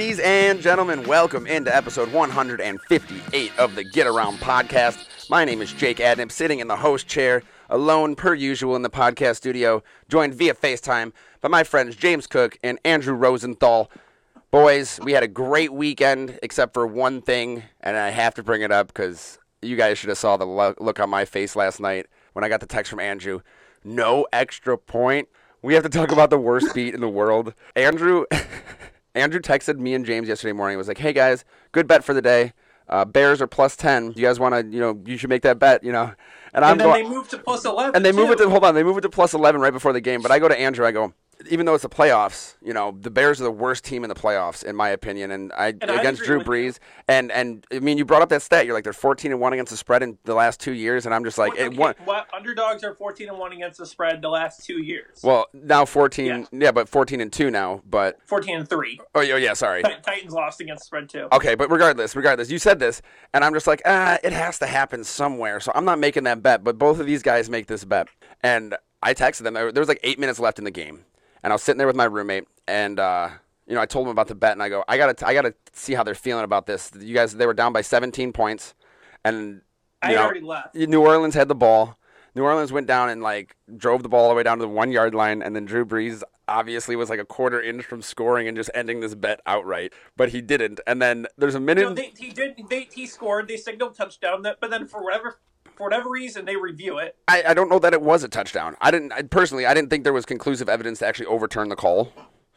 Ladies 0.00 0.20
and 0.20 0.62
gentlemen, 0.62 1.06
welcome 1.06 1.46
into 1.46 1.76
episode 1.76 2.10
158 2.10 3.58
of 3.58 3.74
the 3.74 3.84
Get 3.84 4.06
Around 4.06 4.38
podcast. 4.38 5.28
My 5.28 5.44
name 5.44 5.60
is 5.60 5.74
Jake 5.74 5.98
Adnip, 5.98 6.32
sitting 6.32 6.60
in 6.60 6.68
the 6.68 6.76
host 6.76 7.06
chair, 7.06 7.42
alone 7.68 8.14
per 8.14 8.32
usual 8.32 8.74
in 8.76 8.80
the 8.80 8.88
podcast 8.88 9.36
studio, 9.36 9.82
joined 10.08 10.32
via 10.32 10.54
FaceTime 10.54 11.12
by 11.42 11.48
my 11.48 11.64
friends 11.64 11.96
James 11.96 12.26
Cook 12.26 12.56
and 12.64 12.78
Andrew 12.82 13.12
Rosenthal. 13.12 13.90
Boys, 14.50 14.98
we 15.02 15.12
had 15.12 15.22
a 15.22 15.28
great 15.28 15.70
weekend, 15.70 16.38
except 16.42 16.72
for 16.72 16.86
one 16.86 17.20
thing, 17.20 17.64
and 17.82 17.94
I 17.94 18.08
have 18.08 18.32
to 18.36 18.42
bring 18.42 18.62
it 18.62 18.72
up 18.72 18.86
because 18.86 19.38
you 19.60 19.76
guys 19.76 19.98
should 19.98 20.08
have 20.08 20.16
saw 20.16 20.38
the 20.38 20.46
lo- 20.46 20.76
look 20.78 20.98
on 20.98 21.10
my 21.10 21.26
face 21.26 21.54
last 21.54 21.78
night 21.78 22.06
when 22.32 22.42
I 22.42 22.48
got 22.48 22.60
the 22.60 22.66
text 22.66 22.88
from 22.88 23.00
Andrew. 23.00 23.42
No 23.84 24.26
extra 24.32 24.78
point. 24.78 25.28
We 25.60 25.74
have 25.74 25.82
to 25.82 25.90
talk 25.90 26.10
about 26.10 26.30
the 26.30 26.38
worst 26.38 26.74
beat 26.74 26.94
in 26.94 27.02
the 27.02 27.08
world. 27.10 27.52
Andrew, 27.76 28.24
Andrew 29.20 29.40
texted 29.40 29.78
me 29.78 29.94
and 29.94 30.04
James 30.04 30.28
yesterday 30.28 30.52
morning. 30.52 30.78
Was 30.78 30.88
like, 30.88 30.98
"Hey 30.98 31.12
guys, 31.12 31.44
good 31.72 31.86
bet 31.86 32.02
for 32.04 32.14
the 32.14 32.22
day. 32.22 32.52
Uh, 32.88 33.04
Bears 33.04 33.40
are 33.40 33.46
plus 33.46 33.76
ten. 33.76 34.12
Do 34.12 34.20
you 34.20 34.26
guys 34.26 34.40
want 34.40 34.54
to? 34.54 34.66
You 34.74 34.80
know, 34.80 35.00
you 35.06 35.16
should 35.16 35.30
make 35.30 35.42
that 35.42 35.58
bet. 35.58 35.84
You 35.84 35.92
know." 35.92 36.12
And, 36.52 36.64
I'm 36.64 36.72
and 36.72 36.80
then 36.80 36.88
going, 36.88 37.04
they 37.04 37.10
move 37.10 37.28
to 37.28 37.38
plus 37.38 37.64
eleven. 37.64 37.94
And 37.94 38.04
they 38.04 38.10
too. 38.10 38.16
move 38.16 38.30
it 38.30 38.38
to 38.38 38.50
hold 38.50 38.64
on. 38.64 38.74
They 38.74 38.82
move 38.82 38.98
it 38.98 39.02
to 39.02 39.10
plus 39.10 39.34
eleven 39.34 39.60
right 39.60 39.72
before 39.72 39.92
the 39.92 40.00
game. 40.00 40.22
But 40.22 40.32
I 40.32 40.38
go 40.38 40.48
to 40.48 40.58
Andrew. 40.58 40.84
I 40.84 40.90
go, 40.90 41.14
even 41.48 41.66
though 41.66 41.74
it's 41.74 41.82
the 41.82 41.88
playoffs, 41.88 42.54
you 42.62 42.72
know, 42.72 42.96
the 43.00 43.10
Bears 43.10 43.40
are 43.40 43.44
the 43.44 43.50
worst 43.50 43.84
team 43.84 44.04
in 44.04 44.08
the 44.08 44.14
playoffs, 44.14 44.64
in 44.64 44.76
my 44.76 44.90
opinion. 44.90 45.30
And 45.30 45.52
I 45.52 45.68
and 45.68 45.84
against 45.84 46.22
I 46.22 46.26
Drew 46.26 46.40
Brees, 46.42 46.78
and 47.08 47.30
and 47.32 47.64
I 47.72 47.78
mean, 47.80 47.98
you 47.98 48.04
brought 48.04 48.22
up 48.22 48.28
that 48.30 48.42
stat. 48.42 48.66
You're 48.66 48.74
like 48.74 48.84
they're 48.84 48.92
14 48.92 49.30
and 49.32 49.40
one 49.40 49.52
against 49.52 49.70
the 49.70 49.76
spread 49.76 50.02
in 50.02 50.18
the 50.24 50.34
last 50.34 50.60
two 50.60 50.72
years, 50.72 51.06
and 51.06 51.14
I'm 51.14 51.24
just 51.24 51.38
like, 51.38 51.52
okay, 51.52 51.66
it, 51.66 51.76
one, 51.76 51.94
what, 52.04 52.26
underdogs 52.34 52.84
are 52.84 52.94
14 52.94 53.28
and 53.28 53.38
one 53.38 53.52
against 53.52 53.78
the 53.78 53.86
spread 53.86 54.20
the 54.22 54.28
last 54.28 54.64
two 54.64 54.82
years. 54.82 55.20
Well, 55.22 55.46
now 55.52 55.84
14, 55.84 56.26
Yeah. 56.26 56.44
yeah, 56.52 56.72
but 56.72 56.88
14 56.88 57.20
and 57.20 57.32
two 57.32 57.50
now. 57.50 57.82
But 57.88 58.18
14 58.26 58.58
and 58.58 58.68
three. 58.68 59.00
oh 59.14 59.20
yeah, 59.20 59.36
yeah, 59.36 59.54
sorry. 59.54 59.82
Titans 59.82 60.32
lost 60.32 60.60
against 60.60 60.82
the 60.82 60.86
spread 60.86 61.08
too. 61.08 61.28
Okay, 61.32 61.54
but 61.54 61.70
regardless, 61.70 62.14
regardless, 62.16 62.50
you 62.50 62.58
said 62.58 62.78
this, 62.78 63.02
and 63.32 63.44
I'm 63.44 63.54
just 63.54 63.66
like, 63.66 63.82
ah, 63.86 64.18
it 64.22 64.32
has 64.32 64.58
to 64.58 64.66
happen 64.66 65.04
somewhere. 65.04 65.60
So 65.60 65.72
I'm 65.74 65.84
not 65.84 65.98
making 65.98 66.24
that 66.24 66.42
bet. 66.42 66.64
But 66.64 66.78
both 66.78 67.00
of 67.00 67.06
these 67.06 67.22
guys 67.22 67.48
make 67.48 67.66
this 67.66 67.84
bet, 67.84 68.08
and 68.42 68.76
I 69.02 69.14
texted 69.14 69.42
them. 69.42 69.54
There 69.54 69.72
was 69.72 69.88
like 69.88 70.00
eight 70.02 70.18
minutes 70.18 70.38
left 70.38 70.58
in 70.58 70.64
the 70.64 70.70
game, 70.70 71.04
and 71.42 71.52
I 71.52 71.54
was 71.54 71.62
sitting 71.62 71.78
there 71.78 71.86
with 71.86 71.96
my 71.96 72.04
roommate, 72.04 72.44
and 72.66 72.98
uh, 72.98 73.30
you 73.66 73.74
know, 73.74 73.80
I 73.80 73.86
told 73.86 74.06
them 74.06 74.12
about 74.12 74.28
the 74.28 74.34
bet, 74.34 74.52
and 74.52 74.62
I 74.62 74.68
go, 74.68 74.84
I 74.88 74.96
gotta, 74.96 75.26
I 75.26 75.34
gotta 75.34 75.54
see 75.72 75.94
how 75.94 76.02
they're 76.02 76.14
feeling 76.14 76.44
about 76.44 76.66
this. 76.66 76.90
You 76.98 77.14
guys, 77.14 77.34
they 77.34 77.46
were 77.46 77.54
down 77.54 77.72
by 77.72 77.82
17 77.82 78.32
points, 78.32 78.74
and 79.24 79.62
I 80.02 80.14
know, 80.14 80.24
already 80.24 80.40
left. 80.40 80.74
New 80.74 81.00
Orleans 81.00 81.34
had 81.34 81.48
the 81.48 81.54
ball. 81.54 81.96
New 82.34 82.44
Orleans 82.44 82.72
went 82.72 82.86
down 82.86 83.08
and 83.08 83.22
like 83.22 83.56
drove 83.76 84.02
the 84.02 84.08
ball 84.08 84.24
all 84.24 84.28
the 84.28 84.34
way 84.34 84.42
down 84.42 84.58
to 84.58 84.62
the 84.62 84.68
one 84.68 84.92
yard 84.92 85.14
line, 85.14 85.42
and 85.42 85.54
then 85.54 85.64
Drew 85.64 85.84
Brees 85.84 86.22
obviously 86.48 86.96
was 86.96 87.08
like 87.08 87.20
a 87.20 87.24
quarter 87.24 87.62
inch 87.62 87.84
from 87.84 88.02
scoring 88.02 88.48
and 88.48 88.56
just 88.56 88.70
ending 88.74 89.00
this 89.00 89.14
bet 89.14 89.40
outright, 89.46 89.92
but 90.16 90.30
he 90.30 90.40
didn't. 90.40 90.80
And 90.86 91.00
then 91.00 91.26
there's 91.38 91.54
a 91.54 91.60
minute. 91.60 91.82
No, 91.82 91.94
they, 91.94 92.12
he 92.16 92.30
did. 92.30 92.60
They, 92.68 92.88
he 92.92 93.06
scored. 93.06 93.48
They 93.48 93.56
signaled 93.56 93.94
touchdown. 93.94 94.42
That, 94.42 94.58
but 94.60 94.70
then 94.70 94.86
for 94.86 95.02
whatever 95.02 95.38
for 95.80 95.84
whatever 95.84 96.10
reason 96.10 96.44
they 96.44 96.56
review 96.56 96.98
it. 96.98 97.16
I, 97.26 97.42
I 97.48 97.54
don't 97.54 97.70
know 97.70 97.78
that 97.78 97.94
it 97.94 98.02
was 98.02 98.22
a 98.22 98.28
touchdown. 98.28 98.76
I 98.82 98.90
didn't 98.90 99.12
I, 99.12 99.22
personally. 99.22 99.64
I 99.64 99.72
didn't 99.72 99.88
think 99.88 100.04
there 100.04 100.12
was 100.12 100.26
conclusive 100.26 100.68
evidence 100.68 100.98
to 100.98 101.06
actually 101.06 101.26
overturn 101.26 101.70
the 101.70 101.76
call, 101.76 102.12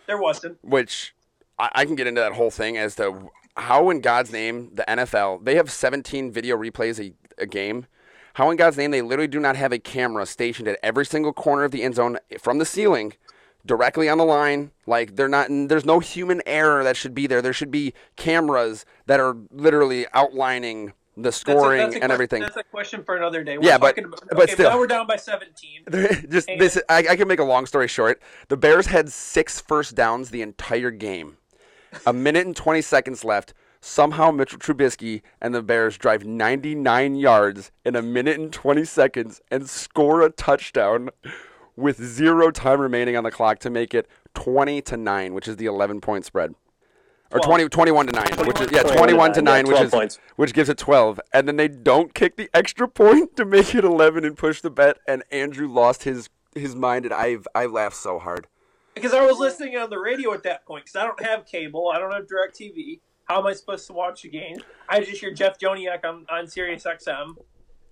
There 0.07 0.21
wasn't. 0.21 0.57
which 0.61 1.15
I, 1.57 1.69
I 1.73 1.85
can 1.85 1.95
get 1.95 2.05
into 2.05 2.19
that 2.19 2.33
whole 2.33 2.51
thing 2.51 2.77
as 2.77 2.95
to 2.95 3.31
how, 3.55 3.89
in 3.89 4.01
God's 4.01 4.31
name, 4.33 4.71
the 4.73 4.83
NFL 4.87 5.45
they 5.45 5.55
have 5.55 5.71
17 5.71 6.31
video 6.33 6.57
replays 6.57 6.99
a, 6.99 7.13
a 7.41 7.45
game. 7.45 7.87
How, 8.33 8.49
in 8.49 8.57
God's 8.57 8.77
name, 8.77 8.91
they 8.91 9.01
literally 9.01 9.27
do 9.29 9.39
not 9.39 9.55
have 9.55 9.71
a 9.71 9.79
camera 9.79 10.25
stationed 10.25 10.67
at 10.67 10.79
every 10.83 11.05
single 11.05 11.31
corner 11.31 11.63
of 11.63 11.71
the 11.71 11.83
end 11.83 11.95
zone 11.95 12.17
from 12.39 12.57
the 12.57 12.65
ceiling, 12.65 13.13
directly 13.65 14.09
on 14.09 14.17
the 14.17 14.25
line. 14.25 14.71
Like 14.85 15.15
they're 15.15 15.29
not. 15.29 15.47
There's 15.49 15.85
no 15.85 15.99
human 15.99 16.41
error 16.45 16.83
that 16.83 16.97
should 16.97 17.13
be 17.13 17.25
there. 17.27 17.41
There 17.41 17.53
should 17.53 17.71
be 17.71 17.93
cameras 18.17 18.85
that 19.05 19.21
are 19.21 19.37
literally 19.49 20.07
outlining 20.13 20.91
the 21.15 21.23
That's 21.23 21.37
a- 21.37 21.39
scoring 21.39 21.81
that's 21.81 21.95
a 21.95 22.03
and 22.03 22.11
everything. 22.11 22.41
That's 22.41 22.57
a 22.57 22.63
question 22.63 23.03
for 23.03 23.15
another 23.15 23.43
day. 23.43 23.57
We're 23.57 23.65
Yeah, 23.65 23.77
but- 23.77 23.97
about, 23.97 24.19
but 24.29 24.39
okay, 24.43 24.53
still. 24.53 24.69
now 24.71 24.77
we're 24.79 24.87
down 24.87 25.05
by 25.07 25.15
17. 25.17 25.83
just 26.29 26.49
And- 26.49 26.59
this 26.59 26.81
I, 26.89 26.99
I 27.09 27.15
can 27.15 27.27
make 27.27 27.39
a 27.39 27.43
long 27.43 27.65
story 27.65 27.87
short 27.87 28.21
the 28.47 28.57
bears 28.57 28.87
had 28.87 29.11
six 29.11 29.59
first 29.61 29.95
downs 29.95 30.29
the 30.31 30.41
entire 30.41 30.91
game 30.91 31.37
a 32.07 32.13
minute 32.13 32.45
and 32.47 32.55
20 32.55 32.81
seconds 32.81 33.23
left 33.23 33.53
somehow 33.79 34.31
mitchell 34.31 34.57
trubisky 34.57 35.21
and 35.41 35.53
the 35.53 35.61
bears 35.61 35.97
drive 35.97 36.25
99 36.25 37.15
yards 37.15 37.71
in 37.85 37.95
a 37.95 38.01
minute 38.01 38.39
and 38.39 38.51
20 38.51 38.83
seconds 38.85 39.41
and 39.51 39.69
score 39.69 40.21
a 40.21 40.29
touchdown 40.31 41.09
with 41.75 42.01
zero 42.01 42.49
time 42.49 42.79
remaining 42.81 43.15
on 43.17 43.23
the 43.23 43.31
clock 43.31 43.59
to 43.59 43.69
make 43.69 43.93
it 43.93 44.07
20 44.33 44.81
to 44.81 44.97
9 44.97 45.33
which 45.33 45.47
is 45.47 45.57
the 45.57 45.65
11 45.67 46.01
point 46.01 46.25
spread 46.25 46.55
or 47.33 47.39
Well, 47.39 47.49
20, 47.49 47.69
21 47.69 48.07
to 48.07 48.11
9 48.13 48.25
which 48.47 48.61
is 48.61 48.71
yeah 48.71 48.83
21 48.83 48.97
21 48.97 49.29
to 49.29 49.35
to 49.35 49.41
9 49.41 49.43
9, 49.43 49.65
yeah, 49.65 49.71
which 49.73 49.81
is 49.85 49.91
points. 49.91 50.19
which 50.35 50.53
gives 50.53 50.69
it 50.69 50.77
12 50.77 51.19
and 51.33 51.47
then 51.47 51.57
they 51.57 51.67
don't 51.67 52.13
kick 52.13 52.37
the 52.37 52.49
extra 52.53 52.87
point 52.87 53.35
to 53.35 53.45
make 53.45 53.73
it 53.75 53.83
11 53.83 54.23
and 54.25 54.37
push 54.37 54.61
the 54.61 54.69
bet 54.69 54.97
and 55.07 55.23
andrew 55.31 55.67
lost 55.67 56.03
his 56.03 56.29
his 56.55 56.75
mind 56.75 57.05
and 57.05 57.13
i've 57.13 57.47
i 57.55 57.65
laughed 57.65 57.95
so 57.95 58.19
hard 58.19 58.47
Because 58.95 59.13
I 59.13 59.25
was 59.25 59.39
listening 59.39 59.75
on 59.75 59.89
the 59.89 59.97
radio 59.99 60.31
at 60.33 60.43
that 60.43 60.65
point. 60.67 60.85
Because 60.85 60.95
I 60.95 61.03
don't 61.07 61.19
have 61.25 61.47
cable. 61.47 61.89
I 61.91 61.97
don't 61.97 62.11
have 62.13 62.27
direct 62.27 62.55
TV. 62.59 62.99
How 63.25 63.39
am 63.39 63.47
I 63.47 63.53
supposed 63.53 63.87
to 63.87 63.93
watch 63.93 64.21
the 64.21 64.29
game? 64.29 64.57
I 64.87 64.99
just 64.99 65.19
hear 65.19 65.33
Jeff 65.33 65.57
Joniak 65.57 66.05
on, 66.05 66.27
on 66.29 66.47
Sirius 66.47 66.83
XM, 66.83 67.35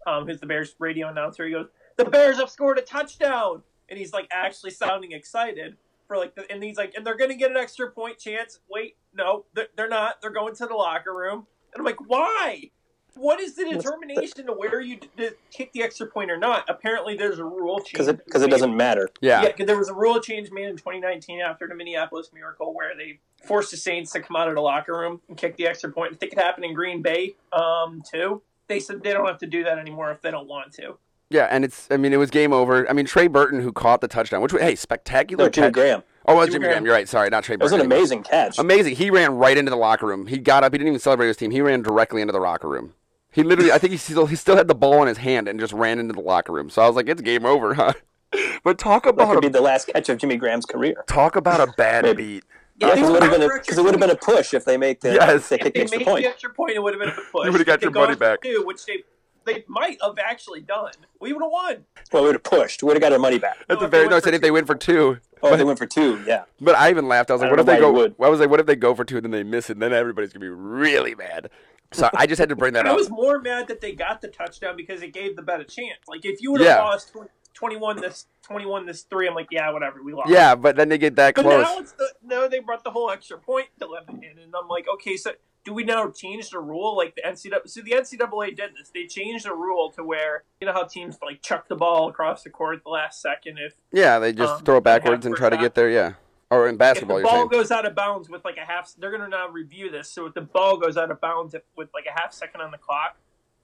um, 0.06 0.28
who's 0.28 0.40
the 0.40 0.46
Bears 0.46 0.76
radio 0.78 1.08
announcer. 1.10 1.44
He 1.48 1.54
goes, 1.54 1.70
"The 1.98 2.06
Bears 2.06 2.38
have 2.38 2.52
scored 2.52 2.78
a 2.78 2.84
touchdown," 2.84 3.64
and 3.90 3.98
he's 3.98 4.14
like 4.14 4.28
actually 4.32 4.70
sounding 4.72 5.12
excited 5.14 5.76
for 6.12 6.18
like. 6.18 6.36
The, 6.36 6.50
and 6.52 6.62
he's 6.62 6.78
like, 6.78 6.94
"And 6.96 7.06
they're 7.06 7.16
going 7.16 7.30
to 7.30 7.38
get 7.38 7.52
an 7.52 7.58
extra 7.58 7.90
point 7.90 8.20
chance." 8.20 8.60
Wait, 8.70 8.98
no, 9.14 9.46
they're, 9.54 9.68
they're 9.78 9.88
not. 9.88 10.22
They're 10.22 10.30
going 10.32 10.54
to 10.56 10.66
the 10.66 10.74
locker 10.74 11.14
room, 11.16 11.48
and 11.74 11.80
I'm 11.80 11.86
like, 11.86 12.02
"Why?" 12.10 12.70
What 13.16 13.42
is 13.42 13.56
the 13.56 13.66
determination 13.66 14.46
to 14.46 14.54
where 14.54 14.80
you 14.80 14.98
d- 14.98 15.10
d- 15.18 15.30
kick 15.52 15.74
the 15.74 15.84
extra 15.84 16.08
point 16.08 16.32
or 16.32 16.38
not? 16.38 16.64
Apparently, 16.70 17.16
there's 17.18 17.40
a 17.40 17.44
rule 17.46 17.80
change 17.80 17.92
because 17.92 18.08
it 18.08 18.26
because 18.26 18.42
it 18.42 18.50
doesn't 18.50 18.76
matter. 18.76 19.10
yeah, 19.22 19.44
yeah, 19.44 19.52
'cause 19.52 19.66
there 19.68 19.78
was 19.78 19.90
a 19.90 19.94
rule 19.94 20.20
change 20.22 20.50
made 20.52 20.70
in 20.70 20.78
2019 20.78 21.42
after 21.42 21.68
the 21.68 21.76
Minneapolis 21.76 22.32
Miracle 22.34 22.74
where 22.74 22.96
they 22.96 23.20
forced 23.46 23.72
the 23.72 23.78
Saints 23.78 24.12
to 24.14 24.22
come 24.22 24.36
out 24.38 24.48
of 24.48 24.56
the 24.56 24.62
locker 24.62 24.98
room 24.98 25.22
and 25.28 25.38
kick 25.38 25.58
the 25.58 25.68
extra 25.68 25.92
point. 25.92 26.14
I 26.14 26.16
think 26.16 26.32
it 26.34 26.40
happened 26.40 26.64
in 26.66 26.74
Green 26.74 27.02
Bay 27.02 27.36
um, 27.54 28.02
too. 28.10 28.42
They 28.68 28.80
said 28.80 29.04
they 29.04 29.12
don't 29.12 29.26
have 29.28 29.40
to 29.40 29.48
do 29.48 29.66
that 29.66 29.78
anymore 29.78 30.12
if 30.12 30.22
they 30.22 30.32
don't 30.32 30.48
want 30.48 30.72
to. 30.76 30.98
Yeah 31.32 31.48
and 31.50 31.64
it's 31.66 31.88
i 31.92 31.98
mean 31.98 32.14
it 32.14 32.18
was 32.18 32.30
game 32.30 32.54
over 32.54 32.88
i 32.90 32.94
mean 32.94 33.06
trey 33.06 33.28
burton 33.28 33.62
who 33.62 33.72
caught 33.72 34.02
the 34.02 34.08
touchdown 34.08 34.42
which 34.42 34.54
was 34.54 34.62
hey 34.62 34.76
spectacular 34.76 35.46
No, 35.46 35.50
Jimmy 35.50 35.68
catch. 35.68 35.74
Graham. 35.74 36.04
oh 36.28 36.34
it 36.34 36.36
was 36.36 36.46
Jimmy 36.48 36.54
jimmy 36.54 36.60
Graham. 36.66 36.72
graham 36.74 36.86
you're 36.86 36.94
right 36.94 37.08
sorry 37.10 37.30
not 37.30 37.44
trey 37.44 37.56
Burton. 37.56 37.62
It 37.62 37.78
was 37.78 37.82
an 37.82 37.86
amazing 37.86 38.24
catch. 38.24 38.60
amazing 38.60 38.96
he 38.96 39.10
ran 39.10 39.36
right 39.36 39.58
into 39.58 39.70
the 39.70 39.76
locker 39.78 40.06
room 40.06 40.28
he 40.28 40.38
got 40.38 40.64
up 40.64 40.74
he 40.74 40.78
didn't 40.78 40.90
even 40.90 41.00
celebrate 41.00 41.28
his 41.28 41.38
team 41.38 41.52
he 41.52 41.62
ran 41.62 41.82
directly 41.82 42.22
into 42.22 42.32
the 42.34 42.40
locker 42.40 42.68
room 42.68 42.94
he 43.32 43.44
literally 43.44 43.72
i 43.72 43.78
think 43.78 43.92
he 43.92 43.98
still 43.98 44.26
he 44.28 44.36
still 44.36 44.56
had 44.58 44.68
the 44.68 44.76
ball 44.76 45.02
in 45.02 45.08
his 45.08 45.18
hand 45.20 45.48
and 45.48 45.60
just 45.60 45.74
ran 45.74 46.00
into 46.00 46.14
the 46.14 46.22
locker 46.22 46.52
room 46.52 46.70
so 46.70 46.82
i 46.82 46.88
was 46.88 46.96
like 46.96 47.08
it's 47.08 47.22
game 47.22 47.46
over 47.46 47.74
huh 47.76 47.94
but 48.64 48.78
talk 48.78 49.04
That 49.04 49.10
about 49.12 49.30
could 49.30 49.38
a 49.38 49.42
be 49.42 49.50
the 49.50 49.62
last 49.62 49.88
catch 49.88 50.08
of 50.10 50.18
Jimmy 50.18 50.38
Graham's 50.38 50.66
career. 50.66 51.04
Talk 51.06 51.36
about 51.36 51.60
a 51.68 51.74
bad 51.74 52.16
beat. 52.16 52.46
Yeah, 52.78 52.96
because 52.96 53.10
it 53.10 53.12
would 53.12 53.24
have 53.24 53.32
been 53.40 53.50
because 53.62 53.78
it 53.78 53.84
would 53.84 53.94
have 53.94 54.00
been 54.00 54.10
a 54.10 54.16
push 54.16 54.54
if 54.54 54.64
they 54.64 54.78
make 54.78 55.02
the 55.02 55.14
Yes. 55.16 55.52
if 55.52 55.60
they 55.60 55.68
If 55.68 55.74
kick 55.74 55.74
they 55.90 55.98
made 55.98 56.06
point. 56.08 56.24
the 56.24 56.30
extra 56.30 56.54
point, 56.54 56.72
it 56.78 56.80
would 56.82 56.94
have 56.94 57.02
been 57.02 57.10
a 57.10 57.14
push. 57.30 57.46
You 57.46 57.52
would've 57.52 57.68
got 57.68 57.80
If 57.80 57.82
your 57.82 57.92
money 57.92 58.16
back. 58.16 58.42
Two, 58.42 58.64
which 58.66 58.86
they 58.86 59.04
they 59.46 59.64
might 59.68 59.98
have 60.02 60.18
actually 60.20 60.62
done. 60.62 60.92
We 61.20 61.34
would 61.34 61.42
have 61.42 61.52
won. 61.52 61.86
Well, 62.12 62.24
we 62.24 62.30
would 62.30 62.36
have 62.36 62.44
pushed. 62.44 62.84
We 62.84 62.88
would 62.88 62.96
have 62.98 63.02
got 63.02 63.14
our 63.14 63.20
money 63.20 63.40
back. 63.40 63.58
At 63.70 63.80
the 63.80 63.86
if 63.86 63.92
very 63.92 64.08
no, 64.08 64.18
I 64.18 64.20
said 64.20 64.30
for 64.30 64.36
if 64.36 64.42
they 64.42 64.48
two. 64.50 64.54
win 64.54 64.66
for 64.66 64.76
two. 64.76 65.18
Oh, 65.44 65.56
they 65.56 65.64
went 65.64 65.80
for 65.80 65.86
two. 65.88 66.22
Yeah. 66.28 66.44
But 66.60 66.76
I 66.76 66.90
even 66.90 67.08
laughed. 67.08 67.32
I 67.32 67.34
was 67.34 67.42
I 67.42 67.46
like, 67.46 67.52
what 67.52 67.60
if 67.62 67.66
they 67.66 67.78
go? 67.80 67.92
why 67.92 67.98
you 67.98 68.04
would. 68.04 68.16
I 68.22 68.30
was 68.30 68.40
like, 68.40 68.50
what 68.50 68.60
if 68.60 68.66
they 68.66 68.76
go 68.76 68.94
for 68.94 69.04
two 69.04 69.18
and 69.18 69.24
then 69.26 69.32
they 69.32 69.44
miss 69.44 69.70
it? 69.70 69.74
And 69.74 69.82
then 69.82 69.94
everybody's 69.94 70.32
gonna 70.34 70.46
be 70.46 70.50
really 70.50 71.16
mad. 71.16 71.50
So 71.94 72.10
I 72.14 72.26
just 72.28 72.40
had 72.40 72.50
to 72.50 72.56
bring 72.56 72.74
that 72.74 72.86
up. 72.86 72.92
I 72.94 72.96
was 72.96 73.10
more 73.10 73.40
mad 73.40 73.68
that 73.68 73.82
they 73.82 73.94
got 73.94 74.22
the 74.22 74.28
touchdown 74.28 74.78
because 74.78 75.02
it 75.02 75.14
gave 75.14 75.36
the 75.36 75.42
bet 75.42 75.60
a 75.60 75.66
chance. 75.66 76.00
Like 76.08 76.26
if 76.26 76.42
you 76.42 76.52
would 76.52 76.62
have 76.62 76.70
Yeah. 76.70 76.84
lost 76.84 77.14
21 77.54 77.98
this 78.02 78.28
21 78.44 78.86
this 78.86 79.02
three, 79.04 79.28
I'm 79.28 79.36
like, 79.36 79.48
yeah, 79.52 79.70
whatever, 79.72 80.02
we 80.04 80.14
lost. 80.14 80.30
Yeah, 80.30 80.56
but 80.56 80.76
then 80.76 80.90
they 80.90 80.98
get 80.98 81.16
that 81.18 81.36
But 81.36 81.42
close. 81.44 81.64
now 81.64 81.80
it's 81.80 81.92
the 81.94 82.10
no, 82.24 82.48
they 82.48 82.60
brought 82.60 82.84
the 82.84 82.92
whole 82.92 83.10
extra 83.10 83.38
point 83.38 83.68
dilemma 83.80 84.14
in, 84.22 84.38
and 84.42 84.54
I'm 84.56 84.68
like, 84.68 84.86
okay, 84.96 85.18
so 85.18 85.32
do 85.64 85.74
we 85.74 85.84
now 85.84 86.10
change 86.10 86.50
the 86.50 86.60
rule 86.60 86.96
like 86.98 87.16
the 87.16 87.22
NCAA? 87.22 87.68
So 87.70 87.82
the 87.82 87.92
NCAA 87.92 88.56
did 88.56 88.72
this. 88.78 88.92
They 88.94 89.06
changed 89.06 89.46
the 89.46 89.54
rule 89.54 89.92
to 89.92 90.04
where 90.04 90.44
you 90.60 90.68
know 90.68 90.74
how 90.74 90.84
teams 90.84 91.18
like 91.22 91.42
chuck 91.42 91.68
the 91.68 91.76
ball 91.76 92.10
across 92.10 92.44
the 92.44 92.50
court 92.50 92.78
at 92.78 92.84
the 92.84 92.90
last 92.90 93.22
second 93.22 93.58
if 93.60 93.74
Yeah, 93.92 94.20
they 94.20 94.34
just 94.34 94.56
Um, 94.56 94.64
throw 94.64 94.78
it 94.78 94.84
backwards 94.84 95.26
and 95.26 95.36
try 95.36 95.50
to 95.50 95.58
get 95.58 95.76
there. 95.76 95.90
Yeah, 95.90 96.14
or 96.50 96.68
in 96.68 96.76
if 96.76 96.80
basketball, 96.80 97.18
the 97.18 97.24
you're 97.24 97.32
ball 97.32 97.48
goes 97.48 97.72
out 97.72 97.86
of 97.86 97.96
bounds 97.96 98.30
with 98.30 98.44
like 98.44 98.58
a 98.58 98.66
half. 98.66 98.94
They're 98.98 99.12
going 99.12 99.22
to 99.22 99.30
now 99.30 99.48
review 99.50 99.92
this. 99.92 100.10
So 100.10 100.26
if 100.26 100.34
the 100.34 100.42
ball 100.42 100.78
goes 100.78 100.98
out 100.98 101.12
of 101.12 101.22
bounds 101.22 101.54
if, 101.54 101.62
with 101.76 101.90
like 101.94 102.06
a 102.06 102.20
half 102.20 102.34
second 102.34 102.62
on 102.62 102.72
the 102.72 102.78
clock, 102.78 103.18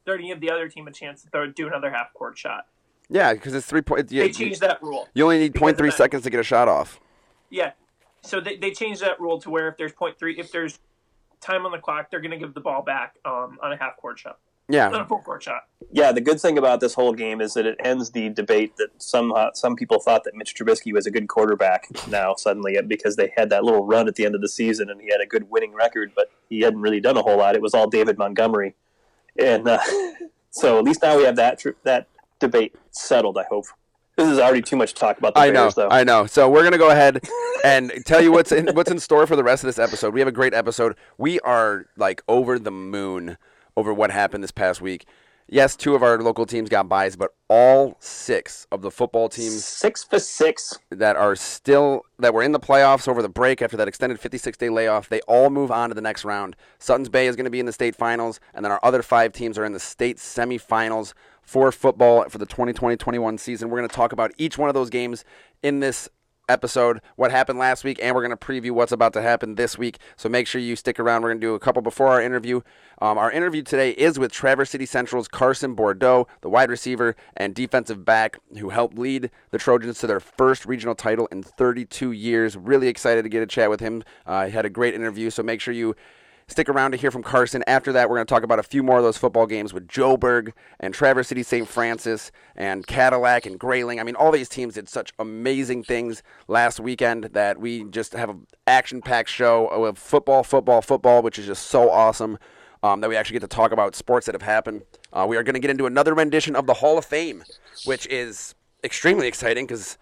they're 0.05 0.17
going 0.17 0.29
to 0.29 0.35
give 0.35 0.41
the 0.41 0.51
other 0.51 0.69
team 0.69 0.88
a 0.88 0.91
chance 0.91 1.23
to 1.23 1.29
throw, 1.29 1.47
do 1.47 1.67
another 1.67 1.91
half 1.91 2.13
court 2.13 2.38
shot. 2.38 2.67
Yeah, 3.09 3.33
because 3.33 3.53
it's 3.53 3.65
three 3.65 3.81
points. 3.81 4.11
They 4.11 4.29
changed 4.31 4.61
that 4.61 4.81
rule. 4.81 5.07
You 5.13 5.23
only 5.23 5.39
need 5.39 5.53
because 5.53 5.71
of 5.71 5.77
0.3 5.77 5.93
seconds 5.93 6.23
to 6.23 6.29
get 6.29 6.39
a 6.39 6.43
shot 6.43 6.67
off. 6.67 7.00
Yeah. 7.50 7.71
So 8.21 8.41
they, 8.41 8.57
they 8.57 8.71
changed 8.71 9.01
that 9.01 9.19
rule 9.19 9.39
to 9.39 9.50
where 9.50 9.69
if 9.69 9.77
there's 9.77 9.93
point 9.93 10.19
three, 10.19 10.38
if 10.38 10.51
there's 10.51 10.79
time 11.42 11.66
on 11.66 11.72
the 11.72 11.78
clock, 11.78 12.10
they're 12.12 12.22
going 12.22 12.31
to 12.31 12.38
give 12.38 12.54
the 12.54 12.62
ball 12.62 12.81
back 12.81 13.16
um, 13.25 13.57
on 13.62 13.74
a 13.74 13.78
half 13.78 13.98
court 13.98 14.19
shot. 14.19 14.39
Yeah. 14.69 14.88
on 14.89 15.00
a 15.00 15.06
full 15.06 15.19
court 15.19 15.44
shot. 15.44 15.63
Yeah, 15.94 16.12
the 16.12 16.19
good 16.19 16.42
thing 16.42 16.57
about 16.57 16.81
this 16.81 16.94
whole 16.94 17.13
game 17.13 17.39
is 17.39 17.54
that 17.54 17.66
it 17.66 17.78
ends 17.80 18.12
the 18.12 18.30
debate 18.30 18.75
that 18.78 18.89
some 18.98 19.31
uh, 19.31 19.51
some 19.54 19.78
people 19.78 20.00
thought 20.00 20.25
that 20.25 20.36
Mitch 20.36 20.56
Trubisky 20.56 20.92
was 20.92 21.06
a 21.06 21.12
good 21.12 21.30
quarterback 21.30 21.88
now 22.10 22.36
suddenly 22.36 22.78
because 22.86 23.16
they 23.16 23.31
had 23.38 23.50
that 23.51 23.63
little 23.63 23.86
run 23.86 24.10
at 24.10 24.16
the 24.16 24.25
end 24.25 24.36
of 24.36 24.42
the 24.42 24.50
season 24.50 24.89
and 24.89 25.00
he 25.00 25.07
had 25.10 25.22
a 25.22 25.25
good 25.25 25.50
winning 25.50 25.74
record, 25.74 26.12
but 26.16 26.30
he 26.50 26.60
hadn't 26.60 26.81
really 26.81 27.00
done 27.00 27.16
a 27.16 27.22
whole 27.22 27.38
lot. 27.38 27.56
It 27.56 27.62
was 27.62 27.74
all 27.74 27.89
David 27.89 28.18
Montgomery, 28.18 28.75
and 29.39 29.69
uh, 29.69 29.80
so 30.50 30.78
at 30.78 30.84
least 30.84 31.01
now 31.01 31.16
we 31.16 31.24
have 31.24 31.38
that 31.38 31.60
tr- 31.60 31.69
that 31.84 32.07
debate 32.39 32.75
settled. 32.92 33.38
I 33.38 33.45
hope. 33.50 33.68
This 34.17 34.29
is 34.29 34.39
already 34.39 34.63
too 34.63 34.75
much 34.75 34.93
to 34.93 34.99
talk 34.99 35.19
about 35.19 35.35
the 35.35 35.41
I 35.41 35.51
know, 35.51 35.69
though. 35.69 35.89
I 35.89 36.03
know. 36.03 36.25
So 36.25 36.49
we're 36.49 36.63
gonna 36.63 36.79
go 36.79 36.89
ahead 36.89 37.21
and 37.63 37.91
tell 38.03 38.19
you 38.19 38.31
what's 38.31 38.51
in 38.51 38.67
what's 38.73 38.89
in 38.89 38.99
store 38.99 39.27
for 39.27 39.35
the 39.35 39.43
rest 39.43 39.63
of 39.63 39.67
this 39.67 39.77
episode. 39.77 40.11
We 40.11 40.19
have 40.21 40.27
a 40.27 40.31
great 40.31 40.55
episode. 40.55 40.95
We 41.19 41.39
are 41.41 41.85
like 41.97 42.23
over 42.27 42.57
the 42.57 42.71
moon 42.71 43.37
over 43.75 43.93
what 43.93 44.09
happened 44.09 44.43
this 44.43 44.51
past 44.51 44.81
week. 44.81 45.05
Yes, 45.49 45.75
two 45.77 45.95
of 45.95 46.03
our 46.03 46.17
local 46.17 46.45
teams 46.45 46.67
got 46.67 46.89
buys, 46.89 47.15
but 47.15 47.33
all 47.47 47.95
six 48.01 48.67
of 48.71 48.81
the 48.81 48.91
football 48.91 49.29
teams 49.29 49.63
Six 49.63 50.03
for 50.03 50.19
six. 50.19 50.77
that 50.89 51.15
are 51.15 51.35
still 51.37 52.01
that 52.19 52.33
were 52.33 52.41
in 52.43 52.51
the 52.53 52.59
playoffs 52.59 53.07
over 53.07 53.21
the 53.21 53.29
break 53.29 53.61
after 53.61 53.77
that 53.77 53.87
extended 53.87 54.19
56 54.19 54.57
day 54.57 54.69
layoff, 54.69 55.07
they 55.07 55.21
all 55.21 55.49
move 55.51 55.71
on 55.71 55.89
to 55.89 55.95
the 55.95 56.01
next 56.01 56.25
round. 56.25 56.55
Sutton's 56.79 57.07
Bay 57.07 57.27
is 57.27 57.35
going 57.35 57.45
to 57.45 57.51
be 57.51 57.59
in 57.61 57.65
the 57.67 57.71
state 57.71 57.95
finals, 57.95 58.39
and 58.55 58.65
then 58.65 58.71
our 58.71 58.79
other 58.83 59.01
five 59.03 59.31
teams 59.31 59.57
are 59.59 59.63
in 59.63 59.73
the 59.73 59.79
state 59.79 60.17
semifinals 60.17 61.13
for 61.47 61.71
football 61.71 62.25
for 62.29 62.38
the 62.38 62.45
2020-21 62.45 63.39
season. 63.39 63.69
We're 63.69 63.77
going 63.77 63.89
to 63.89 63.95
talk 63.95 64.11
about 64.11 64.33
each 64.38 64.57
one 64.57 64.69
of 64.69 64.75
those 64.75 64.89
games 64.89 65.23
in 65.63 65.79
this 65.79 66.09
episode, 66.49 67.01
what 67.15 67.31
happened 67.31 67.57
last 67.57 67.83
week, 67.83 67.99
and 68.01 68.13
we're 68.13 68.25
going 68.25 68.38
to 68.38 68.45
preview 68.45 68.71
what's 68.71 68.91
about 68.91 69.13
to 69.13 69.21
happen 69.21 69.55
this 69.55 69.77
week. 69.77 69.97
So 70.17 70.27
make 70.27 70.45
sure 70.45 70.59
you 70.59 70.75
stick 70.75 70.99
around. 70.99 71.21
We're 71.21 71.29
going 71.29 71.41
to 71.41 71.47
do 71.47 71.55
a 71.55 71.59
couple 71.59 71.81
before 71.81 72.07
our 72.07 72.21
interview. 72.21 72.61
Um, 73.01 73.17
our 73.17 73.31
interview 73.31 73.61
today 73.63 73.91
is 73.91 74.19
with 74.19 74.31
Traverse 74.31 74.69
City 74.69 74.85
Central's 74.85 75.29
Carson 75.29 75.73
Bourdo, 75.73 76.27
the 76.41 76.49
wide 76.49 76.69
receiver 76.69 77.15
and 77.38 77.55
defensive 77.55 78.03
back 78.03 78.39
who 78.57 78.69
helped 78.69 78.97
lead 78.97 79.31
the 79.51 79.57
Trojans 79.57 80.00
to 80.00 80.07
their 80.07 80.19
first 80.19 80.65
regional 80.65 80.95
title 80.95 81.27
in 81.31 81.43
32 81.43 82.11
years. 82.11 82.57
Really 82.57 82.89
excited 82.89 83.23
to 83.23 83.29
get 83.29 83.41
a 83.41 83.47
chat 83.47 83.69
with 83.69 83.79
him. 83.79 84.03
Uh, 84.25 84.45
he 84.45 84.51
had 84.51 84.65
a 84.65 84.69
great 84.69 84.93
interview, 84.93 85.29
so 85.29 85.43
make 85.43 85.61
sure 85.61 85.73
you 85.73 85.95
Stick 86.49 86.69
around 86.69 86.91
to 86.91 86.97
hear 86.97 87.11
from 87.11 87.23
Carson. 87.23 87.61
After 87.67 87.91
that, 87.91 88.09
we're 88.09 88.15
going 88.15 88.25
to 88.25 88.33
talk 88.33 88.44
about 88.44 88.57
a 88.57 88.63
few 88.63 88.81
more 88.81 88.99
of 88.99 89.03
those 89.03 89.17
football 89.17 89.47
games 89.47 89.73
with 89.73 89.85
Joburg 89.85 90.53
and 90.79 90.94
Traverse 90.94 91.27
City 91.27 91.44
St. 91.44 91.67
Francis 91.67 92.31
and 92.55 92.88
Cadillac 92.88 93.45
and 93.45 93.59
Grayling. 93.59 93.99
I 93.99 94.03
mean, 94.03 94.15
all 94.15 94.31
these 94.31 94.47
teams 94.47 94.75
did 94.75 94.88
such 94.88 95.11
amazing 95.19 95.83
things 95.83 96.23
last 96.47 96.79
weekend 96.79 97.25
that 97.33 97.59
we 97.59 97.83
just 97.83 98.13
have 98.13 98.29
an 98.29 98.47
action 98.65 99.01
packed 99.01 99.29
show 99.29 99.67
of 99.67 99.97
football, 99.97 100.41
football, 100.41 100.81
football, 100.81 101.21
which 101.21 101.38
is 101.38 101.45
just 101.45 101.67
so 101.67 101.91
awesome 101.91 102.38
um, 102.81 103.01
that 103.01 103.09
we 103.09 103.17
actually 103.17 103.33
get 103.33 103.41
to 103.41 103.53
talk 103.53 103.73
about 103.73 103.93
sports 103.93 104.25
that 104.25 104.33
have 104.33 104.41
happened. 104.41 104.83
Uh, 105.11 105.25
we 105.27 105.35
are 105.35 105.43
going 105.43 105.53
to 105.53 105.59
get 105.59 105.69
into 105.69 105.85
another 105.85 106.13
rendition 106.13 106.55
of 106.55 106.65
the 106.65 106.75
Hall 106.75 106.97
of 106.97 107.03
Fame, 107.03 107.43
which 107.83 108.07
is 108.07 108.55
extremely 108.85 109.27
exciting 109.27 109.67
because 109.67 109.97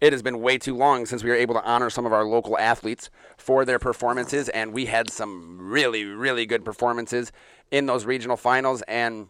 it 0.00 0.12
has 0.12 0.22
been 0.22 0.40
way 0.40 0.58
too 0.58 0.76
long 0.76 1.06
since 1.06 1.22
we 1.22 1.30
were 1.30 1.36
able 1.36 1.54
to 1.54 1.64
honor 1.64 1.90
some 1.90 2.06
of 2.06 2.12
our 2.12 2.24
local 2.24 2.58
athletes 2.58 3.10
for 3.36 3.64
their 3.64 3.78
performances, 3.78 4.48
and 4.50 4.72
we 4.72 4.86
had 4.86 5.10
some 5.10 5.58
really, 5.58 6.04
really 6.04 6.46
good 6.46 6.64
performances 6.64 7.32
in 7.70 7.86
those 7.86 8.04
regional 8.04 8.36
finals. 8.36 8.82
And 8.82 9.28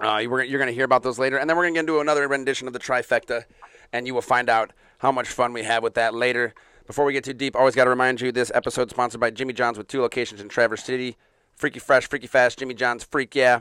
uh, 0.00 0.18
you're, 0.18 0.46
going 0.46 0.66
to 0.66 0.74
hear 0.74 0.84
about 0.84 1.02
those 1.02 1.18
later. 1.18 1.38
And 1.38 1.48
then 1.48 1.56
we're 1.56 1.64
going 1.64 1.74
to 1.74 1.78
get 1.78 1.88
into 1.88 2.00
another 2.00 2.28
rendition 2.28 2.66
of 2.66 2.72
the 2.72 2.78
trifecta, 2.78 3.44
and 3.92 4.06
you 4.06 4.14
will 4.14 4.22
find 4.22 4.48
out 4.48 4.72
how 4.98 5.12
much 5.12 5.28
fun 5.28 5.52
we 5.52 5.62
have 5.62 5.82
with 5.82 5.94
that 5.94 6.14
later. 6.14 6.54
Before 6.86 7.04
we 7.04 7.12
get 7.12 7.24
too 7.24 7.32
deep, 7.32 7.56
always 7.56 7.74
got 7.74 7.84
to 7.84 7.90
remind 7.90 8.20
you 8.20 8.30
this 8.30 8.52
episode 8.54 8.88
is 8.88 8.90
sponsored 8.90 9.20
by 9.20 9.30
Jimmy 9.30 9.52
John's 9.52 9.78
with 9.78 9.88
two 9.88 10.00
locations 10.00 10.40
in 10.40 10.48
Traverse 10.48 10.84
City 10.84 11.16
Freaky 11.56 11.78
Fresh, 11.78 12.08
Freaky 12.08 12.26
Fast, 12.26 12.58
Jimmy 12.58 12.74
John's, 12.74 13.02
Freak 13.02 13.34
Yeah. 13.34 13.60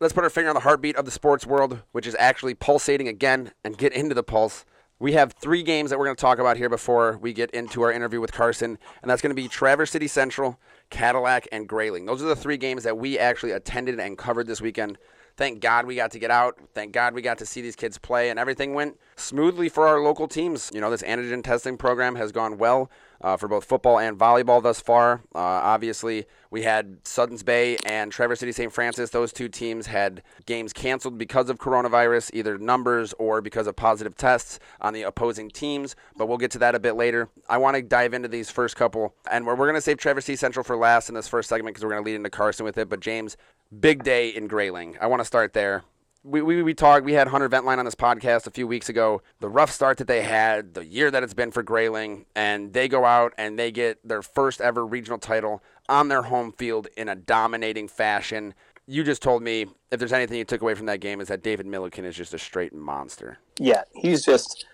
Let's 0.00 0.14
put 0.14 0.24
our 0.24 0.30
finger 0.30 0.48
on 0.48 0.54
the 0.54 0.60
heartbeat 0.60 0.96
of 0.96 1.04
the 1.04 1.10
sports 1.10 1.46
world, 1.46 1.82
which 1.92 2.06
is 2.06 2.16
actually 2.18 2.54
pulsating 2.54 3.06
again, 3.06 3.52
and 3.62 3.78
get 3.78 3.92
into 3.92 4.14
the 4.14 4.22
pulse. 4.22 4.64
We 5.04 5.12
have 5.12 5.34
three 5.34 5.62
games 5.62 5.90
that 5.90 5.98
we're 5.98 6.06
going 6.06 6.16
to 6.16 6.20
talk 6.22 6.38
about 6.38 6.56
here 6.56 6.70
before 6.70 7.18
we 7.20 7.34
get 7.34 7.50
into 7.50 7.82
our 7.82 7.92
interview 7.92 8.22
with 8.22 8.32
Carson, 8.32 8.78
and 9.02 9.10
that's 9.10 9.20
going 9.20 9.36
to 9.36 9.42
be 9.42 9.48
Traverse 9.48 9.90
City 9.90 10.08
Central, 10.08 10.58
Cadillac, 10.88 11.46
and 11.52 11.68
Grayling. 11.68 12.06
Those 12.06 12.22
are 12.22 12.26
the 12.26 12.34
three 12.34 12.56
games 12.56 12.84
that 12.84 12.96
we 12.96 13.18
actually 13.18 13.52
attended 13.52 14.00
and 14.00 14.16
covered 14.16 14.46
this 14.46 14.62
weekend. 14.62 14.96
Thank 15.36 15.60
God 15.60 15.84
we 15.84 15.94
got 15.94 16.10
to 16.12 16.18
get 16.18 16.30
out. 16.30 16.58
Thank 16.72 16.92
God 16.92 17.12
we 17.12 17.20
got 17.20 17.36
to 17.36 17.44
see 17.44 17.60
these 17.60 17.76
kids 17.76 17.98
play, 17.98 18.30
and 18.30 18.38
everything 18.38 18.72
went 18.72 18.98
smoothly 19.16 19.68
for 19.68 19.86
our 19.86 20.00
local 20.00 20.26
teams. 20.26 20.70
You 20.72 20.80
know, 20.80 20.90
this 20.90 21.02
antigen 21.02 21.44
testing 21.44 21.76
program 21.76 22.16
has 22.16 22.32
gone 22.32 22.56
well 22.56 22.90
uh, 23.24 23.38
for 23.38 23.48
both 23.48 23.64
football 23.64 23.98
and 23.98 24.18
volleyball 24.18 24.62
thus 24.62 24.80
far. 24.80 25.22
Uh, 25.34 25.38
obviously, 25.38 26.26
we 26.50 26.62
had 26.62 26.98
Suttons 27.04 27.42
Bay 27.42 27.78
and 27.86 28.12
Traverse 28.12 28.40
City 28.40 28.52
St. 28.52 28.70
Francis. 28.70 29.10
Those 29.10 29.32
two 29.32 29.48
teams 29.48 29.86
had 29.86 30.22
games 30.44 30.74
canceled 30.74 31.16
because 31.16 31.48
of 31.48 31.58
coronavirus, 31.58 32.30
either 32.34 32.58
numbers 32.58 33.14
or 33.14 33.40
because 33.40 33.66
of 33.66 33.76
positive 33.76 34.14
tests 34.14 34.60
on 34.82 34.92
the 34.92 35.02
opposing 35.02 35.48
teams. 35.48 35.96
But 36.16 36.28
we'll 36.28 36.36
get 36.36 36.50
to 36.50 36.58
that 36.58 36.74
a 36.74 36.78
bit 36.78 36.96
later. 36.96 37.30
I 37.48 37.56
want 37.56 37.76
to 37.76 37.82
dive 37.82 38.12
into 38.12 38.28
these 38.28 38.50
first 38.50 38.76
couple, 38.76 39.14
and 39.30 39.46
we're, 39.46 39.54
we're 39.54 39.66
going 39.66 39.74
to 39.74 39.80
save 39.80 39.96
Traverse 39.96 40.26
City 40.26 40.36
Central 40.36 40.62
for 40.62 40.76
last 40.76 41.08
in 41.08 41.14
this 41.14 41.26
first 41.26 41.48
segment 41.48 41.74
because 41.74 41.84
we're 41.84 41.92
going 41.92 42.04
to 42.04 42.06
lead 42.08 42.16
into 42.16 42.30
Carson 42.30 42.64
with 42.64 42.76
it. 42.76 42.90
But 42.90 43.00
James, 43.00 43.38
big 43.80 44.04
day 44.04 44.28
in 44.28 44.48
Grayling. 44.48 44.98
I 45.00 45.06
want 45.06 45.20
to 45.20 45.24
start 45.24 45.54
there 45.54 45.82
we, 46.24 46.40
we, 46.40 46.62
we 46.62 46.72
talked, 46.72 47.04
we 47.04 47.12
had 47.12 47.28
Hunter 47.28 47.48
Ventline 47.48 47.78
on 47.78 47.84
this 47.84 47.94
podcast 47.94 48.46
a 48.46 48.50
few 48.50 48.66
weeks 48.66 48.88
ago. 48.88 49.22
The 49.40 49.48
rough 49.48 49.70
start 49.70 49.98
that 49.98 50.08
they 50.08 50.22
had, 50.22 50.72
the 50.72 50.84
year 50.84 51.10
that 51.10 51.22
it's 51.22 51.34
been 51.34 51.50
for 51.50 51.62
Grayling, 51.62 52.24
and 52.34 52.72
they 52.72 52.88
go 52.88 53.04
out 53.04 53.34
and 53.36 53.58
they 53.58 53.70
get 53.70 54.06
their 54.06 54.22
first 54.22 54.62
ever 54.62 54.86
regional 54.86 55.18
title 55.18 55.62
on 55.88 56.08
their 56.08 56.22
home 56.22 56.52
field 56.52 56.88
in 56.96 57.10
a 57.10 57.14
dominating 57.14 57.88
fashion. 57.88 58.54
You 58.86 59.04
just 59.04 59.22
told 59.22 59.42
me 59.42 59.66
if 59.90 59.98
there's 59.98 60.14
anything 60.14 60.38
you 60.38 60.44
took 60.44 60.62
away 60.62 60.74
from 60.74 60.86
that 60.86 61.00
game 61.00 61.20
is 61.20 61.28
that 61.28 61.42
David 61.42 61.66
Milliken 61.66 62.06
is 62.06 62.16
just 62.16 62.32
a 62.32 62.38
straight 62.38 62.74
monster. 62.74 63.38
Yeah, 63.58 63.82
he's 63.94 64.24
just 64.24 64.66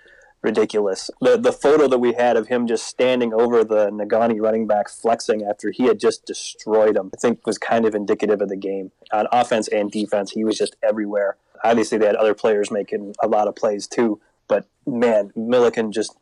ridiculous. 0.42 1.10
The 1.20 1.36
the 1.36 1.52
photo 1.52 1.88
that 1.88 1.98
we 1.98 2.14
had 2.14 2.36
of 2.36 2.48
him 2.48 2.66
just 2.66 2.86
standing 2.86 3.32
over 3.32 3.64
the 3.64 3.90
Negaunee 3.90 4.40
running 4.40 4.66
back 4.66 4.88
flexing 4.88 5.42
after 5.42 5.70
he 5.70 5.84
had 5.84 6.00
just 6.00 6.26
destroyed 6.26 6.96
him, 6.96 7.10
I 7.14 7.18
think 7.20 7.46
was 7.46 7.58
kind 7.58 7.84
of 7.86 7.94
indicative 7.94 8.40
of 8.40 8.48
the 8.48 8.56
game. 8.56 8.92
On 9.12 9.26
offense 9.32 9.68
and 9.68 9.90
defense, 9.90 10.32
he 10.32 10.44
was 10.44 10.56
just 10.56 10.76
everywhere. 10.82 11.36
Obviously, 11.62 11.98
they 11.98 12.06
had 12.06 12.16
other 12.16 12.34
players 12.34 12.70
making 12.70 13.14
a 13.22 13.28
lot 13.28 13.48
of 13.48 13.56
plays 13.56 13.86
too, 13.86 14.20
but 14.48 14.66
man, 14.86 15.32
Milliken 15.36 15.92
just 15.92 16.16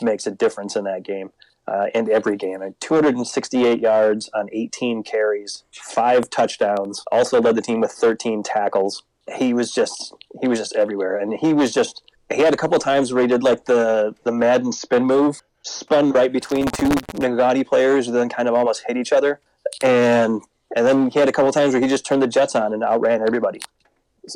makes 0.00 0.26
a 0.26 0.30
difference 0.30 0.76
in 0.76 0.84
that 0.84 1.02
game. 1.02 1.30
Uh, 1.66 1.88
and 1.94 2.08
every 2.08 2.34
game, 2.34 2.62
and 2.62 2.80
268 2.80 3.78
yards 3.78 4.30
on 4.32 4.48
18 4.52 5.02
carries, 5.02 5.64
five 5.70 6.30
touchdowns. 6.30 7.04
Also 7.12 7.42
led 7.42 7.56
the 7.56 7.60
team 7.60 7.82
with 7.82 7.92
13 7.92 8.42
tackles. 8.42 9.02
He 9.36 9.52
was 9.52 9.70
just 9.70 10.14
he 10.40 10.48
was 10.48 10.58
just 10.58 10.74
everywhere, 10.74 11.18
and 11.18 11.34
he 11.34 11.52
was 11.52 11.74
just 11.74 12.02
he 12.32 12.42
had 12.42 12.54
a 12.54 12.56
couple 12.56 12.78
times 12.78 13.12
where 13.12 13.22
he 13.22 13.28
did 13.28 13.42
like 13.42 13.64
the 13.64 14.14
the 14.24 14.32
Madden 14.32 14.72
spin 14.72 15.04
move, 15.04 15.42
spun 15.62 16.12
right 16.12 16.32
between 16.32 16.66
two 16.66 16.90
Negaunee 17.14 17.66
players, 17.66 18.06
and 18.06 18.16
then 18.16 18.28
kind 18.28 18.48
of 18.48 18.54
almost 18.54 18.84
hit 18.86 18.96
each 18.96 19.12
other. 19.12 19.40
And 19.82 20.42
and 20.76 20.86
then 20.86 21.10
he 21.10 21.18
had 21.18 21.28
a 21.28 21.32
couple 21.32 21.52
times 21.52 21.72
where 21.72 21.82
he 21.82 21.88
just 21.88 22.04
turned 22.04 22.22
the 22.22 22.26
Jets 22.28 22.54
on 22.54 22.72
and 22.72 22.82
outran 22.82 23.22
everybody. 23.22 23.60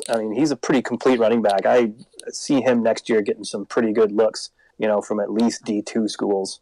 I 0.09 0.17
mean, 0.17 0.33
he's 0.33 0.51
a 0.51 0.55
pretty 0.55 0.81
complete 0.81 1.19
running 1.19 1.41
back. 1.41 1.65
I 1.65 1.91
see 2.29 2.61
him 2.61 2.81
next 2.81 3.09
year 3.09 3.21
getting 3.21 3.43
some 3.43 3.65
pretty 3.65 3.93
good 3.93 4.11
looks, 4.11 4.49
you 4.79 4.87
know, 4.87 5.01
from 5.01 5.19
at 5.19 5.31
least 5.31 5.63
D 5.63 5.81
two 5.81 6.07
schools. 6.07 6.61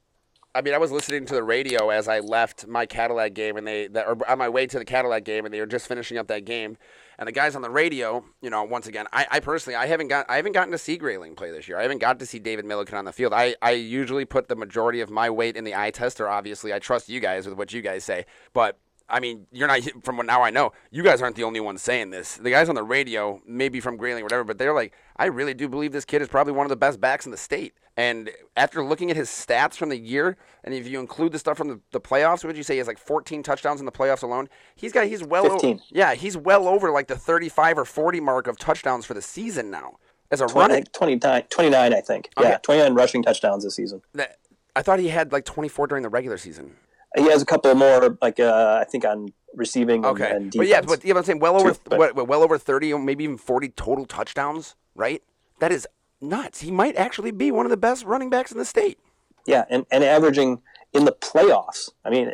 I 0.53 0.61
mean, 0.61 0.73
I 0.73 0.79
was 0.79 0.91
listening 0.91 1.25
to 1.27 1.33
the 1.33 1.43
radio 1.43 1.91
as 1.91 2.09
I 2.09 2.19
left 2.19 2.67
my 2.67 2.85
Cadillac 2.85 3.33
game, 3.33 3.55
and 3.55 3.65
they, 3.65 3.87
that, 3.87 4.05
or 4.05 4.17
on 4.29 4.37
my 4.37 4.49
way 4.49 4.67
to 4.67 4.79
the 4.79 4.83
Cadillac 4.83 5.23
game, 5.23 5.45
and 5.45 5.53
they 5.53 5.61
were 5.61 5.65
just 5.65 5.87
finishing 5.87 6.17
up 6.17 6.27
that 6.27 6.43
game. 6.43 6.77
And 7.17 7.27
the 7.27 7.31
guys 7.31 7.55
on 7.55 7.61
the 7.61 7.69
radio, 7.69 8.23
you 8.41 8.49
know, 8.49 8.63
once 8.63 8.87
again, 8.87 9.07
I, 9.11 9.27
I 9.29 9.39
personally, 9.39 9.75
I 9.75 9.85
haven't 9.85 10.07
got, 10.07 10.25
I 10.29 10.37
haven't 10.37 10.53
gotten 10.53 10.71
to 10.71 10.77
see 10.77 10.97
Grayling 10.97 11.35
play 11.35 11.51
this 11.51 11.67
year. 11.67 11.77
I 11.77 11.83
haven't 11.83 11.99
got 11.99 12.19
to 12.19 12.25
see 12.25 12.39
David 12.39 12.65
Milliken 12.65 12.97
on 12.97 13.05
the 13.05 13.13
field. 13.13 13.33
I, 13.33 13.55
I 13.61 13.71
usually 13.71 14.25
put 14.25 14.47
the 14.47 14.55
majority 14.55 15.01
of 15.01 15.09
my 15.09 15.29
weight 15.29 15.55
in 15.55 15.63
the 15.63 15.75
eye 15.75 15.91
tester. 15.91 16.27
Obviously, 16.27 16.73
I 16.73 16.79
trust 16.79 17.09
you 17.09 17.19
guys 17.19 17.47
with 17.47 17.57
what 17.57 17.73
you 17.73 17.81
guys 17.81 18.03
say, 18.03 18.25
but 18.53 18.79
I 19.11 19.19
mean, 19.19 19.45
you're 19.51 19.67
not 19.67 19.81
from 20.03 20.17
what 20.17 20.25
now 20.25 20.41
I 20.41 20.49
know. 20.49 20.71
You 20.89 21.03
guys 21.03 21.21
aren't 21.21 21.35
the 21.35 21.43
only 21.43 21.59
ones 21.59 21.81
saying 21.81 22.09
this. 22.09 22.37
The 22.37 22.49
guys 22.49 22.69
on 22.69 22.75
the 22.75 22.83
radio, 22.83 23.41
maybe 23.45 23.79
from 23.79 23.97
Grayling 23.97 24.21
or 24.21 24.25
whatever, 24.25 24.43
but 24.43 24.57
they're 24.57 24.73
like, 24.73 24.93
I 25.17 25.25
really 25.25 25.53
do 25.53 25.67
believe 25.67 25.91
this 25.91 26.05
kid 26.05 26.21
is 26.21 26.27
probably 26.27 26.53
one 26.53 26.65
of 26.65 26.69
the 26.69 26.75
best 26.75 26.99
backs 26.99 27.25
in 27.25 27.31
the 27.31 27.37
state. 27.37 27.73
And 28.01 28.31
after 28.57 28.83
looking 28.83 29.11
at 29.11 29.15
his 29.15 29.29
stats 29.29 29.75
from 29.75 29.89
the 29.89 29.97
year, 29.97 30.35
and 30.63 30.73
if 30.73 30.87
you 30.87 30.99
include 30.99 31.33
the 31.33 31.37
stuff 31.37 31.55
from 31.55 31.67
the, 31.67 31.79
the 31.91 32.01
playoffs, 32.01 32.37
what 32.43 32.45
would 32.45 32.57
you 32.57 32.63
say 32.63 32.73
he 32.73 32.79
has 32.79 32.87
like 32.87 32.97
14 32.97 33.43
touchdowns 33.43 33.79
in 33.79 33.85
the 33.85 33.91
playoffs 33.91 34.23
alone? 34.23 34.49
He's 34.75 34.91
got 34.91 35.05
he's 35.05 35.23
well 35.23 35.43
15. 35.47 35.75
over 35.75 35.83
yeah 35.91 36.15
he's 36.15 36.35
well 36.35 36.67
over 36.67 36.89
like 36.89 37.07
the 37.07 37.15
35 37.15 37.77
or 37.77 37.85
40 37.85 38.19
mark 38.19 38.47
of 38.47 38.57
touchdowns 38.57 39.05
for 39.05 39.13
the 39.13 39.21
season 39.21 39.69
now 39.69 39.97
as 40.31 40.41
a 40.41 40.47
20, 40.47 40.59
running. 40.59 40.83
29, 40.93 41.43
29, 41.49 41.93
I 41.93 42.01
think. 42.01 42.29
Okay. 42.37 42.49
Yeah, 42.49 42.57
29 42.57 42.93
rushing 42.95 43.21
touchdowns 43.21 43.63
this 43.63 43.75
season. 43.75 44.01
that- 44.13 44.37
I 44.73 44.81
thought 44.81 44.99
he 44.99 45.09
had 45.09 45.31
like 45.33 45.43
24 45.43 45.87
during 45.87 46.01
the 46.01 46.09
regular 46.09 46.37
season. 46.37 46.77
He 47.17 47.23
has 47.29 47.41
a 47.41 47.45
couple 47.45 47.75
more, 47.75 48.17
like 48.21 48.39
uh, 48.39 48.79
I 48.81 48.85
think 48.89 49.03
on 49.03 49.33
receiving 49.53 50.05
and- 50.05 50.13
Okay, 50.13 50.31
and 50.31 50.53
but 50.55 50.65
yeah, 50.65 50.79
defense. 50.79 51.01
but 51.01 51.05
yeah, 51.05 51.13
but 51.13 51.19
I'm 51.19 51.25
saying 51.25 51.39
well 51.39 51.57
over 51.59 51.75
but- 51.83 51.99
what, 51.99 52.15
what, 52.15 52.27
well 52.29 52.41
over 52.41 52.57
thirty, 52.57 52.93
maybe 52.97 53.25
even 53.25 53.37
forty 53.37 53.67
total 53.67 54.05
touchdowns. 54.05 54.75
Right? 54.95 55.21
That 55.59 55.71
is 55.73 55.85
nuts. 56.21 56.61
He 56.61 56.71
might 56.71 56.95
actually 56.95 57.31
be 57.31 57.51
one 57.51 57.65
of 57.65 57.69
the 57.69 57.77
best 57.77 58.05
running 58.05 58.29
backs 58.29 58.51
in 58.51 58.57
the 58.57 58.65
state. 58.65 58.99
Yeah, 59.45 59.65
and, 59.69 59.85
and 59.91 60.03
averaging 60.03 60.61
in 60.93 61.05
the 61.05 61.11
playoffs. 61.13 61.89
I 62.05 62.09
mean, 62.09 62.31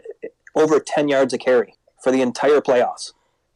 over 0.56 0.80
10 0.80 1.08
yards 1.08 1.34
a 1.34 1.38
carry 1.38 1.76
for 2.04 2.12
the 2.12 2.22
entire 2.22 2.60
playoffs. 2.62 3.14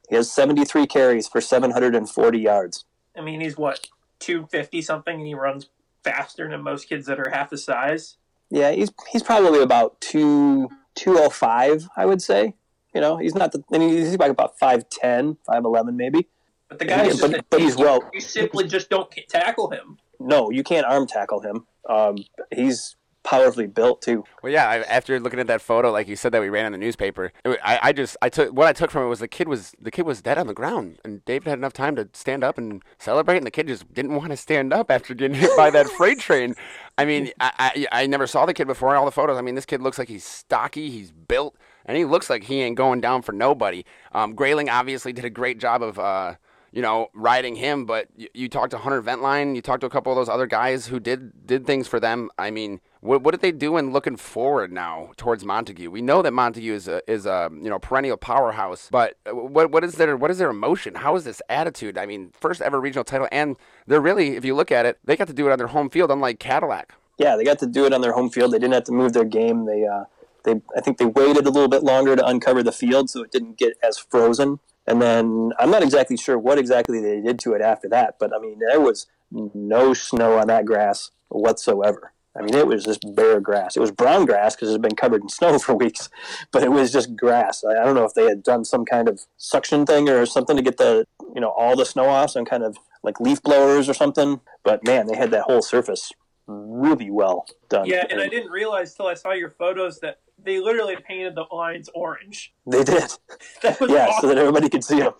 He 0.10 0.16
has 0.16 0.32
73 0.32 0.88
carries 0.88 1.28
for 1.28 1.42
740 1.42 2.40
yards. 2.40 2.86
I 3.18 3.22
mean, 3.22 3.42
he's 3.42 3.58
what, 3.58 3.88
250 4.20 4.82
something, 4.82 5.16
and 5.18 5.28
he 5.28 5.34
runs 5.34 5.70
faster 6.04 6.50
than 6.50 6.62
most 6.64 6.88
kids 6.88 7.06
that 7.08 7.20
are 7.20 7.30
half 7.30 7.50
the 7.50 7.58
size. 7.58 8.18
Yeah, 8.50 8.72
he's 8.72 8.92
he's 9.12 9.24
probably 9.24 9.62
about 9.62 10.00
two 10.02 10.70
205, 10.96 11.88
I 11.96 12.06
would 12.06 12.22
say. 12.22 12.54
You 12.94 13.00
know, 13.00 13.16
he's 13.18 13.34
not 13.36 13.54
the, 13.54 13.64
and 13.72 13.82
he's 13.82 14.18
like 14.18 14.32
about 14.32 14.60
5'10, 14.60 15.38
5'11 15.48 15.96
maybe. 15.96 16.28
But 16.68 16.80
the 16.80 16.86
guy's 16.86 16.98
Yeah, 16.98 17.06
just 17.12 17.22
but- 17.22 17.40
a- 17.40 17.44
but 17.50 17.62
he's 17.62 17.78
well- 17.78 18.10
You 18.14 18.20
simply 18.20 18.68
just 18.68 18.90
don't 18.90 19.10
tackle 19.30 19.70
him. 19.72 19.98
No, 20.28 20.50
you 20.50 20.64
can't 20.64 20.86
arm 20.86 21.08
tackle 21.08 21.42
him. 21.42 21.66
Um, 21.90 22.18
he's 22.52 22.96
powerfully 23.24 23.68
built 23.68 24.02
too. 24.02 24.24
Well, 24.42 24.52
yeah. 24.52 24.68
I, 24.68 24.78
after 24.80 25.20
looking 25.20 25.40
at 25.40 25.48
that 25.48 25.62
photo, 25.62 25.92
like 25.92 26.08
you 26.08 26.16
said 26.16 26.32
that 26.32 26.42
we 26.42 26.50
ran 26.50 26.66
in 26.66 26.72
the 26.72 26.78
newspaper, 26.78 27.32
it, 27.46 27.60
I, 27.64 27.80
I 27.82 27.94
just 27.94 28.18
I 28.22 28.30
took 28.30 28.54
what 28.54 28.68
I 28.68 28.74
took 28.74 28.92
from 28.92 29.04
it 29.04 29.10
was 29.10 29.20
the 29.20 29.28
kid 29.28 29.48
was 29.48 29.76
the 29.80 29.92
kid 29.92 30.06
was 30.06 30.22
dead 30.22 30.38
on 30.38 30.48
the 30.48 30.54
ground, 30.54 31.00
and 31.04 31.24
David 31.26 31.48
had 31.48 31.58
enough 31.58 31.74
time 31.74 31.96
to 31.98 32.10
stand 32.14 32.44
up 32.44 32.58
and 32.58 32.84
celebrate, 33.00 33.38
and 33.38 33.46
the 33.46 33.52
kid 33.52 33.68
just 33.68 33.92
didn't 33.94 34.16
want 34.16 34.30
to 34.32 34.38
stand 34.38 34.74
up 34.74 34.90
after 34.90 35.14
getting 35.14 35.38
hit 35.38 35.56
by 35.56 35.70
that 35.70 35.88
freight 35.90 36.20
train. 36.20 36.56
I 36.98 37.06
mean, 37.06 37.32
I, 37.40 37.52
I 37.92 38.04
I 38.04 38.08
never 38.08 38.28
saw 38.28 38.46
the 38.46 38.54
kid 38.54 38.68
before 38.68 38.92
in 38.92 38.98
all 38.98 39.06
the 39.06 39.12
photos. 39.12 39.38
I 39.38 39.42
mean, 39.42 39.56
this 39.56 39.66
kid 39.66 39.82
looks 39.82 40.00
like 40.00 40.10
he's 40.10 40.26
stocky, 40.26 40.90
he's 40.90 41.12
built, 41.12 41.56
and 41.86 41.98
he 41.98 42.06
looks 42.06 42.30
like 42.30 42.44
he 42.44 42.62
ain't 42.62 42.76
going 42.76 43.02
down 43.02 43.22
for 43.22 43.34
nobody. 43.34 43.84
Um, 44.14 44.36
Grayling 44.36 44.70
obviously 44.70 45.14
did 45.14 45.26
a 45.26 45.30
great 45.30 45.60
job 45.60 45.82
of. 45.84 46.00
Uh, 46.00 46.36
you 46.72 46.82
know, 46.82 47.08
riding 47.14 47.56
him. 47.56 47.86
But 47.86 48.08
you, 48.16 48.28
you 48.34 48.50
talked 48.50 48.72
to 48.72 48.78
Hunter 48.78 49.02
Ventline, 49.02 49.56
you 49.56 49.62
talked 49.62 49.82
to 49.82 49.88
a 49.88 49.90
couple 49.90 50.12
of 50.12 50.16
those 50.16 50.30
other 50.30 50.48
guys 50.48 50.88
who 50.88 51.00
did 51.00 51.46
did 51.46 51.66
things 51.66 51.88
for 51.88 52.00
them. 52.00 52.30
I 52.38 52.52
mean, 52.52 52.82
what 53.02 53.22
what 53.24 53.32
did 53.32 53.42
they 53.42 53.52
do 53.52 53.78
in 53.78 53.92
looking 53.92 54.16
forward 54.16 54.72
now 54.72 55.12
towards 55.18 55.44
Montague? 55.44 55.90
We 55.90 56.02
know 56.02 56.22
that 56.22 56.32
Montague 56.32 56.74
is 56.74 56.88
a 56.88 57.02
is 57.12 57.26
a 57.26 57.50
you 57.52 57.70
know 57.70 57.80
perennial 57.80 58.18
powerhouse, 58.18 58.88
but 58.92 59.18
uh, 59.26 59.36
what 59.36 59.72
what 59.72 59.84
is 59.84 59.96
their 59.96 60.16
what 60.16 60.32
is 60.32 60.38
their 60.38 60.50
emotion? 60.50 60.96
How 60.96 61.16
is 61.16 61.24
this 61.24 61.42
attitude? 61.50 61.98
I 61.98 62.06
mean, 62.06 62.32
first 62.34 62.62
ever 62.62 62.80
regional 62.80 63.04
title, 63.04 63.28
and 63.32 63.58
they're 63.88 64.02
really, 64.02 64.36
if 64.36 64.46
you 64.46 64.56
look 64.56 64.72
at 64.72 64.86
it, 64.86 65.00
they 65.04 65.18
got 65.18 65.28
to 65.28 65.34
do 65.34 65.48
it 65.48 65.52
on 65.52 65.58
their 65.58 65.68
home 65.68 65.90
field, 65.90 66.12
unlike 66.12 66.40
Cadillac. 66.40 66.94
Yeah, 67.18 67.36
they 67.36 67.44
got 67.44 67.60
to 67.60 67.68
do 67.68 67.86
it 67.86 67.94
on 67.94 68.02
their 68.02 68.14
home 68.14 68.30
field. 68.30 68.52
They 68.52 68.60
didn't 68.60 68.74
have 68.74 68.86
to 68.86 68.92
move 68.92 69.14
their 69.14 69.26
game. 69.26 69.66
They 69.66 69.86
uh, 69.86 70.06
they 70.44 70.62
I 70.76 70.82
think 70.82 70.98
they 70.98 71.06
waited 71.06 71.46
a 71.46 71.52
little 71.52 71.68
bit 71.68 71.84
longer 71.84 72.16
to 72.16 72.26
uncover 72.26 72.64
the 72.64 72.72
field 72.72 73.10
so 73.10 73.24
it 73.24 73.32
didn't 73.32 73.58
get 73.58 73.78
as 73.84 73.98
frozen. 73.98 74.60
And 74.88 75.02
then 75.02 75.52
I'm 75.60 75.72
not 75.72 75.84
exactly 75.84 76.18
sure 76.18 76.38
what 76.38 76.58
exactly 76.58 77.02
they 77.02 77.22
did 77.22 77.40
to 77.40 77.54
it 77.54 77.62
after 77.62 77.88
that, 77.90 78.16
but 78.20 78.36
I 78.36 78.40
mean 78.40 78.60
there 78.60 78.82
was 78.82 79.08
no 79.32 79.94
snow 79.94 80.38
on 80.38 80.48
that 80.48 80.66
grass 80.66 81.12
whatsoever. 81.30 82.12
I 82.38 82.42
mean 82.42 82.56
it 82.56 82.68
was 82.68 82.86
just 82.86 83.04
bare 83.16 83.40
grass. 83.40 83.78
It 83.78 83.80
was 83.80 83.92
brown 83.92 84.26
grass 84.26 84.56
because 84.56 84.70
it 84.70 84.74
had 84.74 84.82
been 84.82 84.96
covered 84.96 85.22
in 85.22 85.30
snow 85.40 85.60
for 85.60 85.76
weeks, 85.76 86.10
but 86.52 86.64
it 86.64 86.72
was 86.72 86.92
just 86.92 87.16
grass. 87.16 87.64
I, 87.64 87.80
I 87.80 87.84
don't 87.84 87.96
know 87.96 88.06
if 88.06 88.14
they 88.14 88.26
had 88.26 88.44
done 88.44 88.66
some 88.66 88.86
kind 88.86 89.08
of 89.08 89.22
suction 89.38 89.86
thing 89.86 90.10
or 90.10 90.26
something 90.26 90.56
to 90.56 90.64
get 90.64 90.78
the 90.78 91.06
you 91.34 91.42
know 91.42 91.50
all 91.50 91.76
the 91.76 91.86
snow 91.86 92.06
off, 92.06 92.32
some 92.32 92.46
kind 92.46 92.64
of 92.64 92.78
like 93.04 93.20
leaf 93.20 93.42
blowers 93.42 93.88
or 93.88 93.94
something. 93.94 94.42
But 94.64 94.86
man, 94.86 95.08
they 95.08 95.16
had 95.16 95.32
that 95.32 95.44
whole 95.44 95.62
surface 95.62 96.12
really 96.48 97.10
well 97.10 97.46
done. 97.70 97.86
Yeah, 97.86 98.06
and 98.10 98.20
I 98.20 98.28
didn't 98.28 98.52
realize 98.52 98.94
till 98.96 99.08
I 99.08 99.14
saw 99.14 99.32
your 99.32 99.52
photos 99.52 100.00
that 100.00 100.20
they 100.44 100.60
literally 100.60 100.96
painted 101.08 101.36
the 101.36 101.46
lines 101.52 101.90
orange. 101.94 102.54
They 102.68 102.84
did. 102.84 103.04
That 103.62 103.80
was 103.80 103.92
Yeah, 103.92 104.08
awesome. 104.08 104.22
so 104.22 104.28
that 104.28 104.38
everybody 104.38 104.70
could 104.70 104.84
see 104.84 105.00
them. 105.00 105.14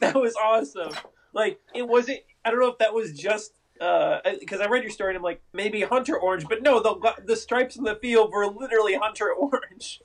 That 0.00 0.14
was 0.14 0.34
awesome. 0.36 0.92
Like 1.32 1.58
it 1.74 1.86
wasn't. 1.86 2.20
I 2.44 2.50
don't 2.50 2.60
know 2.60 2.68
if 2.68 2.78
that 2.78 2.92
was 2.94 3.12
just 3.12 3.52
because 3.78 4.60
I 4.60 4.66
read 4.66 4.82
your 4.82 4.90
story 4.90 5.10
and 5.10 5.16
I'm 5.18 5.22
like 5.22 5.40
maybe 5.52 5.82
Hunter 5.82 6.18
Orange, 6.18 6.46
but 6.48 6.62
no, 6.62 6.80
the 6.80 7.14
the 7.24 7.36
stripes 7.36 7.76
in 7.76 7.84
the 7.84 7.94
field 7.96 8.32
were 8.32 8.46
literally 8.46 8.94
Hunter 8.96 9.32
Orange. 9.38 10.00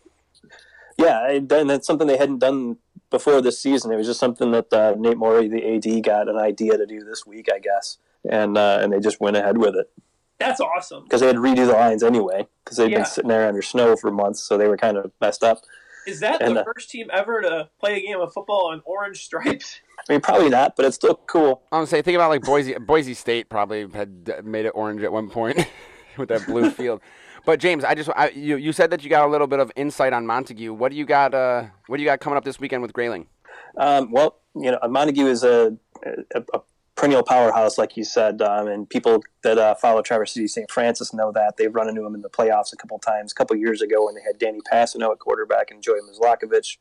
Yeah, 0.97 1.29
and 1.29 1.49
that's 1.49 1.87
something 1.87 2.07
they 2.07 2.17
hadn't 2.17 2.39
done 2.39 2.77
before 3.09 3.41
this 3.41 3.59
season. 3.59 3.91
It 3.91 3.95
was 3.97 4.07
just 4.07 4.19
something 4.19 4.51
that 4.51 4.71
uh, 4.71 4.95
Nate 4.97 5.17
Morey, 5.17 5.47
the 5.47 5.75
AD, 5.75 6.03
got 6.03 6.29
an 6.29 6.37
idea 6.37 6.77
to 6.77 6.85
do 6.85 7.03
this 7.03 7.25
week, 7.25 7.47
I 7.53 7.59
guess, 7.59 7.97
and 8.29 8.57
uh, 8.57 8.79
and 8.81 8.93
they 8.93 8.99
just 8.99 9.19
went 9.19 9.35
ahead 9.35 9.57
with 9.57 9.75
it 9.75 9.89
That's 10.39 10.59
awesome. 10.59 11.03
because 11.03 11.21
they 11.21 11.27
had 11.27 11.35
to 11.35 11.41
redo 11.41 11.65
the 11.67 11.73
lines 11.73 12.03
anyway 12.03 12.47
because 12.63 12.77
they'd 12.77 12.91
Yeah. 12.91 12.99
been 12.99 13.05
sitting 13.05 13.29
there 13.29 13.47
under 13.47 13.61
snow 13.61 13.95
for 13.95 14.11
months, 14.11 14.43
so 14.43 14.57
they 14.57 14.67
were 14.67 14.77
kind 14.77 14.97
of 14.97 15.11
messed 15.21 15.43
up. 15.43 15.59
Is 16.05 16.19
that 16.19 16.41
And, 16.41 16.57
the 16.57 16.61
uh, 16.61 16.63
first 16.65 16.89
team 16.89 17.07
ever 17.13 17.41
to 17.41 17.69
play 17.79 17.97
a 17.97 18.01
game 18.01 18.19
of 18.19 18.33
football 18.33 18.71
on 18.71 18.81
orange 18.85 19.23
stripes? 19.23 19.79
I 20.09 20.11
mean, 20.11 20.19
probably 20.21 20.49
not, 20.49 20.75
but 20.75 20.85
it's 20.85 20.95
still 20.95 21.15
cool. 21.27 21.61
I'm 21.71 21.77
gonna 21.77 21.87
say, 21.87 22.01
think 22.01 22.15
about 22.15 22.29
like 22.29 22.41
Boise. 22.41 22.73
Boise 22.77 23.13
State 23.13 23.47
probably 23.47 23.87
had 23.89 24.33
uh, 24.37 24.41
made 24.43 24.65
it 24.65 24.71
orange 24.75 25.01
at 25.01 25.13
one 25.13 25.29
point 25.29 25.65
with 26.17 26.27
that 26.29 26.45
blue 26.45 26.69
field. 26.79 26.99
But 27.45 27.59
James, 27.61 27.85
I 27.85 27.95
just 27.95 28.09
I, 28.15 28.29
you 28.29 28.57
you 28.57 28.73
said 28.73 28.89
that 28.91 29.03
you 29.03 29.09
got 29.09 29.25
a 29.25 29.31
little 29.31 29.47
bit 29.47 29.59
of 29.59 29.71
insight 29.77 30.11
on 30.11 30.25
Montague. 30.25 30.73
What 30.73 30.91
do 30.91 30.97
you 30.97 31.05
got? 31.05 31.33
Uh, 31.33 31.65
what 31.87 31.97
do 31.97 32.03
you 32.03 32.09
got 32.09 32.19
coming 32.19 32.35
up 32.35 32.43
this 32.43 32.59
weekend 32.59 32.81
with 32.81 32.91
Grayling? 32.91 33.27
Um, 33.77 34.11
well, 34.11 34.39
you 34.55 34.71
know, 34.71 34.79
Montague 34.89 35.25
is 35.25 35.43
a, 35.43 35.77
a, 36.35 36.43
a 36.53 36.61
perennial 37.03 37.21
powerhouse, 37.21 37.77
like 37.77 37.97
you 37.97 38.03
said, 38.05 38.41
um, 38.41 38.65
and 38.65 38.89
people 38.89 39.21
that 39.41 39.57
uh, 39.57 39.75
follow 39.75 40.01
Traverse 40.01 40.31
City 40.31 40.47
St. 40.47 40.71
Francis 40.71 41.13
know 41.13 41.33
that. 41.33 41.57
They've 41.57 41.73
run 41.75 41.89
into 41.89 42.05
him 42.05 42.15
in 42.15 42.21
the 42.21 42.29
playoffs 42.29 42.71
a 42.71 42.77
couple 42.77 42.97
times. 42.97 43.33
A 43.33 43.35
couple 43.35 43.57
years 43.57 43.81
ago, 43.81 44.05
when 44.05 44.15
they 44.15 44.21
had 44.21 44.39
Danny 44.39 44.61
Passano 44.61 45.11
at 45.11 45.19
quarterback 45.19 45.69
and 45.69 45.83
Joey 45.83 45.99
Mizlakovich, 45.99 46.77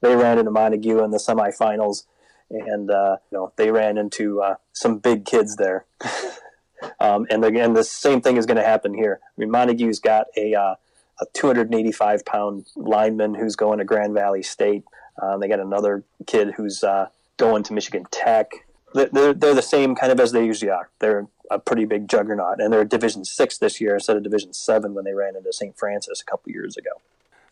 they 0.00 0.16
ran 0.16 0.38
into 0.38 0.50
Montague 0.50 1.04
in 1.04 1.10
the 1.10 1.18
semifinals, 1.18 2.04
and 2.48 2.90
uh, 2.90 3.18
you 3.30 3.36
know 3.36 3.52
they 3.56 3.70
ran 3.70 3.98
into 3.98 4.40
uh, 4.40 4.54
some 4.72 4.96
big 4.96 5.26
kids 5.26 5.56
there. 5.56 5.84
um, 6.98 7.26
and 7.28 7.44
again, 7.44 7.74
the 7.74 7.84
same 7.84 8.22
thing 8.22 8.38
is 8.38 8.46
going 8.46 8.56
to 8.56 8.64
happen 8.64 8.94
here. 8.94 9.20
I 9.22 9.28
mean, 9.36 9.50
Montague's 9.50 10.00
got 10.00 10.28
a 10.38 10.54
uh, 10.54 10.76
a 11.20 11.26
285 11.34 12.24
pound 12.24 12.64
lineman 12.76 13.34
who's 13.34 13.56
going 13.56 13.76
to 13.80 13.84
Grand 13.84 14.14
Valley 14.14 14.42
State. 14.42 14.84
Um, 15.20 15.40
they 15.40 15.48
got 15.48 15.60
another 15.60 16.02
kid 16.26 16.54
who's 16.56 16.82
uh, 16.82 17.08
going 17.36 17.62
to 17.64 17.74
Michigan 17.74 18.06
Tech. 18.10 18.65
They're, 19.04 19.34
they're, 19.34 19.54
the 19.54 19.62
same 19.62 19.94
kind 19.94 20.10
of 20.10 20.18
as 20.18 20.32
they 20.32 20.44
usually 20.44 20.70
are. 20.70 20.88
They're 20.98 21.26
a 21.50 21.58
pretty 21.58 21.84
big 21.84 22.08
juggernaut, 22.08 22.60
and 22.60 22.72
they're 22.72 22.84
Division 22.84 23.24
Six 23.24 23.58
this 23.58 23.80
year 23.80 23.94
instead 23.94 24.16
of 24.16 24.22
Division 24.22 24.52
Seven 24.52 24.94
when 24.94 25.04
they 25.04 25.12
ran 25.14 25.36
into 25.36 25.52
St. 25.52 25.76
Francis 25.78 26.20
a 26.20 26.24
couple 26.24 26.52
years 26.52 26.76
ago. 26.76 26.90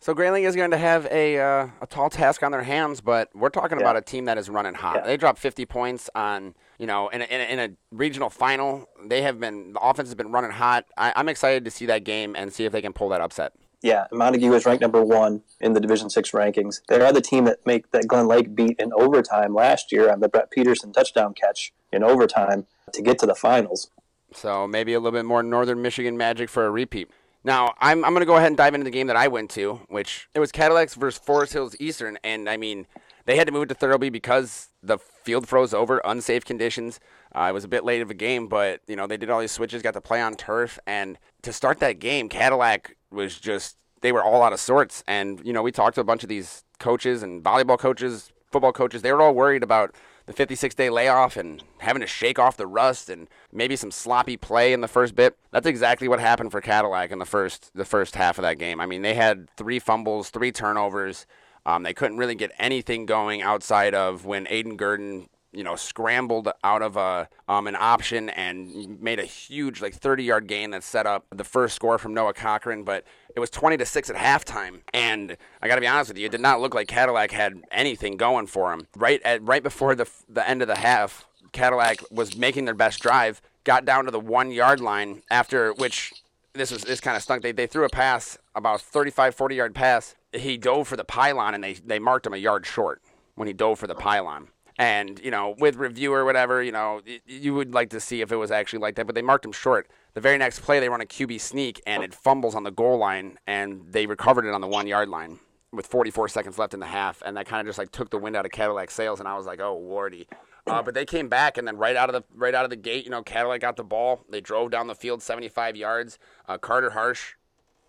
So 0.01 0.13
Grayling 0.13 0.43
is 0.43 0.55
going 0.55 0.69
to 0.71 0.77
have 0.77 1.07
a 1.07 1.39
uh, 1.39 1.67
a 1.81 1.87
tall 1.87 2.09
task 2.11 2.43
on 2.43 2.51
their 2.51 2.61
hands, 2.63 3.01
but 3.01 3.29
we're 3.33 3.49
talking 3.49 3.79
Yeah. 3.79 3.85
about 3.85 3.97
a 3.97 4.01
team 4.01 4.25
that 4.25 4.37
is 4.37 4.49
running 4.49 4.75
hot. 4.75 4.97
Yeah. 4.97 5.05
They 5.05 5.17
dropped 5.17 5.39
50 5.39 5.65
points 5.65 6.09
on 6.13 6.53
you 6.77 6.85
know 6.85 7.09
in 7.09 7.21
a, 7.21 7.25
in, 7.25 7.41
a, 7.41 7.43
in 7.45 7.59
a 7.71 7.95
regional 7.95 8.29
final. 8.29 8.87
They 9.03 9.23
have 9.23 9.39
been 9.39 9.73
the 9.73 9.79
offense 9.79 10.09
has 10.09 10.15
been 10.15 10.31
running 10.31 10.51
hot. 10.51 10.85
I, 10.97 11.13
I'm 11.15 11.27
excited 11.29 11.65
to 11.65 11.71
see 11.71 11.87
that 11.87 12.03
game 12.03 12.35
and 12.35 12.53
see 12.53 12.65
if 12.65 12.71
they 12.71 12.81
can 12.81 12.93
pull 12.93 13.09
that 13.09 13.21
upset. 13.21 13.53
Yeah, 13.85 14.07
Montague 14.11 14.51
is 14.51 14.65
ranked 14.65 14.81
number 14.81 15.03
one 15.03 15.43
in 15.61 15.73
the 15.73 15.79
Division 15.79 16.09
Six 16.09 16.31
rankings. 16.31 16.81
They 16.87 16.99
are 17.01 17.13
the 17.13 17.21
team 17.21 17.45
that 17.45 17.63
make 17.67 17.91
that 17.91 18.07
Glen 18.07 18.27
Lake 18.27 18.55
beat 18.55 18.79
in 18.79 18.91
overtime 18.91 19.53
last 19.53 19.91
year 19.91 20.11
on 20.11 20.21
the 20.21 20.27
Brett 20.27 20.49
Peterson 20.49 20.91
touchdown 20.91 21.35
catch 21.35 21.71
in 21.93 22.03
overtime 22.03 22.65
to 22.93 23.03
get 23.03 23.19
to 23.19 23.27
the 23.27 23.35
finals. 23.35 23.91
So 24.33 24.65
maybe 24.65 24.93
a 24.93 24.99
little 24.99 25.15
bit 25.15 25.25
more 25.25 25.43
Northern 25.43 25.83
Michigan 25.83 26.17
magic 26.17 26.49
for 26.49 26.65
a 26.65 26.71
repeat. 26.71 27.11
Now, 27.43 27.75
I'm, 27.79 28.03
I'm 28.03 28.13
going 28.13 28.21
to 28.21 28.25
go 28.25 28.37
ahead 28.37 28.47
and 28.47 28.57
dive 28.57 28.73
into 28.73 28.85
the 28.85 28.89
game 28.89 29.05
that 29.05 29.15
I 29.15 29.27
went 29.27 29.51
to, 29.51 29.81
which 29.87 30.29
it 30.33 30.39
was 30.39 30.51
Cadillacs 30.51 30.95
versus 30.95 31.21
Forest 31.23 31.53
Hills 31.53 31.75
Eastern. 31.79 32.17
And 32.23 32.49
I 32.49 32.57
mean, 32.57 32.87
they 33.25 33.37
had 33.37 33.45
to 33.45 33.53
move 33.53 33.67
to 33.67 33.75
Thirlby 33.75 34.09
because 34.09 34.69
the 34.81 34.97
field 34.97 35.47
froze 35.47 35.75
over, 35.75 36.01
unsafe 36.03 36.43
conditions. 36.43 36.99
Uh, 37.35 37.49
it 37.49 37.53
was 37.53 37.63
a 37.63 37.67
bit 37.67 37.83
late 37.83 38.01
of 38.01 38.09
a 38.09 38.15
game, 38.15 38.47
but, 38.47 38.81
you 38.87 38.95
know, 38.95 39.05
they 39.05 39.17
did 39.17 39.29
all 39.29 39.41
these 39.41 39.51
switches, 39.51 39.83
got 39.83 39.93
to 39.93 40.01
play 40.01 40.23
on 40.23 40.33
turf. 40.33 40.79
And 40.87 41.19
to 41.43 41.53
start 41.53 41.79
that 41.81 41.99
game, 41.99 42.29
Cadillac 42.29 42.95
was 43.15 43.39
just, 43.39 43.77
they 44.01 44.11
were 44.11 44.23
all 44.23 44.43
out 44.43 44.53
of 44.53 44.59
sorts. 44.59 45.03
And, 45.07 45.41
you 45.43 45.53
know, 45.53 45.63
we 45.63 45.71
talked 45.71 45.95
to 45.95 46.01
a 46.01 46.05
bunch 46.05 46.23
of 46.23 46.29
these 46.29 46.63
coaches 46.79 47.23
and 47.23 47.43
volleyball 47.43 47.79
coaches, 47.79 48.31
football 48.51 48.73
coaches. 48.73 49.01
They 49.01 49.11
were 49.11 49.21
all 49.21 49.33
worried 49.33 49.63
about 49.63 49.95
the 50.25 50.33
56 50.33 50.73
day 50.75 50.89
layoff 50.89 51.37
and 51.37 51.63
having 51.79 52.01
to 52.01 52.07
shake 52.07 52.39
off 52.39 52.57
the 52.57 52.67
rust 52.67 53.09
and 53.09 53.27
maybe 53.51 53.75
some 53.75 53.91
sloppy 53.91 54.37
play 54.37 54.73
in 54.73 54.81
the 54.81 54.87
first 54.87 55.15
bit. 55.15 55.37
That's 55.51 55.67
exactly 55.67 56.07
what 56.07 56.19
happened 56.19 56.51
for 56.51 56.61
Cadillac 56.61 57.11
in 57.11 57.19
the 57.19 57.25
first 57.25 57.71
the 57.75 57.85
first 57.85 58.15
half 58.15 58.37
of 58.37 58.43
that 58.43 58.57
game. 58.57 58.79
I 58.79 58.85
mean, 58.85 59.01
they 59.01 59.13
had 59.13 59.49
three 59.55 59.79
fumbles, 59.79 60.29
three 60.29 60.51
turnovers. 60.51 61.25
Um, 61.65 61.83
they 61.83 61.93
couldn't 61.93 62.17
really 62.17 62.35
get 62.35 62.51
anything 62.59 63.05
going 63.05 63.41
outside 63.41 63.95
of 63.95 64.25
when 64.25 64.45
Aiden 64.45 64.77
Gurdon, 64.77 65.29
you 65.55 65.63
know, 65.63 65.75
scrambled 65.75 66.49
out 66.63 66.81
of 66.81 66.97
a 66.97 67.29
um, 67.47 67.67
an 67.67 67.75
option 67.79 68.29
and 68.29 69.01
made 69.01 69.19
a 69.19 69.25
huge 69.25 69.81
like 69.81 69.93
30 69.93 70.23
yard 70.23 70.47
gain 70.47 70.71
that 70.71 70.83
set 70.83 71.07
up 71.07 71.25
the 71.31 71.43
first 71.43 71.75
score 71.75 71.97
from 71.97 72.13
Noah 72.13 72.33
Cochran. 72.33 72.83
But 72.83 73.05
it 73.35 73.39
was 73.39 73.49
20 73.49 73.77
to 73.77 73.85
six 73.85 74.09
at 74.09 74.15
halftime, 74.15 74.81
and 74.93 75.37
I 75.61 75.67
got 75.67 75.75
to 75.75 75.81
be 75.81 75.87
honest 75.87 76.09
with 76.09 76.17
you, 76.17 76.25
it 76.25 76.31
did 76.31 76.41
not 76.41 76.61
look 76.61 76.75
like 76.75 76.87
Cadillac 76.87 77.31
had 77.31 77.61
anything 77.71 78.17
going 78.17 78.47
for 78.47 78.71
them. 78.71 78.87
Right 78.95 79.21
at 79.23 79.41
right 79.43 79.63
before 79.63 79.95
the 79.95 80.09
the 80.29 80.47
end 80.47 80.61
of 80.61 80.67
the 80.67 80.75
half, 80.75 81.25
Cadillac 81.51 81.99
was 82.11 82.35
making 82.35 82.65
their 82.65 82.75
best 82.75 83.01
drive, 83.01 83.41
got 83.63 83.85
down 83.85 84.05
to 84.05 84.11
the 84.11 84.19
one 84.19 84.51
yard 84.51 84.81
line 84.81 85.21
after 85.31 85.73
which 85.73 86.13
this 86.55 86.71
was 86.71 86.83
this 86.83 86.99
kind 86.99 87.15
of 87.15 87.23
stunk. 87.23 87.43
They, 87.43 87.51
they 87.51 87.67
threw 87.67 87.85
a 87.85 87.89
pass 87.89 88.37
about 88.55 88.81
35, 88.81 89.35
40 89.35 89.55
yard 89.55 89.75
pass. 89.75 90.15
He 90.31 90.57
dove 90.57 90.87
for 90.87 90.97
the 90.97 91.03
pylon 91.03 91.53
and 91.53 91.63
they, 91.63 91.73
they 91.73 91.99
marked 91.99 92.25
him 92.25 92.33
a 92.33 92.37
yard 92.37 92.65
short 92.65 93.01
when 93.35 93.47
he 93.47 93.53
dove 93.53 93.79
for 93.79 93.87
the 93.87 93.95
pylon. 93.95 94.49
And, 94.77 95.19
you 95.19 95.31
know, 95.31 95.55
with 95.57 95.77
review 95.77 96.13
or 96.13 96.25
whatever, 96.25 96.61
you 96.61 96.71
know, 96.71 97.01
you 97.25 97.53
would 97.53 97.73
like 97.73 97.89
to 97.91 97.99
see 97.99 98.21
if 98.21 98.31
it 98.31 98.35
was 98.35 98.51
actually 98.51 98.79
like 98.79 98.95
that, 98.95 99.05
but 99.05 99.15
they 99.15 99.21
marked 99.21 99.45
him 99.45 99.53
short. 99.53 99.89
The 100.15 100.21
very 100.21 100.37
next 100.37 100.59
play, 100.59 100.81
they 100.81 100.89
run 100.89 100.99
a 100.99 101.05
QB 101.05 101.39
sneak 101.39 101.81
and 101.87 102.03
it 102.03 102.13
fumbles 102.13 102.55
on 102.55 102.63
the 102.63 102.71
goal 102.71 102.97
line 102.97 103.37
and 103.47 103.83
they 103.89 104.05
recovered 104.05 104.45
it 104.45 104.53
on 104.53 104.59
the 104.59 104.67
one 104.67 104.85
yard 104.85 105.07
line 105.07 105.39
with 105.75 105.87
44 105.87 106.29
seconds 106.29 106.57
left 106.57 106.73
in 106.73 106.79
the 106.79 106.85
half, 106.85 107.21
and 107.25 107.35
that 107.37 107.45
kind 107.45 107.61
of 107.61 107.67
just 107.67 107.77
like 107.77 107.91
took 107.91 108.09
the 108.09 108.17
wind 108.17 108.35
out 108.35 108.45
of 108.45 108.51
Cadillac 108.51 108.89
sails. 108.91 109.19
and 109.19 109.27
I 109.27 109.35
was 109.35 109.45
like, 109.45 109.59
oh 109.59 109.79
Wardy. 109.79 110.27
Uh, 110.67 110.81
but 110.81 110.95
they 110.95 111.05
came 111.05 111.29
back, 111.29 111.57
and 111.59 111.67
then 111.67 111.77
right 111.77 111.95
out 111.95 112.09
of 112.09 112.13
the 112.13 112.23
right 112.33 112.55
out 112.55 112.63
of 112.63 112.71
the 112.71 112.75
gate, 112.75 113.05
you 113.05 113.11
know, 113.11 113.21
Cadillac 113.21 113.61
got 113.61 113.75
the 113.75 113.83
ball. 113.83 114.25
They 114.29 114.41
drove 114.41 114.71
down 114.71 114.87
the 114.87 114.95
field 114.95 115.21
75 115.21 115.75
yards. 115.75 116.17
Uh, 116.47 116.57
Carter 116.57 116.89
Harsh 116.89 117.35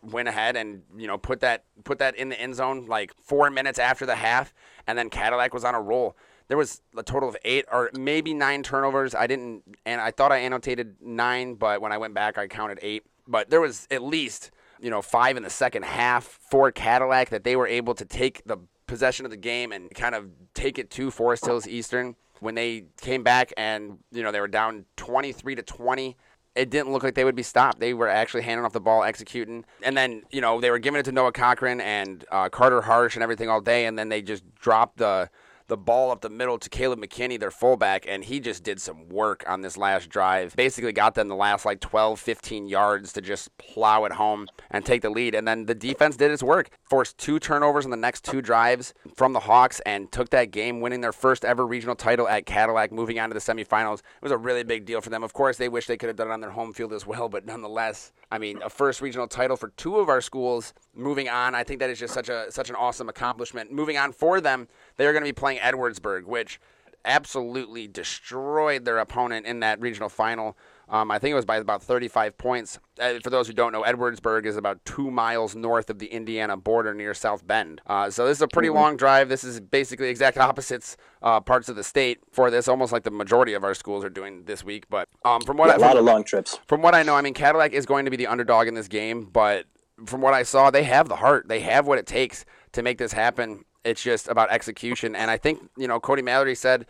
went 0.02 0.28
ahead 0.28 0.57
and 0.57 0.83
you 0.97 1.07
know 1.07 1.16
put 1.16 1.40
that 1.40 1.64
put 1.85 1.99
that 1.99 2.14
in 2.16 2.28
the 2.28 2.40
end 2.40 2.55
zone 2.55 2.87
like 2.87 3.12
four 3.23 3.49
minutes 3.50 3.78
after 3.78 4.05
the 4.05 4.16
half, 4.16 4.52
and 4.87 4.99
then 4.99 5.09
Cadillac 5.09 5.55
was 5.55 5.64
on 5.64 5.75
a 5.75 5.81
roll. 5.81 6.16
There 6.49 6.57
was 6.57 6.81
a 6.97 7.03
total 7.03 7.29
of 7.29 7.37
eight 7.45 7.65
or 7.71 7.91
maybe 7.99 8.35
nine 8.35 8.62
turnovers. 8.62 9.15
I 9.15 9.26
didn't, 9.26 9.62
and 9.85 10.00
I 10.00 10.11
thought 10.11 10.33
I 10.33 10.38
annotated 10.38 10.97
nine, 11.00 11.55
but 11.55 11.81
when 11.81 11.93
I 11.93 11.99
went 11.99 12.15
back, 12.15 12.38
I 12.38 12.47
counted 12.47 12.79
eight. 12.83 13.05
But 13.26 13.50
there 13.50 13.61
was 13.61 13.87
at 13.91 14.03
least 14.03 14.50
you 14.81 14.91
know 14.91 15.03
five 15.03 15.37
in 15.37 15.43
the 15.43 15.50
second 15.50 15.85
half 15.85 16.25
for 16.25 16.71
Cadillac 16.71 17.31
that 17.31 17.45
they 17.45 17.57
were 17.57 17.67
able 17.67 17.95
to 17.95 18.05
take 18.05 18.43
the 18.45 18.59
possession 18.87 19.25
of 19.25 19.31
the 19.31 19.37
game 19.37 19.73
and 19.73 19.93
kind 19.95 20.15
of 20.15 20.31
take 20.55 20.79
it 20.79 20.91
to 20.91 21.11
Forest 21.11 21.47
Hills 21.47 21.67
Eastern 21.67 22.15
when 22.41 22.55
they 22.55 22.85
came 23.00 23.23
back 23.23 23.53
and 23.57 23.99
you 24.12 24.23
know 24.23 24.31
they 24.31 24.41
were 24.41 24.47
down 24.47 24.85
23 24.97 25.57
to 25.57 25.62
20 25.62 26.17
it 26.57 26.71
didn't 26.71 26.91
look 26.91 27.03
like 27.03 27.15
they 27.15 27.25
would 27.25 27.37
be 27.37 27.43
stopped. 27.43 27.81
They 27.81 27.93
were 27.93 28.09
actually 28.09 28.43
handing 28.43 28.65
off 28.65 28.73
the 28.73 28.81
ball, 28.81 29.05
executing, 29.05 29.65
and 29.83 29.97
then 29.97 30.23
you 30.31 30.41
know 30.41 30.61
they 30.61 30.71
were 30.71 30.79
giving 30.79 30.99
it 30.99 31.05
to 31.05 31.12
Noah 31.12 31.33
Cochran 31.33 31.81
and 31.81 32.25
uh, 32.33 32.49
Carter 32.49 32.81
Harsh 32.81 33.15
and 33.15 33.23
everything 33.23 33.50
all 33.50 33.61
day, 33.61 33.85
and 33.85 33.99
then 33.99 34.09
they 34.09 34.23
just 34.23 34.43
dropped 34.55 34.97
the 34.97 35.29
the 35.68 35.76
ball 35.76 36.11
up 36.11 36.20
the 36.20 36.30
middle 36.30 36.58
to 36.58 36.68
Caleb 36.68 37.00
McKinney, 37.00 37.38
their 37.38 37.50
fullback, 37.50 38.04
and 38.06 38.25
he 38.25 38.40
just 38.40 38.62
did 38.62 38.80
some 38.80 39.08
work 39.08 39.44
on 39.49 39.62
this 39.62 39.76
last 39.76 40.08
drive. 40.08 40.54
Basically 40.56 40.92
got 40.92 41.14
them 41.14 41.28
the 41.28 41.35
last 41.35 41.64
like 41.64 41.80
12, 41.80 42.20
15 42.20 42.68
yards 42.68 43.12
to 43.14 43.20
just 43.20 43.56
plow 43.58 44.04
it 44.04 44.12
home 44.12 44.46
and 44.70 44.85
take 44.85 45.02
the 45.02 45.11
lead. 45.11 45.35
And 45.35 45.46
then 45.46 45.66
the 45.66 45.75
defense 45.75 46.16
did 46.16 46.30
its 46.30 46.42
work, 46.42 46.70
forced 46.82 47.18
two 47.18 47.38
turnovers 47.38 47.85
in 47.85 47.90
the 47.90 47.96
next 47.96 48.25
two 48.25 48.40
drives 48.40 48.94
from 49.16 49.32
the 49.32 49.40
Hawks 49.40 49.80
and 49.80 50.11
took 50.12 50.30
that 50.30 50.50
game, 50.50 50.80
winning 50.80 51.00
their 51.00 51.12
first 51.12 51.44
ever 51.44 51.66
regional 51.66 51.96
title 51.96 52.28
at 52.28 52.46
Cadillac, 52.46 52.92
moving 52.92 53.18
on 53.18 53.30
to 53.30 53.35
the 53.35 53.40
semifinals. 53.40 53.99
It 53.99 54.23
was 54.23 54.32
a 54.32 54.38
really 54.38 54.62
big 54.62 54.85
deal 54.85 55.00
for 55.00 55.11
them. 55.11 55.23
Of 55.23 55.32
course, 55.32 55.56
they 55.56 55.68
wish 55.68 55.87
they 55.87 55.96
could 55.96 56.08
have 56.08 56.16
done 56.16 56.28
it 56.28 56.32
on 56.32 56.40
their 56.40 56.50
home 56.50 56.73
field 56.73 56.92
as 56.92 57.06
well, 57.06 57.28
but 57.28 57.44
nonetheless, 57.44 58.12
I 58.30 58.38
mean, 58.38 58.61
a 58.62 58.70
first 58.70 59.00
regional 59.00 59.28
title 59.28 59.56
for 59.56 59.68
two 59.70 59.96
of 59.96 60.08
our 60.08 60.20
schools. 60.20 60.75
Moving 60.94 61.28
on, 61.28 61.54
I 61.54 61.62
think 61.62 61.80
that 61.80 61.90
is 61.90 61.99
just 61.99 62.14
such 62.14 62.28
a 62.28 62.50
such 62.50 62.70
an 62.70 62.76
awesome 62.76 63.08
accomplishment. 63.08 63.70
Moving 63.70 63.96
on 63.96 64.12
for 64.12 64.40
them, 64.40 64.68
they 64.97 65.07
are 65.07 65.12
going 65.12 65.23
to 65.23 65.29
be 65.29 65.33
playing 65.33 65.59
Edwardsburg, 65.59 66.25
which 66.25 66.61
absolutely 67.07 67.87
destroyed 67.87 68.85
their 68.85 68.99
opponent 68.99 69.47
in 69.47 69.61
that 69.61 69.81
regional 69.81 70.09
final. 70.09 70.57
Um, 70.88 71.11
I 71.11 71.19
think 71.19 71.33
it 71.33 71.35
was 71.35 71.45
by 71.45 71.57
about 71.57 71.83
35 71.83 72.38
points. 72.38 72.79
Uh, 73.00 73.15
for 73.21 73.31
those 73.31 73.49
who 73.49 73.53
don't 73.53 73.73
know, 73.73 73.83
Edwardsburg 73.83 74.47
is 74.47 74.57
about 74.57 74.85
two 74.85 75.11
miles 75.11 75.57
north 75.57 75.91
of 75.91 75.99
the 75.99 76.07
Indiana 76.07 76.57
border 76.57 76.95
near 76.95 77.12
South 77.12 77.47
Bend. 77.47 77.81
Uh, 77.87 78.09
so 78.09 78.26
this 78.26 78.38
is 78.38 78.43
a 78.43 78.49
pretty 78.49 78.69
mm-hmm. 78.69 78.79
long 78.79 78.97
drive. 78.97 79.29
This 79.29 79.43
is 79.43 79.61
basically 79.61 80.09
exact 80.09 80.38
opposites 80.38 80.97
uh, 81.23 81.41
parts 81.41 81.69
of 81.69 81.76
the 81.76 81.83
state 81.83 82.21
for 82.31 82.50
this, 82.50 82.69
almost 82.69 82.93
like 82.93 83.03
the 83.03 83.11
majority 83.11 83.55
of 83.55 83.65
our 83.65 83.75
schools 83.75 84.05
are 84.05 84.11
doing 84.11 84.45
this 84.45 84.62
week. 84.62 84.85
But 84.88 85.09
um, 85.25 85.41
from 85.41 85.57
what 85.57 85.69
yeah, 85.69 85.75
I, 85.75 85.76
a 85.76 85.81
lot 85.81 85.97
of 85.97 86.05
long 86.05 86.23
trips. 86.23 86.59
From 86.69 86.83
what 86.83 86.95
I 86.95 87.03
know, 87.03 87.17
I 87.17 87.23
mean 87.23 87.35
Cadillac 87.35 87.73
is 87.73 87.85
going 87.85 88.05
to 88.05 88.11
be 88.11 88.17
the 88.17 88.29
underdog 88.29 88.69
in 88.69 88.75
this 88.75 88.88
game, 88.88 89.25
but 89.25 89.67
from 90.05 90.21
what 90.21 90.35
I 90.35 90.45
saw, 90.45 90.71
they 90.71 90.85
have 90.85 91.09
the 91.09 91.17
heart. 91.17 91.49
They 91.49 91.61
have 91.61 91.87
what 91.87 91.99
it 91.99 92.07
takes 92.07 92.45
to 92.73 92.83
make 92.83 92.99
this 92.99 93.12
happen. 93.12 93.65
It's 93.87 94.02
just 94.02 94.28
about 94.28 94.50
execution. 94.50 95.14
And 95.14 95.31
I 95.31 95.37
think, 95.37 95.71
you 95.76 95.87
know, 95.87 96.00
Cody 96.00 96.23
Mallory 96.23 96.55
said 96.55 96.87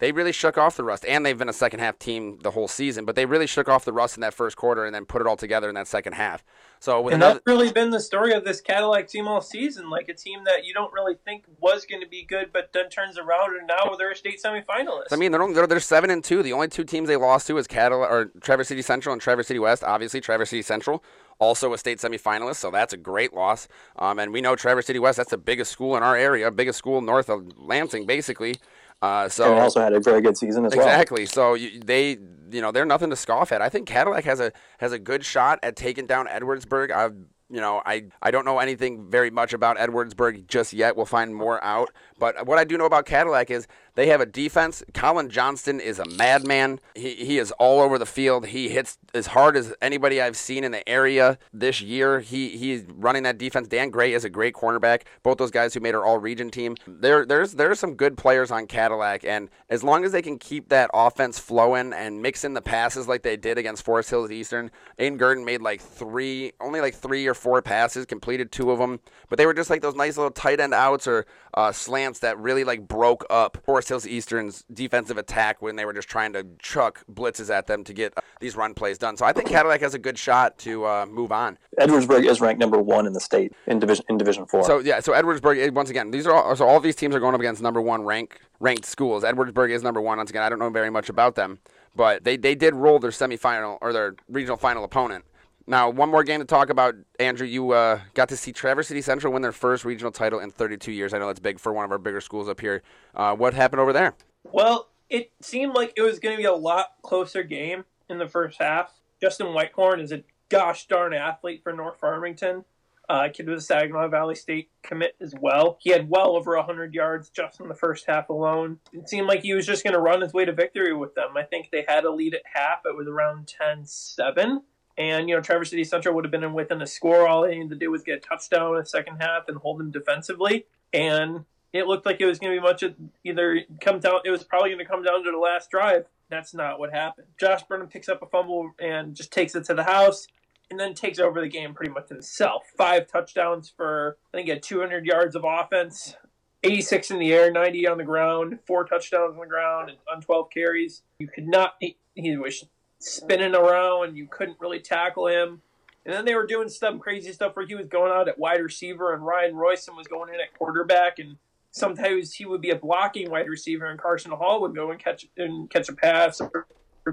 they 0.00 0.12
really 0.12 0.32
shook 0.32 0.56
off 0.58 0.76
the 0.76 0.82
rust. 0.82 1.04
And 1.06 1.24
they've 1.24 1.36
been 1.36 1.48
a 1.48 1.52
second 1.52 1.80
half 1.80 1.98
team 1.98 2.38
the 2.42 2.50
whole 2.52 2.68
season, 2.68 3.04
but 3.04 3.16
they 3.16 3.26
really 3.26 3.46
shook 3.46 3.68
off 3.68 3.84
the 3.84 3.92
rust 3.92 4.16
in 4.16 4.22
that 4.22 4.34
first 4.34 4.56
quarter 4.56 4.84
and 4.84 4.94
then 4.94 5.04
put 5.04 5.20
it 5.20 5.26
all 5.26 5.36
together 5.36 5.68
in 5.68 5.74
that 5.74 5.86
second 5.86 6.14
half. 6.14 6.42
So 6.80 7.06
and 7.08 7.16
another- 7.16 7.34
that's 7.34 7.46
really 7.46 7.70
been 7.70 7.90
the 7.90 8.00
story 8.00 8.32
of 8.32 8.44
this 8.44 8.62
Cadillac 8.62 9.08
team 9.08 9.28
all 9.28 9.42
season. 9.42 9.90
Like 9.90 10.08
a 10.08 10.14
team 10.14 10.44
that 10.44 10.64
you 10.64 10.72
don't 10.72 10.92
really 10.92 11.16
think 11.24 11.44
was 11.60 11.84
going 11.84 12.00
to 12.00 12.08
be 12.08 12.24
good, 12.24 12.50
but 12.52 12.70
then 12.72 12.88
turns 12.88 13.18
around 13.18 13.56
and 13.58 13.66
now 13.66 13.94
they're 13.96 14.12
a 14.12 14.16
state 14.16 14.40
semifinalist. 14.42 15.12
I 15.12 15.16
mean, 15.16 15.32
they're, 15.32 15.42
only, 15.42 15.54
they're, 15.54 15.66
they're 15.66 15.80
seven 15.80 16.08
and 16.08 16.24
two. 16.24 16.42
The 16.42 16.54
only 16.54 16.68
two 16.68 16.84
teams 16.84 17.08
they 17.08 17.16
lost 17.16 17.46
to 17.48 17.58
is 17.58 17.66
Cadillac 17.66 18.10
or 18.10 18.32
Traverse 18.40 18.68
City 18.68 18.82
Central 18.82 19.12
and 19.12 19.20
Traverse 19.20 19.48
City 19.48 19.60
West. 19.60 19.84
Obviously, 19.84 20.22
Traverse 20.22 20.48
City 20.50 20.62
Central 20.62 21.04
also 21.40 21.72
a 21.72 21.78
state 21.78 21.98
semifinalist, 21.98 22.56
so 22.56 22.70
that's 22.70 22.92
a 22.92 22.96
great 22.96 23.34
loss. 23.34 23.66
Um, 23.96 24.18
and 24.18 24.32
we 24.32 24.40
know 24.40 24.54
Traverse 24.54 24.86
City 24.86 24.98
West, 24.98 25.16
that's 25.16 25.30
the 25.30 25.38
biggest 25.38 25.72
school 25.72 25.96
in 25.96 26.02
our 26.02 26.14
area, 26.14 26.50
biggest 26.50 26.78
school 26.78 27.00
north 27.00 27.28
of 27.28 27.50
Lansing, 27.56 28.06
basically. 28.06 28.56
Uh, 29.02 29.28
so 29.28 29.50
and 29.50 29.60
also 29.60 29.80
had 29.80 29.94
a 29.94 30.00
very 30.00 30.20
good 30.20 30.36
season 30.36 30.66
as 30.66 30.74
exactly. 30.74 30.84
well. 30.84 31.22
Exactly. 31.22 31.26
So 31.26 31.54
you, 31.54 31.80
they, 31.80 32.18
you 32.50 32.60
know, 32.60 32.70
they're 32.70 32.84
nothing 32.84 33.10
to 33.10 33.16
scoff 33.16 33.50
at. 33.50 33.62
I 33.62 33.70
think 33.70 33.88
Cadillac 33.88 34.24
has 34.24 34.40
a 34.40 34.52
has 34.78 34.92
a 34.92 34.98
good 34.98 35.24
shot 35.24 35.58
at 35.62 35.74
taking 35.74 36.06
down 36.06 36.26
Edwardsburg. 36.26 36.92
I've 36.92 37.16
you 37.50 37.60
know, 37.60 37.82
I, 37.84 38.04
I 38.22 38.30
don't 38.30 38.44
know 38.44 38.60
anything 38.60 39.10
very 39.10 39.30
much 39.30 39.52
about 39.52 39.76
Edwardsburg 39.76 40.46
just 40.46 40.72
yet. 40.72 40.96
We'll 40.96 41.04
find 41.04 41.34
more 41.34 41.62
out. 41.64 41.90
But 42.18 42.46
what 42.46 42.58
I 42.58 42.64
do 42.64 42.78
know 42.78 42.84
about 42.84 43.06
Cadillac 43.06 43.50
is 43.50 43.66
they 43.94 44.06
have 44.06 44.20
a 44.20 44.26
defense. 44.26 44.82
Colin 44.94 45.30
Johnston 45.30 45.80
is 45.80 45.98
a 45.98 46.04
madman. 46.06 46.80
He, 46.94 47.14
he 47.14 47.38
is 47.38 47.50
all 47.52 47.80
over 47.80 47.98
the 47.98 48.06
field. 48.06 48.46
He 48.46 48.68
hits 48.68 48.98
as 49.14 49.28
hard 49.28 49.56
as 49.56 49.74
anybody 49.82 50.20
I've 50.20 50.36
seen 50.36 50.64
in 50.64 50.72
the 50.72 50.88
area 50.88 51.38
this 51.52 51.80
year. 51.80 52.20
He 52.20 52.56
he's 52.56 52.84
running 52.88 53.22
that 53.24 53.38
defense. 53.38 53.68
Dan 53.68 53.90
Gray 53.90 54.12
is 54.12 54.24
a 54.24 54.30
great 54.30 54.54
cornerback. 54.54 55.02
Both 55.22 55.38
those 55.38 55.50
guys 55.50 55.74
who 55.74 55.80
made 55.80 55.94
our 55.94 56.04
all 56.04 56.18
region 56.18 56.50
team. 56.50 56.76
There 56.86 57.24
there's 57.24 57.52
there's 57.52 57.80
some 57.80 57.94
good 57.94 58.16
players 58.16 58.50
on 58.50 58.66
Cadillac, 58.66 59.24
and 59.24 59.48
as 59.68 59.82
long 59.82 60.04
as 60.04 60.12
they 60.12 60.22
can 60.22 60.38
keep 60.38 60.68
that 60.68 60.90
offense 60.94 61.38
flowing 61.38 61.92
and 61.92 62.22
mix 62.22 62.44
in 62.44 62.54
the 62.54 62.62
passes 62.62 63.08
like 63.08 63.22
they 63.22 63.36
did 63.36 63.58
against 63.58 63.84
Forest 63.84 64.10
Hills 64.10 64.30
Eastern, 64.30 64.70
Aiden 64.98 65.18
Gurdon 65.18 65.44
made 65.44 65.62
like 65.62 65.80
three, 65.80 66.52
only 66.60 66.80
like 66.80 66.94
three 66.94 67.26
or 67.26 67.34
four 67.34 67.60
passes, 67.62 68.06
completed 68.06 68.52
two 68.52 68.70
of 68.70 68.78
them, 68.78 69.00
but 69.28 69.38
they 69.38 69.46
were 69.46 69.54
just 69.54 69.70
like 69.70 69.82
those 69.82 69.94
nice 69.94 70.16
little 70.16 70.30
tight 70.30 70.60
end 70.60 70.74
outs 70.74 71.06
or 71.06 71.26
uh, 71.54 71.72
slants 71.72 72.20
that 72.20 72.38
really 72.38 72.64
like 72.64 72.86
broke 72.86 73.24
up 73.30 73.58
Forest 73.64 73.79
Hills 73.88 74.06
Eastern's 74.06 74.64
defensive 74.72 75.18
attack 75.18 75.62
when 75.62 75.76
they 75.76 75.84
were 75.84 75.92
just 75.92 76.08
trying 76.08 76.32
to 76.34 76.46
chuck 76.58 77.04
blitzes 77.12 77.50
at 77.50 77.66
them 77.66 77.84
to 77.84 77.92
get 77.92 78.12
uh, 78.16 78.20
these 78.40 78.56
run 78.56 78.74
plays 78.74 78.98
done. 78.98 79.16
So 79.16 79.24
I 79.24 79.32
think 79.32 79.48
Cadillac 79.48 79.80
has 79.80 79.94
a 79.94 79.98
good 79.98 80.18
shot 80.18 80.58
to 80.58 80.84
uh, 80.84 81.06
move 81.06 81.32
on. 81.32 81.58
Edwardsburg 81.78 82.28
is 82.28 82.40
ranked 82.40 82.60
number 82.60 82.78
one 82.78 83.06
in 83.06 83.12
the 83.12 83.20
state 83.20 83.52
in 83.66 83.78
division 83.78 84.04
in 84.08 84.18
Division 84.18 84.46
Four. 84.46 84.64
So 84.64 84.78
yeah, 84.78 85.00
so 85.00 85.12
Edwardsburg 85.12 85.58
eh, 85.58 85.70
once 85.70 85.90
again, 85.90 86.10
these 86.10 86.26
are 86.26 86.34
all, 86.34 86.56
so 86.56 86.66
all 86.66 86.80
these 86.80 86.96
teams 86.96 87.14
are 87.14 87.20
going 87.20 87.34
up 87.34 87.40
against 87.40 87.62
number 87.62 87.80
one 87.80 88.02
rank 88.02 88.40
ranked 88.58 88.84
schools. 88.84 89.24
Edwardsburg 89.24 89.70
is 89.70 89.82
number 89.82 90.00
one. 90.00 90.18
Once 90.18 90.30
again, 90.30 90.42
I 90.42 90.48
don't 90.48 90.58
know 90.58 90.70
very 90.70 90.90
much 90.90 91.08
about 91.08 91.34
them, 91.34 91.58
but 91.94 92.24
they 92.24 92.36
they 92.36 92.54
did 92.54 92.74
roll 92.74 92.98
their 92.98 93.10
semifinal 93.10 93.78
or 93.80 93.92
their 93.92 94.14
regional 94.28 94.56
final 94.56 94.84
opponent. 94.84 95.24
Now, 95.70 95.88
one 95.88 96.08
more 96.08 96.24
game 96.24 96.40
to 96.40 96.44
talk 96.44 96.68
about. 96.68 96.96
Andrew, 97.20 97.46
you 97.46 97.70
uh, 97.70 98.00
got 98.14 98.28
to 98.30 98.36
see 98.36 98.50
Traverse 98.50 98.88
City 98.88 99.00
Central 99.00 99.32
win 99.32 99.40
their 99.40 99.52
first 99.52 99.84
regional 99.84 100.10
title 100.10 100.40
in 100.40 100.50
32 100.50 100.90
years. 100.90 101.14
I 101.14 101.18
know 101.18 101.28
that's 101.28 101.38
big 101.38 101.60
for 101.60 101.72
one 101.72 101.84
of 101.84 101.92
our 101.92 101.98
bigger 101.98 102.20
schools 102.20 102.48
up 102.48 102.60
here. 102.60 102.82
Uh, 103.14 103.36
what 103.36 103.54
happened 103.54 103.78
over 103.78 103.92
there? 103.92 104.16
Well, 104.42 104.88
it 105.08 105.30
seemed 105.40 105.74
like 105.74 105.92
it 105.96 106.02
was 106.02 106.18
going 106.18 106.34
to 106.34 106.42
be 106.42 106.46
a 106.46 106.52
lot 106.52 106.94
closer 107.02 107.44
game 107.44 107.84
in 108.08 108.18
the 108.18 108.26
first 108.26 108.60
half. 108.60 108.92
Justin 109.22 109.54
Whitehorn 109.54 110.00
is 110.00 110.10
a 110.10 110.24
gosh 110.48 110.88
darn 110.88 111.14
athlete 111.14 111.62
for 111.62 111.72
North 111.72 112.00
Farmington. 112.00 112.64
Uh, 113.08 113.28
kid 113.32 113.48
was 113.48 113.62
a 113.62 113.66
Saginaw 113.66 114.08
Valley 114.08 114.34
State 114.34 114.70
commit 114.82 115.14
as 115.20 115.34
well. 115.40 115.78
He 115.80 115.90
had 115.90 116.10
well 116.10 116.34
over 116.34 116.56
100 116.56 116.94
yards 116.94 117.28
just 117.28 117.60
in 117.60 117.68
the 117.68 117.76
first 117.76 118.06
half 118.08 118.28
alone. 118.28 118.80
It 118.92 119.08
seemed 119.08 119.28
like 119.28 119.42
he 119.42 119.54
was 119.54 119.66
just 119.66 119.84
going 119.84 119.94
to 119.94 120.00
run 120.00 120.20
his 120.20 120.32
way 120.32 120.44
to 120.44 120.52
victory 120.52 120.92
with 120.92 121.14
them. 121.14 121.36
I 121.36 121.44
think 121.44 121.68
they 121.70 121.84
had 121.86 122.04
a 122.04 122.10
lead 122.10 122.34
at 122.34 122.42
half. 122.54 122.80
It 122.84 122.96
was 122.96 123.06
around 123.06 123.46
10 123.46 123.86
7. 123.86 124.62
And, 125.00 125.30
you 125.30 125.34
know, 125.34 125.40
Traverse 125.40 125.70
City 125.70 125.82
Central 125.82 126.14
would 126.14 126.26
have 126.26 126.30
been 126.30 126.52
within 126.52 126.82
a 126.82 126.86
score. 126.86 127.26
All 127.26 127.40
they 127.40 127.54
needed 127.54 127.70
to 127.70 127.76
do 127.76 127.90
was 127.90 128.02
get 128.02 128.18
a 128.18 128.20
touchdown 128.20 128.74
in 128.74 128.80
the 128.80 128.86
second 128.86 129.16
half 129.18 129.48
and 129.48 129.56
hold 129.56 129.80
them 129.80 129.90
defensively. 129.90 130.66
And 130.92 131.46
it 131.72 131.86
looked 131.86 132.04
like 132.04 132.20
it 132.20 132.26
was 132.26 132.38
going 132.38 132.54
to 132.54 132.60
be 132.60 132.62
much 132.62 132.82
of 132.82 132.94
either 133.24 133.60
come 133.80 134.00
down, 134.00 134.20
it 134.26 134.30
was 134.30 134.44
probably 134.44 134.68
going 134.68 134.84
to 134.84 134.84
come 134.84 135.02
down 135.02 135.24
to 135.24 135.30
the 135.30 135.38
last 135.38 135.70
drive. 135.70 136.04
That's 136.28 136.52
not 136.52 136.78
what 136.78 136.92
happened. 136.92 137.28
Josh 137.40 137.62
Burnham 137.62 137.88
picks 137.88 138.10
up 138.10 138.20
a 138.20 138.26
fumble 138.26 138.72
and 138.78 139.14
just 139.14 139.32
takes 139.32 139.54
it 139.54 139.64
to 139.64 139.74
the 139.74 139.84
house 139.84 140.26
and 140.70 140.78
then 140.78 140.92
takes 140.92 141.18
over 141.18 141.40
the 141.40 141.48
game 141.48 141.72
pretty 141.72 141.92
much 141.92 142.10
himself. 142.10 142.64
Five 142.76 143.06
touchdowns 143.06 143.72
for, 143.74 144.18
I 144.34 144.36
think, 144.36 144.48
he 144.48 144.50
had 144.50 144.62
200 144.62 145.06
yards 145.06 145.34
of 145.34 145.46
offense, 145.48 146.14
86 146.62 147.10
in 147.10 147.20
the 147.20 147.32
air, 147.32 147.50
90 147.50 147.88
on 147.88 147.96
the 147.96 148.04
ground, 148.04 148.58
four 148.66 148.84
touchdowns 148.84 149.32
on 149.32 149.40
the 149.40 149.46
ground 149.46 149.88
and 149.88 149.98
on 150.14 150.20
12 150.20 150.50
carries. 150.50 151.02
You 151.18 151.28
could 151.28 151.48
not, 151.48 151.76
he, 151.80 151.96
he 152.14 152.36
was 152.36 152.66
spinning 153.00 153.54
around. 153.54 154.16
You 154.16 154.28
couldn't 154.28 154.60
really 154.60 154.78
tackle 154.78 155.26
him. 155.26 155.62
And 156.06 156.14
then 156.14 156.24
they 156.24 156.34
were 156.34 156.46
doing 156.46 156.68
some 156.68 156.98
crazy 156.98 157.32
stuff 157.32 157.56
where 157.56 157.66
he 157.66 157.74
was 157.74 157.88
going 157.88 158.12
out 158.12 158.28
at 158.28 158.38
wide 158.38 158.60
receiver 158.62 159.12
and 159.12 159.24
Ryan 159.24 159.54
Royson 159.54 159.96
was 159.96 160.06
going 160.06 160.32
in 160.32 160.40
at 160.40 160.56
quarterback 160.56 161.18
and 161.18 161.36
sometimes 161.72 162.32
he 162.32 162.46
would 162.46 162.60
be 162.60 162.70
a 162.70 162.76
blocking 162.76 163.30
wide 163.30 163.48
receiver 163.48 163.86
and 163.86 164.00
Carson 164.00 164.32
Hall 164.32 164.60
would 164.62 164.74
go 164.74 164.90
and 164.90 164.98
catch 164.98 165.26
and 165.36 165.68
catch 165.68 165.88
a 165.88 165.92
pass 165.92 166.40
or, 166.40 166.66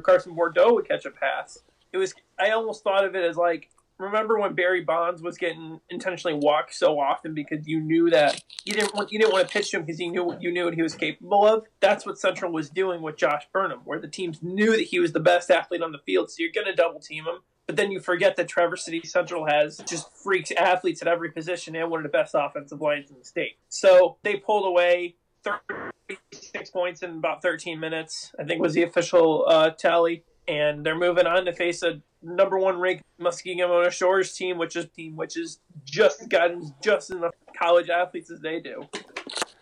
Carson 0.03 0.35
Bourdo 0.35 0.75
would 0.75 0.87
catch 0.87 1.05
a 1.05 1.11
pass. 1.11 1.57
It 1.91 1.97
was 1.97 2.13
I 2.39 2.51
almost 2.51 2.83
thought 2.83 3.03
of 3.03 3.15
it 3.15 3.23
as 3.23 3.35
like 3.35 3.69
remember 3.99 4.39
when 4.39 4.53
Barry 4.53 4.81
Bonds 4.81 5.21
was 5.21 5.37
getting 5.37 5.79
intentionally 5.89 6.37
walked 6.37 6.73
so 6.73 6.99
often 6.99 7.33
because 7.33 7.67
you 7.67 7.79
knew 7.79 8.09
that 8.09 8.43
you 8.65 8.73
didn't 8.73 8.93
want 8.93 9.11
you 9.11 9.19
didn't 9.19 9.33
want 9.33 9.47
to 9.47 9.53
pitch 9.53 9.73
him 9.73 9.81
because 9.81 9.99
you 9.99 10.11
knew 10.11 10.37
you 10.39 10.51
knew 10.51 10.65
what 10.65 10.75
he 10.75 10.81
was 10.81 10.95
capable 10.95 11.45
of. 11.45 11.65
That's 11.79 12.05
what 12.05 12.19
Central 12.19 12.51
was 12.51 12.69
doing 12.69 13.01
with 13.01 13.17
Josh 13.17 13.47
Burnham, 13.51 13.81
where 13.85 13.99
the 13.99 14.07
teams 14.07 14.41
knew 14.41 14.71
that 14.71 14.83
he 14.83 14.99
was 14.99 15.13
the 15.13 15.19
best 15.19 15.49
athlete 15.49 15.81
on 15.81 15.91
the 15.91 15.99
field, 16.05 16.29
so 16.29 16.37
you're 16.39 16.51
going 16.51 16.67
to 16.67 16.75
double 16.75 16.99
team 16.99 17.25
him. 17.25 17.39
But 17.65 17.75
then 17.75 17.91
you 17.91 17.99
forget 17.99 18.37
that 18.37 18.47
Traverse 18.47 18.85
City 18.85 19.01
Central 19.03 19.45
has 19.45 19.81
just 19.89 20.09
freaks 20.15 20.51
athletes 20.51 21.01
at 21.01 21.09
every 21.09 21.31
position 21.31 21.75
and 21.75 21.91
one 21.91 21.99
of 21.99 22.03
the 22.03 22.17
best 22.17 22.33
offensive 22.33 22.79
lines 22.79 23.11
in 23.11 23.17
the 23.19 23.25
state. 23.25 23.57
So 23.67 24.17
they 24.23 24.37
pulled 24.37 24.65
away 24.65 25.15
36 25.43 26.69
points 26.69 27.03
in 27.03 27.11
about 27.11 27.41
13 27.41 27.77
minutes, 27.77 28.33
I 28.39 28.45
think 28.45 28.61
was 28.61 28.73
the 28.73 28.83
official 28.83 29.45
uh, 29.49 29.71
tally. 29.71 30.23
And 30.47 30.85
they're 30.85 30.97
moving 30.97 31.27
on 31.27 31.43
to 31.43 31.53
face 31.53 31.83
a 31.83 32.01
number 32.27 32.59
one 32.59 32.79
ranked 32.79 33.03
Muskegon 33.17 33.69
Mona 33.69 33.89
Shores 33.89 34.33
team, 34.33 34.57
which 34.57 34.75
is 34.75 34.87
team 34.95 35.15
which 35.15 35.37
is 35.37 35.59
just 35.85 36.29
gotten 36.29 36.73
just 36.83 37.11
enough 37.11 37.33
college 37.57 37.89
athletes 37.89 38.29
as 38.29 38.41
they 38.41 38.59
do. 38.59 38.85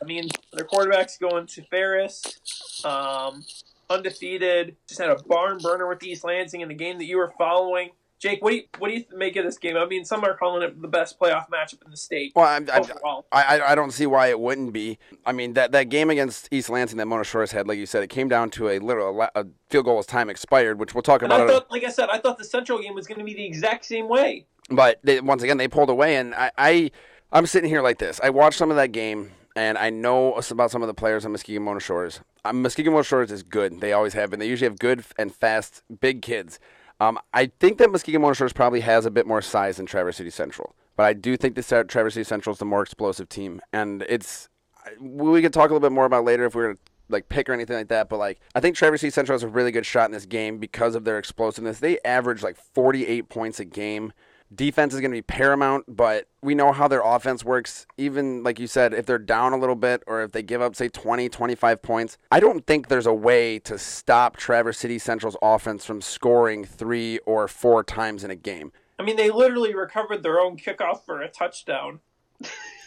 I 0.01 0.05
mean, 0.05 0.27
their 0.51 0.65
quarterback's 0.65 1.17
going 1.17 1.47
to 1.47 1.63
Ferris, 1.63 2.21
um, 2.83 3.45
undefeated. 3.89 4.75
Just 4.87 4.99
had 4.99 5.09
a 5.09 5.15
barn 5.23 5.59
burner 5.59 5.87
with 5.87 6.03
East 6.03 6.23
Lansing 6.23 6.61
in 6.61 6.67
the 6.67 6.75
game 6.75 6.97
that 6.97 7.05
you 7.05 7.17
were 7.17 7.33
following. 7.37 7.91
Jake, 8.19 8.41
what 8.41 8.51
do 8.51 8.55
you 8.57 8.63
what 8.77 8.89
do 8.89 8.95
you 8.95 9.03
make 9.13 9.35
of 9.35 9.43
this 9.43 9.57
game? 9.57 9.75
I 9.75 9.85
mean, 9.85 10.05
some 10.05 10.23
are 10.23 10.35
calling 10.35 10.63
it 10.63 10.81
the 10.81 10.87
best 10.87 11.19
playoff 11.19 11.49
matchup 11.49 11.83
in 11.83 11.91
the 11.91 11.97
state. 11.97 12.31
Well, 12.35 12.45
I'm, 12.45 12.67
overall. 12.69 13.25
I, 13.31 13.59
I 13.59 13.71
I 13.71 13.75
don't 13.75 13.91
see 13.91 14.05
why 14.05 14.27
it 14.27 14.39
wouldn't 14.39 14.71
be. 14.73 14.97
I 15.25 15.31
mean 15.31 15.53
that, 15.53 15.71
that 15.73 15.89
game 15.89 16.09
against 16.09 16.47
East 16.51 16.69
Lansing 16.69 16.97
that 16.97 17.07
Mona 17.07 17.23
Shores 17.23 17.51
had, 17.51 17.67
like 17.67 17.77
you 17.77 17.85
said, 17.85 18.03
it 18.03 18.09
came 18.09 18.29
down 18.29 18.49
to 18.51 18.69
a 18.69 18.79
literal 18.79 19.21
a 19.21 19.45
field 19.69 19.85
goal 19.85 19.99
as 19.99 20.05
time 20.05 20.29
expired, 20.29 20.79
which 20.79 20.95
we'll 20.95 21.01
talk 21.01 21.21
And 21.21 21.31
about. 21.31 21.49
I 21.49 21.51
thought, 21.51 21.71
like 21.71 21.83
I 21.83 21.89
said, 21.89 22.09
I 22.09 22.19
thought 22.19 22.37
the 22.37 22.45
Central 22.45 22.79
game 22.81 22.95
was 22.95 23.05
going 23.05 23.19
to 23.19 23.25
be 23.25 23.33
the 23.33 23.45
exact 23.45 23.85
same 23.85 24.07
way. 24.07 24.45
But 24.69 24.99
they, 25.03 25.19
once 25.21 25.43
again, 25.43 25.57
they 25.57 25.67
pulled 25.67 25.89
away, 25.89 26.15
and 26.15 26.33
I, 26.33 26.51
I 26.57 26.91
I'm 27.31 27.45
sitting 27.45 27.69
here 27.69 27.81
like 27.81 27.99
this. 27.99 28.19
I 28.23 28.29
watched 28.29 28.57
some 28.57 28.71
of 28.71 28.77
that 28.77 28.91
game, 28.91 29.31
and 29.55 29.77
I 29.77 29.89
know 29.89 30.33
about 30.33 30.71
some 30.71 30.81
of 30.81 30.87
the 30.87 30.93
players 30.93 31.25
on 31.25 31.33
Muskegon 31.33 31.63
Mona 31.63 31.79
Shores. 31.79 32.21
Um, 32.45 32.61
Muskegon 32.61 32.93
Mona 32.93 33.03
Shores 33.03 33.31
is 33.31 33.43
good. 33.43 33.81
They 33.81 33.93
always 33.93 34.13
have 34.13 34.31
been. 34.31 34.39
They 34.39 34.47
usually 34.47 34.69
have 34.69 34.79
good 34.79 35.03
and 35.17 35.35
fast, 35.35 35.83
big 35.99 36.21
kids. 36.21 36.59
Um, 36.99 37.19
I 37.33 37.47
think 37.59 37.77
that 37.79 37.91
Muskegon 37.91 38.21
Mona 38.21 38.35
probably 38.53 38.79
has 38.81 39.05
a 39.05 39.11
bit 39.11 39.27
more 39.27 39.41
size 39.41 39.77
than 39.77 39.85
Traverse 39.85 40.17
City 40.17 40.29
Central, 40.29 40.75
but 40.95 41.03
I 41.03 41.13
do 41.13 41.35
think 41.35 41.55
that 41.55 41.89
Traverse 41.89 42.13
City 42.13 42.23
Central 42.23 42.53
is 42.53 42.59
the 42.59 42.65
more 42.65 42.81
explosive 42.81 43.27
team, 43.27 43.61
and 43.73 44.05
it's 44.07 44.49
we 44.99 45.41
could 45.41 45.53
talk 45.53 45.69
a 45.69 45.73
little 45.73 45.87
bit 45.87 45.93
more 45.93 46.05
about 46.05 46.23
later 46.23 46.45
if 46.45 46.55
we 46.55 46.63
were 46.63 46.77
like 47.09 47.29
pick 47.29 47.49
or 47.49 47.53
anything 47.53 47.75
like 47.75 47.89
that. 47.89 48.07
But 48.09 48.17
like 48.17 48.39
I 48.53 48.59
think 48.59 48.75
Traverse 48.75 49.01
City 49.01 49.11
Central 49.11 49.35
has 49.35 49.43
a 49.43 49.47
really 49.47 49.71
good 49.71 49.85
shot 49.85 50.05
in 50.05 50.11
this 50.11 50.25
game 50.25 50.57
because 50.57 50.95
of 50.95 51.03
their 51.03 51.17
explosiveness. 51.17 51.79
They 51.79 51.99
average 52.05 52.43
like 52.43 52.55
48 52.55 53.29
points 53.29 53.59
a 53.59 53.65
game. 53.65 54.13
Defense 54.53 54.93
is 54.93 55.01
going 55.01 55.11
to 55.11 55.17
be 55.17 55.21
paramount, 55.21 55.85
but 55.87 56.27
we 56.41 56.53
know 56.53 56.71
how 56.71 56.87
their 56.87 57.01
offense 57.01 57.43
works. 57.43 57.87
Even 57.97 58.43
like 58.43 58.59
you 58.59 58.67
said, 58.67 58.93
if 58.93 59.05
they're 59.05 59.17
down 59.17 59.53
a 59.53 59.57
little 59.57 59.75
bit 59.75 60.03
or 60.05 60.21
if 60.21 60.31
they 60.31 60.43
give 60.43 60.61
up, 60.61 60.75
say, 60.75 60.87
20, 60.87 61.29
25 61.29 61.81
points, 61.81 62.17
I 62.31 62.39
don't 62.39 62.65
think 62.65 62.87
there's 62.87 63.07
a 63.07 63.13
way 63.13 63.59
to 63.59 63.77
stop 63.77 64.37
Traverse 64.37 64.77
City 64.77 64.99
Central's 64.99 65.37
offense 65.41 65.83
from 65.83 66.01
scoring 66.01 66.63
three 66.63 67.17
or 67.19 67.47
four 67.47 67.83
times 67.83 68.23
in 68.23 68.29
a 68.29 68.35
game. 68.35 68.71
I 68.99 69.03
mean, 69.03 69.15
they 69.15 69.29
literally 69.29 69.73
recovered 69.73 70.23
their 70.23 70.39
own 70.39 70.57
kickoff 70.57 71.05
for 71.05 71.21
a 71.21 71.27
touchdown. 71.27 71.99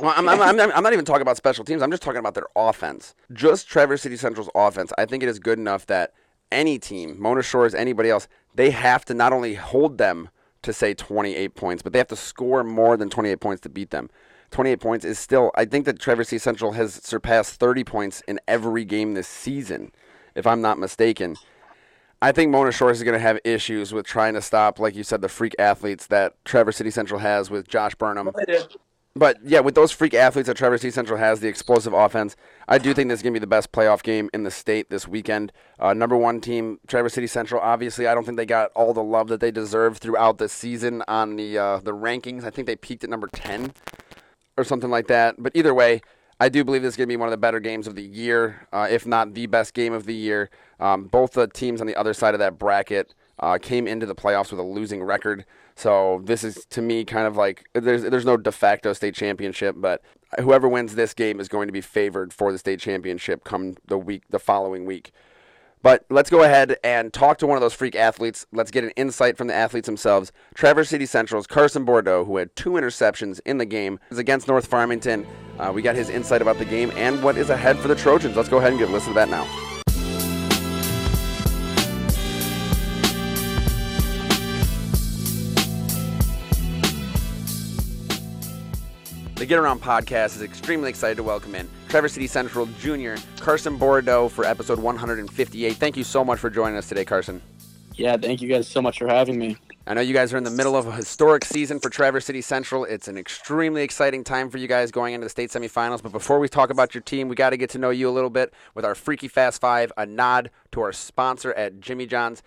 Well, 0.01 0.15
I'm, 0.17 0.29
I'm, 0.29 0.41
I'm, 0.41 0.61
I'm 0.61 0.83
not 0.83 0.93
even 0.93 1.05
talking 1.05 1.23
about 1.23 1.37
special 1.37 1.65
teams. 1.65 1.83
I'm 1.83 1.91
just 1.91 2.03
talking 2.03 2.21
about 2.21 2.35
their 2.35 2.47
offense. 2.55 3.15
Just 3.33 3.69
Traverse 3.69 4.03
City 4.03 4.17
Central's 4.17 4.51
offense. 4.55 4.93
I 4.97 5.07
think 5.07 5.23
it 5.23 5.29
is 5.29 5.39
good 5.39 5.59
enough 5.59 5.87
that 5.87 6.13
any 6.53 6.79
team, 6.79 7.21
Mona 7.21 7.43
Shores, 7.43 7.75
anybody 7.75 8.11
else, 8.11 8.29
they 8.55 8.71
have 8.71 9.05
to 9.07 9.15
not 9.15 9.33
only 9.33 9.55
hold 9.55 9.99
them 9.99 10.29
to 10.63 10.73
say 10.73 10.95
28 10.95 11.55
points, 11.55 11.83
but 11.83 11.93
they 11.93 11.99
have 11.99 12.09
to 12.09 12.17
score 12.17 12.65
more 12.65 12.97
than 12.97 13.11
28 13.11 13.41
points 13.41 13.61
to 13.63 13.69
beat 13.69 13.91
them. 13.91 14.11
28 14.51 14.81
points 14.81 15.05
is 15.05 15.19
still, 15.19 15.51
I 15.55 15.65
think 15.65 15.85
that 15.85 15.99
Traverse 15.99 16.29
City 16.29 16.39
Central 16.39 16.73
has 16.73 16.95
surpassed 16.95 17.61
30 17.61 17.85
points 17.85 18.23
in 18.27 18.41
every 18.49 18.85
game 18.85 19.15
this 19.15 19.29
season, 19.29 19.93
if 20.35 20.47
I'm 20.47 20.61
not 20.61 20.79
mistaken. 20.79 21.37
I 22.21 22.33
think 22.33 22.51
Mona 22.51 22.73
Shores 22.73 22.99
is 22.99 23.05
going 23.05 23.15
to 23.15 23.21
have 23.21 23.39
issues 23.45 23.93
with 23.93 24.07
trying 24.07 24.35
to 24.35 24.43
stop, 24.43 24.81
like 24.81 24.97
you 24.97 25.05
said, 25.05 25.21
the 25.21 25.29
freak 25.29 25.55
athletes 25.59 26.07
that 26.09 26.35
Traverse 26.45 26.77
City 26.77 26.91
Central 26.91 27.21
has 27.21 27.51
with 27.51 27.69
Josh 27.69 27.95
Burnham. 27.95 28.31
Did. 28.47 28.75
But 29.19 29.39
yeah, 29.43 29.61
with 29.61 29.75
those 29.75 29.91
freak 29.91 30.15
athletes 30.15 30.47
that 30.47 30.57
Traverse 30.57 30.83
City 30.83 30.93
Central 30.93 31.19
has, 31.19 31.41
the 31.41 31.49
explosive 31.49 31.93
offense, 31.93 32.37
I 32.69 32.79
do 32.79 32.95
think 32.95 33.09
this 33.09 33.19
is 33.19 33.23
going 33.23 33.35
to 33.35 33.41
be 33.41 33.43
the 33.43 33.49
best 33.49 33.73
playoff 33.73 34.03
game 34.05 34.31
in 34.33 34.45
the 34.45 34.51
state 34.51 34.91
this 34.91 35.09
weekend. 35.09 35.53
Uh, 35.81 35.93
number 35.93 36.17
one 36.17 36.41
team, 36.41 36.79
Traverse 36.87 37.15
City 37.15 37.27
Central. 37.27 37.61
Obviously, 37.61 38.07
I 38.07 38.15
don't 38.15 38.25
think 38.25 38.37
they 38.37 38.47
got 38.47 38.71
all 38.77 38.95
the 38.95 39.03
love 39.03 39.27
that 39.29 39.41
they 39.41 39.51
deserve 39.51 39.99
throughout 39.99 40.39
the 40.39 40.49
season 40.49 41.03
on 41.09 41.35
the 41.35 41.59
uh, 41.59 41.79
the 41.79 41.93
rankings. 41.93 42.45
I 42.45 42.51
think 42.51 42.67
they 42.67 42.77
peaked 42.77 43.03
at 43.03 43.11
number 43.11 43.27
ten 43.27 43.73
or 44.57 44.63
something 44.63 44.91
like 44.91 45.09
that. 45.09 45.35
But 45.39 45.53
either 45.57 45.75
way, 45.75 46.01
I 46.39 46.49
do 46.49 46.63
believe 46.63 46.83
this 46.83 46.95
is 46.95 46.97
going 46.97 47.09
to 47.09 47.13
be 47.13 47.17
one 47.17 47.27
of 47.27 47.33
the 47.33 47.39
better 47.39 47.59
games 47.59 47.89
of 47.89 47.97
the 47.97 48.05
year, 48.05 48.69
uh, 48.73 48.87
if 48.89 49.05
not 49.05 49.35
the 49.35 49.47
best 49.47 49.75
game 49.75 49.93
of 49.93 50.07
the 50.07 50.15
year. 50.15 50.51
Um, 50.79 51.05
both 51.05 51.33
the 51.33 51.49
teams 51.49 51.81
on 51.81 51.89
the 51.89 51.97
other 51.97 52.15
side 52.15 52.35
of 52.35 52.39
that 52.39 52.57
bracket 52.57 53.15
uh, 53.41 53.59
came 53.61 53.89
into 53.89 54.07
the 54.07 54.15
playoffs 54.15 54.53
with 54.53 54.61
a 54.61 54.65
losing 54.65 55.03
record. 55.03 55.45
So 55.79 56.21
this 56.25 56.43
is 56.43 56.67
to 56.71 56.83
me 56.83 57.05
kind 57.05 57.29
of 57.29 57.37
like 57.37 57.69
there's 57.73 58.03
there's 58.03 58.27
no 58.27 58.37
de 58.37 58.51
facto 58.51 58.93
state 58.93 59.15
championship, 59.15 59.77
but 59.79 60.03
whoever 60.41 60.69
wins 60.69 60.97
this 60.97 61.15
game 61.15 61.39
is 61.39 61.47
going 61.47 61.69
to 61.69 61.73
be 61.73 61.81
favored 61.81 62.33
for 62.33 62.51
the 62.51 62.59
state 62.59 62.81
championship 62.81 63.45
come 63.45 63.77
the 63.87 63.97
week 63.97 64.25
the 64.29 64.41
following 64.41 64.87
week. 64.87 65.13
But 65.81 66.05
let's 66.11 66.31
go 66.31 66.43
ahead 66.43 66.79
and 66.83 67.13
talk 67.13 67.39
to 67.39 67.47
one 67.47 67.57
of 67.57 67.61
those 67.61 67.75
freak 67.75 67.95
athletes. 67.95 68.45
Let's 68.53 68.73
get 68.73 68.83
an 68.83 68.91
insight 68.97 69.37
from 69.37 69.47
the 69.47 69.55
athletes 69.55 69.87
themselves. 69.87 70.33
Traverse 70.57 70.89
City 70.89 71.07
Central's 71.07 71.47
Carson 71.47 71.85
Bourdo, 71.85 72.25
who 72.25 72.39
had 72.39 72.57
two 72.57 72.71
interceptions 72.71 73.41
in 73.47 73.59
the 73.59 73.65
game, 73.65 74.01
is 74.11 74.19
against 74.19 74.49
North 74.49 74.67
Farmington. 74.67 75.25
Uh, 75.61 75.71
we 75.73 75.81
got 75.81 75.95
his 75.95 76.11
insight 76.11 76.43
about 76.43 76.59
the 76.59 76.65
game 76.65 76.91
and 76.97 77.23
what 77.23 77.37
is 77.37 77.51
ahead 77.51 77.79
for 77.79 77.87
the 77.87 77.95
Trojans. 77.95 78.37
Let's 78.37 78.49
go 78.49 78.59
ahead 78.59 78.71
and 78.71 78.81
give 78.81 78.91
a 78.91 78.93
listen 78.93 79.11
to 79.11 79.15
that 79.15 79.29
now. 79.29 79.68
The 89.39 89.47
Get 89.47 89.61
Around 89.61 89.83
podcast 89.83 90.35
is 90.35 90.43
extremely 90.43 90.89
excited 90.91 91.17
to 91.19 91.23
welcome 91.23 91.55
in 91.55 91.71
Traverse 91.89 92.15
City 92.15 92.27
Central 92.27 92.67
Junior 92.81 93.17
Carson 93.39 93.79
Bourdo 93.79 94.29
for 94.29 94.45
episode 94.45 94.81
158. 94.81 95.77
Thank 95.77 95.97
you 95.97 96.03
so 96.03 96.25
much 96.25 96.41
for 96.41 96.51
joining 96.51 96.77
us 96.77 96.89
today, 96.89 97.05
Carson. 97.05 97.41
Yeah, 97.95 98.17
thank 98.17 98.43
you 98.43 98.49
guys 98.49 98.67
so 98.67 98.83
much 98.83 98.99
for 98.99 99.07
having 99.07 99.39
me. 99.39 99.57
I 99.87 99.95
know 99.95 100.01
you 100.01 100.13
guys 100.13 100.35
are 100.35 100.39
in 100.39 100.43
the 100.43 100.51
middle 100.51 100.75
of 100.75 100.89
a 100.89 100.93
historic 100.93 101.45
season 101.45 101.79
for 101.79 101.89
Traverse 101.89 102.25
City 102.25 102.41
Central. 102.41 102.85
It's 102.85 103.07
an 103.07 103.17
extremely 103.17 103.83
exciting 103.83 104.25
time 104.25 104.51
for 104.51 104.59
you 104.59 104.67
guys 104.67 104.91
going 104.91 105.15
into 105.15 105.27
the 105.27 105.31
state 105.31 105.51
semifinals. 105.51 106.03
But 106.03 106.11
before 106.11 106.41
we 106.41 106.49
talk 106.49 106.71
about 106.71 106.93
your 106.93 107.03
team, 107.03 107.29
we 107.29 107.37
got 107.37 107.51
to 107.51 107.57
get 107.57 107.71
to 107.71 107.79
know 107.79 107.91
you 107.91 108.09
a 108.09 108.11
little 108.11 108.31
bit 108.31 108.53
with 108.75 108.85
our 108.85 108.97
Freaky 108.97 109.29
Fast 109.29 109.61
Five, 109.61 109.93
a 109.97 110.05
nod 110.05 110.51
to 110.73 110.81
our 110.81 110.93
sponsor 110.93 111.53
at 111.53 111.79
Jimmy 111.79 112.07
John's. 112.07 112.43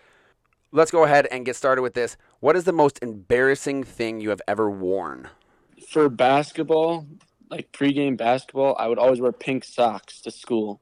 Let's 0.73 0.91
go 0.91 1.05
ahead 1.05 1.25
and 1.31 1.45
get 1.45 1.55
started 1.55 1.83
with 1.83 1.93
this. 1.93 2.17
What 2.41 2.57
is 2.57 2.65
the 2.65 2.73
most 2.73 2.99
embarrassing 3.01 3.85
thing 3.85 4.19
you 4.19 4.29
have 4.29 4.41
ever 4.45 4.69
worn? 4.69 5.29
For 5.91 6.07
basketball, 6.07 7.05
like 7.49 7.73
pregame 7.73 8.15
basketball, 8.15 8.77
I 8.79 8.87
would 8.87 8.97
always 8.97 9.19
wear 9.19 9.33
pink 9.33 9.65
socks 9.65 10.21
to 10.21 10.31
school, 10.31 10.79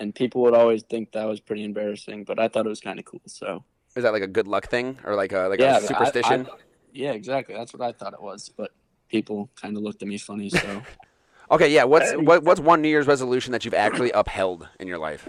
and 0.00 0.12
people 0.12 0.42
would 0.42 0.54
always 0.54 0.82
think 0.82 1.12
that 1.12 1.24
was 1.26 1.38
pretty 1.38 1.62
embarrassing. 1.62 2.24
But 2.24 2.40
I 2.40 2.48
thought 2.48 2.66
it 2.66 2.68
was 2.68 2.80
kind 2.80 2.98
of 2.98 3.04
cool. 3.04 3.22
So 3.26 3.62
Is 3.94 4.02
that 4.02 4.12
like 4.12 4.22
a 4.22 4.26
good 4.26 4.48
luck 4.48 4.68
thing 4.68 4.98
or 5.04 5.14
like 5.14 5.30
a 5.32 5.46
like 5.46 5.60
yeah, 5.60 5.78
a 5.78 5.80
superstition? 5.80 6.46
I, 6.46 6.50
I, 6.50 6.56
yeah, 6.92 7.12
exactly. 7.12 7.54
That's 7.54 7.72
what 7.72 7.82
I 7.82 7.92
thought 7.92 8.14
it 8.14 8.20
was. 8.20 8.48
But 8.48 8.72
people 9.08 9.48
kind 9.54 9.76
of 9.76 9.84
looked 9.84 10.02
at 10.02 10.08
me 10.08 10.18
funny. 10.18 10.50
So 10.50 10.82
okay, 11.52 11.72
yeah. 11.72 11.84
What's 11.84 12.12
what, 12.16 12.42
what's 12.42 12.60
one 12.60 12.82
New 12.82 12.88
Year's 12.88 13.06
resolution 13.06 13.52
that 13.52 13.64
you've 13.64 13.74
actually 13.74 14.10
upheld 14.10 14.66
in 14.80 14.88
your 14.88 14.98
life? 14.98 15.28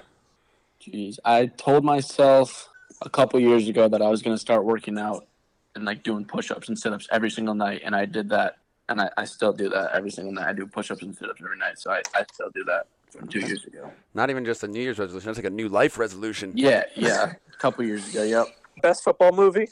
Jeez, 0.82 1.20
I 1.24 1.46
told 1.46 1.86
myself 1.86 2.68
a 3.04 3.10
couple 3.10 3.40
years 3.40 3.68
ago 3.68 3.88
that 3.88 4.02
I 4.02 4.10
was 4.10 4.24
going 4.24 4.36
to 4.36 4.42
start 4.42 4.66
working 4.66 4.98
out 4.98 5.28
and 5.76 5.86
like 5.86 6.04
doing 6.04 6.26
push-ups 6.26 6.68
and 6.68 6.80
sit-ups 6.80 7.08
every 7.12 7.30
single 7.30 7.54
night, 7.54 7.82
and 7.84 7.96
I 7.96 8.06
did 8.06 8.30
that, 8.30 8.58
and 8.90 9.00
I, 9.02 9.10
I 9.18 9.26
still 9.26 9.54
do 9.54 9.70
that 9.70 9.92
every 9.94 10.12
single 10.12 10.34
night. 10.34 10.48
I 10.50 10.54
do 10.54 10.66
push-ups 10.66 11.02
and 11.02 11.16
sit-ups 11.16 11.42
every 11.44 11.58
night, 11.58 11.80
so 11.80 11.92
I, 11.92 12.02
I 12.16 12.24
still 12.34 12.50
do 12.54 12.64
that 12.66 12.88
from 13.10 13.28
two 13.28 13.40
years 13.40 13.64
ago. 13.66 13.92
Not 14.14 14.30
even 14.30 14.44
just 14.46 14.64
a 14.64 14.68
New 14.68 14.82
Year's 14.82 15.00
resolution. 15.00 15.28
That's 15.28 15.38
like 15.38 15.46
a 15.46 15.50
new 15.50 15.70
life 15.70 15.98
resolution. 15.98 16.52
Yeah, 16.56 16.84
yeah, 16.96 17.34
a 17.54 17.58
couple 17.58 17.86
years 17.86 18.10
ago. 18.10 18.24
Yep. 18.24 18.48
Best 18.84 19.04
football 19.04 19.32
movie? 19.32 19.70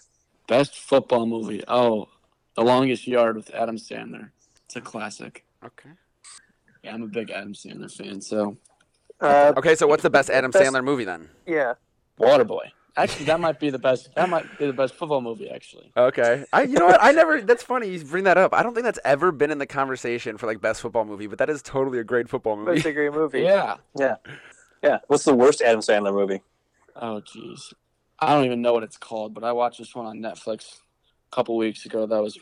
Best 0.47 0.77
football 0.77 1.25
movie. 1.25 1.63
Oh, 1.67 2.07
The 2.55 2.63
Longest 2.63 3.05
Yard 3.07 3.35
with 3.35 3.49
Adam 3.53 3.75
Sandler. 3.77 4.29
It's 4.65 4.75
a 4.77 4.81
classic. 4.81 5.43
Okay. 5.65 5.89
Yeah, 6.83 6.93
I'm 6.93 7.03
a 7.03 7.07
big 7.07 7.29
Adam 7.31 7.53
Sandler 7.53 7.91
fan. 7.93 8.21
So 8.21 8.57
Uh, 9.19 9.53
Okay, 9.57 9.75
so 9.75 9.87
what's 9.87 10.03
the 10.03 10.09
best 10.09 10.29
Adam 10.29 10.51
Best- 10.51 10.63
Sandler 10.63 10.83
movie 10.83 11.03
then? 11.05 11.29
yeah. 11.45 11.73
Waterboy. 12.19 12.71
Actually, 12.97 13.25
that 13.25 13.39
might 13.39 13.59
be 13.59 13.69
the 13.69 13.79
best. 13.79 14.09
That 14.15 14.27
might 14.27 14.45
be 14.57 14.65
the 14.65 14.73
best 14.73 14.95
football 14.95 15.21
movie. 15.21 15.49
Actually. 15.49 15.91
Okay. 15.95 16.43
I 16.51 16.63
you 16.63 16.73
know 16.79 16.87
what? 16.87 16.97
I 17.01 17.11
never 17.11 17.41
that's 17.41 17.63
funny 17.63 17.87
you 17.89 18.03
bring 18.03 18.23
that 18.25 18.37
up. 18.37 18.53
I 18.53 18.63
don't 18.63 18.73
think 18.73 18.85
that's 18.85 18.99
ever 19.05 19.31
been 19.31 19.51
in 19.51 19.59
the 19.59 19.67
conversation 19.67 20.37
for 20.37 20.47
like 20.47 20.59
best 20.61 20.81
football 20.81 21.05
movie, 21.05 21.27
but 21.27 21.37
that 21.37 21.49
is 21.49 21.61
totally 21.61 21.99
a 21.99 22.03
great 22.03 22.27
football 22.27 22.57
movie. 22.57 22.77
It's 22.77 22.85
a 22.85 22.91
great 22.91 23.13
movie. 23.13 23.41
Yeah. 23.41 23.77
Yeah. 23.97 24.15
Yeah. 24.83 24.97
What's 25.07 25.23
the 25.25 25.35
worst 25.35 25.61
Adam 25.61 25.81
Sandler 25.81 26.13
movie? 26.13 26.41
Oh, 26.95 27.21
jeez. 27.21 27.73
I 28.19 28.33
don't 28.33 28.45
even 28.45 28.63
know 28.63 28.73
what 28.73 28.81
it's 28.81 28.97
called, 28.97 29.35
but 29.35 29.43
I 29.43 29.51
watched 29.51 29.77
this 29.77 29.93
one 29.93 30.07
on 30.07 30.17
Netflix 30.17 30.77
a 31.31 31.35
couple 31.35 31.55
weeks 31.55 31.85
ago. 31.85 32.07
That 32.07 32.21
was, 32.23 32.39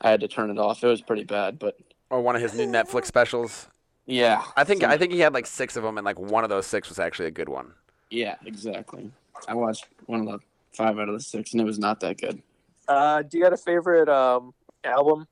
I 0.00 0.10
had 0.10 0.20
to 0.20 0.28
turn 0.28 0.50
it 0.50 0.58
off. 0.58 0.84
It 0.84 0.86
was 0.86 1.02
pretty 1.02 1.24
bad, 1.24 1.58
but 1.58 1.76
Or 2.08 2.20
one 2.20 2.36
of 2.36 2.42
his 2.42 2.54
new 2.54 2.66
Netflix 2.66 3.06
specials. 3.06 3.66
yeah. 4.06 4.44
I 4.56 4.62
think 4.62 4.84
I 4.84 4.96
think 4.96 5.12
he 5.12 5.18
had 5.18 5.34
like 5.34 5.46
6 5.46 5.76
of 5.76 5.82
them 5.82 5.98
and 5.98 6.04
like 6.04 6.20
one 6.20 6.44
of 6.44 6.50
those 6.50 6.66
6 6.68 6.88
was 6.88 7.00
actually 7.00 7.26
a 7.26 7.32
good 7.32 7.48
one. 7.48 7.72
Yeah, 8.10 8.36
exactly. 8.46 9.10
I 9.46 9.54
watched 9.54 9.86
one 10.06 10.20
of 10.20 10.26
the 10.26 10.38
five 10.72 10.98
out 10.98 11.08
of 11.08 11.14
the 11.14 11.20
six, 11.22 11.52
and 11.52 11.60
it 11.60 11.64
was 11.64 11.78
not 11.78 12.00
that 12.00 12.20
good. 12.20 12.42
Uh, 12.86 13.22
do 13.22 13.38
you 13.38 13.44
got 13.44 13.52
a 13.52 13.56
favorite 13.56 14.08
um, 14.08 14.54
album? 14.84 15.26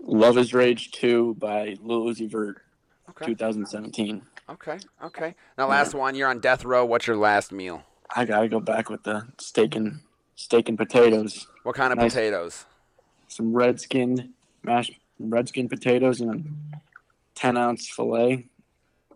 Luv 0.00 0.36
is 0.38 0.52
Rage 0.52 0.90
2 0.92 1.34
by 1.34 1.76
Lil 1.82 2.04
Uzi 2.06 2.28
Vert, 2.28 2.62
Okay. 3.10 3.26
2017. 3.26 4.22
Okay. 4.50 4.78
Okay. 5.02 5.34
Now, 5.56 5.68
last 5.68 5.94
one. 5.94 6.14
You're 6.14 6.28
on 6.28 6.40
death 6.40 6.64
row. 6.64 6.84
What's 6.84 7.06
your 7.06 7.16
last 7.16 7.52
meal? 7.52 7.82
I 8.14 8.24
gotta 8.24 8.48
go 8.48 8.60
back 8.60 8.90
with 8.90 9.02
the 9.04 9.26
steak 9.38 9.74
and 9.76 10.00
steak 10.36 10.68
and 10.68 10.76
potatoes. 10.76 11.46
What 11.62 11.74
kind 11.76 11.92
of 11.92 11.98
Nice. 11.98 12.12
potatoes? 12.12 12.66
Some 13.28 13.52
red 13.54 13.80
skinned 13.80 14.30
mashed 14.62 14.92
red 15.18 15.48
skinned 15.48 15.70
potatoes 15.70 16.20
and 16.20 16.30
a 16.74 16.76
ten 17.34 17.56
ounce 17.56 17.88
fillet. 17.88 18.46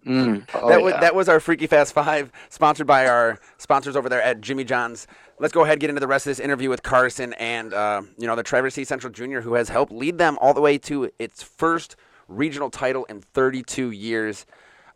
Mm. 0.09 0.49
Oh, 0.55 0.69
that 0.69 0.81
was 0.81 0.95
yeah. 0.95 1.01
that 1.01 1.15
was 1.15 1.29
our 1.29 1.39
Freaky 1.39 1.67
Fast 1.67 1.93
Five, 1.93 2.33
sponsored 2.49 2.87
by 2.87 3.07
our 3.07 3.39
sponsors 3.59 3.95
over 3.95 4.09
there 4.09 4.23
at 4.23 4.41
Jimmy 4.41 4.65
John's. 4.65 5.07
Let's 5.39 5.53
go 5.53 5.63
ahead 5.63 5.75
and 5.75 5.81
get 5.81 5.91
into 5.91 6.01
the 6.01 6.07
rest 6.07 6.27
of 6.27 6.31
this 6.31 6.41
interview 6.41 6.71
with 6.71 6.83
Carson 6.83 7.35
and 7.35 7.75
uh, 7.75 8.03
you 8.17 8.27
know 8.27 8.35
the 8.35 8.43
Traverse 8.43 8.75
City 8.75 8.87
Central 8.87 9.13
Junior, 9.13 9.43
who 9.43 9.55
has 9.55 9.69
helped 9.69 9.93
lead 9.93 10.17
them 10.17 10.39
all 10.41 10.55
the 10.55 10.63
way 10.63 10.79
to 10.79 11.11
its 11.19 11.43
first 11.43 11.97
regional 12.27 12.71
title 12.71 13.05
in 13.05 13.21
32 13.21 13.91
years. 13.91 14.47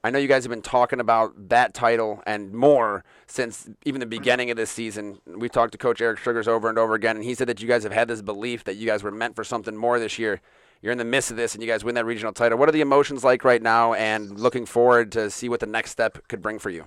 I 0.05 0.11
know 0.11 0.18
you 0.18 0.27
guys 0.27 0.42
have 0.42 0.51
been 0.51 0.62
talking 0.62 0.98
about 0.98 1.51
that 1.51 1.75
title 1.75 2.22
and 2.27 2.53
more 2.53 3.05
since 3.27 3.68
even 3.85 4.01
the 4.01 4.07
beginning 4.07 4.51
of 4.51 4.57
this 4.57 4.70
season. 4.70 5.20
We've 5.27 5.53
talked 5.53 5.72
to 5.72 5.79
Coach 5.79 6.01
Eric 6.01 6.18
Sugars 6.18 6.48
over 6.48 6.68
and 6.68 6.77
over 6.77 6.94
again, 6.94 7.16
and 7.16 7.25
he 7.25 7.35
said 7.35 7.46
that 7.48 7.61
you 7.62 7.68
guys 7.68 7.85
have 7.85 7.92
had 7.92 8.09
this 8.09 8.20
belief 8.20 8.64
that 8.64 8.75
you 8.75 8.87
guys 8.87 9.05
were 9.05 9.12
meant 9.12 9.37
for 9.37 9.44
something 9.44 9.77
more 9.77 10.01
this 10.01 10.18
year. 10.18 10.40
You're 10.83 10.90
in 10.90 10.99
the 10.99 11.05
midst 11.05 11.31
of 11.31 11.37
this, 11.37 11.55
and 11.55 11.62
you 11.62 11.68
guys 11.68 11.85
win 11.85 11.95
that 11.95 12.05
regional 12.05 12.33
title. 12.33 12.59
What 12.59 12.68
are 12.68 12.73
the 12.73 12.81
emotions 12.81 13.23
like 13.23 13.45
right 13.45 13.62
now, 13.62 13.95
and 13.95 14.38
looking 14.40 14.66
forward 14.66 15.12
to 15.12 15.31
see 15.31 15.49
what 15.49 15.61
the 15.61 15.66
next 15.66 15.92
step 15.92 16.27
could 16.27 16.42
bring 16.42 16.59
for 16.59 16.71
you? 16.71 16.87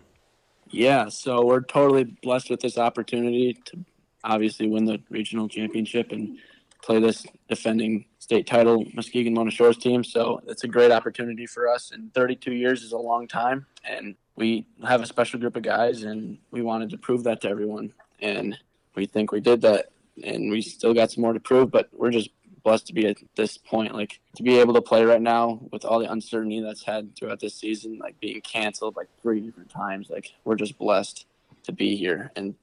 Yeah, 0.70 1.08
so 1.08 1.46
we're 1.46 1.62
totally 1.62 2.04
blessed 2.04 2.50
with 2.50 2.60
this 2.60 2.78
opportunity 2.78 3.58
to 3.66 3.86
obviously 4.26 4.68
win 4.68 4.84
the 4.84 5.02
regional 5.10 5.48
championship 5.48 6.12
and 6.12 6.38
play 6.84 7.00
this 7.00 7.26
defending 7.48 8.04
state 8.20 8.46
title 8.46 8.84
Muskegon 8.94 9.34
Mona 9.34 9.50
Shores 9.50 9.78
team. 9.78 10.04
So 10.04 10.42
it's 10.46 10.66
a 10.66 10.68
great 10.68 10.92
opportunity 10.92 11.46
for 11.46 11.70
us. 11.70 11.92
And 11.92 12.14
32 12.14 12.52
years 12.52 12.84
is 12.84 12.92
a 12.92 12.98
long 12.98 13.30
time, 13.30 13.66
and 13.88 14.16
we 14.36 14.68
have 14.86 15.02
a 15.02 15.06
special 15.06 15.40
group 15.40 15.56
of 15.56 15.64
guys, 15.64 16.04
and 16.04 16.38
we 16.52 16.62
wanted 16.62 16.90
to 16.90 16.98
prove 16.98 17.24
that 17.24 17.40
to 17.42 17.50
everyone. 17.50 17.94
And 18.20 18.58
we 18.94 19.06
think 19.06 19.32
we 19.32 19.40
did 19.40 19.62
that, 19.62 19.92
and 20.22 20.52
we 20.52 20.62
still 20.62 20.94
got 20.94 21.12
some 21.12 21.22
more 21.22 21.32
to 21.32 21.40
prove, 21.40 21.72
but 21.72 21.88
we're 21.94 22.12
just 22.12 22.32
blessed 22.66 22.88
to 22.88 22.94
be 22.94 23.06
at 23.06 23.18
this 23.36 23.58
point 23.58 23.94
like 23.94 24.20
to 24.36 24.44
be 24.44 24.60
able 24.60 24.74
to 24.74 24.82
play 24.82 25.06
right 25.06 25.22
now 25.22 25.60
with 25.72 25.86
all 25.86 26.00
the 26.00 26.12
uncertainty 26.12 26.60
that's 26.60 26.84
had 26.84 27.16
throughout 27.16 27.40
this 27.40 27.54
season 27.54 28.00
like 28.00 28.20
being 28.20 28.42
canceled 28.42 28.96
like 28.98 29.08
three 29.22 29.40
different 29.40 29.70
times 29.70 30.10
like 30.10 30.34
we're 30.44 30.56
just 30.56 30.78
blessed 30.78 31.28
to 31.64 31.72
be 31.72 31.96
here 31.96 32.32
and 32.36 32.56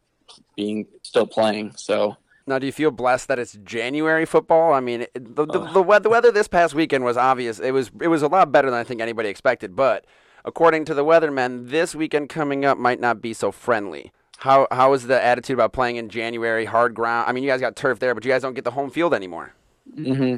being 0.56 0.86
still 1.02 1.26
playing 1.26 1.72
so 1.76 2.16
Now, 2.46 2.58
do 2.58 2.66
you 2.66 2.72
feel 2.72 2.90
blessed 2.90 3.28
that 3.28 3.38
it's 3.38 3.56
January 3.64 4.26
football? 4.26 4.72
I 4.72 4.80
mean, 4.80 5.06
the, 5.14 5.46
the, 5.46 5.70
the, 5.72 5.82
weather, 5.82 6.02
the 6.02 6.10
weather 6.10 6.32
this 6.32 6.48
past 6.48 6.74
weekend 6.74 7.04
was 7.04 7.16
obvious. 7.16 7.60
It 7.60 7.70
was 7.70 7.92
it 8.00 8.08
was 8.08 8.22
a 8.22 8.26
lot 8.26 8.50
better 8.50 8.68
than 8.68 8.80
I 8.80 8.84
think 8.84 9.00
anybody 9.00 9.28
expected. 9.28 9.76
But 9.76 10.04
according 10.44 10.84
to 10.86 10.94
the 10.94 11.04
weathermen, 11.04 11.70
this 11.70 11.94
weekend 11.94 12.28
coming 12.30 12.64
up 12.64 12.78
might 12.78 12.98
not 12.98 13.22
be 13.22 13.32
so 13.32 13.52
friendly. 13.52 14.10
How 14.38 14.66
how 14.72 14.92
is 14.92 15.06
the 15.06 15.22
attitude 15.22 15.54
about 15.54 15.72
playing 15.72 15.96
in 15.96 16.08
January, 16.08 16.64
hard 16.64 16.94
ground? 16.94 17.28
I 17.28 17.32
mean, 17.32 17.44
you 17.44 17.50
guys 17.50 17.60
got 17.60 17.76
turf 17.76 18.00
there, 18.00 18.12
but 18.12 18.24
you 18.24 18.32
guys 18.32 18.42
don't 18.42 18.54
get 18.54 18.64
the 18.64 18.72
home 18.72 18.90
field 18.90 19.14
anymore. 19.14 19.54
Hmm 19.94 20.36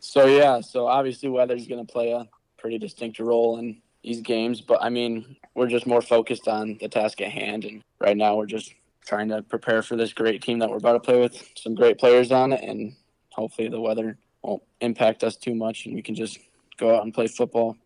so 0.00 0.26
yeah 0.26 0.60
so 0.60 0.86
obviously 0.86 1.28
weather's 1.28 1.66
going 1.66 1.84
to 1.84 1.92
play 1.92 2.12
a 2.12 2.26
pretty 2.58 2.78
distinct 2.78 3.18
role 3.18 3.58
in 3.58 3.80
these 4.02 4.20
games 4.20 4.60
but 4.60 4.82
i 4.82 4.88
mean 4.88 5.36
we're 5.54 5.66
just 5.66 5.86
more 5.86 6.02
focused 6.02 6.48
on 6.48 6.76
the 6.80 6.88
task 6.88 7.20
at 7.20 7.30
hand 7.30 7.64
and 7.64 7.82
right 8.00 8.16
now 8.16 8.36
we're 8.36 8.46
just 8.46 8.72
trying 9.04 9.28
to 9.28 9.42
prepare 9.42 9.82
for 9.82 9.96
this 9.96 10.12
great 10.12 10.42
team 10.42 10.58
that 10.58 10.68
we're 10.68 10.76
about 10.76 10.92
to 10.92 11.00
play 11.00 11.20
with 11.20 11.48
some 11.56 11.74
great 11.74 11.98
players 11.98 12.30
on 12.32 12.52
it 12.52 12.62
and 12.62 12.94
hopefully 13.30 13.68
the 13.68 13.80
weather 13.80 14.16
won't 14.42 14.62
impact 14.80 15.24
us 15.24 15.36
too 15.36 15.54
much 15.54 15.86
and 15.86 15.94
we 15.94 16.02
can 16.02 16.14
just 16.14 16.38
go 16.76 16.94
out 16.94 17.02
and 17.02 17.14
play 17.14 17.26
football 17.26 17.76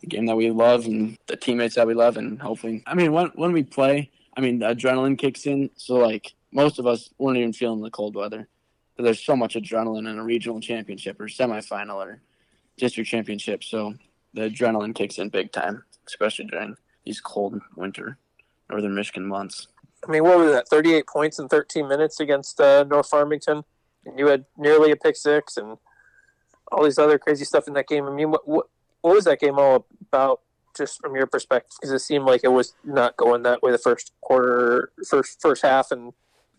the 0.00 0.06
game 0.06 0.26
that 0.26 0.36
we 0.36 0.50
love 0.50 0.86
and 0.86 1.16
the 1.26 1.36
teammates 1.36 1.74
that 1.74 1.86
we 1.86 1.94
love 1.94 2.16
and 2.16 2.40
hopefully 2.40 2.82
i 2.86 2.94
mean 2.94 3.12
when, 3.12 3.26
when 3.34 3.52
we 3.52 3.62
play 3.62 4.10
i 4.36 4.40
mean 4.40 4.58
the 4.58 4.66
adrenaline 4.66 5.18
kicks 5.18 5.46
in 5.46 5.70
so 5.76 5.94
like 5.96 6.34
most 6.52 6.78
of 6.78 6.86
us 6.86 7.10
weren't 7.18 7.38
even 7.38 7.52
feeling 7.52 7.82
the 7.82 7.90
cold 7.90 8.14
weather 8.14 8.48
there's 9.04 9.24
so 9.24 9.36
much 9.36 9.54
adrenaline 9.54 10.08
in 10.08 10.18
a 10.18 10.24
regional 10.24 10.60
championship 10.60 11.20
or 11.20 11.26
semifinal 11.26 11.96
or 11.96 12.20
district 12.76 13.08
championship 13.10 13.64
so 13.64 13.94
the 14.34 14.42
adrenaline 14.42 14.94
kicks 14.94 15.18
in 15.18 15.28
big 15.28 15.52
time 15.52 15.82
especially 16.06 16.44
during 16.46 16.76
these 17.04 17.20
cold 17.20 17.60
winter 17.76 18.18
northern 18.70 18.94
michigan 18.94 19.26
months 19.26 19.68
I 20.06 20.10
mean, 20.10 20.24
what 20.24 20.38
was 20.38 20.52
that? 20.52 20.68
38 20.68 21.06
points 21.06 21.38
in 21.38 21.48
13 21.48 21.88
minutes 21.88 22.20
against 22.20 22.60
uh, 22.60 22.84
North 22.84 23.08
Farmington, 23.08 23.64
and 24.04 24.18
you 24.18 24.28
had 24.28 24.44
nearly 24.56 24.92
a 24.92 24.96
pick 24.96 25.16
six 25.16 25.56
and 25.56 25.78
all 26.70 26.84
these 26.84 26.98
other 26.98 27.18
crazy 27.18 27.44
stuff 27.44 27.66
in 27.66 27.74
that 27.74 27.88
game. 27.88 28.06
I 28.06 28.10
mean, 28.10 28.30
what 28.30 28.46
what, 28.46 28.66
what 29.00 29.14
was 29.14 29.24
that 29.24 29.40
game 29.40 29.58
all 29.58 29.86
about? 30.08 30.40
Just 30.76 31.00
from 31.00 31.16
your 31.16 31.26
perspective, 31.26 31.72
because 31.80 31.90
it 31.90 31.98
seemed 32.00 32.24
like 32.24 32.42
it 32.44 32.52
was 32.52 32.74
not 32.84 33.16
going 33.16 33.42
that 33.42 33.62
way 33.62 33.72
the 33.72 33.78
first 33.78 34.12
quarter, 34.20 34.92
first 35.08 35.40
first 35.40 35.62
half, 35.62 35.90
and 35.90 36.12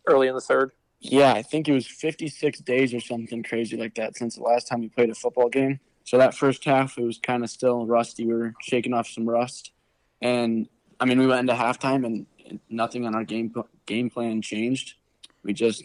early 0.07 0.27
in 0.27 0.35
the 0.35 0.41
third. 0.41 0.71
Yeah, 1.01 1.33
I 1.33 1.41
think 1.41 1.67
it 1.67 1.73
was 1.73 1.87
56 1.87 2.59
days 2.59 2.93
or 2.93 2.99
something 2.99 3.41
crazy 3.43 3.77
like 3.77 3.95
that 3.95 4.17
since 4.17 4.35
the 4.35 4.43
last 4.43 4.67
time 4.67 4.81
we 4.81 4.89
played 4.89 5.09
a 5.09 5.15
football 5.15 5.49
game. 5.49 5.79
So 6.03 6.17
that 6.17 6.35
first 6.35 6.65
half, 6.65 6.97
it 6.97 7.03
was 7.03 7.19
kind 7.19 7.43
of 7.43 7.49
still 7.49 7.85
rusty. 7.85 8.25
We 8.25 8.33
were 8.33 8.53
shaking 8.61 8.93
off 8.93 9.07
some 9.07 9.29
rust, 9.29 9.71
and 10.21 10.67
I 10.99 11.05
mean, 11.05 11.19
we 11.19 11.27
went 11.27 11.41
into 11.41 11.53
halftime 11.53 12.05
and 12.05 12.25
nothing 12.69 13.05
on 13.05 13.15
our 13.15 13.23
game 13.23 13.53
game 13.85 14.09
plan 14.09 14.41
changed. 14.41 14.95
We 15.43 15.53
just, 15.53 15.83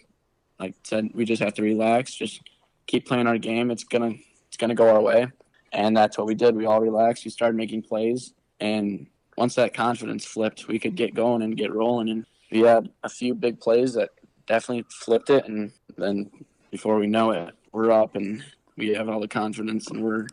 like 0.59 0.75
said, 0.83 1.11
we 1.15 1.25
just 1.25 1.43
have 1.43 1.55
to 1.55 1.63
relax, 1.63 2.15
just 2.15 2.41
keep 2.87 3.07
playing 3.07 3.27
our 3.27 3.39
game. 3.39 3.71
It's 3.71 3.85
gonna 3.85 4.15
it's 4.49 4.57
gonna 4.57 4.75
go 4.75 4.89
our 4.89 5.01
way, 5.01 5.29
and 5.73 5.97
that's 5.97 6.17
what 6.17 6.27
we 6.27 6.35
did. 6.35 6.57
We 6.57 6.67
all 6.67 6.81
relaxed. 6.81 7.25
We 7.25 7.31
started 7.31 7.57
making 7.57 7.83
plays, 7.83 8.33
and 8.61 9.07
once 9.37 9.55
that 9.57 9.75
confidence 9.75 10.25
flipped, 10.25 10.69
we 10.69 10.79
could 10.79 10.97
get 10.97 11.15
going 11.15 11.43
and 11.43 11.57
get 11.57 11.73
rolling. 11.73 12.09
And 12.09 12.27
we 12.51 12.61
had 12.61 12.89
a 13.03 13.09
few 13.09 13.35
big 13.35 13.61
plays 13.61 13.95
that 13.95 14.11
definitely 14.47 14.85
flipped 14.91 15.31
it 15.31 15.47
and 15.47 15.73
then 15.97 16.31
before 16.71 16.99
we 16.99 17.07
know 17.07 17.31
it 17.31 17.55
we're 17.73 17.91
up 17.91 18.17
and 18.17 18.43
we 18.77 18.89
have 18.89 19.09
all 19.09 19.21
the 19.21 19.29
confidence 19.29 19.89
and 19.89 20.03
we're 20.03 20.27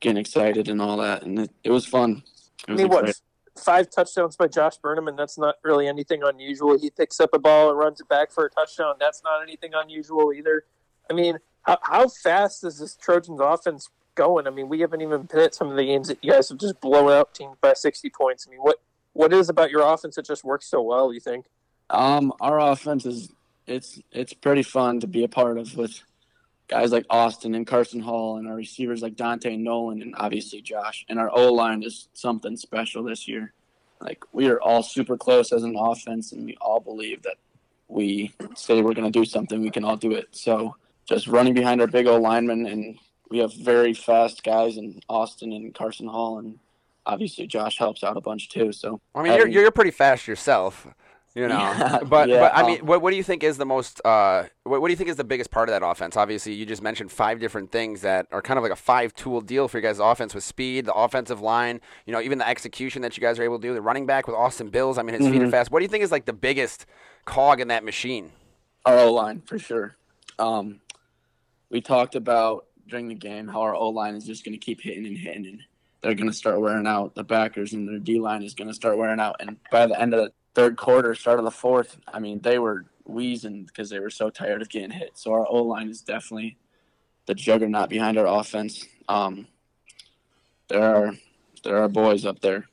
getting 0.00 0.18
excited 0.18 0.68
and 0.68 0.80
all 0.80 0.96
that 0.96 1.22
and 1.22 1.38
it, 1.38 1.50
it 1.64 1.70
was 1.70 1.86
fun 1.86 2.22
it 2.68 2.70
I 2.70 2.72
was 2.72 2.82
mean, 2.82 2.90
what? 2.90 3.20
Five 3.62 3.90
touchdowns 3.90 4.36
by 4.36 4.48
Josh 4.48 4.78
Burnham, 4.78 5.08
and 5.08 5.18
that's 5.18 5.36
not 5.36 5.56
really 5.62 5.86
anything 5.86 6.22
unusual. 6.22 6.78
He 6.78 6.90
picks 6.90 7.20
up 7.20 7.30
a 7.34 7.38
ball 7.38 7.68
and 7.68 7.78
runs 7.78 8.00
it 8.00 8.08
back 8.08 8.32
for 8.32 8.46
a 8.46 8.50
touchdown. 8.50 8.94
That's 8.98 9.22
not 9.22 9.42
anything 9.42 9.72
unusual 9.74 10.32
either. 10.32 10.64
I 11.10 11.12
mean, 11.12 11.38
how, 11.62 11.78
how 11.82 12.08
fast 12.08 12.64
is 12.64 12.78
this 12.78 12.96
Trojans 12.96 13.40
offense 13.42 13.90
going? 14.14 14.46
I 14.46 14.50
mean, 14.50 14.70
we 14.70 14.80
haven't 14.80 15.02
even 15.02 15.22
been 15.24 15.40
at 15.40 15.54
some 15.54 15.68
of 15.68 15.76
the 15.76 15.84
games 15.84 16.08
that 16.08 16.18
you 16.22 16.32
guys 16.32 16.48
have 16.48 16.58
just 16.58 16.80
blown 16.80 17.10
out 17.10 17.34
teams 17.34 17.56
by 17.60 17.74
60 17.74 18.08
points. 18.10 18.46
I 18.48 18.50
mean, 18.50 18.60
what 18.60 18.78
what 19.12 19.34
is 19.34 19.50
about 19.50 19.70
your 19.70 19.82
offense 19.82 20.16
that 20.16 20.24
just 20.24 20.44
works 20.44 20.66
so 20.66 20.80
well, 20.80 21.12
you 21.12 21.20
think? 21.20 21.44
um 21.90 22.32
our 22.40 22.58
offense 22.58 23.04
is 23.04 23.30
it's 23.66 24.00
it's 24.10 24.32
pretty 24.32 24.62
fun 24.62 25.00
to 25.00 25.06
be 25.06 25.24
a 25.24 25.28
part 25.28 25.58
of 25.58 25.76
with 25.76 26.02
guys 26.68 26.92
like 26.92 27.04
austin 27.10 27.54
and 27.54 27.66
carson 27.66 28.00
hall 28.00 28.38
and 28.38 28.48
our 28.48 28.54
receivers 28.54 29.02
like 29.02 29.14
dante 29.14 29.54
and 29.54 29.64
nolan 29.64 30.02
and 30.02 30.14
obviously 30.16 30.60
josh. 30.60 31.04
And 31.08 31.18
our 31.18 31.30
o 31.30 31.52
line 31.52 31.82
is 31.82 32.08
something 32.14 32.56
special 32.56 33.02
this 33.02 33.28
year. 33.28 33.52
Like 34.00 34.24
we 34.32 34.48
are 34.48 34.60
all 34.60 34.82
super 34.82 35.16
close 35.16 35.52
as 35.52 35.62
an 35.62 35.76
offense 35.76 36.32
and 36.32 36.44
we 36.44 36.56
all 36.60 36.80
believe 36.80 37.22
that 37.22 37.36
we 37.88 38.32
say 38.56 38.80
we're 38.80 38.94
going 38.94 39.10
to 39.10 39.18
do 39.18 39.24
something 39.24 39.60
we 39.60 39.70
can 39.70 39.84
all 39.84 39.96
do 39.96 40.12
it. 40.12 40.28
So 40.30 40.76
just 41.06 41.26
running 41.26 41.52
behind 41.52 41.80
our 41.80 41.86
big 41.86 42.06
O 42.06 42.16
linemen 42.16 42.66
and 42.66 42.98
we 43.28 43.38
have 43.38 43.54
very 43.54 43.94
fast 43.94 44.42
guys 44.44 44.76
in 44.76 45.00
austin 45.08 45.52
and 45.52 45.74
carson 45.74 46.06
hall 46.06 46.38
and 46.38 46.58
obviously 47.06 47.46
josh 47.46 47.78
helps 47.78 48.04
out 48.04 48.16
a 48.16 48.20
bunch 48.20 48.48
too 48.50 48.72
so. 48.72 49.00
I 49.14 49.22
mean, 49.22 49.34
you're 49.34 49.48
you're 49.48 49.70
pretty 49.70 49.90
fast 49.90 50.26
yourself, 50.26 50.86
you 51.34 51.48
know. 51.48 51.58
Yeah, 51.78 52.00
but 52.04 52.28
yeah, 52.28 52.40
but 52.40 52.52
I 52.54 52.66
mean, 52.66 52.84
what 52.86 53.00
what 53.02 53.10
do 53.10 53.16
you 53.16 53.22
think 53.22 53.42
is 53.42 53.56
the 53.56 53.64
most? 53.66 54.00
Uh, 54.04 54.44
what 54.64 54.80
what 54.80 54.88
do 54.88 54.92
you 54.92 54.96
think 54.96 55.08
is 55.10 55.16
the 55.16 55.24
biggest 55.24 55.50
part 55.50 55.68
of 55.68 55.72
that 55.72 55.86
offense? 55.86 56.16
Obviously, 56.16 56.52
you 56.54 56.66
just 56.66 56.82
mentioned 56.82 57.10
five 57.10 57.40
different 57.40 57.72
things 57.72 58.02
that 58.02 58.26
are 58.32 58.42
kind 58.42 58.58
of 58.58 58.62
like 58.62 58.72
a 58.72 58.76
five 58.76 59.14
tool 59.14 59.40
deal 59.40 59.68
for 59.68 59.78
you 59.78 59.82
guys' 59.82 59.98
offense 59.98 60.34
with 60.34 60.44
speed, 60.44 60.84
the 60.86 60.94
offensive 60.94 61.40
line, 61.40 61.80
you 62.06 62.12
know, 62.12 62.20
even 62.20 62.38
the 62.38 62.48
execution 62.48 63.02
that 63.02 63.16
you 63.16 63.20
guys 63.20 63.38
are 63.38 63.42
able 63.42 63.58
to 63.58 63.66
do. 63.68 63.74
The 63.74 63.80
running 63.82 64.06
back 64.06 64.26
with 64.26 64.36
Austin 64.36 64.68
Bills. 64.68 64.98
I 64.98 65.02
mean, 65.02 65.14
his 65.20 65.28
feet 65.28 65.42
are 65.42 65.46
Mhm. 65.46 65.50
fast. 65.50 65.70
What 65.70 65.80
do 65.80 65.84
you 65.84 65.88
think 65.88 66.04
is 66.04 66.12
like 66.12 66.24
the 66.26 66.32
biggest 66.32 66.86
cog 67.24 67.60
in 67.60 67.68
that 67.68 67.84
machine? 67.84 68.32
Our 68.84 68.98
O 68.98 69.12
line 69.12 69.42
for 69.46 69.58
sure. 69.58 69.96
Um, 70.38 70.80
we 71.70 71.80
talked 71.80 72.14
about 72.14 72.66
during 72.88 73.08
the 73.08 73.14
game 73.14 73.48
how 73.48 73.60
our 73.62 73.74
O 73.74 73.88
line 73.88 74.14
is 74.14 74.24
just 74.26 74.44
going 74.44 74.52
to 74.52 74.58
keep 74.58 74.80
hitting 74.80 75.06
and 75.06 75.16
hitting, 75.16 75.46
and 75.46 75.60
they're 76.02 76.14
going 76.14 76.28
to 76.28 76.36
start 76.36 76.60
wearing 76.60 76.86
out. 76.86 77.14
The 77.14 77.24
backers 77.24 77.72
and 77.72 77.88
their 77.88 77.98
D 77.98 78.18
line 78.18 78.42
is 78.42 78.54
going 78.54 78.68
to 78.68 78.74
start 78.74 78.98
wearing 78.98 79.20
out, 79.20 79.36
and 79.40 79.56
by 79.70 79.86
the 79.86 79.98
end 80.00 80.14
of 80.14 80.24
the 80.26 80.32
third 80.54 80.76
quarter, 80.76 81.14
start 81.14 81.38
of 81.38 81.44
the 81.44 81.50
fourth, 81.50 81.98
I 82.12 82.18
mean 82.18 82.40
they 82.40 82.58
were 82.58 82.86
wheezing 83.04 83.64
because 83.64 83.90
they 83.90 83.98
were 83.98 84.10
so 84.10 84.30
tired 84.30 84.62
of 84.62 84.68
getting 84.68 84.90
hit. 84.90 85.12
So 85.14 85.32
our 85.32 85.46
O 85.48 85.62
line 85.62 85.88
is 85.88 86.02
definitely 86.02 86.56
the 87.26 87.34
juggernaut 87.34 87.88
behind 87.88 88.18
our 88.18 88.26
offense. 88.26 88.86
Um, 89.08 89.46
there 90.68 90.82
are 90.82 91.14
there 91.64 91.82
are 91.82 91.88
boys 91.88 92.24
up 92.24 92.40
there 92.40 92.66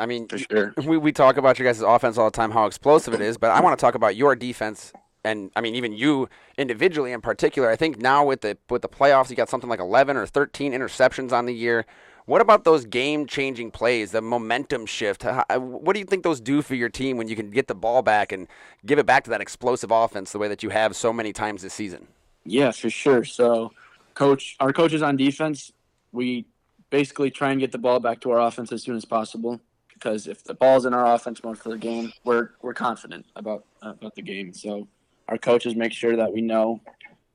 I 0.00 0.06
mean, 0.06 0.28
for 0.28 0.38
sure. 0.38 0.72
we, 0.86 0.96
we 0.96 1.12
talk 1.12 1.36
about 1.36 1.58
your 1.58 1.68
guys' 1.68 1.82
offense 1.82 2.16
all 2.16 2.30
the 2.30 2.36
time, 2.36 2.50
how 2.50 2.64
explosive 2.64 3.12
it 3.12 3.20
is, 3.20 3.36
but 3.36 3.50
I 3.50 3.60
want 3.60 3.78
to 3.78 3.80
talk 3.80 3.94
about 3.94 4.16
your 4.16 4.34
defense 4.34 4.92
and 5.22 5.50
I 5.54 5.60
mean 5.60 5.74
even 5.74 5.92
you 5.92 6.30
individually 6.56 7.12
in 7.12 7.20
particular. 7.20 7.68
I 7.68 7.76
think 7.76 7.98
now 7.98 8.24
with 8.24 8.40
the 8.40 8.56
with 8.70 8.80
the 8.80 8.88
playoffs, 8.88 9.28
you 9.28 9.36
got 9.36 9.50
something 9.50 9.68
like 9.68 9.80
11 9.80 10.16
or 10.16 10.24
13 10.24 10.72
interceptions 10.72 11.32
on 11.32 11.44
the 11.44 11.52
year. 11.52 11.84
What 12.30 12.40
about 12.40 12.62
those 12.62 12.84
game-changing 12.84 13.72
plays, 13.72 14.12
the 14.12 14.22
momentum 14.22 14.86
shift? 14.86 15.24
What 15.24 15.94
do 15.94 15.98
you 15.98 16.06
think 16.06 16.22
those 16.22 16.40
do 16.40 16.62
for 16.62 16.76
your 16.76 16.88
team 16.88 17.16
when 17.16 17.26
you 17.26 17.34
can 17.34 17.50
get 17.50 17.66
the 17.66 17.74
ball 17.74 18.02
back 18.02 18.30
and 18.30 18.46
give 18.86 19.00
it 19.00 19.06
back 19.06 19.24
to 19.24 19.30
that 19.30 19.40
explosive 19.40 19.90
offense 19.90 20.30
the 20.30 20.38
way 20.38 20.46
that 20.46 20.62
you 20.62 20.68
have 20.68 20.94
so 20.94 21.12
many 21.12 21.32
times 21.32 21.62
this 21.62 21.74
season? 21.74 22.06
Yeah, 22.44 22.70
for 22.70 22.88
sure. 22.88 23.24
So, 23.24 23.72
coach, 24.14 24.54
our 24.60 24.72
coaches 24.72 25.02
on 25.02 25.16
defense, 25.16 25.72
we 26.12 26.46
basically 26.90 27.32
try 27.32 27.50
and 27.50 27.58
get 27.58 27.72
the 27.72 27.78
ball 27.78 27.98
back 27.98 28.20
to 28.20 28.30
our 28.30 28.46
offense 28.46 28.70
as 28.70 28.84
soon 28.84 28.94
as 28.94 29.04
possible 29.04 29.60
because 29.92 30.28
if 30.28 30.44
the 30.44 30.54
ball's 30.54 30.86
in 30.86 30.94
our 30.94 31.12
offense 31.12 31.42
most 31.42 31.66
of 31.66 31.72
the 31.72 31.78
game, 31.78 32.12
we're 32.22 32.50
we're 32.62 32.74
confident 32.74 33.26
about 33.34 33.64
about 33.82 34.14
the 34.14 34.22
game. 34.22 34.54
So, 34.54 34.86
our 35.26 35.36
coaches 35.36 35.74
make 35.74 35.92
sure 35.92 36.14
that 36.14 36.32
we 36.32 36.42
know 36.42 36.80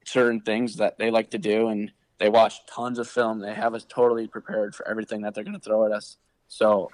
certain 0.06 0.40
things 0.40 0.78
that 0.78 0.98
they 0.98 1.12
like 1.12 1.32
to 1.32 1.38
do 1.38 1.68
and 1.68 1.92
they 2.20 2.30
watch 2.30 2.66
tons 2.66 3.00
of 3.00 3.08
film. 3.08 3.40
They 3.40 3.54
have 3.54 3.74
us 3.74 3.86
totally 3.88 4.28
prepared 4.28 4.76
for 4.76 4.88
everything 4.88 5.22
that 5.22 5.34
they're 5.34 5.44
going 5.44 5.60
to 5.60 5.64
throw 5.64 5.86
at 5.86 5.92
us. 5.92 6.18
So, 6.48 6.92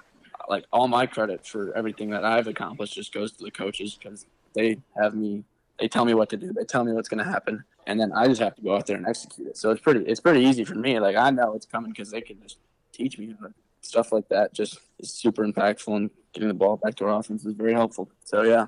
like 0.48 0.64
all 0.72 0.88
my 0.88 1.06
credit 1.06 1.46
for 1.46 1.76
everything 1.76 2.10
that 2.10 2.24
I've 2.24 2.48
accomplished 2.48 2.94
just 2.94 3.14
goes 3.14 3.32
to 3.32 3.44
the 3.44 3.50
coaches 3.50 3.96
because 4.00 4.26
they 4.54 4.78
have 5.00 5.14
me. 5.14 5.44
They 5.78 5.88
tell 5.88 6.04
me 6.04 6.14
what 6.14 6.28
to 6.30 6.36
do. 6.36 6.52
They 6.52 6.64
tell 6.64 6.84
me 6.84 6.92
what's 6.92 7.08
going 7.08 7.24
to 7.24 7.30
happen, 7.30 7.64
and 7.86 7.98
then 7.98 8.12
I 8.12 8.26
just 8.26 8.40
have 8.40 8.54
to 8.56 8.62
go 8.62 8.76
out 8.76 8.86
there 8.86 8.96
and 8.96 9.06
execute 9.06 9.48
it. 9.48 9.56
So 9.56 9.70
it's 9.70 9.80
pretty. 9.80 10.04
It's 10.06 10.20
pretty 10.20 10.40
easy 10.40 10.64
for 10.64 10.74
me. 10.74 10.98
Like 10.98 11.16
I 11.16 11.30
know 11.30 11.54
it's 11.54 11.66
coming 11.66 11.92
because 11.92 12.10
they 12.10 12.20
can 12.20 12.40
just 12.42 12.58
teach 12.92 13.18
me 13.18 13.34
stuff 13.80 14.12
like 14.12 14.28
that. 14.28 14.52
Just 14.52 14.80
is 14.98 15.12
super 15.12 15.46
impactful, 15.46 15.94
and 15.94 16.10
getting 16.32 16.48
the 16.48 16.54
ball 16.54 16.76
back 16.76 16.94
to 16.96 17.04
our 17.06 17.20
offense 17.20 17.44
is 17.44 17.54
very 17.54 17.72
helpful. 17.72 18.10
So 18.24 18.42
yeah. 18.42 18.66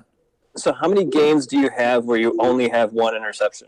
So 0.55 0.71
how 0.71 0.87
many 0.87 1.03
games 1.03 1.47
do 1.47 1.59
you 1.59 1.69
have 1.69 2.05
where 2.05 2.17
you 2.17 2.35
only 2.39 2.69
have 2.69 2.93
one 2.93 3.13
interception? 3.15 3.67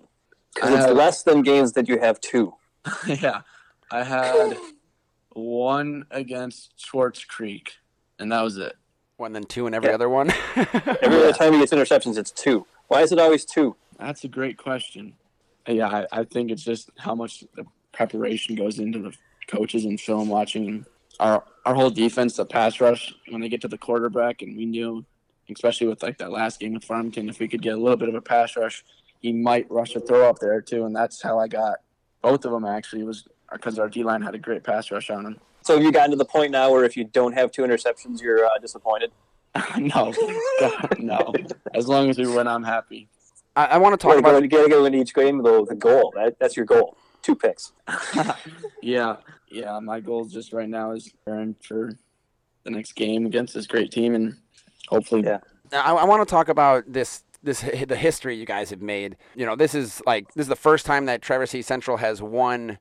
Because 0.54 0.86
it's 0.86 0.94
less 0.94 1.24
than 1.24 1.42
games 1.42 1.74
that 1.74 1.90
you 1.90 2.00
have 2.00 2.20
two. 2.22 2.54
yeah, 3.08 3.42
I 3.92 4.04
had 4.04 4.58
one 5.34 6.06
against 6.12 6.80
Swartz 6.80 7.24
Creek, 7.24 7.76
and 8.20 8.32
that 8.32 8.42
was 8.42 8.58
it. 8.58 8.76
One 9.18 9.34
then 9.34 9.44
two 9.44 9.66
and 9.66 9.76
every 9.76 9.90
yeah. 9.90 9.96
other 9.96 10.10
one. 10.10 10.32
every 10.56 11.18
other 11.18 11.34
time 11.34 11.54
he 11.54 11.60
gets 11.60 11.74
interceptions, 11.74 12.18
it's 12.18 12.32
two. 12.32 12.66
Why 12.88 13.02
is 13.02 13.12
it 13.12 13.20
always 13.20 13.46
two? 13.46 13.76
That's 13.98 14.24
a 14.24 14.28
great 14.28 14.58
question. 14.58 15.14
Yeah, 15.68 15.88
I, 15.88 16.20
I 16.20 16.24
think 16.24 16.52
it's 16.52 16.64
just 16.64 16.92
how 16.98 17.16
much 17.16 17.44
the 17.56 17.66
preparation 17.92 18.56
goes 18.56 18.80
into 18.80 19.00
the 19.00 19.14
coaches 19.48 19.86
and 19.86 20.00
film 20.00 20.30
watching. 20.30 20.86
Our 21.20 21.44
our 21.66 21.74
whole 21.74 21.90
defense, 21.90 22.36
the 22.36 22.46
pass 22.46 22.80
rush, 22.80 23.14
when 23.30 23.42
they 23.42 23.50
get 23.50 23.62
to 23.62 23.68
the 23.68 23.78
quarterback, 23.78 24.44
and 24.44 24.56
we 24.56 24.66
knew, 24.66 25.04
especially 25.52 25.88
with 25.88 26.04
like 26.04 26.20
that 26.20 26.32
last 26.32 26.60
game 26.60 26.74
with 26.74 26.86
Farmington, 26.86 27.28
if 27.28 27.40
we 27.40 27.48
could 27.48 27.62
get 27.62 27.74
a 27.74 27.82
little 27.82 27.98
bit 27.98 28.10
of 28.10 28.16
a 28.16 28.22
pass 28.22 28.56
rush, 28.56 28.84
he 29.20 29.34
might 29.34 29.70
rush 29.70 29.96
a 29.96 30.00
throw 30.00 30.30
up 30.30 30.40
there 30.40 30.62
too, 30.62 30.86
and 30.86 30.96
that's 30.96 31.22
how 31.22 31.40
I 31.40 31.48
got 31.48 31.80
both 32.22 32.46
of 32.46 32.52
them 32.52 32.66
actually 32.66 33.04
was 33.04 33.28
because 33.52 33.80
our 33.80 33.90
D 33.90 34.04
line 34.04 34.22
had 34.22 34.36
a 34.36 34.40
great 34.40 34.64
pass 34.64 34.92
rush 34.92 35.10
on 35.10 35.24
them. 35.24 35.40
So 35.62 35.76
have 35.76 35.84
you 35.84 35.92
gotten 35.92 36.12
to 36.12 36.18
the 36.18 36.26
point 36.26 36.52
now 36.52 36.72
where 36.72 36.86
if 36.86 36.96
you 36.96 37.04
don't 37.04 37.34
have 37.34 37.52
two 37.52 37.64
interceptions, 37.64 38.22
you're 38.22 38.46
uh, 38.46 38.58
disappointed? 38.60 39.12
no, 39.78 40.14
no. 40.98 41.34
As 41.74 41.88
long 41.88 42.10
as 42.10 42.18
we 42.18 42.28
win, 42.28 42.48
I'm 42.48 42.64
happy. 42.64 43.10
I, 43.56 43.66
I 43.66 43.78
want 43.78 43.94
to 43.94 43.98
talk 43.98 44.12
well, 44.12 44.20
about. 44.20 44.44
You 44.44 44.50
got 44.50 44.64
to 44.64 44.70
go 44.70 44.86
into 44.86 45.00
each 45.00 45.14
game 45.14 45.42
though. 45.42 45.66
The 45.66 45.76
goal 45.76 46.14
that, 46.16 46.40
that's 46.40 46.56
your 46.56 46.66
goal. 46.66 46.98
Two 47.22 47.36
picks. 47.36 47.74
yeah, 48.82 49.18
yeah. 49.50 49.80
My 49.80 50.00
goal 50.00 50.26
just 50.26 50.54
right 50.54 50.70
now 50.70 50.92
is 50.92 51.10
preparing 51.10 51.56
for 51.62 51.98
the 52.64 52.72
next 52.72 52.94
game 52.94 53.26
against 53.26 53.54
this 53.54 53.68
great 53.68 53.92
team, 53.92 54.16
and 54.16 54.38
hopefully, 54.88 55.24
yeah. 55.24 55.40
I, 55.74 55.94
I 55.94 56.06
want 56.06 56.26
to 56.26 56.32
talk 56.32 56.50
about 56.50 56.86
this 56.88 57.24
this 57.44 57.62
the 57.62 57.96
history 57.96 58.36
you 58.36 58.46
guys 58.46 58.70
have 58.70 58.82
made. 58.82 59.18
You 59.36 59.46
know, 59.46 59.56
this 59.56 59.76
is 59.76 60.02
like 60.06 60.34
this 60.34 60.46
is 60.46 60.50
the 60.50 60.56
first 60.56 60.86
time 60.86 61.06
that 61.06 61.22
Traverse 61.22 61.52
City 61.52 61.62
Central 61.62 61.98
has 61.98 62.22
won, 62.22 62.78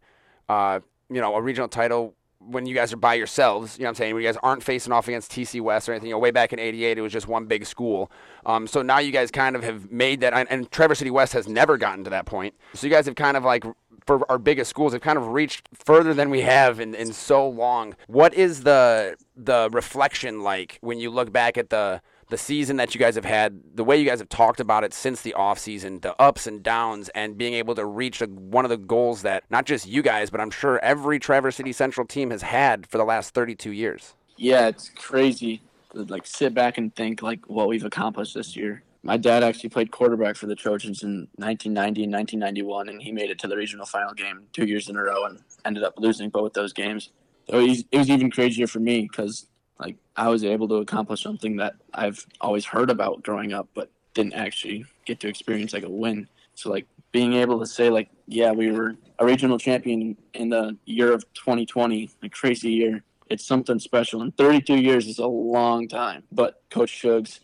uh, 0.49 0.81
you 1.09 1.21
know, 1.21 1.35
a 1.35 1.43
regional 1.43 1.69
title 1.69 2.15
when 2.39 2.67
you 2.67 2.75
guys 2.75 2.93
are 2.93 2.97
by 2.97 3.15
yourselves. 3.15 3.79
You 3.79 3.83
know 3.83 3.89
what 3.89 3.91
I'm 3.91 3.95
saying? 3.97 4.15
When 4.15 4.23
you 4.23 4.29
guys 4.29 4.39
aren't 4.43 4.63
facing 4.63 4.93
off 4.93 5.09
against 5.09 5.33
TC 5.33 5.61
West 5.61 5.89
or 5.89 5.93
anything. 5.93 6.09
You 6.09 6.15
know, 6.15 6.19
way 6.19 6.31
back 6.31 6.53
in 6.53 6.59
'88, 6.59 6.99
it 6.99 7.01
was 7.01 7.13
just 7.13 7.29
one 7.29 7.47
big 7.47 7.67
school. 7.67 8.11
Um, 8.45 8.67
so 8.67 8.83
now 8.83 8.99
you 8.99 9.13
guys 9.13 9.31
kind 9.31 9.57
of 9.57 9.63
have 9.63 9.91
made 9.91 10.21
that, 10.21 10.33
and, 10.33 10.51
and 10.51 10.71
Traverse 10.71 10.99
City 10.99 11.11
West 11.11 11.33
has 11.33 11.49
never 11.49 11.77
gotten 11.77 12.05
to 12.05 12.11
that 12.11 12.27
point. 12.27 12.55
So 12.75 12.87
you 12.87 12.93
guys 12.93 13.07
have 13.07 13.17
kind 13.17 13.37
of 13.37 13.45
like 13.45 13.65
for 14.07 14.31
our 14.31 14.39
biggest 14.39 14.71
schools 14.71 14.93
have 14.93 15.03
kind 15.03 15.19
of 15.19 15.29
reached 15.29 15.69
further 15.75 16.15
than 16.15 16.31
we 16.31 16.43
have 16.43 16.79
in, 16.81 16.95
in 16.95 17.13
so 17.13 17.49
long. 17.49 17.97
What 18.07 18.35
is 18.35 18.63
the 18.63 19.17
the 19.37 19.69
reflection 19.73 20.43
like 20.43 20.79
when 20.81 20.99
you 20.99 21.11
look 21.11 21.33
back 21.33 21.59
at 21.59 21.71
the 21.71 22.01
the 22.29 22.37
season 22.39 22.77
that 22.77 22.95
you 22.95 22.99
guys 22.99 23.15
have 23.15 23.25
had, 23.25 23.61
the 23.75 23.85
way 23.85 23.97
you 23.97 24.05
guys 24.05 24.19
have 24.19 24.29
talked 24.29 24.59
about 24.59 24.83
it 24.83 24.93
since 24.93 25.23
the 25.23 25.35
offseason, 25.37 26.03
the 26.03 26.21
ups 26.21 26.47
and 26.47 26.63
downs, 26.63 27.09
and 27.11 27.39
being 27.39 27.55
able 27.55 27.75
to 27.75 27.85
reach 27.85 28.21
a, 28.21 28.27
one 28.27 28.65
of 28.65 28.69
the 28.69 28.77
goals 28.77 29.23
that 29.23 29.45
not 29.51 29.65
just 29.65 29.87
you 29.87 30.03
guys, 30.03 30.31
but 30.31 30.41
I'm 30.41 30.51
sure 30.51 30.79
every 30.83 31.19
Traverse 31.19 31.57
City 31.57 31.73
Central 31.73 32.07
team 32.07 32.31
has 32.31 32.43
had 32.43 32.87
for 32.87 32.99
the 32.99 33.05
last 33.05 33.33
32 33.33 33.71
years. 33.71 34.15
Yeah, 34.37 34.67
it's 34.69 34.91
crazy 34.91 35.63
to 35.95 36.03
like 36.05 36.27
sit 36.27 36.53
back 36.53 36.79
and 36.79 36.95
think 36.95 37.23
like 37.23 37.49
what 37.49 37.69
we've 37.69 37.85
accomplished 37.85 38.35
this 38.35 38.57
year. 38.57 38.83
My 39.03 39.17
dad 39.17 39.45
actually 39.45 39.71
played 39.71 39.93
quarterback 39.93 40.35
for 40.35 40.47
the 40.47 40.57
Trojans 40.57 41.05
in 41.05 41.29
1990 41.37 42.05
and 42.05 42.13
1991, 42.13 42.89
and 42.89 43.01
he 43.01 43.13
made 43.13 43.31
it 43.31 43.39
to 43.39 43.47
the 43.47 43.57
regional 43.57 43.87
final 43.87 44.13
game 44.13 44.49
two 44.53 44.67
years 44.67 44.89
in 44.89 44.97
a 44.97 45.03
row 45.03 45.27
and 45.27 45.39
ended 45.65 45.85
up 45.85 45.95
losing 45.97 46.29
both 46.29 46.55
those 46.55 46.73
games. 46.73 47.11
So 47.49 47.61
it 47.61 47.85
was 47.97 48.11
even 48.11 48.33
crazier 48.33 48.67
for 48.67 48.81
me 48.81 49.03
because 49.03 49.47
like 49.79 49.97
I 50.17 50.29
was 50.29 50.45
able 50.45 50.69
to 50.69 50.77
accomplish 50.77 51.23
something 51.23 51.57
that 51.57 51.75
I've 51.93 52.25
always 52.41 52.65
heard 52.65 52.91
about 52.91 53.23
growing 53.23 53.53
up, 53.53 53.69
but 53.75 53.91
didn't 54.15 54.35
actually 54.35 54.87
get 55.05 55.21
to 55.21 55.29
experience 55.29 55.73
like 55.73 55.85
a 55.85 55.91
win. 55.91 56.29
So 56.55 56.71
like 56.71 56.87
being 57.13 57.35
able 57.35 57.61
to 57.61 57.67
say 57.67 57.91
like, 57.91 58.09
yeah, 58.27 58.53
we 58.53 58.73
were 58.73 58.97
a 59.19 59.27
regional 59.27 59.59
champion 59.59 60.17
in 60.35 60.49
the 60.49 60.77
year 60.87 61.13
of 61.13 61.23
2020, 61.35 62.11
a 62.23 62.29
crazy 62.29 62.71
year. 62.71 63.03
It's 63.29 63.45
something 63.45 63.79
special. 63.79 64.23
And 64.23 64.37
32 64.37 64.77
years 64.77 65.07
is 65.07 65.19
a 65.19 65.27
long 65.27 65.89
time. 65.89 66.23
But 66.33 66.63
Coach 66.71 67.03
Shugs, 67.03 67.41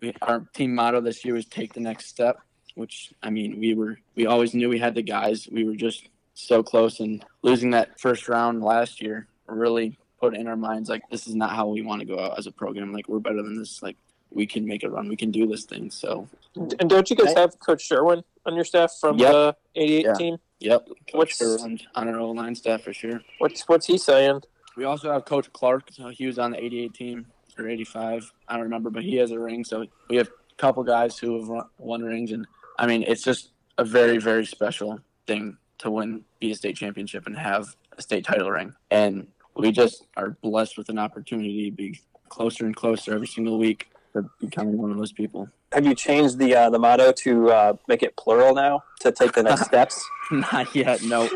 we, 0.00 0.12
our 0.22 0.46
team 0.54 0.74
motto 0.74 1.00
this 1.00 1.24
year 1.24 1.34
was 1.34 1.46
take 1.46 1.72
the 1.72 1.80
next 1.80 2.06
step. 2.06 2.40
Which 2.76 3.12
I 3.22 3.30
mean, 3.30 3.58
we 3.58 3.74
were 3.74 3.98
we 4.14 4.26
always 4.26 4.54
knew 4.54 4.68
we 4.68 4.78
had 4.78 4.94
the 4.94 5.02
guys. 5.02 5.48
We 5.50 5.64
were 5.64 5.74
just 5.74 6.08
so 6.34 6.62
close, 6.62 7.00
and 7.00 7.22
losing 7.42 7.70
that 7.70 8.00
first 8.00 8.28
round 8.28 8.62
last 8.62 9.02
year 9.02 9.26
really 9.48 9.98
put 10.20 10.36
in 10.36 10.46
our 10.46 10.56
minds 10.56 10.88
like 10.88 11.02
this 11.10 11.26
is 11.26 11.34
not 11.34 11.50
how 11.50 11.66
we 11.66 11.82
want 11.82 12.00
to 12.00 12.06
go 12.06 12.18
out 12.18 12.38
as 12.38 12.46
a 12.46 12.52
program. 12.52 12.92
Like 12.92 13.08
we're 13.08 13.18
better 13.18 13.42
than 13.42 13.58
this. 13.58 13.82
Like 13.82 13.96
we 14.30 14.46
can 14.46 14.66
make 14.66 14.84
a 14.84 14.90
run. 14.90 15.08
We 15.08 15.16
can 15.16 15.30
do 15.30 15.46
this 15.46 15.64
thing. 15.64 15.90
So. 15.90 16.28
And 16.54 16.88
don't 16.88 17.08
you 17.10 17.16
guys 17.16 17.34
have 17.34 17.58
Coach 17.58 17.82
Sherwin 17.82 18.22
on 18.46 18.54
your 18.54 18.64
staff 18.64 18.92
from 19.00 19.18
yep. 19.18 19.32
the 19.32 19.56
'88 19.76 20.04
yeah. 20.04 20.12
team? 20.14 20.36
Yep. 20.60 20.86
Coach 20.86 20.96
what's 21.12 21.36
Sherwin 21.36 21.80
on 21.94 22.08
our 22.08 22.18
old 22.18 22.36
line 22.36 22.54
staff 22.54 22.82
for 22.82 22.92
sure. 22.92 23.22
What's 23.38 23.62
what's 23.68 23.86
he 23.86 23.98
saying? 23.98 24.42
We 24.76 24.84
also 24.84 25.12
have 25.12 25.24
Coach 25.24 25.52
Clark. 25.52 25.90
So 25.90 26.08
he 26.08 26.26
was 26.26 26.38
on 26.38 26.52
the 26.52 26.62
'88 26.62 26.94
team 26.94 27.26
or 27.58 27.68
'85. 27.68 28.32
I 28.48 28.54
don't 28.54 28.62
remember, 28.62 28.90
but 28.90 29.02
he 29.02 29.16
has 29.16 29.30
a 29.30 29.38
ring. 29.38 29.64
So 29.64 29.86
we 30.08 30.16
have 30.16 30.28
a 30.28 30.54
couple 30.56 30.82
guys 30.84 31.18
who 31.18 31.38
have 31.40 31.66
won 31.78 32.02
rings, 32.02 32.32
and 32.32 32.46
I 32.78 32.86
mean 32.86 33.04
it's 33.06 33.22
just 33.22 33.52
a 33.78 33.84
very 33.84 34.18
very 34.18 34.44
special 34.44 35.00
thing 35.26 35.56
to 35.78 35.90
win, 35.90 36.24
be 36.40 36.50
a 36.50 36.54
state 36.54 36.76
championship, 36.76 37.26
and 37.26 37.36
have 37.36 37.74
a 37.96 38.02
state 38.02 38.24
title 38.24 38.50
ring. 38.50 38.74
And 38.90 39.26
we 39.60 39.72
just 39.72 40.06
are 40.16 40.36
blessed 40.42 40.78
with 40.78 40.88
an 40.88 40.98
opportunity 40.98 41.70
to 41.70 41.76
be 41.76 42.00
closer 42.28 42.66
and 42.66 42.74
closer 42.74 43.14
every 43.14 43.26
single 43.26 43.58
week 43.58 43.90
to 44.12 44.28
becoming 44.40 44.78
one 44.78 44.90
of 44.90 44.96
those 44.96 45.12
people. 45.12 45.48
Have 45.72 45.86
you 45.86 45.94
changed 45.94 46.38
the 46.38 46.54
uh, 46.54 46.70
the 46.70 46.78
motto 46.78 47.12
to 47.12 47.50
uh, 47.50 47.72
make 47.86 48.02
it 48.02 48.16
plural 48.16 48.54
now 48.54 48.82
to 49.00 49.12
take 49.12 49.32
the 49.32 49.42
next 49.42 49.64
steps? 49.66 50.04
Not 50.30 50.74
yet. 50.74 51.02
No. 51.02 51.28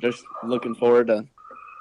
Just 0.00 0.24
looking 0.42 0.74
forward 0.74 1.06
to 1.06 1.24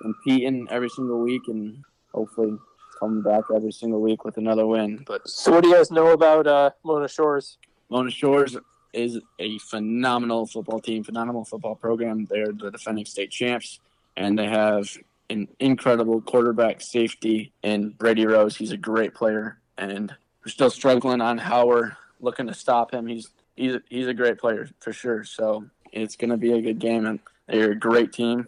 competing 0.02 0.68
every 0.70 0.90
single 0.90 1.20
week 1.20 1.42
and 1.48 1.84
hopefully 2.14 2.58
coming 3.00 3.22
back 3.22 3.44
every 3.54 3.72
single 3.72 4.02
week 4.02 4.24
with 4.24 4.38
another 4.38 4.66
win. 4.66 5.04
But 5.06 5.28
so, 5.28 5.52
what 5.52 5.64
do 5.64 5.70
you 5.70 5.76
guys 5.76 5.91
know 5.91 6.12
about 6.12 6.47
uh, 6.47 6.72
Mona 6.84 7.08
Shores? 7.08 7.58
Mona 7.89 8.12
Shores 8.12 8.56
is 8.93 9.20
a 9.39 9.58
phenomenal 9.60 10.45
football 10.45 10.80
team, 10.80 11.04
phenomenal 11.04 11.43
football 11.43 11.76
program. 11.76 12.28
They're 12.30 12.54
the 12.54 12.72
defending 12.72 13.06
state 13.06 13.32
champs, 13.32 13.80
and 14.16 14.38
they 14.38 14.47
have 14.47 14.88
an 15.34 15.48
incredible 15.60 16.22
quarterback 16.22 16.82
safety 16.82 17.52
in 17.64 17.90
Brady 17.90 18.26
Rose. 18.26 18.56
He's 18.56 18.72
a 18.72 18.78
great 18.78 19.14
player, 19.14 19.60
and 19.78 20.14
we're 20.44 20.52
still 20.52 20.70
struggling 20.70 21.22
on 21.22 21.38
how 21.38 21.68
we're 21.68 21.94
looking 22.20 22.48
to 22.48 22.54
stop 22.54 22.94
him. 22.94 23.08
He's 23.08 23.30
he's 23.56 23.76
a, 23.76 23.82
he's 23.90 24.08
a 24.08 24.14
great 24.14 24.38
player 24.38 24.70
for 24.80 24.94
sure. 24.94 25.24
So 25.24 25.66
it's 25.92 26.16
going 26.16 26.32
to 26.32 26.38
be 26.38 26.54
a 26.54 26.62
good 26.62 26.80
game, 26.80 27.06
and 27.06 27.20
they're 27.48 27.72
a 27.72 27.76
great 27.76 28.14
team, 28.14 28.48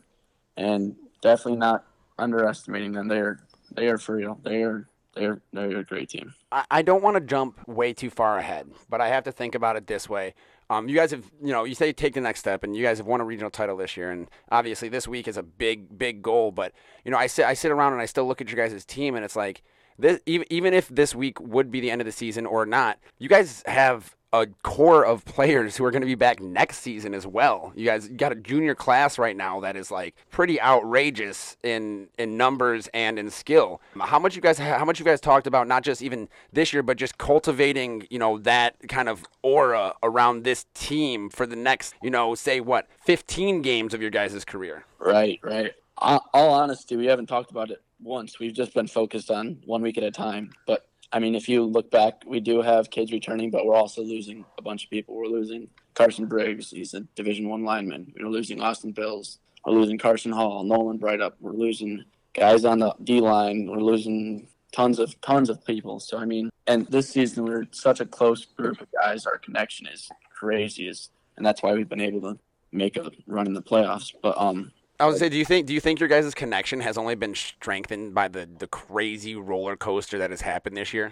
and 0.55 0.95
definitely 1.21 1.59
not 1.59 1.85
underestimating 2.17 2.93
them. 2.93 3.07
They're 3.07 3.39
they 3.71 3.87
are 3.87 3.97
for 3.97 4.15
real. 4.15 4.39
They 4.43 4.63
are 4.63 4.87
they're 5.15 5.41
they're 5.53 5.79
a 5.79 5.83
great 5.83 6.09
team. 6.09 6.33
I, 6.51 6.65
I 6.69 6.81
don't 6.81 7.03
want 7.03 7.15
to 7.15 7.21
jump 7.21 7.67
way 7.67 7.93
too 7.93 8.09
far 8.09 8.37
ahead, 8.37 8.67
but 8.89 9.01
I 9.01 9.09
have 9.09 9.23
to 9.23 9.31
think 9.31 9.55
about 9.55 9.75
it 9.75 9.87
this 9.87 10.07
way. 10.07 10.35
Um, 10.69 10.89
you 10.89 10.95
guys 10.95 11.11
have, 11.11 11.25
you 11.41 11.51
know, 11.51 11.63
you 11.63 11.75
say 11.75 11.93
take 11.93 12.13
the 12.13 12.21
next 12.21 12.39
step, 12.39 12.63
and 12.63 12.75
you 12.75 12.83
guys 12.83 12.97
have 12.97 13.07
won 13.07 13.21
a 13.21 13.25
regional 13.25 13.51
title 13.51 13.77
this 13.77 13.95
year, 13.95 14.11
and 14.11 14.29
obviously 14.51 14.89
this 14.89 15.07
week 15.07 15.27
is 15.27 15.37
a 15.37 15.43
big, 15.43 15.97
big 15.97 16.21
goal. 16.21 16.51
But 16.51 16.73
you 17.03 17.11
know, 17.11 17.17
I 17.17 17.27
sit, 17.27 17.45
I 17.45 17.53
sit 17.53 17.71
around 17.71 17.93
and 17.93 18.01
I 18.01 18.05
still 18.05 18.25
look 18.25 18.41
at 18.41 18.51
your 18.51 18.67
guys' 18.67 18.83
team, 18.85 19.15
and 19.15 19.23
it's 19.23 19.35
like 19.35 19.61
this, 19.97 20.19
even 20.25 20.47
even 20.49 20.73
if 20.73 20.87
this 20.89 21.13
week 21.13 21.39
would 21.39 21.71
be 21.71 21.79
the 21.79 21.91
end 21.91 22.01
of 22.01 22.05
the 22.05 22.11
season 22.11 22.45
or 22.45 22.65
not, 22.65 22.99
you 23.19 23.29
guys 23.29 23.63
have 23.67 24.15
a 24.41 24.47
core 24.63 25.05
of 25.05 25.25
players 25.25 25.77
who 25.77 25.85
are 25.85 25.91
going 25.91 26.01
to 26.01 26.07
be 26.07 26.15
back 26.15 26.39
next 26.39 26.79
season 26.79 27.13
as 27.13 27.25
well. 27.25 27.71
You 27.75 27.85
guys 27.85 28.07
got 28.07 28.31
a 28.31 28.35
junior 28.35 28.75
class 28.75 29.17
right 29.17 29.35
now 29.35 29.59
that 29.61 29.75
is 29.75 29.91
like 29.91 30.15
pretty 30.31 30.61
outrageous 30.61 31.57
in 31.63 32.07
in 32.17 32.37
numbers 32.37 32.87
and 32.93 33.17
in 33.19 33.29
skill. 33.29 33.81
How 33.99 34.19
much 34.19 34.35
you 34.35 34.41
guys 34.41 34.57
how 34.57 34.85
much 34.85 34.99
you 34.99 35.05
guys 35.05 35.21
talked 35.21 35.47
about 35.47 35.67
not 35.67 35.83
just 35.83 36.01
even 36.01 36.29
this 36.53 36.73
year 36.73 36.83
but 36.83 36.97
just 36.97 37.17
cultivating, 37.17 38.07
you 38.09 38.19
know, 38.19 38.37
that 38.39 38.75
kind 38.87 39.09
of 39.09 39.25
aura 39.41 39.93
around 40.03 40.43
this 40.43 40.65
team 40.73 41.29
for 41.29 41.45
the 41.45 41.55
next, 41.55 41.95
you 42.01 42.09
know, 42.09 42.35
say 42.35 42.59
what, 42.59 42.87
15 43.05 43.61
games 43.61 43.93
of 43.93 44.01
your 44.01 44.11
guys' 44.11 44.45
career. 44.45 44.85
Right, 44.99 45.39
right. 45.43 45.73
Uh, 45.97 46.19
all 46.33 46.53
honesty, 46.53 46.95
we 46.95 47.05
haven't 47.05 47.27
talked 47.27 47.51
about 47.51 47.71
it 47.71 47.81
once. 48.01 48.39
We've 48.39 48.53
just 48.53 48.73
been 48.73 48.87
focused 48.87 49.31
on 49.31 49.61
one 49.65 49.81
week 49.81 49.97
at 49.97 50.03
a 50.03 50.11
time. 50.11 50.51
But 50.67 50.85
I 51.15 51.19
mean, 51.19 51.33
if 51.33 51.47
you 51.47 51.63
look 51.63 51.89
back, 51.89 52.23
we 52.27 52.41
do 52.41 52.61
have 52.61 52.89
kids 52.89 53.13
returning, 53.13 53.49
but 53.49 53.65
we're 53.65 53.77
also 53.77 54.03
losing 54.03 54.43
a 54.57 54.61
bunch 54.61 54.83
of 54.83 54.89
people. 54.89 55.15
We're 55.15 55.27
losing 55.27 55.69
Carson 55.93 56.25
Briggs. 56.25 56.71
He's 56.71 56.93
a 56.93 57.01
Division 57.15 57.47
One 57.47 57.63
lineman. 57.63 58.13
We're 58.19 58.27
losing 58.27 58.59
Austin 58.59 58.91
Bills. 58.91 59.39
We're 59.65 59.71
losing 59.71 59.97
Carson 59.97 60.33
Hall, 60.33 60.65
Nolan 60.65 60.99
Breithaupt. 60.99 61.35
We're 61.39 61.53
losing 61.53 62.03
guys 62.33 62.65
on 62.65 62.79
the 62.79 62.93
D 63.01 63.21
line. 63.21 63.65
We're 63.71 63.77
losing 63.77 64.49
tons 64.73 64.99
of 64.99 65.19
tons 65.21 65.49
of 65.49 65.65
people. 65.65 66.01
So 66.01 66.17
I 66.17 66.25
mean, 66.25 66.49
and 66.67 66.85
this 66.87 67.11
season 67.11 67.45
we're 67.45 67.67
such 67.71 68.01
a 68.01 68.05
close 68.05 68.43
group 68.43 68.81
of 68.81 68.87
guys. 68.91 69.25
Our 69.25 69.37
connection 69.37 69.87
is 69.87 70.09
crazy, 70.37 70.91
and 71.37 71.45
that's 71.45 71.63
why 71.63 71.71
we've 71.71 71.87
been 71.87 72.01
able 72.01 72.19
to 72.23 72.37
make 72.73 72.97
a 72.97 73.09
run 73.25 73.47
in 73.47 73.53
the 73.53 73.63
playoffs. 73.63 74.13
But 74.21 74.37
um, 74.37 74.73
I 74.99 75.07
would 75.07 75.17
say, 75.17 75.27
do 75.27 75.37
you 75.37 75.45
think 75.45 75.67
do 75.67 75.73
you 75.73 75.81
think 75.81 75.99
your 75.99 76.07
guys' 76.07 76.33
connection 76.33 76.79
has 76.79 76.97
only 76.97 77.15
been 77.15 77.35
strengthened 77.35 78.13
by 78.13 78.27
the 78.27 78.47
the 78.57 78.67
crazy 78.67 79.35
roller 79.35 79.75
coaster 79.75 80.17
that 80.19 80.29
has 80.29 80.41
happened 80.41 80.77
this 80.77 80.93
year? 80.93 81.11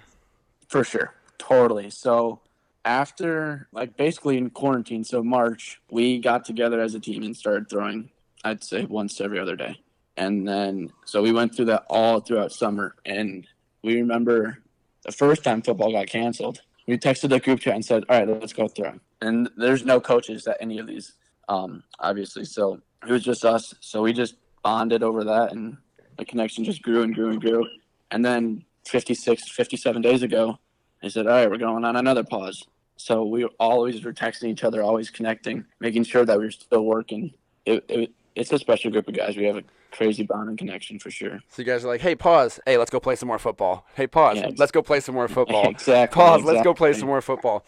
For 0.70 0.84
sure, 0.84 1.14
totally. 1.38 1.90
So 1.90 2.40
after 2.86 3.68
like 3.74 3.98
basically 3.98 4.38
in 4.38 4.50
quarantine, 4.50 5.04
so 5.04 5.22
March, 5.22 5.82
we 5.92 6.20
got 6.20 6.46
together 6.46 6.82
as 6.82 6.96
a 6.96 7.00
team 7.00 7.24
and 7.24 7.36
started 7.36 7.70
throwing. 7.70 8.10
I'd 8.46 8.64
say 8.64 8.86
once 8.86 9.20
every 9.22 9.40
other 9.40 9.56
day, 9.56 9.80
and 10.18 10.48
then 10.48 10.92
so 11.06 11.22
we 11.22 11.32
went 11.32 11.56
through 11.56 11.66
that 11.66 11.86
all 11.90 12.22
throughout 12.22 12.52
summer. 12.52 12.96
And 13.06 13.46
we 13.84 13.96
remember 13.96 14.60
the 15.04 15.12
first 15.12 15.44
time 15.44 15.62
football 15.62 15.92
got 15.92 16.08
canceled, 16.08 16.62
we 16.88 16.98
texted 16.98 17.30
the 17.30 17.40
group 17.40 17.60
chat 17.60 17.76
and 17.76 17.86
said, 17.86 18.04
"All 18.08 18.18
right, 18.18 18.28
let's 18.28 18.54
go 18.54 18.70
throw." 18.70 19.00
And 19.22 19.50
there's 19.58 19.86
no 19.86 20.00
coaches 20.00 20.48
at 20.48 20.58
any 20.60 20.80
of 20.80 20.88
these, 20.88 21.14
um, 21.50 21.84
obviously. 22.00 22.46
So 22.46 22.82
it 23.08 23.12
was 23.12 23.24
just 23.24 23.46
us. 23.46 23.74
So 23.80 24.02
we 24.02 24.14
just 24.14 24.36
bonded 24.64 25.04
over 25.04 25.24
that, 25.26 25.52
and 25.52 25.78
the 26.18 26.26
connection 26.26 26.64
just 26.64 26.82
grew 26.82 27.04
and 27.04 27.14
grew 27.14 27.30
and 27.30 27.42
grew. 27.42 27.66
And 28.12 28.24
then 28.24 28.64
56, 28.86 29.50
57 29.50 30.02
days 30.02 30.24
ago, 30.24 30.60
they 31.02 31.10
said, 31.10 31.28
"All 31.28 31.34
right, 31.34 31.50
we're 31.50 31.58
going 31.58 31.84
on 31.84 31.96
another 31.96 32.24
pause." 32.24 32.66
So 32.96 33.26
we 33.26 33.46
always 33.60 34.04
were 34.04 34.14
texting 34.14 34.50
each 34.50 34.64
other, 34.64 34.82
always 34.82 35.10
connecting, 35.10 35.66
making 35.80 36.04
sure 36.04 36.26
that 36.26 36.40
we 36.40 36.46
are 36.46 36.52
still 36.52 36.86
working. 36.86 37.34
It, 37.66 37.84
it, 37.90 38.12
it's 38.36 38.52
a 38.52 38.60
special 38.60 38.92
group 38.92 39.08
of 39.08 39.16
guys. 39.16 39.36
We 39.36 39.46
have 39.46 39.58
a 39.58 39.64
crazy 39.92 40.24
bonding 40.24 40.58
connection 40.58 41.00
for 41.00 41.12
sure. 41.12 41.40
So 41.50 41.62
you 41.62 41.66
guys 41.66 41.84
are 41.84 41.88
like, 41.88 42.02
"Hey, 42.02 42.16
pause. 42.16 42.60
Hey, 42.66 42.78
let's 42.78 42.92
go 42.92 43.00
play 43.00 43.16
some 43.16 43.28
more 43.28 43.40
football. 43.40 43.86
Hey, 43.96 44.08
pause. 44.08 44.38
Yeah. 44.38 44.52
Let's 44.56 44.72
go 44.72 44.82
play 44.82 45.00
some 45.00 45.16
more 45.16 45.28
football. 45.28 45.68
exactly. 45.70 46.16
Pause. 46.16 46.44
Let's 46.44 46.64
go 46.64 46.74
play 46.74 46.94
some 46.94 47.08
more 47.08 47.22
football." 47.22 47.66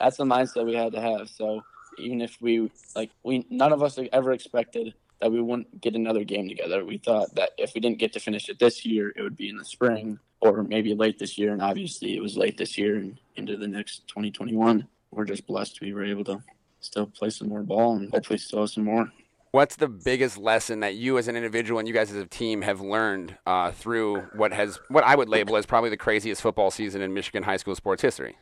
That's 0.00 0.16
the 0.16 0.24
mindset 0.24 0.66
we 0.66 0.74
had 0.74 0.92
to 0.92 1.00
have. 1.00 1.28
So 1.28 1.62
even 1.98 2.20
if 2.20 2.40
we 2.40 2.70
like, 2.94 3.10
we 3.22 3.46
none 3.50 3.72
of 3.72 3.82
us 3.82 3.98
ever 4.12 4.32
expected 4.32 4.94
that 5.20 5.30
we 5.30 5.40
wouldn't 5.40 5.80
get 5.80 5.94
another 5.94 6.24
game 6.24 6.48
together. 6.48 6.84
We 6.84 6.98
thought 6.98 7.34
that 7.34 7.50
if 7.56 7.74
we 7.74 7.80
didn't 7.80 7.98
get 7.98 8.12
to 8.12 8.20
finish 8.20 8.48
it 8.48 8.58
this 8.58 8.84
year, 8.84 9.12
it 9.16 9.22
would 9.22 9.36
be 9.36 9.48
in 9.48 9.56
the 9.56 9.64
spring 9.64 10.18
or 10.40 10.62
maybe 10.62 10.94
late 10.94 11.18
this 11.18 11.38
year. 11.38 11.52
And 11.52 11.62
obviously, 11.62 12.16
it 12.16 12.20
was 12.20 12.36
late 12.36 12.58
this 12.58 12.76
year 12.76 12.96
and 12.96 13.18
into 13.36 13.56
the 13.56 13.66
next 13.66 14.06
2021. 14.08 14.86
We're 15.10 15.24
just 15.24 15.46
blessed 15.46 15.80
we 15.80 15.94
were 15.94 16.04
able 16.04 16.24
to 16.24 16.42
still 16.80 17.06
play 17.06 17.30
some 17.30 17.48
more 17.48 17.62
ball 17.62 17.96
and 17.96 18.10
hopefully 18.10 18.38
still 18.38 18.60
have 18.60 18.70
some 18.70 18.84
more. 18.84 19.10
What's 19.52 19.76
the 19.76 19.88
biggest 19.88 20.36
lesson 20.36 20.80
that 20.80 20.96
you 20.96 21.16
as 21.16 21.28
an 21.28 21.36
individual 21.36 21.78
and 21.78 21.86
you 21.86 21.94
guys 21.94 22.10
as 22.10 22.16
a 22.16 22.26
team 22.26 22.62
have 22.62 22.80
learned 22.80 23.38
uh, 23.46 23.70
through 23.70 24.20
what 24.34 24.52
has 24.52 24.80
what 24.88 25.04
I 25.04 25.14
would 25.14 25.28
label 25.28 25.56
as 25.56 25.64
probably 25.64 25.90
the 25.90 25.96
craziest 25.96 26.42
football 26.42 26.72
season 26.72 27.00
in 27.02 27.14
Michigan 27.14 27.44
high 27.44 27.56
school 27.56 27.76
sports 27.76 28.02
history? 28.02 28.36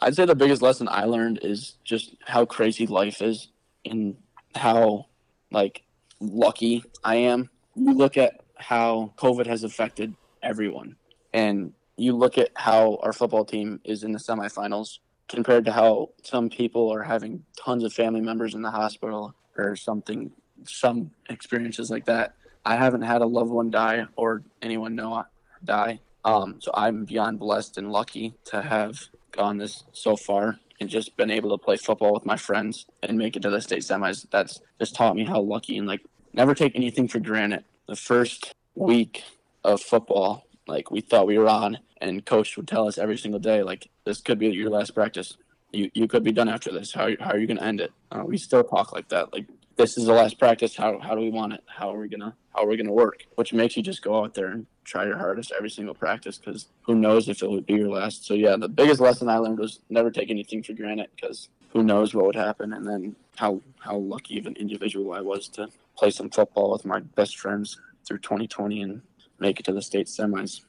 I'd 0.00 0.16
say 0.16 0.24
the 0.24 0.34
biggest 0.34 0.62
lesson 0.62 0.88
I 0.90 1.04
learned 1.04 1.40
is 1.42 1.76
just 1.84 2.14
how 2.24 2.44
crazy 2.44 2.86
life 2.86 3.22
is 3.22 3.48
and 3.84 4.16
how 4.54 5.06
like 5.50 5.82
lucky 6.20 6.84
I 7.02 7.16
am. 7.16 7.50
You 7.74 7.94
look 7.94 8.16
at 8.16 8.40
how 8.56 9.12
COVID 9.16 9.46
has 9.46 9.64
affected 9.64 10.14
everyone 10.42 10.96
and 11.32 11.72
you 11.96 12.16
look 12.16 12.38
at 12.38 12.50
how 12.54 12.98
our 13.02 13.12
football 13.12 13.44
team 13.44 13.80
is 13.84 14.02
in 14.02 14.12
the 14.12 14.18
semifinals 14.18 14.98
compared 15.28 15.64
to 15.64 15.72
how 15.72 16.10
some 16.22 16.50
people 16.50 16.92
are 16.92 17.02
having 17.02 17.44
tons 17.56 17.84
of 17.84 17.92
family 17.92 18.20
members 18.20 18.54
in 18.54 18.62
the 18.62 18.70
hospital 18.70 19.34
or 19.56 19.76
something 19.76 20.32
some 20.64 21.10
experiences 21.28 21.90
like 21.90 22.04
that. 22.06 22.34
I 22.64 22.76
haven't 22.76 23.02
had 23.02 23.20
a 23.22 23.26
loved 23.26 23.50
one 23.50 23.70
die 23.70 24.06
or 24.16 24.42
anyone 24.62 24.94
know 24.94 25.24
die. 25.64 26.00
Um, 26.24 26.56
so 26.60 26.70
I'm 26.74 27.04
beyond 27.04 27.38
blessed 27.38 27.76
and 27.76 27.92
lucky 27.92 28.34
to 28.46 28.62
have 28.62 28.98
gone 29.36 29.58
this 29.58 29.84
so 29.92 30.16
far 30.16 30.58
and 30.80 30.88
just 30.88 31.16
been 31.16 31.30
able 31.30 31.56
to 31.56 31.62
play 31.62 31.76
football 31.76 32.12
with 32.12 32.26
my 32.26 32.36
friends 32.36 32.86
and 33.02 33.18
make 33.18 33.36
it 33.36 33.42
to 33.42 33.50
the 33.50 33.60
state 33.60 33.80
semis. 33.80 34.26
That's 34.30 34.60
just 34.78 34.94
taught 34.94 35.16
me 35.16 35.24
how 35.24 35.40
lucky 35.40 35.78
and 35.78 35.86
like 35.86 36.02
never 36.32 36.54
take 36.54 36.74
anything 36.74 37.08
for 37.08 37.20
granted. 37.20 37.64
The 37.86 37.96
first 37.96 38.54
week 38.74 39.22
of 39.62 39.80
football, 39.80 40.46
like 40.66 40.90
we 40.90 41.00
thought 41.00 41.26
we 41.26 41.38
were 41.38 41.48
on, 41.48 41.78
and 42.00 42.24
coach 42.24 42.56
would 42.56 42.68
tell 42.68 42.88
us 42.88 42.98
every 42.98 43.16
single 43.16 43.40
day, 43.40 43.62
like 43.62 43.88
this 44.04 44.20
could 44.20 44.38
be 44.38 44.48
your 44.48 44.70
last 44.70 44.94
practice. 44.94 45.36
You 45.72 45.90
you 45.94 46.06
could 46.06 46.24
be 46.24 46.32
done 46.32 46.48
after 46.48 46.72
this. 46.72 46.92
How 46.92 47.10
how 47.20 47.32
are 47.32 47.38
you 47.38 47.46
going 47.46 47.58
to 47.58 47.64
end 47.64 47.80
it? 47.80 47.92
Uh, 48.10 48.22
we 48.24 48.38
still 48.38 48.64
talk 48.64 48.92
like 48.92 49.08
that. 49.08 49.32
Like 49.32 49.46
this 49.76 49.98
is 49.98 50.06
the 50.06 50.12
last 50.12 50.38
practice. 50.38 50.76
How 50.76 50.98
how 50.98 51.14
do 51.14 51.20
we 51.20 51.30
want 51.30 51.52
it? 51.52 51.62
How 51.66 51.94
are 51.94 51.98
we 51.98 52.08
gonna 52.08 52.34
how 52.54 52.64
are 52.64 52.68
we 52.68 52.76
gonna 52.76 52.92
work? 52.92 53.24
Which 53.34 53.52
makes 53.52 53.76
you 53.76 53.82
just 53.82 54.02
go 54.02 54.22
out 54.22 54.34
there 54.34 54.48
and 54.48 54.66
try 54.84 55.04
your 55.04 55.18
hardest 55.18 55.52
every 55.56 55.70
single 55.70 55.94
practice 55.94 56.38
because 56.38 56.68
who 56.82 56.94
knows 56.94 57.28
if 57.28 57.42
it 57.42 57.50
would 57.50 57.66
be 57.66 57.74
your 57.74 57.88
last. 57.88 58.26
So 58.26 58.34
yeah, 58.34 58.56
the 58.56 58.68
biggest 58.68 59.00
lesson 59.00 59.28
I 59.28 59.38
learned 59.38 59.58
was 59.58 59.80
never 59.90 60.10
take 60.10 60.30
anything 60.30 60.62
for 60.62 60.72
granted 60.74 61.08
because 61.14 61.48
who 61.70 61.82
knows 61.82 62.14
what 62.14 62.26
would 62.26 62.36
happen. 62.36 62.72
And 62.72 62.86
then 62.86 63.16
how 63.36 63.60
how 63.80 63.96
lucky 63.96 64.38
of 64.38 64.46
an 64.46 64.56
individual 64.56 65.12
I 65.12 65.20
was 65.20 65.48
to 65.48 65.68
play 65.96 66.10
some 66.10 66.30
football 66.30 66.72
with 66.72 66.84
my 66.84 67.00
best 67.00 67.38
friends 67.38 67.78
through 68.06 68.18
2020 68.18 68.82
and 68.82 69.02
make 69.38 69.58
it 69.58 69.66
to 69.66 69.72
the 69.72 69.82
state 69.82 70.06
semis. 70.06 70.60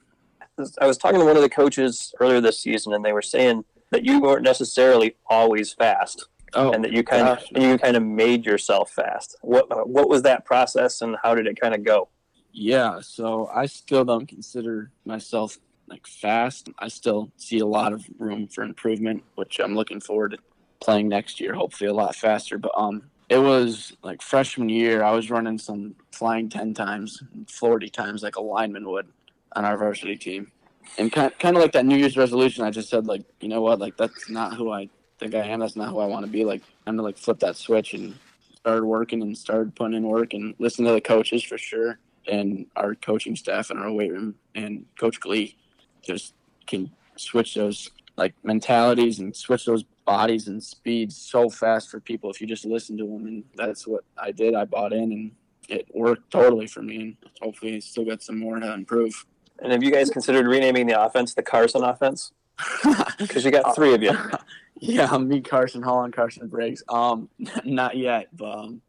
I 0.80 0.88
was 0.88 0.97
talking 0.97 1.20
to 1.20 1.26
one 1.26 1.36
of 1.36 1.41
the 1.41 1.49
coaches 1.49 2.14
earlier 2.20 2.39
this 2.39 2.60
season, 2.60 2.93
and 2.93 3.03
they 3.03 3.12
were 3.12 3.22
saying 3.22 3.66
that 3.91 4.06
you 4.06 4.22
weren't 4.22 4.43
necessarily 4.43 5.16
always 5.28 5.74
fast, 5.74 6.28
Oh, 6.56 6.72
and 6.72 6.84
that 6.84 6.93
you 6.93 7.03
kind 7.03 7.28
of 7.28 7.43
you 7.56 7.78
kind 7.78 7.97
of 7.97 8.03
made 8.03 8.45
yourself 8.45 8.91
fast. 8.91 9.38
What 9.41 9.88
what 9.88 10.10
was 10.10 10.22
that 10.24 10.45
process, 10.45 11.01
and 11.01 11.16
how 11.22 11.36
did 11.36 11.47
it 11.47 11.60
kind 11.60 11.76
of 11.76 11.84
go? 11.84 12.10
Yeah, 12.51 12.99
so 13.01 13.49
I 13.53 13.66
still 13.66 14.06
don't 14.06 14.28
consider 14.28 14.91
myself 15.06 15.58
like 15.88 16.08
fast. 16.08 16.70
I 16.80 16.88
still 16.88 17.32
see 17.38 17.60
a 17.60 17.66
lot 17.66 17.93
of 17.93 18.06
room 18.18 18.47
for 18.47 18.64
improvement, 18.64 19.24
which 19.36 19.60
I'm 19.60 19.76
looking 19.76 19.99
forward 19.99 20.32
to 20.32 20.38
playing 20.80 21.10
next 21.10 21.39
year, 21.39 21.53
hopefully 21.53 21.89
a 21.89 21.93
lot 21.93 22.16
faster. 22.16 22.58
But 22.58 22.72
um 22.76 23.03
it 23.30 23.39
was 23.39 23.95
like 24.03 24.22
freshman 24.22 24.70
year, 24.70 25.03
I 25.03 25.12
was 25.12 25.30
running 25.30 25.58
some 25.58 25.95
flying 26.12 26.49
10 26.49 26.74
times, 26.74 27.24
40 27.49 27.89
times 27.89 28.24
like 28.24 28.36
a 28.36 28.41
lineman 28.41 28.88
would 28.89 29.08
on 29.56 29.66
our 29.66 29.78
varsity 29.78 30.16
team. 30.16 30.51
And 30.97 31.12
kind, 31.12 31.34
kind 31.39 31.56
of 31.58 31.62
like 31.62 31.72
that 31.72 31.86
New 31.86 31.97
Year's 31.97 32.18
resolution, 32.18 32.64
I 32.64 32.70
just 32.70 32.89
said, 32.89 33.08
like, 33.08 33.24
you 33.41 33.49
know 33.49 33.62
what, 33.62 33.80
like, 33.80 33.97
that's 33.97 34.30
not 34.30 34.53
who 34.53 34.72
I 34.72 34.89
think 35.20 35.36
I 35.36 35.47
am. 35.47 35.59
That's 35.59 35.76
not 35.76 35.89
who 35.89 35.99
I 35.99 36.05
want 36.05 36.26
to 36.26 36.32
be. 36.32 36.45
Like, 36.45 36.61
I'm 36.86 36.97
to, 36.97 37.03
like, 37.03 37.18
flip 37.18 37.39
that 37.39 37.55
switch 37.55 37.93
and 37.93 38.16
start 38.57 38.86
working 38.86 39.22
and 39.22 39.38
start 39.38 39.76
putting 39.76 39.97
in 39.97 40.03
work 40.03 40.34
and 40.34 40.55
listen 40.57 40.86
to 40.86 40.91
the 40.91 41.01
coaches 41.01 41.43
for 41.43 41.57
sure 41.57 41.99
and 42.28 42.66
our 42.76 42.95
coaching 42.95 43.36
staff 43.36 43.70
and 43.70 43.80
our 43.80 43.91
weight 43.91 44.11
room 44.11 44.36
and 44.55 44.86
Coach 44.99 45.20
Glee 45.20 45.55
just 46.01 46.34
can 46.66 46.89
switch 47.16 47.53
those 47.53 47.91
like 48.18 48.34
mentalities 48.43 49.20
and 49.20 49.36
switch 49.36 49.66
those 49.66 49.84
bodies 50.05 50.47
and 50.47 50.63
speeds 50.63 51.18
so 51.18 51.49
fast 51.49 51.89
for 51.89 51.99
people 51.99 52.30
if 52.30 52.39
you 52.39 52.47
just 52.47 52.66
listen 52.66 52.97
to 52.97 53.03
them 53.03 53.28
and 53.28 53.43
that's 53.55 53.86
what 53.86 54.03
I 54.18 54.32
did. 54.32 54.55
I 54.55 54.66
bought 54.66 54.93
in 54.93 55.11
and 55.11 55.32
it 55.68 55.88
worked 55.93 56.32
totally 56.32 56.68
for 56.68 56.82
me 56.82 56.95
and 57.01 57.18
hopefully 57.41 57.80
still 57.82 58.05
got 58.05 58.22
some 58.22 58.39
more 58.39 58.59
to 58.59 58.74
improve. 58.74 59.26
And 59.59 59.72
have 59.72 59.84
you 59.84 59.91
guys 59.91 60.09
considered 60.09 60.47
renaming 60.47 60.88
the 60.88 60.99
offense 60.99 61.34
the 61.34 61.43
Carson 61.43 61.84
offense? 61.84 62.32
Because 63.18 63.45
you 63.45 63.51
got 63.51 63.76
three 63.76 63.93
of 63.93 64.03
you. 64.03 64.11
yeah, 64.80 65.17
me, 65.17 65.41
Carson 65.41 65.82
Hall, 65.82 66.03
and 66.03 66.13
Carson 66.13 66.47
Briggs. 66.47 66.84
Um, 66.89 67.30
not 67.65 67.97
yet, 67.97 68.28
but 68.36 68.57
um, 68.57 68.82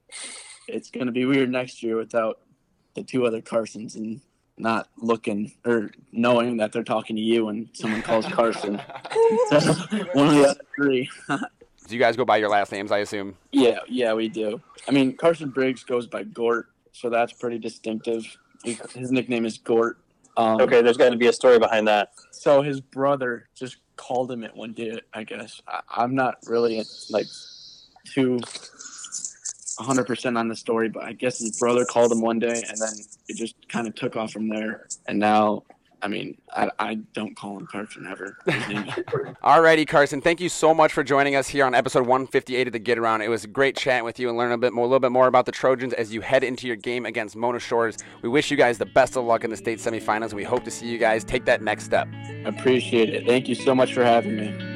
it's 0.69 0.91
gonna 0.91 1.13
be 1.13 1.25
weird 1.25 1.51
next 1.51 1.83
year 1.83 1.97
without 1.97 2.41
the 2.95 3.03
two 3.03 3.27
other 3.27 3.41
Carsons 3.41 3.97
and 3.97 4.21
not 4.59 4.89
looking 4.97 5.53
or 5.67 5.91
knowing 6.13 6.57
that 6.57 6.73
they're 6.73 6.83
talking 6.83 7.15
to 7.17 7.23
you 7.23 7.47
when 7.47 7.69
someone 7.75 8.03
calls 8.03 8.27
Carson. 8.33 8.81
So, 9.51 9.61
one 10.15 10.29
of 10.29 10.35
the 10.35 10.47
other 10.51 10.61
three. 10.75 11.09
Do 11.29 11.95
you 11.95 12.01
guys 12.01 12.17
go 12.17 12.25
by 12.25 12.39
your 12.39 12.49
last 12.49 12.73
names? 12.73 12.91
I 12.91 12.99
assume. 12.99 13.37
Yeah, 13.53 13.79
yeah, 13.87 14.13
we 14.15 14.29
do. 14.29 14.61
I 14.89 14.93
mean, 14.93 15.17
Carson 15.17 15.51
Briggs 15.51 15.85
goes 15.85 16.07
by 16.07 16.25
Gort, 16.25 16.71
so 16.93 17.11
that's 17.11 17.33
pretty 17.33 17.59
distinctive. 17.59 18.25
His 18.65 19.13
nickname 19.13 19.45
is 19.45 19.59
Gort. 19.59 19.99
Um, 20.37 20.61
Okay, 20.61 20.83
there's 20.83 20.97
got 20.97 21.11
to 21.11 21.17
be 21.17 21.29
a 21.29 21.33
story 21.33 21.59
behind 21.59 21.87
that. 21.87 22.11
So 22.33 22.63
his 22.63 22.81
brother 22.81 23.49
just 23.55 23.77
called 23.97 24.31
him 24.31 24.45
it 24.45 24.55
one 24.55 24.73
day. 24.73 25.01
I 25.13 25.25
guess 25.25 25.61
I, 25.67 25.81
I'm 25.89 26.15
not 26.15 26.39
really 26.47 26.85
like 27.11 27.27
too 28.05 28.41
100 29.77 30.07
percent 30.07 30.39
on 30.39 30.49
the 30.49 30.57
story, 30.57 30.89
but 30.89 31.05
I 31.05 31.13
guess 31.13 31.39
his 31.39 31.59
brother 31.59 31.85
called 31.85 32.13
him 32.13 32.21
one 32.21 32.39
day, 32.39 32.63
and 32.69 32.79
then 32.79 32.93
it 33.29 33.37
just 33.37 33.55
kind 33.69 33.87
of 33.87 33.95
took 33.95 34.17
off 34.17 34.33
from 34.33 34.49
there. 34.49 34.87
And 35.07 35.19
now, 35.19 35.65
I 36.03 36.09
mean, 36.09 36.37
I, 36.55 36.71
I 36.79 36.95
don't 37.15 37.35
call 37.37 37.59
him 37.59 37.67
Carson 37.67 38.07
ever. 38.07 38.37
His 38.47 38.69
name's- 38.69 38.91
Alrighty, 39.43 39.89
Carson. 39.89 40.21
Thank 40.21 40.41
you 40.41 40.49
so 40.49 40.75
much 40.75 40.93
for 40.93 41.03
joining 41.03 41.35
us 41.37 41.49
here 41.49 41.65
on 41.65 41.75
episode 41.75 42.01
158 42.01 42.67
of 42.67 42.73
the 42.75 42.79
Get 42.79 42.99
Around. 42.99 43.23
It 43.23 43.29
was 43.29 43.45
a 43.45 43.49
great 43.49 43.77
chat 43.77 44.05
with 44.05 44.19
you 44.21 44.29
and 44.29 44.37
learn 44.37 44.53
a 44.53 44.59
bit 44.59 44.73
more, 44.73 44.85
a 44.85 44.89
little 44.89 45.01
bit 45.01 45.13
more 45.13 45.27
about 45.27 45.47
the 45.47 45.53
Trojans 45.53 45.93
as 45.95 46.13
you 46.13 46.21
head 46.21 46.45
into 46.45 46.67
your 46.67 46.77
game 46.77 47.07
against 47.07 47.35
Mona 47.35 47.59
Shores. 47.59 47.97
We 48.23 48.29
wish 48.29 48.51
you 48.51 48.57
guys 48.57 48.79
the 48.79 48.87
best 48.87 49.17
of 49.17 49.25
luck 49.25 49.43
in 49.45 49.51
the 49.51 49.57
state 49.57 49.79
semifinals. 49.79 50.27
and 50.27 50.35
We 50.35 50.45
hope 50.45 50.65
to 50.65 50.71
see 50.71 50.87
you 50.87 50.99
guys 50.99 51.25
take 51.25 51.45
that 51.47 51.63
next 51.63 51.85
step. 51.85 52.07
Appreciate 52.45 53.09
it. 53.15 53.27
Thank 53.27 53.49
you 53.49 53.55
so 53.55 53.75
much 53.75 53.95
for 53.95 54.05
having 54.05 54.37
me. 54.37 54.76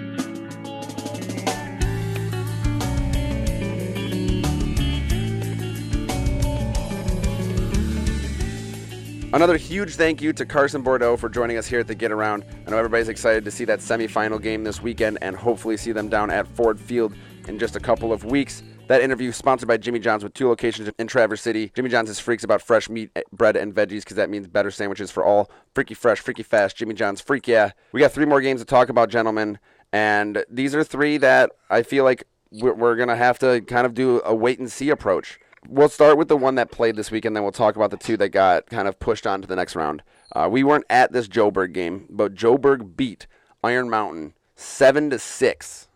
Another 9.32 9.56
huge 9.56 9.94
thank 9.94 10.20
you 10.20 10.32
to 10.32 10.44
Carson 10.44 10.82
Bourdo 10.82 11.16
for 11.16 11.28
joining 11.28 11.56
us 11.56 11.64
here 11.64 11.78
at 11.78 11.86
the 11.86 11.94
Get 11.94 12.10
Around. 12.10 12.44
I 12.66 12.70
know 12.70 12.78
everybody's 12.78 13.08
excited 13.08 13.44
to 13.44 13.50
see 13.52 13.64
that 13.66 13.78
semifinal 13.78 14.42
game 14.42 14.64
this 14.64 14.82
weekend 14.82 15.18
and 15.22 15.36
hopefully 15.36 15.76
see 15.76 15.92
them 15.92 16.08
down 16.08 16.30
at 16.30 16.48
Ford 16.48 16.80
Field 16.80 17.14
in 17.46 17.56
just 17.56 17.76
a 17.76 17.80
couple 17.80 18.12
of 18.12 18.24
weeks. 18.24 18.64
That 18.88 19.02
interview 19.02 19.30
sponsored 19.30 19.68
by 19.68 19.76
Jimmy 19.76 20.00
John's 20.00 20.24
with 20.24 20.34
two 20.34 20.48
locations 20.48 20.90
in 20.98 21.06
Traverse 21.06 21.42
City. 21.42 21.70
Jimmy 21.76 21.90
John's 21.90 22.10
is 22.10 22.18
freaks 22.18 22.42
about 22.42 22.60
fresh 22.60 22.90
meat, 22.90 23.12
eh, 23.14 23.22
bread, 23.30 23.54
and 23.54 23.72
veggies 23.72 24.00
because 24.00 24.16
that 24.16 24.30
means 24.30 24.48
better 24.48 24.72
sandwiches 24.72 25.12
for 25.12 25.24
all. 25.24 25.48
Freaky 25.76 25.94
fresh, 25.94 26.18
freaky 26.18 26.42
fast. 26.42 26.76
Jimmy 26.76 26.94
John's 26.94 27.20
freak 27.20 27.46
yeah. 27.46 27.70
We 27.92 28.00
got 28.00 28.10
three 28.10 28.26
more 28.26 28.40
games 28.40 28.60
to 28.62 28.64
talk 28.64 28.88
about, 28.88 29.10
gentlemen, 29.10 29.60
and 29.92 30.44
these 30.50 30.74
are 30.74 30.82
three 30.82 31.18
that 31.18 31.52
I 31.70 31.84
feel 31.84 32.02
like 32.02 32.24
we're, 32.50 32.74
we're 32.74 32.96
gonna 32.96 33.14
have 33.14 33.38
to 33.38 33.60
kind 33.60 33.86
of 33.86 33.94
do 33.94 34.22
a 34.24 34.34
wait 34.34 34.58
and 34.58 34.72
see 34.72 34.90
approach. 34.90 35.38
We'll 35.68 35.88
start 35.88 36.16
with 36.16 36.28
the 36.28 36.36
one 36.36 36.54
that 36.54 36.70
played 36.70 36.96
this 36.96 37.10
weekend, 37.10 37.30
and 37.30 37.36
then 37.36 37.42
we'll 37.42 37.52
talk 37.52 37.76
about 37.76 37.90
the 37.90 37.96
two 37.96 38.16
that 38.16 38.30
got 38.30 38.66
kind 38.66 38.88
of 38.88 38.98
pushed 38.98 39.26
on 39.26 39.42
to 39.42 39.48
the 39.48 39.56
next 39.56 39.76
round. 39.76 40.02
Uh, 40.34 40.48
we 40.50 40.64
weren't 40.64 40.86
at 40.88 41.12
this 41.12 41.28
Joburg 41.28 41.72
game, 41.72 42.06
but 42.08 42.34
Joburg 42.34 42.96
beat 42.96 43.26
Iron 43.62 43.90
Mountain 43.90 44.34
seven 44.56 45.10
to 45.10 45.18
six 45.18 45.88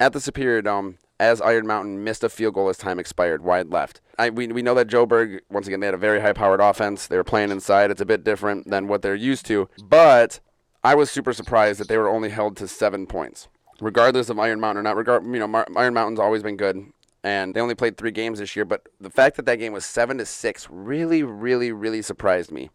at 0.00 0.12
the 0.12 0.20
Superior 0.20 0.62
Dome 0.62 0.98
as 1.20 1.40
Iron 1.40 1.66
Mountain 1.66 2.02
missed 2.02 2.24
a 2.24 2.28
field 2.28 2.54
goal 2.54 2.68
as 2.68 2.76
time 2.76 2.98
expired, 2.98 3.42
wide 3.44 3.70
left. 3.70 4.00
I, 4.18 4.30
we, 4.30 4.48
we 4.48 4.62
know 4.62 4.74
that 4.74 4.88
Joburg, 4.88 5.40
once 5.50 5.66
again, 5.66 5.80
they 5.80 5.86
had 5.86 5.94
a 5.94 5.98
very 5.98 6.20
high 6.20 6.32
powered 6.32 6.60
offense. 6.60 7.06
They 7.06 7.16
were 7.16 7.24
playing 7.24 7.50
inside. 7.50 7.90
It's 7.90 8.00
a 8.00 8.06
bit 8.06 8.24
different 8.24 8.68
than 8.68 8.88
what 8.88 9.02
they're 9.02 9.14
used 9.14 9.46
to. 9.46 9.68
But 9.82 10.40
I 10.82 10.94
was 10.94 11.10
super 11.10 11.32
surprised 11.32 11.80
that 11.80 11.88
they 11.88 11.98
were 11.98 12.08
only 12.08 12.30
held 12.30 12.56
to 12.58 12.68
seven 12.68 13.06
points. 13.06 13.48
Regardless 13.80 14.28
of 14.28 14.38
Iron 14.38 14.60
Mountain 14.60 14.80
or 14.80 14.82
not, 14.82 14.96
regard 14.96 15.24
you 15.24 15.38
know 15.38 15.48
Mar- 15.48 15.66
Iron 15.76 15.94
Mountain's 15.94 16.20
always 16.20 16.42
been 16.42 16.56
good, 16.56 16.92
and 17.24 17.54
they 17.54 17.60
only 17.60 17.74
played 17.74 17.96
three 17.96 18.12
games 18.12 18.38
this 18.38 18.54
year. 18.54 18.64
But 18.64 18.86
the 19.00 19.10
fact 19.10 19.36
that 19.36 19.46
that 19.46 19.56
game 19.56 19.72
was 19.72 19.84
seven 19.84 20.18
to 20.18 20.26
six 20.26 20.68
really, 20.70 21.24
really, 21.24 21.72
really 21.72 22.02
surprised 22.02 22.52
me. 22.52 22.70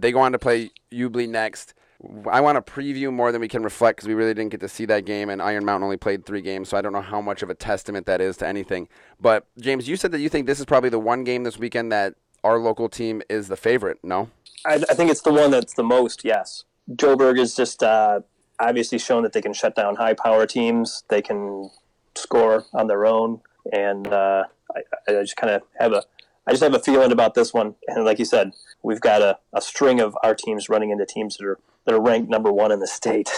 They 0.00 0.10
go 0.10 0.20
on 0.20 0.32
to 0.32 0.38
play 0.38 0.70
Ubley 0.90 1.28
next. 1.28 1.74
I 2.30 2.40
want 2.40 2.56
to 2.56 2.72
preview 2.72 3.12
more 3.12 3.30
than 3.30 3.42
we 3.42 3.48
can 3.48 3.62
reflect 3.62 3.98
because 3.98 4.08
we 4.08 4.14
really 4.14 4.32
didn't 4.32 4.52
get 4.52 4.60
to 4.60 4.68
see 4.68 4.86
that 4.86 5.04
game, 5.04 5.28
and 5.28 5.42
Iron 5.42 5.66
Mountain 5.66 5.84
only 5.84 5.98
played 5.98 6.24
three 6.24 6.40
games, 6.40 6.70
so 6.70 6.78
I 6.78 6.80
don't 6.80 6.94
know 6.94 7.02
how 7.02 7.20
much 7.20 7.42
of 7.42 7.50
a 7.50 7.54
testament 7.54 8.06
that 8.06 8.22
is 8.22 8.38
to 8.38 8.46
anything. 8.48 8.88
But 9.20 9.46
James, 9.58 9.86
you 9.86 9.96
said 9.96 10.10
that 10.12 10.20
you 10.20 10.30
think 10.30 10.46
this 10.46 10.58
is 10.58 10.64
probably 10.64 10.88
the 10.88 10.98
one 10.98 11.24
game 11.24 11.44
this 11.44 11.58
weekend 11.58 11.92
that 11.92 12.14
our 12.42 12.58
local 12.58 12.88
team 12.88 13.20
is 13.28 13.48
the 13.48 13.56
favorite. 13.56 13.98
No, 14.02 14.30
I, 14.64 14.76
I 14.76 14.94
think 14.94 15.10
it's 15.10 15.20
the 15.20 15.32
one 15.32 15.50
that's 15.50 15.74
the 15.74 15.82
most. 15.82 16.24
Yes, 16.24 16.64
Joburg 16.90 17.38
is 17.38 17.54
just 17.54 17.82
uh, 17.82 18.20
obviously 18.58 18.98
shown 18.98 19.22
that 19.24 19.34
they 19.34 19.42
can 19.42 19.52
shut 19.52 19.76
down 19.76 19.96
high 19.96 20.14
power 20.14 20.46
teams. 20.46 21.04
They 21.08 21.20
can 21.20 21.68
score 22.14 22.64
on 22.72 22.86
their 22.86 23.04
own, 23.04 23.42
and 23.72 24.06
uh, 24.06 24.44
I, 24.74 24.80
I 25.08 25.12
just 25.22 25.36
kind 25.36 25.52
of 25.52 25.62
have 25.78 25.92
a 25.92 26.04
I 26.46 26.52
just 26.52 26.62
have 26.62 26.74
a 26.74 26.80
feeling 26.80 27.12
about 27.12 27.34
this 27.34 27.52
one. 27.52 27.74
And 27.86 28.04
like 28.04 28.18
you 28.18 28.24
said, 28.24 28.52
we've 28.82 29.00
got 29.00 29.22
a, 29.22 29.38
a 29.52 29.60
string 29.60 30.00
of 30.00 30.16
our 30.22 30.34
teams 30.34 30.68
running 30.68 30.90
into 30.90 31.06
teams 31.06 31.36
that 31.36 31.46
are 31.46 31.58
that 31.84 31.94
are 31.94 32.00
ranked 32.00 32.28
number 32.28 32.52
one 32.52 32.72
in 32.72 32.80
the 32.80 32.86
state. 32.86 33.30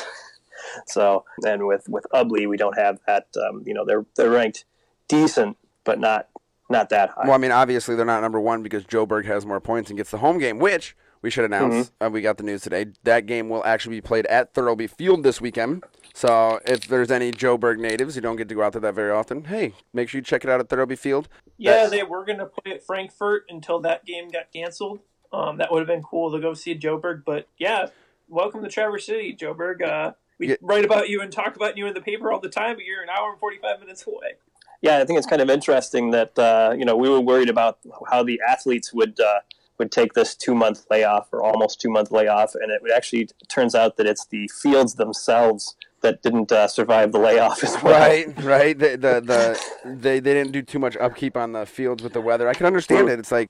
so, 0.87 1.25
and 1.45 1.67
with 1.67 1.89
with 1.89 2.07
Ubley, 2.13 2.49
we 2.49 2.57
don't 2.57 2.79
have 2.79 3.01
that. 3.07 3.27
Um, 3.37 3.63
you 3.67 3.75
know, 3.75 3.85
they're 3.85 4.07
they're 4.17 4.31
ranked 4.31 4.65
decent, 5.09 5.57
but 5.85 5.99
not 5.99 6.29
not 6.71 6.89
that 6.89 7.11
high. 7.11 7.25
well, 7.25 7.35
I 7.35 7.39
mean, 7.39 7.53
obviously 7.53 7.97
they're 7.97 8.07
not 8.07 8.23
number 8.23 8.41
one 8.41 8.63
because 8.63 8.85
Joburg 8.85 9.27
has 9.27 9.45
more 9.45 9.61
points 9.61 9.91
and 9.91 9.97
gets 9.97 10.11
the 10.11 10.19
home 10.19 10.39
game, 10.39 10.59
which 10.59 10.97
we 11.23 11.31
should 11.31 11.45
announce. 11.45 11.93
Uh, 12.01 12.11
we 12.13 12.21
got 12.21 12.37
the 12.37 12.43
news 12.43 12.63
today. 12.63 12.87
That 13.05 13.27
game 13.27 13.49
will 13.49 13.65
actually 13.65 13.97
be 13.97 14.01
played 14.01 14.27
at 14.27 14.53
Thirlby 14.55 14.89
Field 14.89 15.23
this 15.23 15.41
weekend. 15.41 15.85
So 16.15 16.61
if 16.67 16.87
there's 16.89 17.11
any 17.11 17.31
Joburg 17.33 17.79
natives 17.79 18.15
who 18.17 18.21
don't 18.21 18.37
get 18.37 18.49
to 18.49 18.55
go 18.55 18.63
out 18.63 18.73
there 18.73 18.81
that 18.83 18.95
very 18.95 19.11
often, 19.13 19.45
hey, 19.45 19.73
make 19.95 20.09
sure 20.09 20.19
you 20.19 20.23
check 20.25 20.45
it 20.45 20.51
out 20.51 20.61
at 20.61 20.69
Thirlby 20.69 20.97
Field. 20.99 21.29
Yeah, 21.57 21.73
That's- 21.73 21.91
they 21.91 22.03
were 22.03 22.25
going 22.25 22.39
to 22.39 22.47
play 22.47 22.73
at 22.73 22.85
Frankfort 22.85 23.45
until 23.49 23.81
that 23.81 24.05
game 24.05 24.29
got 24.29 24.53
canceled. 24.53 25.01
Um, 25.33 25.57
that 25.59 25.73
would 25.73 25.79
have 25.79 25.87
been 25.89 26.03
cool 26.03 26.31
to 26.33 26.39
go 26.41 26.53
see 26.55 26.75
Joburg. 26.79 27.23
But 27.25 27.47
yeah, 27.57 27.87
welcome 28.29 28.63
to 28.63 28.69
Traverse 28.69 29.07
City, 29.07 29.35
Joburg. 29.35 29.81
Uh, 29.83 30.13
we 30.39 30.49
Yeah. 30.49 30.57
write 30.61 30.85
about 30.85 31.09
you 31.09 31.23
and 31.23 31.33
talk 31.33 31.57
about 31.57 31.79
you 31.79 31.87
in 31.87 31.95
the 31.95 32.03
paper 32.03 32.31
all 32.33 32.41
the 32.41 32.49
time, 32.51 32.75
but 32.77 32.85
you're 32.85 33.03
an 33.03 33.09
hour 33.09 33.31
and 33.31 33.39
45 33.39 33.81
minutes 33.81 34.07
away. 34.07 34.35
Yeah, 34.83 34.99
I 34.99 35.05
think 35.05 35.17
it's 35.17 35.27
kind 35.29 35.41
of 35.41 35.49
interesting 35.49 36.11
that 36.11 36.37
uh, 36.39 36.75
you 36.77 36.85
know 36.85 36.97
we 36.97 37.09
were 37.09 37.21
worried 37.21 37.49
about 37.49 37.79
how 38.11 38.25
the 38.25 38.41
athletes 38.47 38.93
would 38.93 39.19
uh, 39.21 39.39
would 39.79 39.91
take 39.91 40.13
this 40.15 40.35
two 40.35 40.55
month 40.55 40.85
layoff 40.91 41.29
or 41.33 41.43
almost 41.43 41.81
two 41.81 41.91
month 41.91 42.11
layoff, 42.11 42.55
and 42.55 42.71
it 42.71 42.83
would 42.83 42.93
actually 42.93 43.29
turns 43.49 43.75
out 43.75 43.97
that 43.97 44.07
it's 44.07 44.27
the 44.27 44.49
fields 44.49 44.95
themselves 44.95 45.77
that 46.03 46.21
didn't 46.23 46.51
uh, 46.51 46.67
survive 46.67 47.13
the 47.13 47.19
layoff 47.19 47.63
as 47.63 47.81
well. 47.83 47.93
Right, 47.99 48.43
right. 48.43 48.77
The, 48.77 48.91
the, 48.97 49.21
the, 49.21 49.61
they, 49.85 50.19
they 50.19 50.35
didn't 50.35 50.51
do 50.53 50.61
too 50.61 50.81
much 50.81 50.97
upkeep 50.97 51.37
on 51.37 51.53
the 51.53 51.65
fields 51.65 52.03
with 52.03 52.13
the 52.13 52.21
weather. 52.21 52.49
I 52.49 52.55
can 52.55 52.67
understand 52.67 53.09
it. 53.09 53.19
It's 53.21 53.31
like 53.31 53.49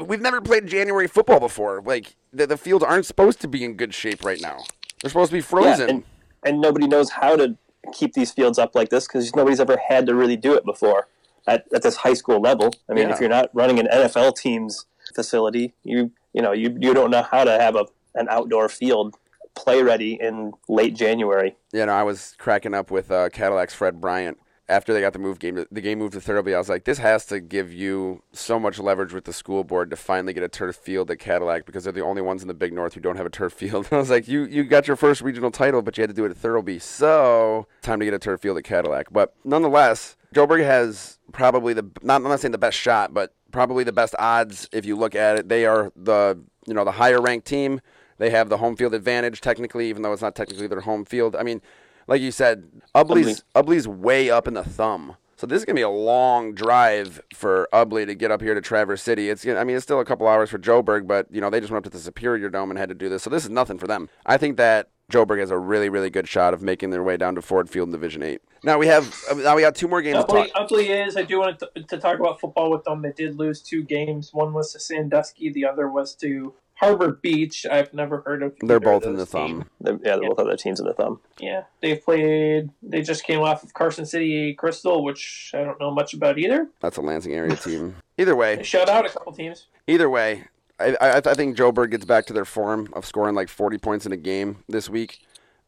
we've 0.00 0.20
never 0.20 0.40
played 0.40 0.66
January 0.68 1.08
football 1.08 1.40
before. 1.40 1.82
Like 1.84 2.14
the, 2.32 2.46
the 2.46 2.56
fields 2.56 2.84
aren't 2.84 3.06
supposed 3.06 3.40
to 3.40 3.48
be 3.48 3.64
in 3.64 3.74
good 3.74 3.92
shape 3.92 4.24
right 4.24 4.40
now. 4.40 4.58
They're 5.02 5.08
supposed 5.10 5.30
to 5.30 5.36
be 5.36 5.40
frozen. 5.40 5.90
and, 5.90 6.04
and 6.44 6.60
nobody 6.60 6.86
knows 6.86 7.10
how 7.10 7.34
to 7.36 7.56
keep 7.92 8.12
these 8.14 8.30
fields 8.30 8.58
up 8.58 8.74
like 8.74 8.90
this 8.90 9.08
because 9.08 9.34
nobody's 9.34 9.58
ever 9.60 9.76
had 9.88 10.06
to 10.06 10.14
really 10.14 10.36
do 10.36 10.54
it 10.54 10.64
before 10.64 11.08
at, 11.46 11.64
at 11.74 11.82
this 11.82 11.96
high 11.96 12.14
school 12.14 12.40
level. 12.40 12.72
I 12.88 12.92
mean, 12.92 13.08
Yeah. 13.08 13.14
if 13.14 13.20
you're 13.20 13.28
not 13.28 13.50
running 13.52 13.80
an 13.80 13.88
NFL 13.90 14.36
team's 14.36 14.86
facility, 15.14 15.74
you 15.82 16.10
you 16.32 16.42
know 16.42 16.52
you, 16.52 16.76
you 16.80 16.94
don't 16.94 17.10
know 17.10 17.22
how 17.22 17.44
to 17.44 17.52
have 17.52 17.76
a 17.76 17.86
an 18.14 18.28
outdoor 18.28 18.68
field 18.68 19.16
play 19.54 19.82
ready 19.82 20.18
in 20.20 20.52
late 20.68 20.94
January. 20.94 21.56
you 21.72 21.84
know, 21.84 21.92
I 21.92 22.02
was 22.02 22.34
cracking 22.38 22.74
up 22.74 22.90
with 22.90 23.10
uh, 23.10 23.28
Cadillac's 23.30 23.74
Fred 23.74 24.00
Bryant 24.00 24.38
after 24.68 24.92
they 24.92 25.00
got 25.00 25.12
the 25.12 25.18
move 25.18 25.38
game. 25.38 25.64
The 25.70 25.80
game 25.80 25.98
moved 25.98 26.12
to 26.14 26.20
Thirlby. 26.20 26.54
I 26.54 26.58
was 26.58 26.68
like, 26.68 26.84
this 26.84 26.98
has 26.98 27.26
to 27.26 27.40
give 27.40 27.72
you 27.72 28.22
so 28.32 28.58
much 28.58 28.78
leverage 28.78 29.12
with 29.12 29.24
the 29.24 29.32
school 29.32 29.64
board 29.64 29.90
to 29.90 29.96
finally 29.96 30.32
get 30.32 30.44
a 30.44 30.48
turf 30.48 30.76
field 30.76 31.10
at 31.10 31.18
Cadillac 31.18 31.66
because 31.66 31.84
they're 31.84 31.92
the 31.92 32.02
only 32.02 32.22
ones 32.22 32.42
in 32.42 32.48
the 32.48 32.54
Big 32.54 32.72
North 32.72 32.94
who 32.94 33.00
don't 33.00 33.16
have 33.16 33.26
a 33.26 33.30
turf 33.30 33.52
field. 33.52 33.88
I 33.92 33.96
was 33.96 34.10
like, 34.10 34.28
you 34.28 34.44
you 34.44 34.64
got 34.64 34.86
your 34.86 34.96
first 34.96 35.20
regional 35.20 35.50
title, 35.50 35.82
but 35.82 35.98
you 35.98 36.02
had 36.02 36.10
to 36.10 36.14
do 36.14 36.24
it 36.24 36.30
at 36.30 36.36
Thirlby, 36.36 36.80
so 36.80 37.66
time 37.82 37.98
to 37.98 38.04
get 38.04 38.14
a 38.14 38.18
turf 38.18 38.40
field 38.40 38.56
at 38.56 38.64
Cadillac. 38.64 39.08
But 39.10 39.34
nonetheless, 39.44 40.16
Joburg 40.34 40.64
has 40.64 41.18
probably 41.32 41.74
the 41.74 41.90
not 42.02 42.16
I'm 42.16 42.22
not 42.24 42.40
saying 42.40 42.52
the 42.52 42.58
best 42.58 42.78
shot, 42.78 43.12
but 43.12 43.34
probably 43.50 43.84
the 43.84 43.92
best 43.92 44.14
odds 44.18 44.68
if 44.72 44.84
you 44.84 44.96
look 44.96 45.14
at 45.14 45.36
it. 45.36 45.48
They 45.48 45.66
are 45.66 45.92
the 45.96 46.38
you 46.66 46.74
know 46.74 46.84
the 46.84 46.92
higher 46.92 47.20
ranked 47.20 47.46
team. 47.46 47.80
They 48.18 48.30
have 48.30 48.48
the 48.48 48.58
home 48.58 48.76
field 48.76 48.94
advantage 48.94 49.40
technically, 49.40 49.88
even 49.88 50.02
though 50.02 50.12
it's 50.12 50.22
not 50.22 50.34
technically 50.34 50.66
their 50.66 50.80
home 50.80 51.04
field. 51.04 51.34
I 51.34 51.42
mean, 51.42 51.62
like 52.06 52.20
you 52.20 52.32
said, 52.32 52.68
Ubley's 52.94 53.44
Ubley's 53.54 53.88
way 53.88 54.30
up 54.30 54.46
in 54.46 54.54
the 54.54 54.64
thumb. 54.64 55.16
So 55.36 55.46
this 55.46 55.58
is 55.58 55.64
gonna 55.64 55.76
be 55.76 55.82
a 55.82 55.88
long 55.88 56.52
drive 56.54 57.22
for 57.34 57.66
Ubley 57.72 58.04
to 58.04 58.14
get 58.14 58.30
up 58.30 58.42
here 58.42 58.52
to 58.52 58.60
Traverse 58.60 59.00
City. 59.00 59.30
It's 59.30 59.46
I 59.46 59.64
mean 59.64 59.76
it's 59.76 59.84
still 59.84 60.00
a 60.00 60.04
couple 60.04 60.28
hours 60.28 60.50
for 60.50 60.58
Joburg, 60.58 61.06
but 61.06 61.26
you 61.30 61.40
know 61.40 61.48
they 61.48 61.60
just 61.60 61.72
went 61.72 61.86
up 61.86 61.90
to 61.90 61.96
the 61.96 62.02
Superior 62.02 62.50
Dome 62.50 62.70
and 62.70 62.78
had 62.78 62.90
to 62.90 62.94
do 62.94 63.08
this. 63.08 63.22
So 63.22 63.30
this 63.30 63.44
is 63.44 63.50
nothing 63.50 63.78
for 63.78 63.86
them. 63.86 64.10
I 64.26 64.36
think 64.36 64.58
that 64.58 64.90
Joburg 65.10 65.40
has 65.40 65.50
a 65.50 65.58
really 65.58 65.88
really 65.88 66.10
good 66.10 66.28
shot 66.28 66.54
of 66.54 66.62
making 66.62 66.90
their 66.90 67.02
way 67.02 67.16
down 67.16 67.34
to 67.34 67.42
Ford 67.42 67.68
Field 67.68 67.88
in 67.88 67.92
Division 67.92 68.22
Eight. 68.22 68.40
Now 68.62 68.78
we 68.78 68.86
have 68.86 69.14
uh, 69.30 69.34
now 69.34 69.56
we 69.56 69.62
got 69.62 69.74
two 69.74 69.88
more 69.88 70.02
games 70.02 70.18
to 70.24 70.24
talk. 70.24 70.48
Ubley, 70.48 70.68
Ubley 70.88 71.06
is. 71.06 71.16
I 71.16 71.22
do 71.22 71.38
want 71.40 71.58
to, 71.60 71.82
to 71.82 71.98
talk 71.98 72.18
about 72.18 72.40
football 72.40 72.70
with 72.70 72.84
them. 72.84 73.02
They 73.02 73.12
did 73.12 73.36
lose 73.38 73.60
two 73.62 73.82
games. 73.82 74.32
One 74.32 74.52
was 74.52 74.72
to 74.72 74.80
Sandusky. 74.80 75.50
The 75.50 75.64
other 75.66 75.88
was 75.88 76.14
to 76.16 76.54
Harbor 76.74 77.12
Beach. 77.12 77.66
I've 77.70 77.92
never 77.92 78.20
heard 78.22 78.42
of. 78.42 78.54
They're 78.60 78.76
either 78.76 78.76
of 78.76 78.82
both 79.02 79.04
in 79.04 79.12
the 79.12 79.18
those 79.18 79.28
thumb. 79.30 79.46
teams. 79.46 79.64
They're- 79.80 80.00
yeah, 80.04 80.16
they 80.16 80.28
both 80.28 80.38
other 80.38 80.56
teams 80.56 80.80
in 80.80 80.86
the 80.86 80.94
thumb. 80.94 81.20
Yeah, 81.38 81.64
they've 81.82 82.02
played. 82.02 82.70
They 82.82 83.02
just 83.02 83.24
came 83.24 83.40
off 83.40 83.62
of 83.62 83.74
Carson 83.74 84.06
City 84.06 84.54
Crystal, 84.54 85.02
which 85.04 85.52
I 85.54 85.64
don't 85.64 85.78
know 85.80 85.90
much 85.90 86.14
about 86.14 86.38
either. 86.38 86.68
That's 86.80 86.96
a 86.96 87.02
Lansing 87.02 87.34
area 87.34 87.56
team. 87.56 87.96
Either 88.18 88.36
way, 88.36 88.56
They 88.56 88.62
shut 88.62 88.88
out 88.88 89.06
a 89.06 89.08
couple 89.08 89.32
teams. 89.32 89.66
Either 89.86 90.08
way, 90.10 90.44
I, 90.80 90.96
I, 91.00 91.16
I 91.18 91.34
think 91.34 91.56
Joburg 91.56 91.90
gets 91.90 92.04
back 92.04 92.26
to 92.26 92.32
their 92.32 92.44
form 92.44 92.88
of 92.94 93.04
scoring 93.04 93.34
like 93.34 93.48
40 93.48 93.78
points 93.78 94.06
in 94.06 94.12
a 94.12 94.16
game 94.16 94.64
this 94.68 94.88
week, 94.88 95.20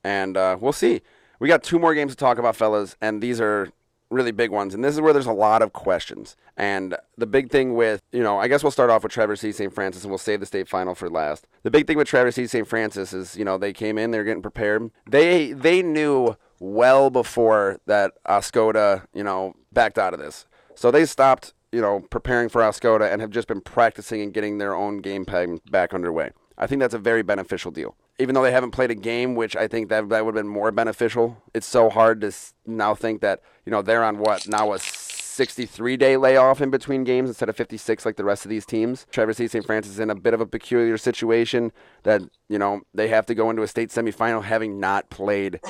and 0.02 0.36
uh, 0.36 0.56
we'll 0.60 0.72
see. 0.72 1.02
We 1.38 1.48
got 1.48 1.62
two 1.62 1.78
more 1.78 1.94
games 1.94 2.12
to 2.12 2.16
talk 2.16 2.38
about, 2.38 2.56
fellas, 2.56 2.96
and 3.00 3.22
these 3.22 3.40
are 3.40 3.68
really 4.12 4.30
big 4.30 4.50
ones, 4.50 4.74
and 4.74 4.84
this 4.84 4.94
is 4.94 5.00
where 5.00 5.12
there's 5.12 5.26
a 5.26 5.32
lot 5.32 5.62
of 5.62 5.72
questions. 5.72 6.36
And 6.56 6.96
the 7.16 7.26
big 7.26 7.50
thing 7.50 7.74
with, 7.74 8.00
you 8.12 8.22
know, 8.22 8.38
I 8.38 8.46
guess 8.46 8.62
we'll 8.62 8.70
start 8.70 8.90
off 8.90 9.02
with 9.02 9.12
Traverse 9.12 9.40
City 9.40 9.52
St. 9.52 9.74
Francis, 9.74 10.04
and 10.04 10.10
we'll 10.10 10.18
save 10.18 10.40
the 10.40 10.46
state 10.46 10.68
final 10.68 10.94
for 10.94 11.08
last. 11.08 11.46
The 11.62 11.70
big 11.70 11.86
thing 11.86 11.96
with 11.96 12.08
Traverse 12.08 12.34
City 12.34 12.46
St. 12.46 12.68
Francis 12.68 13.12
is, 13.12 13.36
you 13.36 13.44
know, 13.44 13.58
they 13.58 13.72
came 13.72 13.98
in, 13.98 14.10
they're 14.10 14.24
getting 14.24 14.42
prepared. 14.42 14.90
They 15.08 15.52
they 15.52 15.82
knew 15.82 16.36
well 16.60 17.10
before 17.10 17.80
that 17.86 18.12
Oscoda, 18.26 19.06
you 19.14 19.24
know, 19.24 19.54
backed 19.72 19.98
out 19.98 20.14
of 20.14 20.20
this, 20.20 20.46
so 20.74 20.90
they 20.90 21.06
stopped, 21.06 21.54
you 21.72 21.80
know, 21.80 22.00
preparing 22.10 22.48
for 22.48 22.60
Oscoda 22.60 23.10
and 23.10 23.20
have 23.20 23.30
just 23.30 23.48
been 23.48 23.60
practicing 23.60 24.20
and 24.20 24.32
getting 24.32 24.58
their 24.58 24.74
own 24.74 24.98
game 24.98 25.24
plan 25.24 25.60
back 25.70 25.94
underway. 25.94 26.30
I 26.58 26.66
think 26.66 26.80
that's 26.80 26.94
a 26.94 26.98
very 26.98 27.22
beneficial 27.22 27.70
deal 27.70 27.96
even 28.18 28.34
though 28.34 28.42
they 28.42 28.52
haven't 28.52 28.70
played 28.70 28.90
a 28.90 28.94
game, 28.94 29.34
which 29.34 29.56
I 29.56 29.66
think 29.66 29.88
that 29.88 30.08
that 30.10 30.24
would 30.24 30.36
have 30.36 30.44
been 30.44 30.52
more 30.52 30.70
beneficial. 30.70 31.42
It's 31.54 31.66
so 31.66 31.90
hard 31.90 32.20
to 32.20 32.32
now 32.66 32.94
think 32.94 33.20
that 33.20 33.40
you 33.66 33.72
know 33.72 33.82
they're 33.82 34.04
on 34.04 34.18
what 34.18 34.46
now 34.46 34.72
a 34.72 34.78
63 34.78 35.96
day 35.96 36.16
layoff 36.16 36.60
in 36.60 36.70
between 36.70 37.04
games 37.04 37.30
instead 37.30 37.48
of 37.48 37.56
56 37.56 38.04
like 38.04 38.16
the 38.16 38.24
rest 38.24 38.44
of 38.44 38.50
these 38.50 38.66
teams. 38.66 39.06
Traverse 39.10 39.38
City 39.38 39.48
St. 39.48 39.64
Francis 39.64 39.94
is 39.94 39.98
in 39.98 40.10
a 40.10 40.14
bit 40.14 40.34
of 40.34 40.40
a 40.40 40.46
peculiar 40.46 40.98
situation 40.98 41.72
that 42.02 42.22
you 42.48 42.58
know 42.58 42.82
they 42.94 43.08
have 43.08 43.26
to 43.26 43.34
go 43.34 43.50
into 43.50 43.62
a 43.62 43.68
state 43.68 43.88
semifinal 43.88 44.44
having 44.44 44.78
not 44.78 45.10
played 45.10 45.60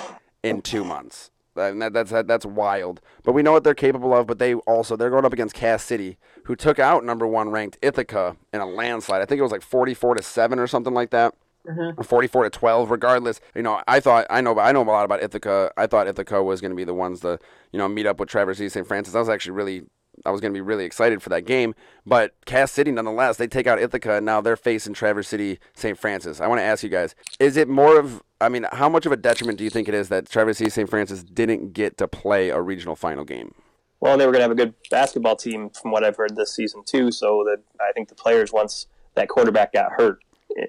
in 0.43 0.63
two 0.63 0.85
months. 0.85 1.31
That, 1.55 1.93
that's 1.93 2.11
that, 2.11 2.27
that's 2.27 2.47
wild. 2.47 3.01
But 3.23 3.33
we 3.33 3.43
know 3.43 3.53
what 3.53 3.65
they're 3.65 3.75
capable 3.75 4.15
of. 4.15 4.27
But 4.27 4.39
they 4.39 4.55
also 4.55 4.97
they're 4.97 5.11
going 5.11 5.25
up 5.25 5.33
against 5.33 5.55
Cass 5.55 5.83
City, 5.83 6.19
who 6.45 6.57
took 6.57 6.79
out 6.79 7.05
number 7.05 7.27
one 7.27 7.51
ranked 7.51 7.79
Ithaca 7.83 8.37
in 8.53 8.61
a 8.61 8.67
landslide. 8.67 9.23
I 9.23 9.27
think 9.27 9.39
it 9.39 9.43
was 9.43 9.53
like 9.53 9.63
44 9.63 10.17
to 10.17 10.23
seven 10.23 10.59
or 10.59 10.67
something 10.67 10.95
like 10.95 11.11
that. 11.11 11.35
Mm-hmm. 11.69 12.03
44 12.03 12.43
to 12.43 12.51
12 12.51 12.91
regardless 12.91 13.41
you 13.55 13.63
know 13.63 13.81
i 13.87 14.01
thought 14.01 14.27
i 14.29 14.41
know 14.41 14.59
i 14.59 14.73
know 14.73 14.83
a 14.83 14.91
lot 14.91 15.05
about 15.05 15.23
ithaca 15.23 15.71
i 15.77 15.87
thought 15.87 16.09
ithaca 16.09 16.43
was 16.43 16.61
going 16.61 16.73
to 16.73 16.77
be 16.77 16.83
the 16.83 16.93
ones 16.93 17.21
to 17.21 17.39
you 17.71 17.79
know 17.79 17.87
meet 17.87 18.05
up 18.05 18.19
with 18.19 18.29
traverse 18.29 18.57
city 18.57 18.69
st 18.69 18.85
francis 18.85 19.15
i 19.15 19.21
was 19.21 19.29
actually 19.29 19.53
really 19.53 19.85
i 20.25 20.31
was 20.31 20.41
going 20.41 20.53
to 20.53 20.57
be 20.57 20.61
really 20.61 20.85
excited 20.85 21.23
for 21.23 21.29
that 21.29 21.43
game 21.43 21.75
but 22.07 22.35
cass 22.45 22.73
city 22.73 22.91
nonetheless 22.91 23.37
they 23.37 23.47
take 23.47 23.67
out 23.67 23.81
ithaca 23.81 24.17
and 24.17 24.27
now 24.27 24.41
they're 24.41 24.57
facing 24.57 24.95
traverse 24.95 25.29
city 25.29 25.59
st 25.75 25.99
francis. 25.99 26.41
I 26.41 26.47
want 26.47 26.61
to 26.61 26.65
ask 26.65 26.83
you 26.83 26.89
guys 26.89 27.15
is 27.39 27.57
it 27.57 27.69
more 27.69 27.99
of 27.99 28.23
i 28.41 28.49
mean 28.49 28.67
how 28.73 28.89
much 28.89 29.07
of 29.07 29.13
a 29.13 29.17
detriment 29.17 29.59
do 29.59 29.65
you 29.65 29.71
think 29.71 29.89
it 29.89 29.95
is 29.95 30.09
that 30.09 30.29
traverse 30.29 30.59
city 30.59 30.71
st 30.71 30.89
francis 30.89 31.23
didn't 31.23 31.73
get 31.73 31.99
to 31.99 32.09
play 32.09 32.51
a 32.51 32.61
regional 32.61 32.97
final 32.97 33.25
game? 33.25 33.55
Well 34.01 34.19
they 34.19 34.27
were 34.27 34.33
going 34.33 34.41
to 34.41 34.49
have 34.49 34.51
a 34.51 34.57
good 34.57 34.75
basketball 34.91 35.37
team 35.37 35.71
from 35.71 35.91
what 35.91 36.05
i've 36.05 36.17
heard 36.17 36.37
this 36.37 36.55
season 36.55 36.83
too 36.85 37.11
so 37.11 37.45
that 37.47 37.63
i 37.81 37.93
think 37.93 38.09
the 38.09 38.15
players 38.15 38.53
once 38.53 38.87
that 39.15 39.29
quarterback 39.29 39.73
got 39.73 39.93
hurt 39.93 40.21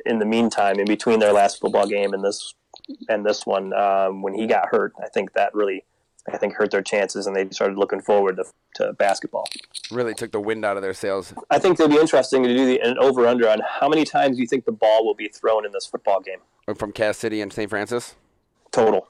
in 0.05 0.19
the 0.19 0.25
meantime, 0.25 0.79
in 0.79 0.85
between 0.85 1.19
their 1.19 1.33
last 1.33 1.59
football 1.59 1.87
game 1.87 2.13
and 2.13 2.23
this 2.23 2.53
and 3.07 3.25
this 3.25 3.45
one, 3.45 3.73
um, 3.73 4.21
when 4.21 4.33
he 4.33 4.47
got 4.47 4.67
hurt, 4.69 4.93
I 5.01 5.07
think 5.07 5.33
that 5.33 5.53
really, 5.53 5.85
I 6.32 6.38
think 6.38 6.53
hurt 6.53 6.71
their 6.71 6.82
chances, 6.82 7.28
and 7.28 7.36
they 7.36 7.49
started 7.49 7.78
looking 7.78 8.01
forward 8.01 8.38
to, 8.38 8.45
to 8.76 8.93
basketball. 8.93 9.45
Really 9.91 10.13
took 10.13 10.32
the 10.32 10.39
wind 10.39 10.63
out 10.63 10.78
of 10.78 10.84
their 10.84 10.93
sails. 10.93 11.34
I 11.49 11.59
think 11.59 11.80
it'll 11.80 11.89
be 11.89 11.99
interesting 11.99 12.43
to 12.43 12.55
do 12.55 12.65
the, 12.65 12.80
an 12.80 12.97
over 12.97 13.28
under 13.28 13.49
on 13.49 13.61
how 13.67 13.89
many 13.89 14.05
times 14.05 14.39
you 14.39 14.47
think 14.47 14.65
the 14.65 14.71
ball 14.71 15.05
will 15.05 15.15
be 15.15 15.28
thrown 15.28 15.65
in 15.65 15.71
this 15.74 15.86
football 15.86 16.21
game 16.21 16.39
from 16.76 16.91
Cass 16.93 17.17
City 17.17 17.41
and 17.41 17.51
St. 17.51 17.69
Francis. 17.69 18.15
Total. 18.71 19.07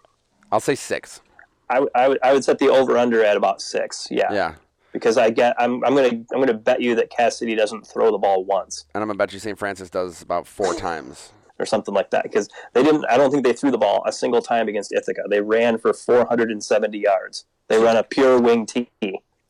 I'll 0.51 0.59
say 0.59 0.76
six. 0.76 1.22
I, 1.70 1.86
I, 1.95 2.07
would, 2.07 2.20
I 2.24 2.34
would 2.34 2.43
set 2.43 2.59
the 2.59 2.70
over 2.70 2.97
under 2.97 3.24
at 3.24 3.38
about 3.38 3.61
six. 3.61 4.07
Yeah. 4.09 4.34
Yeah 4.34 4.55
because 4.93 5.18
I 5.18 5.32
get 5.32 5.55
I'm, 5.59 5.84
I'm 5.84 5.95
gonna 5.95 6.24
I'm 6.32 6.39
gonna 6.39 6.53
bet 6.53 6.80
you 6.80 6.95
that 6.95 7.09
Cass 7.09 7.39
City 7.39 7.55
doesn't 7.55 7.86
throw 7.86 8.11
the 8.11 8.18
ball 8.18 8.45
once. 8.45 8.86
And 8.93 9.01
I'm 9.01 9.09
gonna 9.09 9.18
bet 9.18 9.34
you 9.34 9.39
St. 9.39 9.57
Francis 9.59 9.89
does 9.89 10.22
about 10.22 10.47
four 10.47 10.74
times. 10.76 11.34
Or 11.60 11.68
something 11.68 11.93
like 11.93 12.10
that, 12.10 12.24
because 12.24 12.49
they 12.74 12.82
didn't. 12.82 13.06
I 13.06 13.16
don't 13.16 13.30
think 13.30 13.45
they 13.45 13.54
threw 13.54 13.70
the 13.70 13.78
ball 13.78 14.01
a 14.08 14.12
single 14.12 14.41
time 14.41 14.68
against 14.68 14.91
Ithaca. 14.91 15.22
They 15.30 15.39
ran 15.39 15.78
for 15.78 15.93
470 15.93 16.97
yards. 16.97 17.45
They 17.68 17.78
run 17.78 17.95
a 17.95 18.04
pure 18.04 18.41
wing 18.41 18.66
T. 18.66 18.89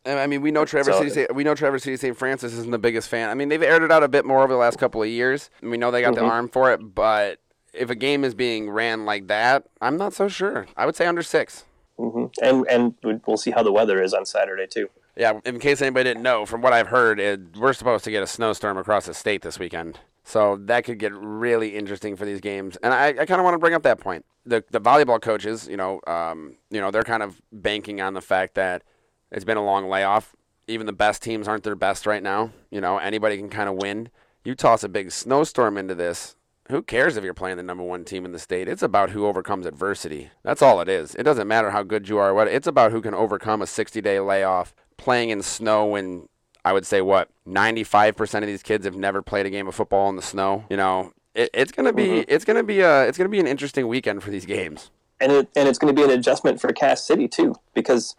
I 0.06 0.28
mean, 0.28 0.42
we 0.42 0.52
know 0.52 0.66
Traverse 0.66 0.98
so, 0.98 1.08
City. 1.08 1.34
We 1.34 1.46
know 1.46 1.56
Traverse 1.56 1.84
City 1.84 1.96
St. 1.96 2.18
Francis 2.18 2.54
isn't 2.54 2.72
the 2.72 2.78
biggest 2.78 3.08
fan. 3.08 3.30
I 3.30 3.36
mean, 3.36 3.48
they've 3.48 3.64
aired 3.64 3.84
it 3.84 3.92
out 3.92 4.04
a 4.04 4.10
bit 4.10 4.26
more 4.26 4.44
over 4.44 4.52
the 4.52 4.60
last 4.60 4.78
couple 4.78 5.02
of 5.02 5.08
years. 5.08 5.50
We 5.62 5.78
know 5.78 5.92
they 5.92 6.02
got 6.02 6.14
mm-hmm. 6.14 6.26
the 6.26 6.30
arm 6.30 6.50
for 6.50 6.74
it, 6.74 6.94
but 6.94 7.40
if 7.74 7.90
a 7.90 7.96
game 7.96 8.24
is 8.24 8.36
being 8.36 8.70
ran 8.70 9.06
like 9.06 9.28
that, 9.28 9.66
I'm 9.82 9.98
not 9.98 10.14
so 10.14 10.28
sure. 10.28 10.68
I 10.76 10.86
would 10.86 10.96
say 10.96 11.06
under 11.06 11.24
6 11.24 11.64
mm-hmm. 11.98 12.26
And 12.44 12.68
and 13.04 13.22
we'll 13.26 13.38
see 13.38 13.52
how 13.52 13.64
the 13.64 13.72
weather 13.72 14.02
is 14.02 14.14
on 14.14 14.26
Saturday 14.26 14.68
too. 14.68 14.90
Yeah, 15.16 15.40
in 15.46 15.60
case 15.60 15.82
anybody 15.82 16.10
didn't 16.10 16.24
know, 16.24 16.46
from 16.46 16.62
what 16.62 16.74
I've 16.74 16.88
heard, 16.88 17.20
it, 17.20 17.56
we're 17.58 17.74
supposed 17.74 18.04
to 18.06 18.12
get 18.12 18.24
a 18.24 18.28
snowstorm 18.28 18.78
across 18.78 19.06
the 19.06 19.14
state 19.14 19.44
this 19.44 19.60
weekend. 19.60 20.00
So 20.24 20.58
that 20.66 20.86
could 20.86 21.00
get 21.00 21.14
really 21.14 21.76
interesting 21.76 22.16
for 22.16 22.26
these 22.26 22.40
games. 22.40 22.78
And 22.82 22.94
I, 22.94 23.08
I 23.08 23.26
kind 23.26 23.40
of 23.40 23.44
want 23.44 23.56
to 23.56 23.60
bring 23.60 23.74
up 23.74 23.84
that 23.84 24.00
point. 24.00 24.26
The 24.46 24.64
the 24.72 24.82
volleyball 24.82 25.22
coaches, 25.22 25.68
you 25.68 25.78
know, 25.78 26.02
um, 26.08 26.58
you 26.70 26.80
know, 26.80 26.92
they're 26.92 27.04
kind 27.04 27.24
of 27.24 27.42
banking 27.52 28.02
on 28.02 28.14
the 28.14 28.22
fact 28.22 28.56
that 28.56 28.84
it's 29.32 29.46
been 29.46 29.58
a 29.58 29.64
long 29.64 29.90
layoff. 29.90 30.36
Even 30.68 30.86
the 30.86 30.94
best 30.94 31.22
teams 31.22 31.48
aren't 31.48 31.64
their 31.64 31.76
best 31.76 32.06
right 32.06 32.24
now. 32.24 32.52
You 32.72 32.80
know, 32.80 32.98
anybody 32.98 33.38
can 33.38 33.50
kind 33.50 33.70
of 33.70 33.76
win. 33.76 34.10
You 34.46 34.56
toss 34.56 34.84
a 34.84 34.90
big 34.90 35.12
snowstorm 35.12 35.78
into 35.78 35.96
this, 35.96 36.36
who 36.70 36.82
cares 36.82 37.18
if 37.18 37.24
you're 37.24 37.34
playing 37.34 37.58
the 37.58 37.64
number 37.64 37.84
one 37.84 38.06
team 38.06 38.26
in 38.26 38.32
the 38.32 38.40
state? 38.40 38.68
It's 38.68 38.84
about 38.84 39.10
who 39.10 39.26
overcomes 39.26 39.66
adversity. 39.66 40.30
That's 40.44 40.62
all 40.62 40.80
it 40.80 40.88
is. 40.88 41.16
It 41.16 41.24
doesn't 41.24 41.48
matter 41.48 41.72
how 41.72 41.84
good 41.84 42.08
you 42.08 42.18
are. 42.18 42.34
What 42.34 42.48
it's 42.48 42.68
about 42.68 42.92
who 42.92 43.02
can 43.02 43.14
overcome 43.14 43.62
a 43.62 43.68
60 43.68 44.00
day 44.02 44.20
layoff 44.20 44.74
playing 44.98 45.30
in 45.30 45.42
snow 45.42 45.86
when 45.86 46.30
I 46.66 46.74
would 46.74 46.86
say 46.86 47.02
what 47.02 47.30
95% 47.48 48.40
of 48.40 48.48
these 48.48 48.64
kids 48.64 48.86
have 48.86 48.96
never 48.96 49.22
played 49.22 49.46
a 49.46 49.50
game 49.50 49.68
of 49.68 49.76
football 49.76 50.10
in 50.10 50.16
the 50.16 50.22
snow. 50.22 50.66
You 50.70 50.78
know, 50.78 51.14
it, 51.36 51.50
it's 51.54 51.72
gonna 51.72 51.94
be 51.94 52.08
mm-hmm. 52.08 52.30
it's 52.30 52.46
gonna 52.46 52.64
be 52.64 52.80
a 52.80 53.04
it's 53.08 53.18
gonna 53.18 53.30
be 53.30 53.40
an 53.40 53.48
interesting 53.48 53.88
weekend 53.88 54.24
for 54.24 54.30
these 54.30 54.46
games. 54.46 54.92
And 55.20 55.32
it, 55.32 55.50
and 55.56 55.70
it's 55.70 55.78
going 55.78 55.94
to 55.94 56.00
be 56.00 56.04
an 56.04 56.18
adjustment 56.18 56.60
for 56.60 56.74
Cass 56.74 57.06
City 57.06 57.30
too, 57.30 57.56
because 57.74 58.16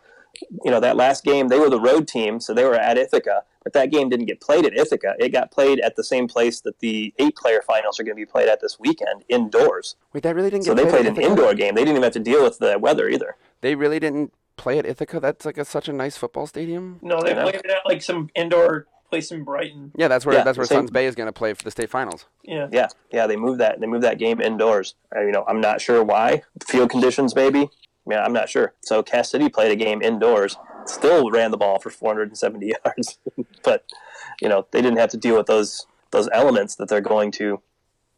you 0.64 0.70
know 0.70 0.80
that 0.80 0.96
last 0.96 1.22
game 1.22 1.48
they 1.48 1.58
were 1.58 1.68
the 1.68 1.80
road 1.80 2.08
team, 2.08 2.40
so 2.40 2.54
they 2.54 2.64
were 2.64 2.74
at 2.74 2.96
Ithaca, 2.96 3.42
but 3.62 3.72
that 3.74 3.90
game 3.90 4.08
didn't 4.08 4.26
get 4.26 4.40
played 4.40 4.64
at 4.64 4.74
Ithaca. 4.74 5.14
It 5.18 5.28
got 5.30 5.50
played 5.50 5.80
at 5.80 5.96
the 5.96 6.04
same 6.04 6.28
place 6.28 6.60
that 6.62 6.78
the 6.80 7.12
eight-player 7.18 7.62
finals 7.66 8.00
are 8.00 8.04
going 8.04 8.16
to 8.16 8.20
be 8.20 8.24
played 8.24 8.48
at 8.48 8.60
this 8.60 8.78
weekend, 8.80 9.24
indoors. 9.28 9.96
Wait, 10.12 10.22
that 10.22 10.34
really 10.34 10.50
didn't. 10.50 10.64
So 10.64 10.74
they 10.74 10.86
played 10.86 11.06
an 11.06 11.20
indoor 11.20 11.54
game. 11.54 11.74
They 11.74 11.82
didn't 11.82 11.96
even 11.96 12.02
have 12.04 12.12
to 12.12 12.20
deal 12.20 12.42
with 12.42 12.58
the 12.58 12.78
weather 12.78 13.08
either. 13.08 13.36
They 13.60 13.74
really 13.74 14.00
didn't 14.00 14.32
play 14.56 14.78
at 14.78 14.86
Ithaca? 14.86 15.20
That's 15.20 15.44
like 15.44 15.58
a, 15.58 15.64
such 15.64 15.88
a 15.88 15.92
nice 15.92 16.16
football 16.16 16.46
stadium. 16.46 16.98
No, 17.02 17.20
they 17.22 17.34
play 17.34 17.54
it 17.54 17.66
at 17.66 17.86
like 17.86 18.02
some 18.02 18.30
indoor 18.34 18.86
place 19.10 19.30
in 19.30 19.44
Brighton. 19.44 19.92
Yeah, 19.96 20.08
that's 20.08 20.26
where 20.26 20.36
yeah, 20.36 20.44
that's 20.44 20.58
where 20.58 20.66
Suttons 20.66 20.90
Bay 20.90 21.06
is 21.06 21.14
going 21.14 21.28
to 21.28 21.32
play 21.32 21.54
for 21.54 21.62
the 21.62 21.70
state 21.70 21.90
finals. 21.90 22.26
Yeah, 22.42 22.68
yeah, 22.72 22.88
yeah. 23.12 23.26
They 23.26 23.36
moved 23.36 23.60
that. 23.60 23.80
They 23.80 23.86
moved 23.86 24.02
that 24.04 24.18
game 24.18 24.40
indoors. 24.40 24.94
Uh, 25.14 25.22
you 25.22 25.32
know, 25.32 25.44
I'm 25.46 25.60
not 25.60 25.80
sure 25.80 26.02
why. 26.02 26.42
Field 26.66 26.90
conditions, 26.90 27.34
maybe. 27.34 27.68
Yeah, 28.08 28.22
I'm 28.22 28.32
not 28.32 28.48
sure. 28.48 28.74
So 28.80 29.02
Cass 29.02 29.30
City 29.30 29.48
played 29.48 29.72
a 29.72 29.76
game 29.76 30.02
indoors. 30.02 30.56
Still 30.86 31.30
ran 31.30 31.50
the 31.50 31.56
ball 31.56 31.78
for 31.78 31.90
470 31.90 32.74
yards, 32.84 33.18
but 33.62 33.84
you 34.40 34.48
know 34.48 34.66
they 34.70 34.82
didn't 34.82 34.98
have 34.98 35.10
to 35.10 35.16
deal 35.16 35.36
with 35.36 35.46
those 35.46 35.86
those 36.10 36.28
elements 36.32 36.76
that 36.76 36.88
they're 36.88 37.00
going 37.00 37.30
to 37.32 37.60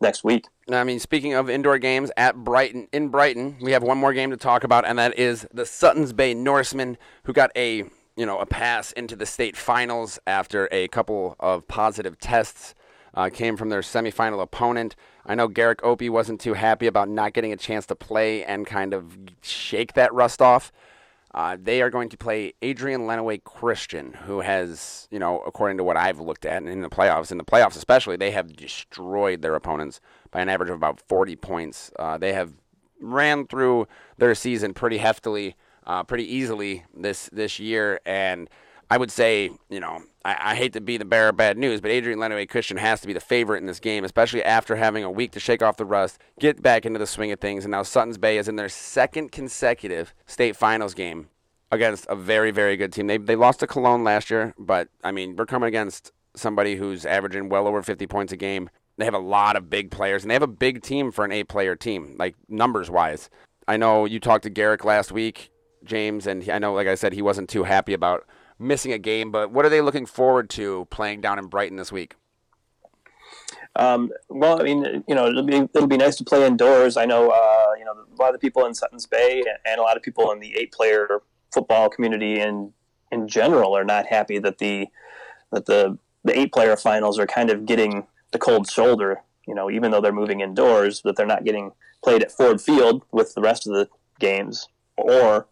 next 0.00 0.24
week. 0.24 0.46
I 0.70 0.84
mean, 0.84 0.98
speaking 0.98 1.34
of 1.34 1.48
indoor 1.48 1.78
games 1.78 2.10
at 2.16 2.36
Brighton, 2.36 2.88
in 2.92 3.08
Brighton, 3.08 3.56
we 3.60 3.72
have 3.72 3.82
one 3.82 3.98
more 3.98 4.12
game 4.12 4.30
to 4.30 4.36
talk 4.36 4.64
about, 4.64 4.86
and 4.86 4.98
that 4.98 5.18
is 5.18 5.46
the 5.52 5.66
Suttons 5.66 6.12
Bay 6.12 6.34
Norsemen, 6.34 6.98
who 7.24 7.32
got 7.32 7.50
a 7.56 7.84
you 8.16 8.26
know 8.26 8.38
a 8.38 8.46
pass 8.46 8.92
into 8.92 9.14
the 9.14 9.26
state 9.26 9.56
finals 9.56 10.18
after 10.26 10.68
a 10.72 10.88
couple 10.88 11.36
of 11.38 11.68
positive 11.68 12.18
tests 12.18 12.74
uh, 13.14 13.30
came 13.30 13.56
from 13.56 13.68
their 13.68 13.80
semifinal 13.80 14.42
opponent. 14.42 14.96
I 15.24 15.34
know 15.34 15.48
Garrick 15.48 15.82
Opie 15.82 16.08
wasn't 16.08 16.40
too 16.40 16.54
happy 16.54 16.86
about 16.86 17.08
not 17.08 17.32
getting 17.32 17.52
a 17.52 17.56
chance 17.56 17.86
to 17.86 17.94
play 17.94 18.44
and 18.44 18.66
kind 18.66 18.94
of 18.94 19.16
shake 19.42 19.94
that 19.94 20.12
rust 20.12 20.40
off. 20.40 20.70
Uh, 21.36 21.54
they 21.60 21.82
are 21.82 21.90
going 21.90 22.08
to 22.08 22.16
play 22.16 22.54
Adrian 22.62 23.02
Lenawee 23.02 23.44
Christian, 23.44 24.14
who 24.14 24.40
has, 24.40 25.06
you 25.10 25.18
know, 25.18 25.40
according 25.46 25.76
to 25.76 25.84
what 25.84 25.98
I've 25.98 26.18
looked 26.18 26.46
at 26.46 26.62
in 26.62 26.80
the 26.80 26.88
playoffs, 26.88 27.30
in 27.30 27.36
the 27.36 27.44
playoffs 27.44 27.76
especially, 27.76 28.16
they 28.16 28.30
have 28.30 28.56
destroyed 28.56 29.42
their 29.42 29.54
opponents 29.54 30.00
by 30.30 30.40
an 30.40 30.48
average 30.48 30.70
of 30.70 30.76
about 30.76 30.98
40 30.98 31.36
points. 31.36 31.92
Uh, 31.98 32.16
they 32.16 32.32
have 32.32 32.54
ran 33.02 33.46
through 33.46 33.86
their 34.16 34.34
season 34.34 34.72
pretty 34.72 34.98
heftily, 34.98 35.52
uh, 35.86 36.02
pretty 36.04 36.24
easily 36.24 36.84
this 36.96 37.28
this 37.30 37.60
year, 37.60 38.00
and 38.06 38.48
I 38.90 38.98
would 38.98 39.10
say, 39.10 39.50
you 39.68 39.80
know, 39.80 40.02
I, 40.24 40.52
I, 40.52 40.54
hate 40.54 40.72
to 40.74 40.80
be 40.80 40.96
the 40.96 41.04
bearer 41.04 41.30
of 41.30 41.36
bad 41.36 41.58
news, 41.58 41.80
but 41.80 41.90
Adrian 41.90 42.20
Lenawee 42.20 42.48
Christian 42.48 42.76
has 42.76 43.00
to 43.00 43.06
be 43.06 43.12
the 43.12 43.20
favorite 43.20 43.58
in 43.58 43.66
this 43.66 43.80
game, 43.80 44.04
especially 44.04 44.44
after 44.44 44.76
having 44.76 45.02
a 45.02 45.10
week 45.10 45.32
to 45.32 45.40
shake 45.40 45.60
off 45.60 45.76
the 45.76 45.84
rust, 45.84 46.20
get 46.38 46.62
back 46.62 46.86
into 46.86 46.98
the 46.98 47.06
swing 47.06 47.32
of 47.32 47.40
things, 47.40 47.64
and 47.64 47.72
now 47.72 47.82
Suttons 47.82 48.18
Bay 48.18 48.38
is 48.38 48.48
in 48.48 48.56
their 48.56 48.68
second 48.68 49.32
consecutive 49.32 50.14
state 50.26 50.54
finals 50.54 50.94
game 50.94 51.28
against 51.72 52.06
a 52.08 52.14
very, 52.14 52.52
very 52.52 52.76
good 52.76 52.92
team. 52.92 53.08
They 53.08 53.18
they 53.18 53.36
lost 53.36 53.60
to 53.60 53.66
Colon 53.66 54.04
last 54.04 54.30
year, 54.30 54.54
but 54.56 54.88
I 55.02 55.10
mean, 55.10 55.34
we're 55.36 55.46
coming 55.46 55.68
against 55.68 56.12
somebody 56.36 56.76
who's 56.76 57.04
averaging 57.04 57.48
well 57.48 57.66
over 57.66 57.82
50 57.82 58.06
points 58.06 58.32
a 58.32 58.36
game. 58.36 58.70
They 58.98 59.04
have 59.04 59.14
a 59.14 59.18
lot 59.18 59.56
of 59.56 59.68
big 59.68 59.90
players, 59.90 60.22
and 60.22 60.30
they 60.30 60.34
have 60.34 60.42
a 60.42 60.46
big 60.46 60.82
team 60.82 61.10
for 61.10 61.24
an 61.24 61.32
eight-player 61.32 61.76
team, 61.76 62.14
like 62.18 62.34
numbers 62.48 62.88
wise. 62.88 63.28
I 63.68 63.76
know 63.76 64.04
you 64.04 64.20
talked 64.20 64.44
to 64.44 64.50
Garrick 64.50 64.84
last 64.84 65.12
week, 65.12 65.50
James, 65.84 66.26
and 66.26 66.48
I 66.48 66.58
know, 66.58 66.72
like 66.72 66.86
I 66.86 66.94
said, 66.94 67.12
he 67.12 67.20
wasn't 67.20 67.48
too 67.48 67.64
happy 67.64 67.92
about 67.92 68.26
missing 68.58 68.92
a 68.92 68.98
game, 68.98 69.30
but 69.30 69.50
what 69.50 69.64
are 69.64 69.68
they 69.68 69.80
looking 69.80 70.06
forward 70.06 70.50
to 70.50 70.86
playing 70.90 71.20
down 71.20 71.38
in 71.38 71.46
Brighton 71.46 71.76
this 71.76 71.92
week? 71.92 72.14
Um, 73.76 74.10
well, 74.28 74.58
I 74.58 74.64
mean, 74.64 75.04
you 75.06 75.14
know, 75.14 75.26
it'll 75.26 75.42
be 75.42 75.56
it'll 75.56 75.86
be 75.86 75.98
nice 75.98 76.16
to 76.16 76.24
play 76.24 76.46
indoors. 76.46 76.96
I 76.96 77.04
know, 77.04 77.30
uh, 77.30 77.72
you 77.78 77.84
know, 77.84 77.92
a 77.92 78.22
lot 78.22 78.34
of 78.34 78.40
people 78.40 78.64
in 78.64 78.74
Suttons 78.74 79.06
Bay 79.06 79.44
and 79.66 79.78
a 79.78 79.82
lot 79.82 79.96
of 79.96 80.02
people 80.02 80.32
in 80.32 80.40
the 80.40 80.56
eight-player 80.56 81.20
football 81.52 81.90
community 81.90 82.40
in 82.40 82.72
in 83.12 83.28
general 83.28 83.76
are 83.76 83.84
not 83.84 84.06
happy 84.06 84.38
that 84.38 84.58
the 84.58 84.88
that 85.52 85.66
the 85.66 85.98
the 86.24 86.38
eight 86.38 86.52
player 86.52 86.76
finals 86.76 87.18
are 87.18 87.26
kind 87.26 87.50
of 87.50 87.66
getting 87.66 88.06
the 88.32 88.38
cold 88.38 88.70
shoulder. 88.70 89.20
You 89.46 89.54
know, 89.54 89.70
even 89.70 89.90
though 89.90 90.00
they're 90.00 90.12
moving 90.12 90.40
indoors, 90.40 91.02
that 91.02 91.16
they're 91.16 91.26
not 91.26 91.44
getting 91.44 91.72
played 92.02 92.22
at 92.22 92.32
Ford 92.32 92.60
Field 92.60 93.04
with 93.12 93.34
the 93.34 93.42
rest 93.42 93.66
of 93.66 93.74
the 93.74 93.88
games, 94.18 94.68
or 94.96 95.46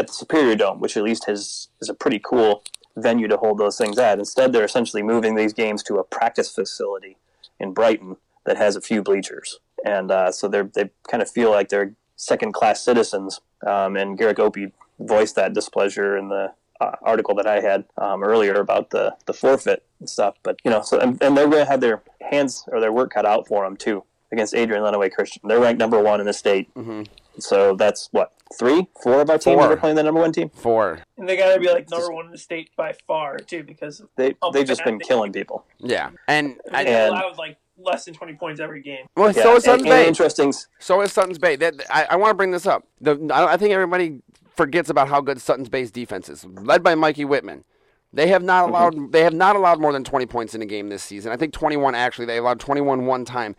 at 0.00 0.06
the 0.08 0.12
Superior 0.12 0.56
Dome, 0.56 0.80
which 0.80 0.96
at 0.96 1.02
least 1.02 1.26
has 1.26 1.68
is 1.80 1.88
a 1.88 1.94
pretty 1.94 2.18
cool 2.18 2.64
venue 2.96 3.28
to 3.28 3.36
hold 3.36 3.58
those 3.58 3.78
things 3.78 3.98
at. 3.98 4.18
Instead, 4.18 4.52
they're 4.52 4.64
essentially 4.64 5.02
moving 5.02 5.34
these 5.34 5.52
games 5.52 5.82
to 5.84 5.98
a 5.98 6.04
practice 6.04 6.50
facility 6.52 7.16
in 7.58 7.72
Brighton 7.72 8.16
that 8.44 8.56
has 8.56 8.74
a 8.76 8.80
few 8.80 9.02
bleachers, 9.02 9.60
and 9.84 10.10
uh, 10.10 10.32
so 10.32 10.48
they 10.48 10.62
they 10.62 10.90
kind 11.10 11.22
of 11.22 11.30
feel 11.30 11.50
like 11.50 11.68
they're 11.68 11.94
second 12.16 12.52
class 12.52 12.82
citizens. 12.82 13.40
Um, 13.66 13.96
and 13.96 14.16
Garrick 14.16 14.38
Opie 14.38 14.72
voiced 14.98 15.36
that 15.36 15.52
displeasure 15.52 16.16
in 16.16 16.28
the 16.28 16.52
uh, 16.80 16.96
article 17.02 17.34
that 17.34 17.46
I 17.46 17.60
had 17.60 17.84
um, 17.98 18.24
earlier 18.24 18.54
about 18.54 18.90
the 18.90 19.14
the 19.26 19.34
forfeit 19.34 19.84
and 20.00 20.08
stuff. 20.08 20.36
But 20.42 20.58
you 20.64 20.70
know, 20.70 20.82
so 20.82 20.98
and, 20.98 21.22
and 21.22 21.36
they're 21.36 21.48
going 21.48 21.64
to 21.64 21.70
have 21.70 21.82
their 21.82 22.02
hands 22.30 22.64
or 22.68 22.80
their 22.80 22.92
work 22.92 23.12
cut 23.12 23.26
out 23.26 23.46
for 23.46 23.64
them 23.64 23.76
too 23.76 24.02
against 24.32 24.54
Adrian 24.54 24.82
Lenawee 24.82 25.12
Christian. 25.12 25.42
They're 25.44 25.60
ranked 25.60 25.78
number 25.78 26.00
one 26.02 26.20
in 26.20 26.26
the 26.26 26.32
state. 26.32 26.72
Mm-hmm. 26.74 27.02
So 27.40 27.74
that's 27.74 28.08
what 28.12 28.32
three, 28.58 28.86
four 29.02 29.20
of 29.20 29.30
our 29.30 29.38
teams 29.38 29.56
Four. 29.60 29.72
are 29.72 29.76
playing 29.76 29.96
the 29.96 30.02
number 30.02 30.20
one 30.20 30.32
team. 30.32 30.50
Four. 30.50 31.00
And 31.18 31.28
they 31.28 31.36
got 31.36 31.54
to 31.54 31.60
be 31.60 31.68
like 31.70 31.88
number 31.90 32.12
one 32.12 32.26
in 32.26 32.32
the 32.32 32.38
state 32.38 32.70
by 32.76 32.94
far 33.06 33.38
too, 33.38 33.62
because 33.62 34.02
They 34.16 34.34
they've 34.52 34.66
just 34.66 34.84
been 34.84 34.98
killing 34.98 35.32
people. 35.32 35.64
Yeah. 35.78 36.10
And, 36.28 36.60
I 36.72 36.80
and 36.80 36.88
And- 36.88 37.14
allowed 37.14 37.38
like 37.38 37.56
less 37.78 38.04
than 38.04 38.12
twenty 38.14 38.34
points 38.34 38.60
every 38.60 38.82
game. 38.82 39.06
well, 39.16 39.32
Yeah, 39.32 39.42
so 39.42 39.50
is 39.50 39.54
and- 39.56 39.62
Sutton's 39.64 39.82
and 39.82 39.90
Bay. 39.90 40.06
interesting. 40.08 40.52
So 40.78 41.00
is 41.00 41.12
Sutton's 41.12 41.38
Bay. 41.38 41.56
That, 41.56 41.74
I, 41.90 42.04
I 42.10 42.16
want 42.16 42.30
to 42.30 42.34
bring 42.34 42.50
this 42.50 42.66
up. 42.66 42.86
The, 43.00 43.16
I 43.32 43.54
I 43.54 43.56
think 43.56 43.72
everybody 43.72 44.20
forgets 44.56 44.90
about 44.90 45.08
how 45.08 45.20
good 45.22 45.40
Sutton's 45.40 45.68
Bay's 45.70 45.90
defense 45.90 46.28
is, 46.28 46.44
led 46.44 46.82
by 46.82 46.94
Mikey 46.94 47.24
Whitman. 47.24 47.64
They 48.12 48.26
have 48.26 48.42
not 48.42 48.64
Mm-hmm. 48.66 48.74
allowed. 48.74 49.12
They 49.12 49.22
have 49.22 49.32
not 49.32 49.54
allowed 49.56 49.80
more 49.80 49.92
than 49.92 50.02
20 50.04 50.26
points 50.26 50.54
in 50.54 50.60
a 50.60 50.66
game 50.66 50.88
this 50.88 51.02
season. 51.02 51.30
I 51.32 51.36
think 51.36 51.52
21 51.54 51.94
actually. 51.94 52.26
They 52.26 52.36
allowed 52.38 52.58
21 52.60 53.06
one 53.06 53.24
time. 53.24 53.54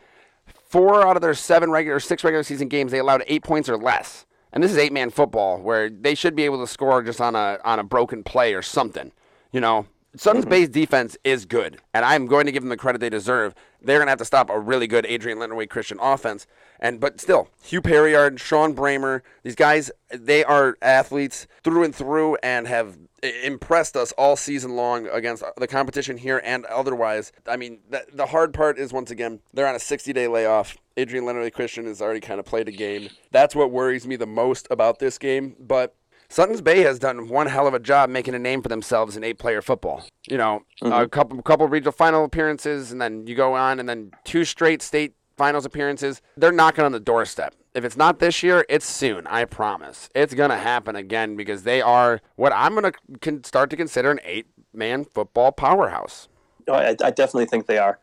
Four 0.71 1.05
out 1.05 1.17
of 1.17 1.21
their 1.21 1.33
seven 1.33 1.69
regular, 1.69 1.99
six 1.99 2.23
regular 2.23 2.43
season 2.43 2.69
games, 2.69 2.93
they 2.93 2.99
allowed 2.99 3.25
eight 3.27 3.43
points 3.43 3.67
or 3.67 3.75
less. 3.75 4.25
And 4.53 4.63
this 4.63 4.71
is 4.71 4.77
eight 4.77 4.93
man 4.93 5.09
football, 5.09 5.61
where 5.61 5.89
they 5.89 6.15
should 6.15 6.33
be 6.33 6.43
able 6.43 6.65
to 6.65 6.67
score 6.67 7.03
just 7.03 7.19
on 7.19 7.35
a 7.35 7.59
on 7.65 7.77
a 7.77 7.83
broken 7.83 8.23
play 8.23 8.53
or 8.53 8.61
something. 8.61 9.11
You 9.51 9.59
know, 9.59 9.87
Sutton's 10.15 10.43
mm-hmm. 10.43 10.49
base 10.49 10.69
defense 10.69 11.17
is 11.23 11.45
good, 11.45 11.79
and 11.93 12.03
I'm 12.03 12.25
going 12.27 12.45
to 12.45 12.51
give 12.51 12.63
them 12.63 12.69
the 12.69 12.77
credit 12.77 12.99
they 12.99 13.09
deserve. 13.09 13.55
They're 13.81 13.97
going 13.97 14.07
to 14.07 14.11
have 14.11 14.19
to 14.19 14.25
stop 14.25 14.49
a 14.49 14.59
really 14.59 14.87
good 14.87 15.05
Adrian 15.05 15.37
Lenawee 15.37 15.69
Christian 15.69 15.99
offense, 16.01 16.47
and 16.79 16.99
but 16.99 17.21
still, 17.21 17.49
Hugh 17.63 17.81
Perriard, 17.81 18.39
Sean 18.39 18.75
Bramer, 18.75 19.21
these 19.43 19.55
guys, 19.55 19.89
they 20.09 20.43
are 20.43 20.77
athletes 20.81 21.47
through 21.63 21.83
and 21.83 21.95
through, 21.95 22.35
and 22.43 22.67
have 22.67 22.97
impressed 23.23 23.95
us 23.95 24.11
all 24.13 24.35
season 24.35 24.75
long 24.75 25.07
against 25.07 25.43
the 25.57 25.67
competition 25.67 26.17
here 26.17 26.41
and 26.43 26.65
otherwise. 26.65 27.31
I 27.47 27.57
mean, 27.57 27.79
the, 27.89 28.05
the 28.11 28.27
hard 28.27 28.53
part 28.53 28.79
is 28.79 28.91
once 28.91 29.11
again 29.11 29.41
they're 29.53 29.67
on 29.67 29.75
a 29.75 29.79
60 29.79 30.11
day 30.13 30.27
layoff. 30.27 30.77
Adrian 30.97 31.25
Lenawee 31.25 31.53
Christian 31.53 31.85
has 31.85 32.01
already 32.01 32.19
kind 32.19 32.39
of 32.39 32.45
played 32.45 32.67
a 32.67 32.71
game. 32.71 33.09
That's 33.31 33.55
what 33.55 33.71
worries 33.71 34.05
me 34.05 34.15
the 34.15 34.27
most 34.27 34.67
about 34.69 34.99
this 34.99 35.17
game, 35.17 35.55
but. 35.59 35.95
Sutton's 36.31 36.61
Bay 36.61 36.79
has 36.83 36.97
done 36.97 37.27
one 37.27 37.47
hell 37.47 37.67
of 37.67 37.73
a 37.73 37.79
job 37.79 38.09
making 38.09 38.33
a 38.35 38.39
name 38.39 38.61
for 38.61 38.69
themselves 38.69 39.17
in 39.17 39.23
eight-player 39.23 39.61
football. 39.61 40.05
You 40.29 40.37
know, 40.37 40.63
a 40.81 40.85
mm-hmm. 40.85 41.09
couple 41.09 41.41
couple 41.41 41.67
regional 41.67 41.91
final 41.91 42.23
appearances, 42.23 42.93
and 42.93 43.01
then 43.01 43.27
you 43.27 43.35
go 43.35 43.53
on, 43.53 43.81
and 43.81 43.89
then 43.89 44.11
two 44.23 44.45
straight 44.45 44.81
state 44.81 45.13
finals 45.35 45.65
appearances. 45.65 46.21
They're 46.37 46.53
knocking 46.53 46.85
on 46.85 46.93
the 46.93 47.01
doorstep. 47.01 47.53
If 47.73 47.83
it's 47.83 47.97
not 47.97 48.19
this 48.19 48.43
year, 48.43 48.65
it's 48.69 48.85
soon. 48.85 49.27
I 49.27 49.43
promise. 49.43 50.09
It's 50.15 50.33
gonna 50.33 50.57
happen 50.57 50.95
again 50.95 51.35
because 51.35 51.63
they 51.63 51.81
are 51.81 52.21
what 52.37 52.53
I'm 52.55 52.75
gonna 52.75 52.93
con- 53.19 53.43
start 53.43 53.69
to 53.71 53.75
consider 53.75 54.09
an 54.09 54.21
eight-man 54.23 55.03
football 55.03 55.51
powerhouse. 55.51 56.29
Oh, 56.65 56.75
I, 56.75 56.95
I 57.03 57.11
definitely 57.11 57.47
think 57.47 57.65
they 57.65 57.77
are. 57.77 57.99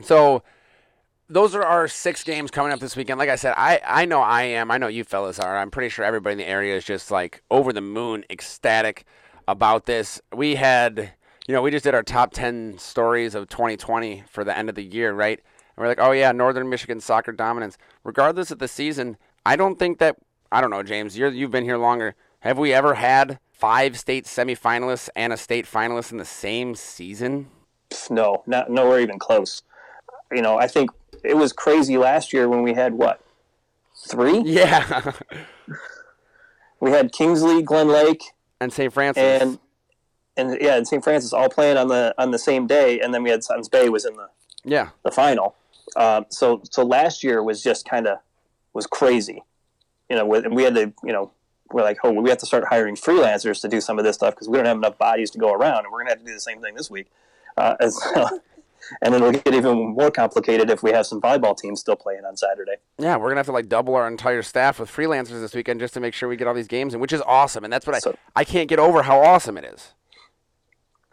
So 0.00 0.42
those 1.30 1.54
are 1.54 1.62
our 1.62 1.86
six 1.86 2.24
games 2.24 2.50
coming 2.50 2.72
up 2.72 2.80
this 2.80 2.96
weekend. 2.96 3.18
Like 3.18 3.28
I 3.28 3.36
said, 3.36 3.54
I, 3.56 3.80
I 3.86 4.04
know 4.04 4.20
I 4.20 4.42
am. 4.42 4.70
I 4.70 4.78
know 4.78 4.88
you 4.88 5.04
fellas 5.04 5.38
are. 5.38 5.56
I'm 5.56 5.70
pretty 5.70 5.88
sure 5.88 6.04
everybody 6.04 6.32
in 6.32 6.38
the 6.38 6.48
area 6.48 6.76
is 6.76 6.84
just 6.84 7.10
like 7.10 7.42
over 7.50 7.72
the 7.72 7.80
moon, 7.80 8.24
ecstatic 8.28 9.04
about 9.46 9.86
this. 9.86 10.20
We 10.34 10.56
had, 10.56 11.12
you 11.46 11.54
know, 11.54 11.62
we 11.62 11.70
just 11.70 11.84
did 11.84 11.94
our 11.94 12.02
top 12.02 12.32
10 12.32 12.78
stories 12.78 13.36
of 13.36 13.48
2020 13.48 14.24
for 14.28 14.42
the 14.42 14.56
end 14.56 14.68
of 14.68 14.74
the 14.74 14.82
year, 14.82 15.12
right? 15.12 15.38
And 15.38 15.82
we're 15.82 15.88
like, 15.88 16.00
oh, 16.00 16.10
yeah, 16.10 16.32
Northern 16.32 16.68
Michigan 16.68 17.00
soccer 17.00 17.30
dominance. 17.30 17.78
Regardless 18.02 18.50
of 18.50 18.58
the 18.58 18.68
season, 18.68 19.16
I 19.46 19.54
don't 19.54 19.78
think 19.78 19.98
that, 19.98 20.16
I 20.50 20.60
don't 20.60 20.70
know, 20.70 20.82
James, 20.82 21.16
you're, 21.16 21.30
you've 21.30 21.52
been 21.52 21.64
here 21.64 21.78
longer. 21.78 22.16
Have 22.40 22.58
we 22.58 22.72
ever 22.72 22.94
had 22.94 23.38
five 23.52 23.96
state 23.96 24.24
semifinalists 24.24 25.08
and 25.14 25.32
a 25.32 25.36
state 25.36 25.66
finalist 25.66 26.10
in 26.10 26.18
the 26.18 26.24
same 26.24 26.74
season? 26.74 27.50
No, 28.08 28.42
not 28.46 28.68
nowhere 28.68 29.00
even 29.00 29.18
close. 29.18 29.62
You 30.32 30.42
know, 30.42 30.58
I 30.58 30.66
think 30.66 30.90
it 31.24 31.36
was 31.36 31.52
crazy 31.52 31.96
last 31.98 32.32
year 32.32 32.48
when 32.48 32.62
we 32.62 32.74
had 32.74 32.94
what 32.94 33.20
three? 34.08 34.40
Yeah. 34.40 35.12
We 36.80 36.90
had 36.90 37.12
Kingsley, 37.12 37.62
Glen 37.62 37.88
Lake, 37.88 38.22
and 38.60 38.72
St. 38.72 38.92
Francis. 38.92 39.42
and 39.42 39.58
and 40.36 40.58
yeah, 40.60 40.76
and 40.76 40.88
St. 40.88 41.04
Francis 41.04 41.32
all 41.32 41.50
playing 41.50 41.76
on 41.76 41.88
the 41.88 42.14
on 42.18 42.30
the 42.30 42.38
same 42.38 42.66
day, 42.66 43.00
and 43.00 43.12
then 43.12 43.22
we 43.22 43.30
had 43.30 43.44
Suttons 43.44 43.68
Bay 43.68 43.88
was 43.88 44.04
in 44.04 44.16
the 44.16 44.28
yeah. 44.64 44.88
the 45.04 45.10
final. 45.10 45.54
Um, 45.96 46.26
so 46.30 46.62
so 46.70 46.84
last 46.84 47.22
year 47.22 47.42
was 47.42 47.62
just 47.62 47.88
kind 47.88 48.06
of 48.06 48.18
was 48.72 48.86
crazy, 48.86 49.42
you 50.08 50.16
know. 50.16 50.26
With, 50.26 50.46
and 50.46 50.56
we 50.56 50.62
had 50.62 50.74
to 50.76 50.92
you 51.04 51.12
know 51.12 51.32
we're 51.70 51.82
like 51.82 51.98
oh 52.02 52.12
we 52.12 52.30
have 52.30 52.38
to 52.38 52.46
start 52.46 52.64
hiring 52.68 52.96
freelancers 52.96 53.60
to 53.60 53.68
do 53.68 53.80
some 53.80 53.98
of 53.98 54.04
this 54.04 54.16
stuff 54.16 54.34
because 54.34 54.48
we 54.48 54.56
don't 54.56 54.66
have 54.66 54.78
enough 54.78 54.96
bodies 54.96 55.30
to 55.32 55.38
go 55.38 55.52
around, 55.52 55.84
and 55.84 55.92
we're 55.92 56.00
gonna 56.00 56.10
have 56.10 56.20
to 56.20 56.24
do 56.24 56.32
the 56.32 56.40
same 56.40 56.62
thing 56.62 56.74
this 56.74 56.90
week. 56.90 57.08
Uh, 57.56 57.76
and, 57.80 57.92
so, 57.92 58.40
and 59.02 59.14
then 59.14 59.22
it'll 59.22 59.32
get 59.40 59.54
even 59.54 59.94
more 59.94 60.10
complicated 60.10 60.70
if 60.70 60.82
we 60.82 60.90
have 60.92 61.06
some 61.06 61.20
volleyball 61.20 61.56
teams 61.56 61.80
still 61.80 61.96
playing 61.96 62.24
on 62.24 62.36
Saturday. 62.36 62.76
Yeah, 62.98 63.16
we're 63.16 63.28
gonna 63.28 63.38
have 63.40 63.46
to 63.46 63.52
like 63.52 63.68
double 63.68 63.94
our 63.94 64.08
entire 64.08 64.42
staff 64.42 64.78
with 64.80 64.90
freelancers 64.90 65.40
this 65.40 65.54
weekend 65.54 65.80
just 65.80 65.94
to 65.94 66.00
make 66.00 66.14
sure 66.14 66.28
we 66.28 66.36
get 66.36 66.46
all 66.48 66.54
these 66.54 66.68
games 66.68 66.94
in, 66.94 67.00
which 67.00 67.12
is 67.12 67.22
awesome. 67.22 67.64
And 67.64 67.72
that's 67.72 67.86
what 67.86 67.96
I 67.96 67.98
So- 68.00 68.16
I 68.36 68.44
can't 68.44 68.68
get 68.68 68.78
over 68.78 69.02
how 69.02 69.20
awesome 69.20 69.56
it 69.58 69.64
is. 69.64 69.92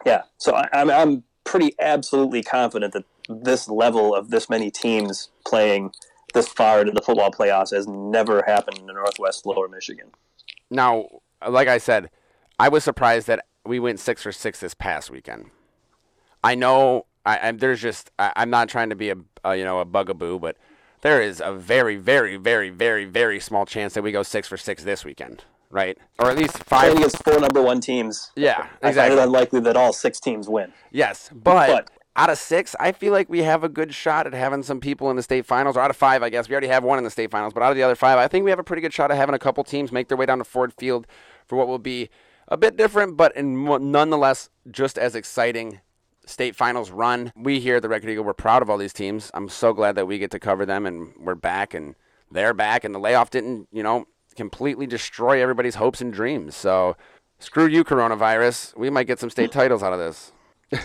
Yeah, 0.06 0.22
so 0.36 0.54
I, 0.54 0.68
I'm 0.72 0.90
I'm 0.90 1.24
pretty 1.44 1.74
absolutely 1.80 2.42
confident 2.42 2.92
that 2.92 3.04
this 3.28 3.68
level 3.68 4.14
of 4.14 4.30
this 4.30 4.48
many 4.48 4.70
teams 4.70 5.30
playing 5.46 5.92
this 6.34 6.46
far 6.48 6.80
into 6.80 6.92
the 6.92 7.00
football 7.02 7.30
playoffs 7.30 7.72
has 7.74 7.86
never 7.86 8.42
happened 8.46 8.78
in 8.78 8.86
the 8.86 8.92
Northwest 8.92 9.44
Lower 9.46 9.66
Michigan. 9.68 10.10
Now, 10.70 11.08
like 11.46 11.68
I 11.68 11.78
said, 11.78 12.10
I 12.58 12.68
was 12.68 12.84
surprised 12.84 13.26
that 13.28 13.46
we 13.64 13.78
went 13.80 13.98
six 14.00 14.22
for 14.22 14.32
six 14.32 14.60
this 14.60 14.74
past 14.74 15.10
weekend. 15.10 15.50
I 16.44 16.54
know 16.54 17.06
I, 17.28 17.48
I 17.48 17.52
there's 17.52 17.82
just 17.82 18.10
I, 18.18 18.32
I'm 18.36 18.50
not 18.50 18.68
trying 18.68 18.88
to 18.90 18.96
be 18.96 19.10
a, 19.10 19.16
a 19.44 19.56
you 19.56 19.64
know 19.64 19.80
a 19.80 19.84
bugaboo, 19.84 20.38
but 20.38 20.56
there 21.02 21.20
is 21.20 21.42
a 21.44 21.52
very 21.52 21.96
very 21.96 22.36
very 22.36 22.70
very 22.70 23.04
very 23.04 23.38
small 23.38 23.66
chance 23.66 23.94
that 23.94 24.02
we 24.02 24.12
go 24.12 24.22
six 24.22 24.48
for 24.48 24.56
six 24.56 24.82
this 24.82 25.04
weekend, 25.04 25.44
right? 25.70 25.98
Or 26.18 26.30
at 26.30 26.38
least 26.38 26.64
five. 26.64 26.94
Against 26.94 27.22
four 27.22 27.38
number 27.38 27.60
one 27.60 27.80
teams, 27.80 28.30
Yeah, 28.34 28.68
I 28.82 28.92
find 28.92 29.12
it 29.12 29.18
unlikely 29.18 29.60
that 29.60 29.76
all 29.76 29.92
six 29.92 30.18
teams 30.18 30.48
win. 30.48 30.72
Yes, 30.90 31.30
but, 31.32 31.66
But- 31.66 31.90
out 32.16 32.30
of 32.30 32.38
six, 32.38 32.74
I 32.80 32.90
feel 32.90 33.12
like 33.12 33.28
we 33.28 33.44
have 33.44 33.62
a 33.62 33.68
good 33.68 33.94
shot 33.94 34.26
at 34.26 34.32
having 34.32 34.64
some 34.64 34.80
people 34.80 35.08
in 35.08 35.14
the 35.14 35.22
state 35.22 35.46
finals. 35.46 35.76
Or 35.76 35.80
out 35.80 35.90
of 35.90 35.96
five, 35.96 36.20
I 36.20 36.30
guess 36.30 36.48
we 36.48 36.52
already 36.52 36.66
have 36.66 36.82
one 36.82 36.98
in 36.98 37.04
the 37.04 37.10
state 37.10 37.30
finals. 37.30 37.52
But 37.52 37.62
out 37.62 37.70
of 37.70 37.76
the 37.76 37.84
other 37.84 37.94
five, 37.94 38.18
I 38.18 38.26
think 38.26 38.44
we 38.44 38.50
have 38.50 38.58
a 38.58 38.64
pretty 38.64 38.82
good 38.82 38.92
shot 38.92 39.12
at 39.12 39.16
having 39.16 39.36
a 39.36 39.38
couple 39.38 39.62
teams 39.62 39.92
make 39.92 40.08
their 40.08 40.16
way 40.16 40.26
down 40.26 40.38
to 40.38 40.44
Ford 40.44 40.72
Field 40.72 41.06
for 41.46 41.54
what 41.54 41.68
will 41.68 41.78
be 41.78 42.10
a 42.48 42.56
bit 42.56 42.76
different, 42.76 43.16
but 43.16 43.36
in 43.36 43.64
nonetheless 43.64 44.50
just 44.68 44.98
as 44.98 45.14
exciting 45.14 45.80
state 46.28 46.54
finals 46.54 46.90
run. 46.90 47.32
We 47.34 47.60
here 47.60 47.76
at 47.76 47.82
the 47.82 47.88
Record 47.88 48.10
Eagle, 48.10 48.24
we're 48.24 48.34
proud 48.34 48.62
of 48.62 48.70
all 48.70 48.76
these 48.76 48.92
teams. 48.92 49.30
I'm 49.34 49.48
so 49.48 49.72
glad 49.72 49.94
that 49.96 50.06
we 50.06 50.18
get 50.18 50.30
to 50.32 50.38
cover 50.38 50.66
them, 50.66 50.86
and 50.86 51.12
we're 51.18 51.34
back, 51.34 51.74
and 51.74 51.94
they're 52.30 52.54
back, 52.54 52.84
and 52.84 52.94
the 52.94 52.98
layoff 52.98 53.30
didn't, 53.30 53.68
you 53.72 53.82
know, 53.82 54.06
completely 54.36 54.86
destroy 54.86 55.42
everybody's 55.42 55.76
hopes 55.76 56.00
and 56.00 56.12
dreams. 56.12 56.54
So 56.54 56.96
screw 57.38 57.66
you, 57.66 57.82
coronavirus. 57.82 58.76
We 58.76 58.90
might 58.90 59.06
get 59.06 59.18
some 59.18 59.30
state 59.30 59.52
titles 59.58 59.82
out 59.82 59.92
of 59.92 59.98
this. 59.98 60.32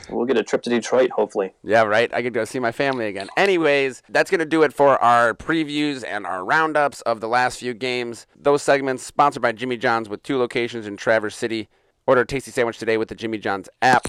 We'll 0.10 0.26
get 0.26 0.38
a 0.38 0.44
trip 0.44 0.62
to 0.62 0.70
Detroit, 0.70 1.12
hopefully. 1.12 1.54
Yeah, 1.62 1.84
right. 1.84 2.14
I 2.14 2.22
could 2.22 2.34
go 2.34 2.46
see 2.46 2.60
my 2.60 2.72
family 2.72 3.08
again. 3.08 3.28
Anyways, 3.36 4.02
that's 4.08 4.32
going 4.32 4.40
to 4.40 4.46
do 4.46 4.64
it 4.64 4.74
for 4.74 4.98
our 5.04 5.34
previews 5.34 6.06
and 6.08 6.26
our 6.26 6.46
roundups 6.46 7.02
of 7.02 7.20
the 7.20 7.28
last 7.28 7.60
few 7.60 7.74
games. 7.74 8.26
Those 8.34 8.64
segments 8.64 9.06
sponsored 9.06 9.42
by 9.42 9.52
Jimmy 9.52 9.76
John's 9.76 10.08
with 10.08 10.24
two 10.24 10.38
locations 10.38 10.88
in 10.88 10.96
Traverse 10.96 11.36
City. 11.36 11.68
Order 12.08 12.22
a 12.22 12.26
tasty 12.26 12.52
sandwich 12.52 12.78
today 12.78 12.98
with 12.98 13.10
the 13.10 13.16
Jimmy 13.16 13.38
John's 13.38 13.68
app. 13.82 14.08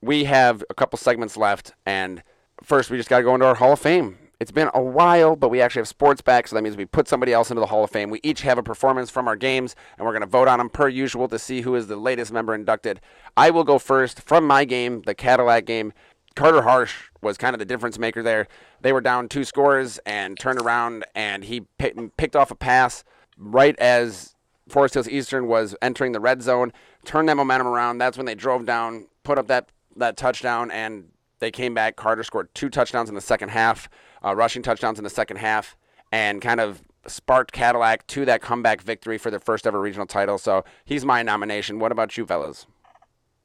We 0.00 0.24
have 0.24 0.62
a 0.68 0.74
couple 0.74 0.98
segments 0.98 1.36
left, 1.36 1.74
and 1.84 2.22
first 2.62 2.90
we 2.90 2.96
just 2.96 3.08
got 3.08 3.18
to 3.18 3.24
go 3.24 3.34
into 3.34 3.46
our 3.46 3.54
Hall 3.54 3.72
of 3.72 3.80
Fame. 3.80 4.18
It's 4.38 4.50
been 4.50 4.68
a 4.74 4.82
while, 4.82 5.34
but 5.34 5.48
we 5.48 5.62
actually 5.62 5.80
have 5.80 5.88
sports 5.88 6.20
back, 6.20 6.46
so 6.46 6.56
that 6.56 6.62
means 6.62 6.76
we 6.76 6.84
put 6.84 7.08
somebody 7.08 7.32
else 7.32 7.50
into 7.50 7.60
the 7.60 7.66
Hall 7.66 7.84
of 7.84 7.90
Fame. 7.90 8.10
We 8.10 8.20
each 8.22 8.42
have 8.42 8.58
a 8.58 8.62
performance 8.62 9.08
from 9.08 9.26
our 9.26 9.36
games, 9.36 9.74
and 9.96 10.04
we're 10.04 10.12
going 10.12 10.20
to 10.20 10.26
vote 10.26 10.46
on 10.46 10.58
them 10.58 10.68
per 10.68 10.88
usual 10.88 11.26
to 11.28 11.38
see 11.38 11.62
who 11.62 11.74
is 11.74 11.86
the 11.86 11.96
latest 11.96 12.32
member 12.32 12.54
inducted. 12.54 13.00
I 13.36 13.50
will 13.50 13.64
go 13.64 13.78
first 13.78 14.20
from 14.20 14.46
my 14.46 14.66
game, 14.66 15.02
the 15.06 15.14
Cadillac 15.14 15.64
game. 15.64 15.94
Carter 16.34 16.60
Harsh 16.62 16.94
was 17.22 17.38
kind 17.38 17.54
of 17.54 17.58
the 17.58 17.64
difference 17.64 17.98
maker 17.98 18.22
there. 18.22 18.46
They 18.82 18.92
were 18.92 19.00
down 19.00 19.28
two 19.28 19.44
scores 19.44 19.98
and 20.04 20.38
turned 20.38 20.60
around, 20.60 21.06
and 21.14 21.44
he 21.44 21.62
pick, 21.78 21.96
picked 22.18 22.36
off 22.36 22.50
a 22.50 22.54
pass 22.54 23.04
right 23.38 23.78
as 23.78 24.34
Forest 24.68 24.94
Hills 24.94 25.08
Eastern 25.08 25.46
was 25.46 25.74
entering 25.80 26.12
the 26.12 26.20
red 26.20 26.42
zone, 26.42 26.74
turned 27.06 27.28
that 27.30 27.36
momentum 27.36 27.68
around. 27.68 27.98
That's 27.98 28.18
when 28.18 28.26
they 28.26 28.34
drove 28.34 28.66
down, 28.66 29.06
put 29.22 29.38
up 29.38 29.46
that 29.46 29.70
that 29.96 30.16
touchdown, 30.16 30.70
and 30.70 31.08
they 31.38 31.50
came 31.50 31.74
back. 31.74 31.96
Carter 31.96 32.22
scored 32.22 32.54
two 32.54 32.68
touchdowns 32.68 33.08
in 33.08 33.14
the 33.14 33.20
second 33.20 33.50
half, 33.50 33.88
uh, 34.24 34.34
rushing 34.34 34.62
touchdowns 34.62 34.98
in 34.98 35.04
the 35.04 35.10
second 35.10 35.36
half, 35.38 35.76
and 36.12 36.40
kind 36.40 36.60
of 36.60 36.82
sparked 37.06 37.52
Cadillac 37.52 38.06
to 38.08 38.24
that 38.24 38.40
comeback 38.40 38.80
victory 38.82 39.18
for 39.18 39.30
their 39.30 39.40
first 39.40 39.66
ever 39.66 39.80
regional 39.80 40.06
title. 40.06 40.38
So 40.38 40.64
he's 40.84 41.04
my 41.04 41.22
nomination. 41.22 41.78
What 41.78 41.92
about 41.92 42.16
you, 42.16 42.26
fellas? 42.26 42.66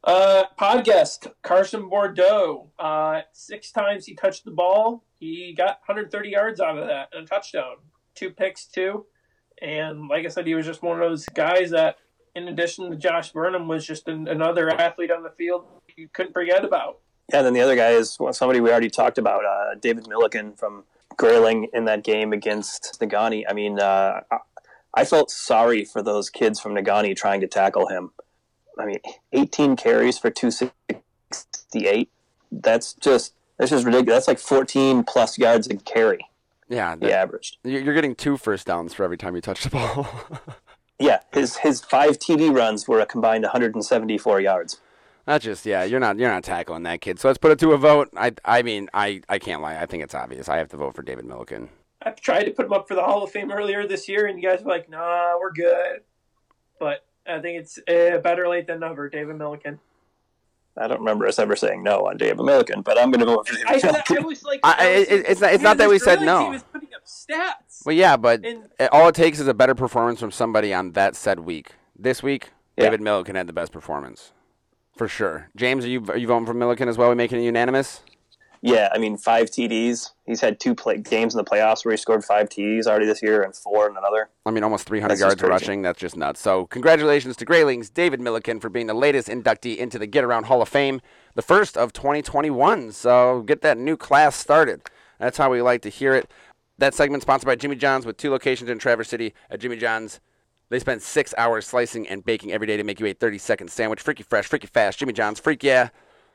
Uh, 0.04 0.46
podcast 0.60 1.32
Carson 1.44 1.88
Bourdo. 1.88 2.70
Uh, 2.80 3.22
six 3.34 3.72
times 3.72 4.06
he 4.06 4.16
touched 4.16 4.46
the 4.46 4.52
ball. 4.52 5.04
He 5.20 5.54
got 5.56 5.80
130 5.86 6.30
yards 6.30 6.60
out 6.60 6.78
of 6.78 6.88
that 6.88 7.10
and 7.14 7.26
a 7.26 7.28
touchdown. 7.28 7.76
Two 8.16 8.32
picks 8.32 8.66
too. 8.66 9.06
And 9.62 10.08
like 10.08 10.26
I 10.26 10.30
said, 10.30 10.48
he 10.48 10.56
was 10.56 10.66
just 10.66 10.82
one 10.82 11.00
of 11.00 11.08
those 11.08 11.26
guys 11.28 11.70
that, 11.70 11.98
in 12.36 12.48
addition 12.48 12.90
to 12.90 12.96
Josh 12.96 13.32
Burnham, 13.32 13.68
was 13.68 13.86
just 13.86 14.08
an, 14.08 14.28
another 14.28 14.70
athlete 14.70 15.12
on 15.12 15.24
the 15.24 15.32
field 15.32 15.66
you 15.96 16.08
couldn't 16.14 16.34
forget 16.34 16.64
about. 16.64 17.00
Yeah, 17.32 17.40
and 17.40 17.48
then 17.48 17.54
the 17.54 17.62
other 17.62 17.76
guy 17.76 17.92
is 17.92 18.18
well, 18.20 18.34
somebody 18.34 18.60
we 18.60 18.70
already 18.72 18.90
talked 18.90 19.18
about, 19.18 19.46
uh, 19.46 19.76
David 19.80 20.08
Milliken 20.08 20.54
from 20.54 20.84
Grayling 21.18 21.70
in 21.74 21.86
that 21.86 22.04
game 22.04 22.34
against 22.34 23.00
Negaunee. 23.00 23.44
I 23.50 23.54
mean, 23.54 23.80
uh, 23.80 24.22
I 24.94 25.06
felt 25.06 25.32
sorry 25.32 25.86
for 25.86 26.02
those 26.02 26.30
kids 26.30 26.60
from 26.60 26.74
Negaunee 26.74 27.16
trying 27.16 27.42
to 27.42 27.48
tackle 27.48 27.88
him. 27.88 28.12
I 28.78 28.86
mean, 28.86 29.00
18 29.34 29.76
carries 29.76 30.18
for 30.18 30.30
268. 30.30 32.10
That's 32.52 32.94
just 32.94 33.34
that's 33.58 33.72
just 33.72 33.86
ridiculous. 33.86 34.26
That's 34.26 34.28
like 34.28 34.40
14 34.40 35.04
plus 35.04 35.38
yards 35.38 35.68
a 35.68 35.76
carry. 35.76 36.26
Yeah, 36.68 36.96
he 37.00 37.12
averaged. 37.12 37.58
You're 37.64 37.94
getting 37.94 38.16
two 38.16 38.38
first 38.38 38.66
downs 38.66 38.94
for 38.94 39.04
every 39.04 39.18
time 39.18 39.36
you 39.36 39.42
touch 39.42 39.64
the 39.64 39.70
ball. 39.70 40.08
yeah, 41.02 41.20
his 41.34 41.58
his 41.58 41.82
five 41.82 42.20
TD 42.20 42.54
runs 42.56 42.88
were 42.88 43.00
a 43.00 43.06
combined 43.06 43.44
174 43.44 44.42
yards. 44.42 44.80
That's 45.26 45.46
just 45.46 45.66
yeah. 45.66 45.84
You're 45.84 46.00
not 46.00 46.18
you're 46.18 46.32
not 46.32 46.44
tackling 46.44 46.84
that 46.84 47.02
kid. 47.02 47.20
So 47.20 47.28
let's 47.28 47.38
put 47.38 47.52
it 47.52 47.60
to 47.60 47.72
a 47.72 47.78
vote. 47.78 48.10
I 48.16 48.34
I 48.46 48.62
mean 48.62 48.90
I 48.94 49.22
I 49.30 49.40
can't 49.40 49.62
lie. 49.62 49.78
I 49.78 49.86
think 49.86 50.04
it's 50.04 50.16
obvious. 50.16 50.50
I 50.50 50.58
have 50.58 50.70
to 50.70 50.78
vote 50.78 50.96
for 50.96 51.02
David 51.02 51.26
Milliken. 51.26 51.70
I 52.04 52.12
tried 52.12 52.46
to 52.46 52.52
put 52.52 52.66
him 52.66 52.74
up 52.74 52.88
for 52.88 52.96
the 52.96 53.04
Hall 53.04 53.24
of 53.24 53.32
Fame 53.32 53.52
earlier 53.52 53.88
this 53.88 54.10
year, 54.10 54.26
and 54.26 54.42
you 54.42 54.50
guys 54.50 54.64
were 54.64 54.72
like, 54.72 54.90
"Nah, 54.90 55.38
we're 55.40 55.52
good." 55.52 56.02
But 56.80 57.06
I 57.28 57.40
think 57.40 57.60
it's 57.60 57.78
uh, 57.78 58.18
better 58.20 58.48
late 58.48 58.68
than 58.68 58.80
never. 58.80 59.08
David 59.10 59.36
Milliken. 59.38 59.80
I 60.78 60.88
don't 60.88 61.00
remember 61.00 61.28
us 61.28 61.38
ever 61.38 61.56
saying 61.56 61.84
no 61.84 62.08
on 62.08 62.18
David 62.18 62.44
Milliken, 62.44 62.82
but 62.82 62.98
I'm 62.98 63.12
going 63.12 63.20
to 63.20 63.26
vote 63.26 63.48
for 63.48 63.56
David 63.56 63.68
I, 63.68 63.92
Milliken. 63.92 64.18
I 64.18 64.22
was 64.22 64.44
like, 64.44 64.60
I, 64.64 64.76
I 64.78 65.00
was 65.00 65.08
it, 65.08 65.26
it's 65.28 65.42
not, 65.42 65.54
it's 65.54 65.64
not 65.64 65.78
that 65.78 65.90
we 65.90 66.00
said 66.00 66.22
no. 66.22 66.46
He 66.46 66.50
was 66.52 66.64
putting 66.64 66.88
up 66.88 66.91
stats. 67.06 67.86
Well, 67.86 67.96
yeah, 67.96 68.18
but 68.18 68.46
And- 68.46 68.70
all 68.92 69.08
it 69.08 69.16
takes 69.16 69.40
is 69.40 69.48
a 69.48 69.54
better 69.54 69.76
performance 69.76 70.20
from 70.20 70.32
somebody 70.32 70.74
on 70.74 70.92
that 70.94 71.16
said 71.16 71.40
week. 71.42 71.72
This 71.98 72.22
week, 72.24 72.50
Yeah. 72.78 72.86
David 72.86 73.02
Milliken 73.02 73.36
had 73.36 73.48
the 73.48 73.54
best 73.54 73.72
performance, 73.72 74.32
for 74.96 75.08
sure. 75.08 75.50
James, 75.56 75.86
are 75.86 75.90
you 75.90 76.04
are 76.10 76.18
you 76.18 76.28
voting 76.28 76.46
for 76.46 76.54
Milliken 76.54 76.88
as 76.90 76.98
well? 76.98 77.08
Are 77.10 77.12
We 77.12 77.16
making 77.16 77.40
it 77.40 77.44
unanimous? 77.44 78.02
Yeah, 78.64 78.90
I 78.94 79.00
mean, 79.00 79.18
five 79.18 79.50
TDs. 79.50 80.12
He's 80.28 80.40
had 80.40 80.60
two 80.60 80.76
play- 80.76 81.00
games 81.00 81.34
in 81.34 81.40
the 81.40 81.44
playoffs 81.44 81.84
where 81.84 81.94
he 81.94 81.98
scored 81.98 82.24
five 82.24 82.48
TDs 82.48 82.86
already 82.86 83.08
this 83.08 83.24
year 83.24 83.42
and 83.42 83.56
four 83.56 83.90
in 83.90 83.98
another. 83.98 84.30
I 84.46 84.52
mean, 84.52 84.64
almost 84.64 84.86
300 84.88 85.14
That's 85.16 85.20
yards 85.22 85.42
rushing. 85.42 85.82
That's 85.82 85.98
just 86.00 86.16
nuts. 86.16 86.40
So, 86.42 86.68
congratulations 86.68 87.36
to 87.38 87.46
Grayling's 87.46 87.90
David 87.90 88.20
Milliken 88.22 88.60
for 88.60 88.70
being 88.70 88.86
the 88.86 88.94
latest 88.94 89.30
inductee 89.30 89.78
into 89.78 89.98
the 89.98 90.06
Get 90.06 90.24
Around 90.24 90.44
Hall 90.46 90.62
of 90.62 90.70
Fame, 90.70 91.02
the 91.34 91.42
first 91.42 91.76
of 91.76 91.92
2021. 91.92 92.92
So, 92.92 93.42
get 93.42 93.62
that 93.62 93.80
new 93.80 93.98
class 93.98 94.36
started. 94.36 94.84
That's 95.20 95.40
how 95.40 95.50
we 95.50 95.64
like 95.64 95.82
to 95.82 95.90
hear 95.90 96.14
it. 96.14 96.30
That 96.82 96.96
segment 96.96 97.22
sponsored 97.22 97.46
by 97.46 97.56
Jimmy 97.56 97.76
John's 97.76 98.08
with 98.08 98.18
two 98.18 98.32
locations 98.32 98.68
in 98.68 98.80
Traverse 98.80 99.08
City. 99.08 99.36
At 99.52 99.60
Jimmy 99.60 99.78
John's, 99.78 100.20
they 100.70 100.80
spend 100.80 101.04
six 101.04 101.32
hours 101.38 101.68
slicing 101.68 102.08
and 102.08 102.26
baking 102.26 102.52
every 102.52 102.66
day 102.66 102.76
to 102.76 102.84
make 102.84 103.00
you 103.00 103.06
a 103.06 103.14
30 103.14 103.38
second 103.38 103.70
sandwich. 103.70 104.02
Freaky 104.02 104.24
fresh, 104.24 104.48
freaky 104.48 104.66
fast. 104.66 104.98
Jimmy 104.98 105.14
John's, 105.14 105.40
freak 105.40 105.64
yeah. 105.64 105.90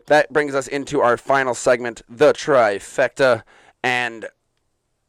That 0.07 0.33
brings 0.33 0.55
us 0.55 0.69
into 0.69 1.01
our 1.01 1.17
final 1.17 1.53
segment, 1.53 2.03
the 2.09 2.33
trifecta. 2.33 3.43
And 3.83 4.27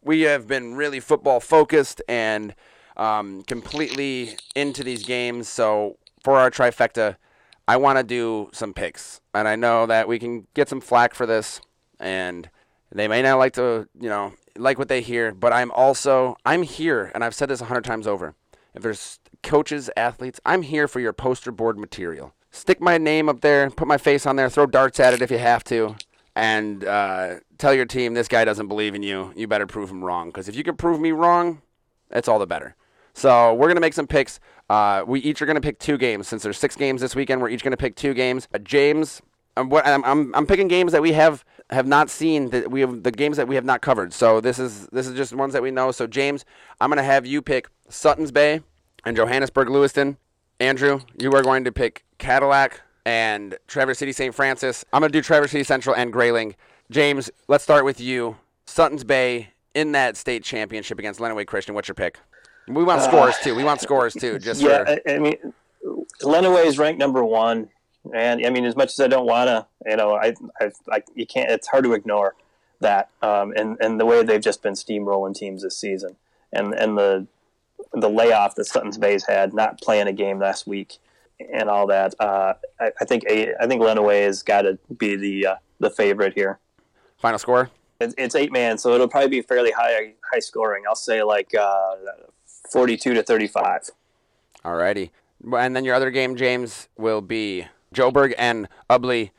we 0.02 0.22
have 0.22 0.48
been 0.48 0.74
really 0.74 1.00
football 1.00 1.40
focused 1.40 2.02
and 2.10 2.56
um, 2.96 3.44
completely 3.44 4.38
into 4.56 4.84
these 4.84 5.06
games. 5.06 5.48
So 5.48 5.98
for 6.24 6.40
our 6.40 6.50
trifecta, 6.50 7.18
I 7.68 7.78
want 7.78 8.00
to 8.00 8.04
do 8.04 8.50
some 8.54 8.74
picks, 8.74 9.22
and 9.36 9.48
I 9.48 9.56
know 9.56 9.86
that 9.86 10.08
we 10.08 10.18
can 10.18 10.48
get 10.56 10.68
some 10.68 10.82
flack 10.82 11.14
for 11.14 11.28
this, 11.28 11.62
and 12.00 12.50
they 12.92 13.08
may 13.08 13.22
not 13.22 13.38
like 13.38 13.54
to, 13.54 13.88
you 14.00 14.10
know, 14.10 14.34
like 14.58 14.78
what 14.78 14.90
they 14.90 15.02
hear. 15.02 15.34
But 15.34 15.54
I'm 15.54 15.72
also 15.72 16.38
I'm 16.46 16.64
here, 16.64 17.12
and 17.14 17.24
I've 17.24 17.36
said 17.36 17.50
this 17.50 17.62
a 17.62 17.66
hundred 17.66 17.86
times 17.86 18.08
over. 18.08 18.36
If 18.74 18.84
there's 18.84 19.20
coaches, 19.44 19.90
athletes, 19.98 20.40
I'm 20.46 20.62
here 20.62 20.88
for 20.88 21.00
your 21.00 21.14
poster 21.14 21.52
board 21.52 21.78
material. 21.80 22.34
Stick 22.52 22.82
my 22.82 22.98
name 22.98 23.30
up 23.30 23.42
there, 23.42 23.70
put 23.70 23.88
my 23.88 23.98
face 23.98 24.26
on 24.26 24.36
there, 24.36 24.50
throw 24.50 24.66
darts 24.66 25.00
at 25.00 25.14
it 25.14 25.22
if 25.22 25.30
you 25.30 25.38
have 25.38 25.64
to 25.66 25.96
and 26.38 26.86
uh, 26.86 27.40
tell 27.58 27.74
your 27.74 27.86
team 27.86 28.14
this 28.14 28.28
guy 28.28 28.46
doesn't 28.46 28.68
believe 28.68 28.94
in 28.94 29.02
you. 29.02 29.34
You 29.36 29.48
better 29.48 29.66
prove 29.66 29.90
him 29.90 30.04
wrong. 30.06 30.30
Because 30.30 30.48
if 30.48 30.56
you 30.56 30.64
can 30.64 30.78
prove 30.78 31.02
me 31.02 31.12
wrong, 31.12 31.64
that's 32.10 32.28
all 32.28 32.38
the 32.38 32.46
better. 32.46 32.76
So 33.16 33.56
we're 33.56 33.68
gonna 33.68 33.80
make 33.80 33.96
some 33.96 34.06
picks. 34.06 34.40
Uh, 34.70 35.04
we 35.08 35.20
each 35.22 35.42
are 35.42 35.48
gonna 35.48 35.62
pick 35.62 35.80
two 35.80 35.98
games. 35.98 36.28
Since 36.28 36.44
there's 36.44 36.60
six 36.60 36.76
games 36.76 37.02
this 37.02 37.16
weekend, 37.16 37.42
we're 37.42 37.50
each 37.50 37.64
gonna 37.64 37.76
pick 37.76 37.96
two 37.96 38.14
games. 38.14 38.48
Uh, 38.54 38.60
James, 38.60 39.24
I'm, 39.58 39.70
what, 39.70 39.88
I'm, 39.88 40.06
I'm 40.06 40.36
I'm 40.36 40.46
picking 40.46 40.68
games 40.68 40.92
that 40.92 41.02
we 41.02 41.14
have 41.14 41.44
have 41.70 41.88
not 41.88 42.10
seen. 42.10 42.50
That 42.50 42.72
we 42.72 42.82
have 42.82 43.04
the 43.04 43.12
games 43.12 43.38
that 43.38 43.48
we 43.48 43.56
have 43.56 43.66
not 43.66 43.82
covered. 43.82 44.14
So 44.14 44.42
this 44.42 44.60
is 44.60 44.88
this 44.88 45.08
is 45.08 45.16
just 45.16 45.34
ones 45.34 45.54
that 45.54 45.62
we 45.62 45.72
know. 45.72 45.92
So 45.92 46.08
James, 46.08 46.46
I'm 46.82 46.90
gonna 46.90 47.04
have 47.04 47.26
you 47.26 47.42
pick 47.42 47.68
Sutton's 47.90 48.32
Bay 48.32 48.62
and 49.06 49.16
Johannesburg 49.16 49.70
Lewiston. 49.70 50.18
Andrew, 50.60 51.02
you 51.20 51.32
are 51.34 51.44
going 51.44 51.64
to 51.66 51.72
pick 51.72 52.04
Cadillac 52.18 52.82
and 53.06 53.58
Traverse 53.68 54.00
City 54.00 54.12
St. 54.12 54.34
Francis. 54.34 54.84
I'm 54.92 55.02
going 55.02 55.12
to 55.12 55.18
do 55.18 55.22
Traverse 55.22 55.52
City 55.52 55.64
Central 55.64 55.96
and 55.96 56.12
Grayling. 56.12 56.56
James, 56.90 57.30
let's 57.48 57.64
start 57.64 57.86
with 57.86 58.02
you. 58.02 58.38
Sutton's 58.66 59.04
Bay 59.04 59.50
in 59.74 59.92
that 59.92 60.18
state 60.18 60.44
championship 60.44 60.98
against 61.00 61.20
Lenawee 61.20 61.46
Christian. 61.46 61.76
What's 61.76 61.88
your 61.88 61.96
pick? 61.96 62.20
We 62.68 62.84
want 62.84 63.02
uh, 63.02 63.08
scores 63.08 63.38
too. 63.44 63.56
We 63.56 63.64
want 63.64 63.80
scores 63.82 64.14
too. 64.14 64.40
Just 64.40 64.62
yeah, 64.62 64.84
for 64.84 65.00
I, 65.08 65.14
I 65.14 65.20
mean, 65.20 65.38
Lenawee 66.22 66.66
is 66.66 66.78
ranked 66.78 67.00
number 67.00 67.24
one, 67.24 67.70
and 68.14 68.46
I 68.46 68.50
mean, 68.50 68.66
as 68.66 68.76
much 68.76 68.92
as 68.92 69.00
I 69.00 69.08
don't 69.08 69.26
want 69.26 69.48
to, 69.48 69.66
you 69.90 69.96
know, 69.96 70.16
I, 70.16 70.34
I, 70.60 70.72
I, 70.92 71.04
you 71.16 71.26
can't. 71.26 71.50
It's 71.50 71.68
hard 71.68 71.84
to 71.86 71.94
ignore 71.94 72.36
that, 72.80 73.10
um, 73.22 73.54
and 73.56 73.78
and 73.80 74.00
the 74.00 74.06
way 74.06 74.24
they've 74.24 74.42
just 74.42 74.62
been 74.62 74.74
steamrolling 74.74 75.36
teams 75.36 75.64
this 75.64 75.78
season, 75.78 76.16
and 76.52 76.74
and 76.74 76.98
the 76.98 77.28
the 77.94 78.10
layoff 78.10 78.56
that 78.56 78.66
Sutton's 78.66 78.98
Bay's 78.98 79.26
had, 79.26 79.54
not 79.54 79.80
playing 79.82 80.08
a 80.08 80.14
game 80.14 80.40
last 80.40 80.68
week, 80.68 80.98
and 81.54 81.70
all 81.70 81.88
that. 81.88 82.16
Uh, 82.20 82.54
I, 82.80 82.92
I 83.00 83.06
think 83.06 83.24
I 83.30 83.68
think 83.68 83.82
Lenawee 83.82 84.26
has 84.26 84.44
got 84.44 84.64
to 84.64 84.78
be 84.98 85.16
the 85.16 85.48
uh, 85.48 85.56
the 85.80 85.90
favorite 85.90 86.34
here. 86.34 86.60
final 87.18 87.40
score. 87.40 87.70
It's, 88.00 88.14
it's 88.18 88.36
eight 88.36 88.52
man, 88.52 88.78
so 88.78 88.94
it'll 88.94 89.08
probably 89.08 89.30
be 89.30 89.42
fairly 89.42 89.72
high 89.72 90.14
high 90.32 90.40
scoring. 90.40 90.84
I'll 90.88 90.96
say 90.96 91.24
like 91.24 91.54
uh, 91.56 91.96
forty 92.72 92.98
two 92.98 93.14
to 93.14 93.24
thirty 93.24 93.48
five. 93.48 93.90
Alrighty. 94.64 95.12
And 95.56 95.76
then 95.76 95.86
your 95.86 95.94
other 95.94 96.10
game, 96.10 96.36
James, 96.36 96.90
will 96.98 97.22
be 97.22 97.68
Joburg 97.94 98.34
and 98.38 98.68
Ubley. 98.90 99.32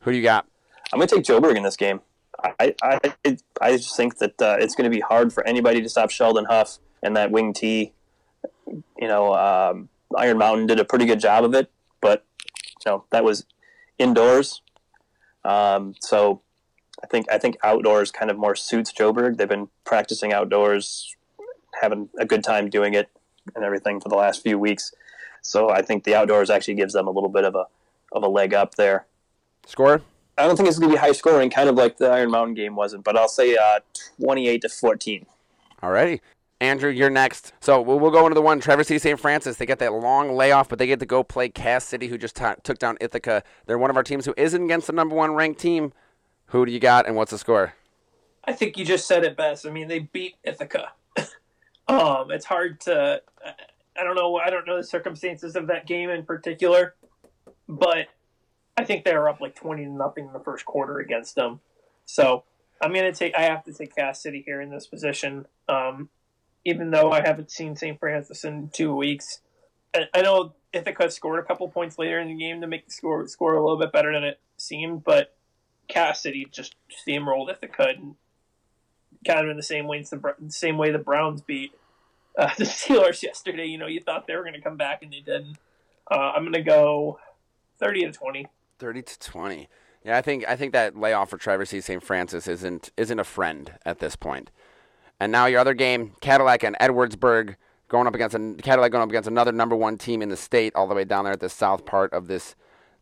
Who 0.00 0.12
do 0.12 0.16
you 0.16 0.22
got? 0.22 0.46
I'm 0.92 0.98
going 0.98 1.08
to 1.08 1.16
take 1.16 1.24
Joburg 1.24 1.56
in 1.56 1.62
this 1.62 1.76
game. 1.76 2.00
I 2.60 2.74
I, 2.82 3.00
I 3.60 3.76
just 3.76 3.96
think 3.96 4.18
that 4.18 4.40
uh, 4.40 4.56
it's 4.60 4.74
going 4.74 4.88
to 4.90 4.94
be 4.94 5.00
hard 5.00 5.32
for 5.32 5.46
anybody 5.46 5.80
to 5.80 5.88
stop 5.88 6.10
Sheldon 6.10 6.44
Huff 6.44 6.78
and 7.02 7.16
that 7.16 7.30
wing 7.30 7.52
T. 7.52 7.92
You 8.66 9.08
know, 9.08 9.34
um, 9.34 9.88
Iron 10.16 10.38
Mountain 10.38 10.66
did 10.66 10.78
a 10.78 10.84
pretty 10.84 11.06
good 11.06 11.20
job 11.20 11.44
of 11.44 11.54
it, 11.54 11.70
but 12.00 12.24
you 12.84 12.92
know 12.92 13.04
that 13.10 13.24
was 13.24 13.46
indoors. 13.98 14.62
Um, 15.44 15.94
so 16.00 16.42
I 17.02 17.06
think 17.06 17.30
I 17.30 17.38
think 17.38 17.56
outdoors 17.62 18.10
kind 18.10 18.30
of 18.30 18.36
more 18.36 18.54
suits 18.54 18.92
Joburg. 18.92 19.36
They've 19.36 19.48
been 19.48 19.68
practicing 19.84 20.32
outdoors, 20.32 21.14
having 21.80 22.08
a 22.18 22.26
good 22.26 22.44
time 22.44 22.68
doing 22.68 22.94
it, 22.94 23.08
and 23.54 23.64
everything 23.64 24.00
for 24.00 24.08
the 24.08 24.16
last 24.16 24.42
few 24.42 24.58
weeks. 24.58 24.92
So 25.42 25.70
I 25.70 25.82
think 25.82 26.04
the 26.04 26.14
outdoors 26.14 26.50
actually 26.50 26.74
gives 26.74 26.92
them 26.92 27.06
a 27.06 27.10
little 27.10 27.28
bit 27.28 27.44
of 27.44 27.54
a 27.54 27.66
of 28.16 28.22
a 28.22 28.28
leg 28.28 28.54
up 28.54 28.74
there. 28.74 29.06
Score? 29.66 30.02
I 30.38 30.46
don't 30.46 30.56
think 30.56 30.68
it's 30.68 30.78
going 30.78 30.90
to 30.90 30.96
be 30.96 31.00
high 31.00 31.12
scoring, 31.12 31.48
kind 31.50 31.68
of 31.68 31.76
like 31.76 31.96
the 31.96 32.08
Iron 32.08 32.30
Mountain 32.30 32.54
game 32.54 32.76
wasn't, 32.76 33.04
but 33.04 33.16
I'll 33.16 33.28
say 33.28 33.56
uh, 33.56 33.80
28 34.20 34.62
to 34.62 34.68
14. 34.68 35.26
Alrighty. 35.82 36.20
Andrew, 36.60 36.90
you're 36.90 37.10
next. 37.10 37.52
So 37.60 37.80
we'll, 37.80 37.98
we'll 37.98 38.10
go 38.10 38.26
into 38.26 38.34
the 38.34 38.42
one. 38.42 38.60
Traverse 38.60 38.88
City 38.88 38.98
St. 38.98 39.20
Francis. 39.20 39.56
They 39.56 39.66
get 39.66 39.78
that 39.80 39.92
long 39.92 40.34
layoff, 40.34 40.68
but 40.68 40.78
they 40.78 40.86
get 40.86 41.00
to 41.00 41.06
go 41.06 41.22
play 41.22 41.48
Cass 41.48 41.84
City, 41.84 42.08
who 42.08 42.16
just 42.16 42.36
t- 42.36 42.44
took 42.62 42.78
down 42.78 42.96
Ithaca. 43.00 43.42
They're 43.66 43.78
one 43.78 43.90
of 43.90 43.96
our 43.96 44.02
teams 44.02 44.24
who 44.24 44.34
isn't 44.36 44.62
against 44.62 44.86
the 44.86 44.92
number 44.94 45.14
one 45.14 45.34
ranked 45.34 45.60
team. 45.60 45.92
Who 46.46 46.64
do 46.64 46.72
you 46.72 46.80
got, 46.80 47.06
and 47.06 47.16
what's 47.16 47.32
the 47.32 47.38
score? 47.38 47.74
I 48.44 48.52
think 48.52 48.78
you 48.78 48.84
just 48.84 49.06
said 49.06 49.24
it 49.24 49.36
best. 49.36 49.66
I 49.66 49.70
mean, 49.70 49.88
they 49.88 50.00
beat 50.00 50.36
Ithaca. 50.44 50.92
um, 51.88 52.30
it's 52.30 52.44
hard 52.44 52.80
to. 52.82 53.20
I 53.98 54.04
don't 54.04 54.14
know. 54.14 54.36
I 54.36 54.48
don't 54.48 54.66
know 54.66 54.76
the 54.76 54.84
circumstances 54.84 55.56
of 55.56 55.66
that 55.66 55.86
game 55.86 56.10
in 56.10 56.24
particular, 56.24 56.94
but 57.68 58.08
I 58.76 58.84
think 58.84 59.04
they 59.04 59.14
were 59.14 59.28
up 59.28 59.40
like 59.40 59.54
twenty 59.54 59.84
to 59.84 59.90
nothing 59.90 60.26
in 60.26 60.32
the 60.32 60.40
first 60.40 60.64
quarter 60.64 60.98
against 60.98 61.34
them. 61.34 61.60
So 62.04 62.44
I'm 62.80 62.92
gonna 62.92 63.12
take. 63.12 63.34
I 63.34 63.42
have 63.42 63.64
to 63.64 63.72
take 63.72 63.94
Cass 63.94 64.22
City 64.22 64.42
here 64.44 64.60
in 64.60 64.70
this 64.70 64.86
position. 64.86 65.46
Um, 65.68 66.10
even 66.64 66.90
though 66.90 67.12
I 67.12 67.20
haven't 67.20 67.50
seen 67.50 67.76
St. 67.76 67.98
Francis 67.98 68.44
in 68.44 68.70
two 68.72 68.94
weeks, 68.94 69.40
I, 69.94 70.02
I 70.12 70.22
know 70.22 70.54
Ithaca 70.72 71.10
scored 71.10 71.38
a 71.38 71.46
couple 71.46 71.68
points 71.68 71.98
later 71.98 72.18
in 72.18 72.28
the 72.28 72.36
game 72.36 72.60
to 72.60 72.66
make 72.66 72.86
the 72.86 72.92
score 72.92 73.26
score 73.28 73.54
a 73.54 73.62
little 73.62 73.78
bit 73.78 73.92
better 73.92 74.12
than 74.12 74.24
it 74.24 74.40
seemed, 74.56 75.04
but 75.04 75.34
Cass 75.88 76.22
City 76.22 76.46
just 76.50 76.74
steamrolled 76.90 77.50
Ithaca 77.50 77.88
and 77.96 78.16
kind 79.26 79.40
of 79.40 79.50
in 79.50 79.56
the 79.56 79.62
same 79.62 79.86
way 79.86 80.02
the 80.02 80.34
same 80.48 80.76
way 80.76 80.90
the 80.90 80.98
Browns 80.98 81.40
beat 81.40 81.72
uh, 82.38 82.50
the 82.58 82.64
Steelers 82.64 83.22
yesterday. 83.22 83.66
You 83.66 83.78
know, 83.78 83.86
you 83.86 84.00
thought 84.00 84.26
they 84.26 84.36
were 84.36 84.42
going 84.42 84.54
to 84.54 84.60
come 84.60 84.76
back 84.76 85.02
and 85.02 85.12
they 85.12 85.20
didn't. 85.20 85.56
Uh, 86.10 86.32
I'm 86.36 86.42
going 86.42 86.52
to 86.52 86.62
go 86.62 87.18
thirty 87.78 88.02
to 88.04 88.12
twenty. 88.12 88.46
Thirty 88.78 89.02
to 89.02 89.18
twenty. 89.18 89.68
Yeah, 90.04 90.16
I 90.16 90.22
think 90.22 90.48
I 90.48 90.56
think 90.56 90.72
that 90.72 90.96
layoff 90.96 91.30
for 91.30 91.38
Traverse 91.38 91.70
City 91.70 91.80
St. 91.80 92.02
Francis 92.02 92.46
isn't 92.46 92.90
isn't 92.96 93.18
a 93.18 93.24
friend 93.24 93.72
at 93.84 93.98
this 93.98 94.16
point. 94.16 94.50
And 95.18 95.32
now 95.32 95.46
your 95.46 95.60
other 95.60 95.74
game, 95.74 96.12
Cadillac 96.20 96.62
and 96.62 96.76
Edwardsburg 96.80 97.56
going 97.88 98.06
up 98.06 98.14
against 98.14 98.34
a 98.34 98.54
Cadillac 98.62 98.92
going 98.92 99.02
up 99.02 99.08
against 99.08 99.28
another 99.28 99.52
number 99.52 99.74
one 99.74 99.98
team 99.98 100.22
in 100.22 100.28
the 100.28 100.36
state, 100.36 100.74
all 100.74 100.86
the 100.86 100.94
way 100.94 101.04
down 101.04 101.24
there 101.24 101.32
at 101.32 101.40
the 101.40 101.48
south 101.48 101.84
part 101.84 102.12
of 102.12 102.28
this 102.28 102.54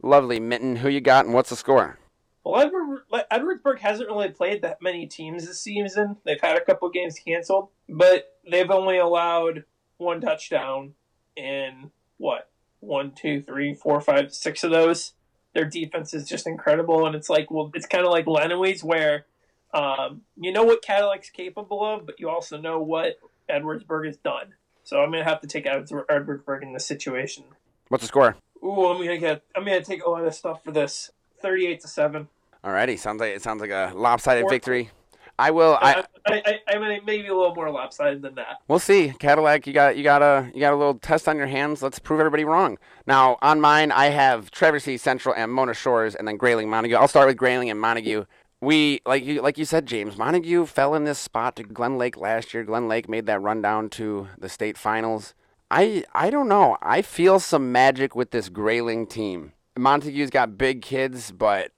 lovely 0.03 0.41
mitten. 0.41 0.77
Who 0.77 0.89
you 0.89 1.01
got, 1.01 1.25
and 1.25 1.35
what's 1.35 1.51
the 1.51 1.57
score? 1.57 1.99
Well, 2.45 2.61
Edward, 2.61 3.05
Edwardsburg 3.31 3.79
hasn't 3.79 4.09
really 4.09 4.29
played 4.29 4.63
that 4.63 4.83
many 4.83 5.07
teams 5.07 5.47
this 5.47 5.61
season. 5.61 6.17
They've 6.25 6.41
had 6.41 6.57
a 6.57 6.65
couple 6.65 6.89
games 6.91 7.19
canceled, 7.19 7.69
but 7.89 8.39
they've 8.49 8.71
only 8.71 8.99
allowed 8.99 9.65
one 9.97 10.21
touchdown 10.21 10.95
in 11.37 11.91
what 12.19 12.51
one, 12.85 13.13
two, 13.13 13.43
three, 13.43 13.75
four, 13.75 14.01
five, 14.01 14.33
six 14.33 14.65
of 14.65 14.71
those. 14.71 15.13
Their 15.55 15.65
defense 15.65 16.15
is 16.15 16.29
just 16.29 16.47
incredible, 16.47 17.07
and 17.07 17.15
it's 17.15 17.31
like 17.31 17.51
well, 17.51 17.71
it's 17.75 17.87
kind 17.87 18.05
of 18.05 18.11
like 18.11 18.27
Lenawee, 18.27 18.83
where 18.83 19.27
um, 19.73 20.23
you 20.37 20.53
know 20.53 20.65
what 20.65 20.83
Cadillac's 20.83 21.31
capable 21.31 21.85
of, 21.85 22.07
but 22.07 22.19
you 22.19 22.29
also 22.29 22.59
know 22.59 22.81
what 22.81 23.19
Edwardsburg 23.49 24.07
has 24.07 24.17
done. 24.17 24.55
So 24.83 25.01
I'm 25.01 25.11
gonna 25.11 25.25
have 25.25 25.41
to 25.41 25.47
take 25.47 25.65
Edwardsburg 25.65 26.63
in 26.63 26.73
this 26.73 26.87
situation. 26.87 27.45
What's 27.89 28.03
the 28.03 28.09
score? 28.09 28.37
Ooh, 28.63 28.87
I'm 28.87 28.99
gonna 28.99 29.19
get. 29.19 29.43
I'm 29.55 29.65
gonna 29.65 29.83
take 29.83 30.05
a 30.05 30.11
lot 30.11 30.25
of 30.25 30.35
stuff 30.35 30.63
for 30.65 30.73
this. 30.73 31.11
Thirty-eight 31.41 31.81
to 31.81 31.89
seven. 31.89 32.29
Alrighty, 32.65 32.99
sounds 32.99 33.21
like 33.21 33.35
it 33.35 33.43
sounds 33.43 33.61
like 33.61 33.71
a 33.71 33.93
lopsided 33.95 34.47
victory. 34.49 34.91
I 35.39 35.51
will. 35.51 35.77
I, 35.81 35.95
uh, 35.95 36.03
I, 36.27 36.43
I, 36.47 36.75
I 36.75 36.79
mean, 36.79 37.01
maybe 37.05 37.29
a 37.29 37.35
little 37.35 37.55
more 37.55 37.71
lopsided 37.71 38.23
than 38.23 38.37
that. 38.37 38.61
We'll 38.69 38.79
see, 38.79 39.13
Cadillac. 39.19 39.67
You 39.67 39.73
got 39.73 39.97
you 39.97 40.05
got 40.05 40.23
a 40.23 40.51
you 40.55 40.61
got 40.61 40.73
a 40.73 40.77
little 40.77 40.95
test 40.95 41.29
on 41.29 41.37
your 41.37 41.47
hands. 41.47 41.83
Let's 41.83 41.99
prove 41.99 42.21
everybody 42.21 42.45
wrong. 42.45 42.79
Now 43.07 43.39
on 43.43 43.61
mine, 43.61 43.91
I 43.91 44.07
have 44.07 44.51
Traverse 44.51 44.85
City 44.85 44.97
Central 44.97 45.35
and 45.35 45.53
Mona 45.53 45.75
Shores, 45.75 46.15
and 46.15 46.29
then 46.29 46.37
Grayling 46.37 46.71
Montague. 46.71 46.97
I'll 46.97 47.09
start 47.09 47.27
with 47.27 47.37
Grayling 47.37 47.71
and 47.71 47.81
Montague. 47.81 48.25
We 48.61 49.01
like 49.05 49.25
you 49.25 49.43
like 49.43 49.59
you 49.59 49.65
said, 49.65 49.87
James 49.87 50.17
Montague 50.17 50.67
fell 50.67 50.95
in 50.95 51.05
this 51.05 51.19
spot 51.19 51.57
to 51.57 51.65
Glen 51.65 51.99
Lake 51.99 52.17
last 52.17 52.55
year. 52.55 52.65
Glen 52.65 52.89
Lake 52.89 53.09
made 53.09 53.27
that 53.27 53.43
run 53.43 53.61
down 53.61 53.91
to 53.91 54.29
the 54.39 54.49
state 54.49 54.79
finals. 54.79 55.35
I 55.71 56.05
I 56.15 56.31
don't 56.31 56.49
know. 56.49 56.79
I 56.81 57.03
feel 57.03 57.41
some 57.41 57.73
magic 57.73 58.15
with 58.15 58.31
this 58.31 58.49
Grayling 58.49 59.07
team. 59.07 59.53
Montague's 59.77 60.31
got 60.31 60.57
big 60.57 60.81
kids, 60.81 61.33
but 61.33 61.73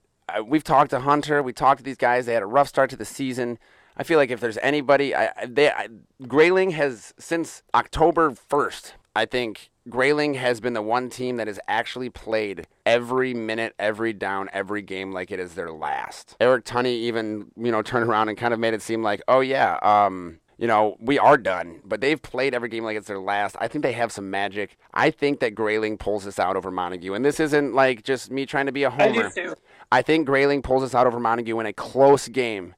we've 0.45 0.63
talked 0.63 0.91
to 0.91 0.99
Hunter. 0.99 1.41
We 1.41 1.53
talked 1.53 1.79
to 1.79 1.83
these 1.83 1.97
guys. 1.97 2.25
They 2.25 2.33
had 2.33 2.43
a 2.43 2.47
rough 2.47 2.67
start 2.67 2.89
to 2.91 2.95
the 2.95 3.05
season. 3.05 3.59
I 3.95 4.03
feel 4.03 4.17
like 4.17 4.29
if 4.29 4.39
there's 4.39 4.57
anybody, 4.59 5.15
I, 5.15 5.31
they 5.45 5.69
I, 5.69 5.87
Grayling 6.27 6.71
has 6.71 7.13
since 7.17 7.63
October 7.73 8.31
1st. 8.31 8.91
I 9.15 9.25
think 9.25 9.71
Grayling 9.89 10.35
has 10.35 10.59
been 10.59 10.73
the 10.73 10.81
one 10.83 11.09
team 11.09 11.37
that 11.37 11.47
has 11.47 11.59
actually 11.67 12.09
played 12.09 12.67
every 12.85 13.33
minute, 13.33 13.73
every 13.79 14.13
down, 14.13 14.49
every 14.53 14.83
game 14.83 15.11
like 15.11 15.31
it 15.31 15.39
is 15.39 15.55
their 15.55 15.71
last. 15.71 16.35
Eric 16.39 16.65
Tunney 16.65 16.93
even 16.93 17.51
you 17.57 17.71
know 17.71 17.81
turned 17.81 18.07
around 18.07 18.29
and 18.29 18.37
kind 18.37 18.53
of 18.53 18.59
made 18.59 18.75
it 18.75 18.83
seem 18.83 19.01
like, 19.01 19.21
oh 19.27 19.39
yeah, 19.39 19.79
um, 19.81 20.39
you 20.57 20.67
know, 20.67 20.97
we 20.99 21.19
are 21.19 21.37
done. 21.37 21.81
But 21.85 22.01
they've 22.01 22.21
played 22.21 22.53
every 22.53 22.69
game 22.69 22.83
like 22.83 22.97
it's 22.97 23.07
their 23.07 23.19
last. 23.19 23.55
I 23.59 23.67
think 23.67 23.83
they 23.83 23.93
have 23.93 24.11
some 24.11 24.29
magic. 24.29 24.77
I 24.93 25.11
think 25.11 25.39
that 25.39 25.55
Grayling 25.55 25.97
pulls 25.97 26.25
this 26.25 26.39
out 26.39 26.55
over 26.55 26.71
Montague. 26.71 27.13
And 27.13 27.23
this 27.23 27.39
isn't 27.39 27.73
like 27.73 28.03
just 28.03 28.31
me 28.31 28.45
trying 28.45 28.65
to 28.65 28.71
be 28.71 28.83
a 28.83 28.89
homer. 28.89 29.31
I, 29.35 29.53
I 29.91 30.01
think 30.01 30.25
Grayling 30.25 30.61
pulls 30.61 30.83
us 30.83 30.93
out 30.93 31.07
over 31.07 31.19
Montague 31.19 31.59
in 31.59 31.65
a 31.65 31.73
close 31.73 32.27
game, 32.27 32.75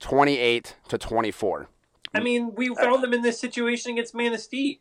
28 0.00 0.76
to 0.88 0.98
24. 0.98 1.68
I 2.14 2.20
mean, 2.20 2.54
we 2.54 2.74
found 2.74 3.02
them 3.02 3.14
in 3.14 3.22
this 3.22 3.40
situation 3.40 3.92
against 3.92 4.14
Manistee. 4.14 4.80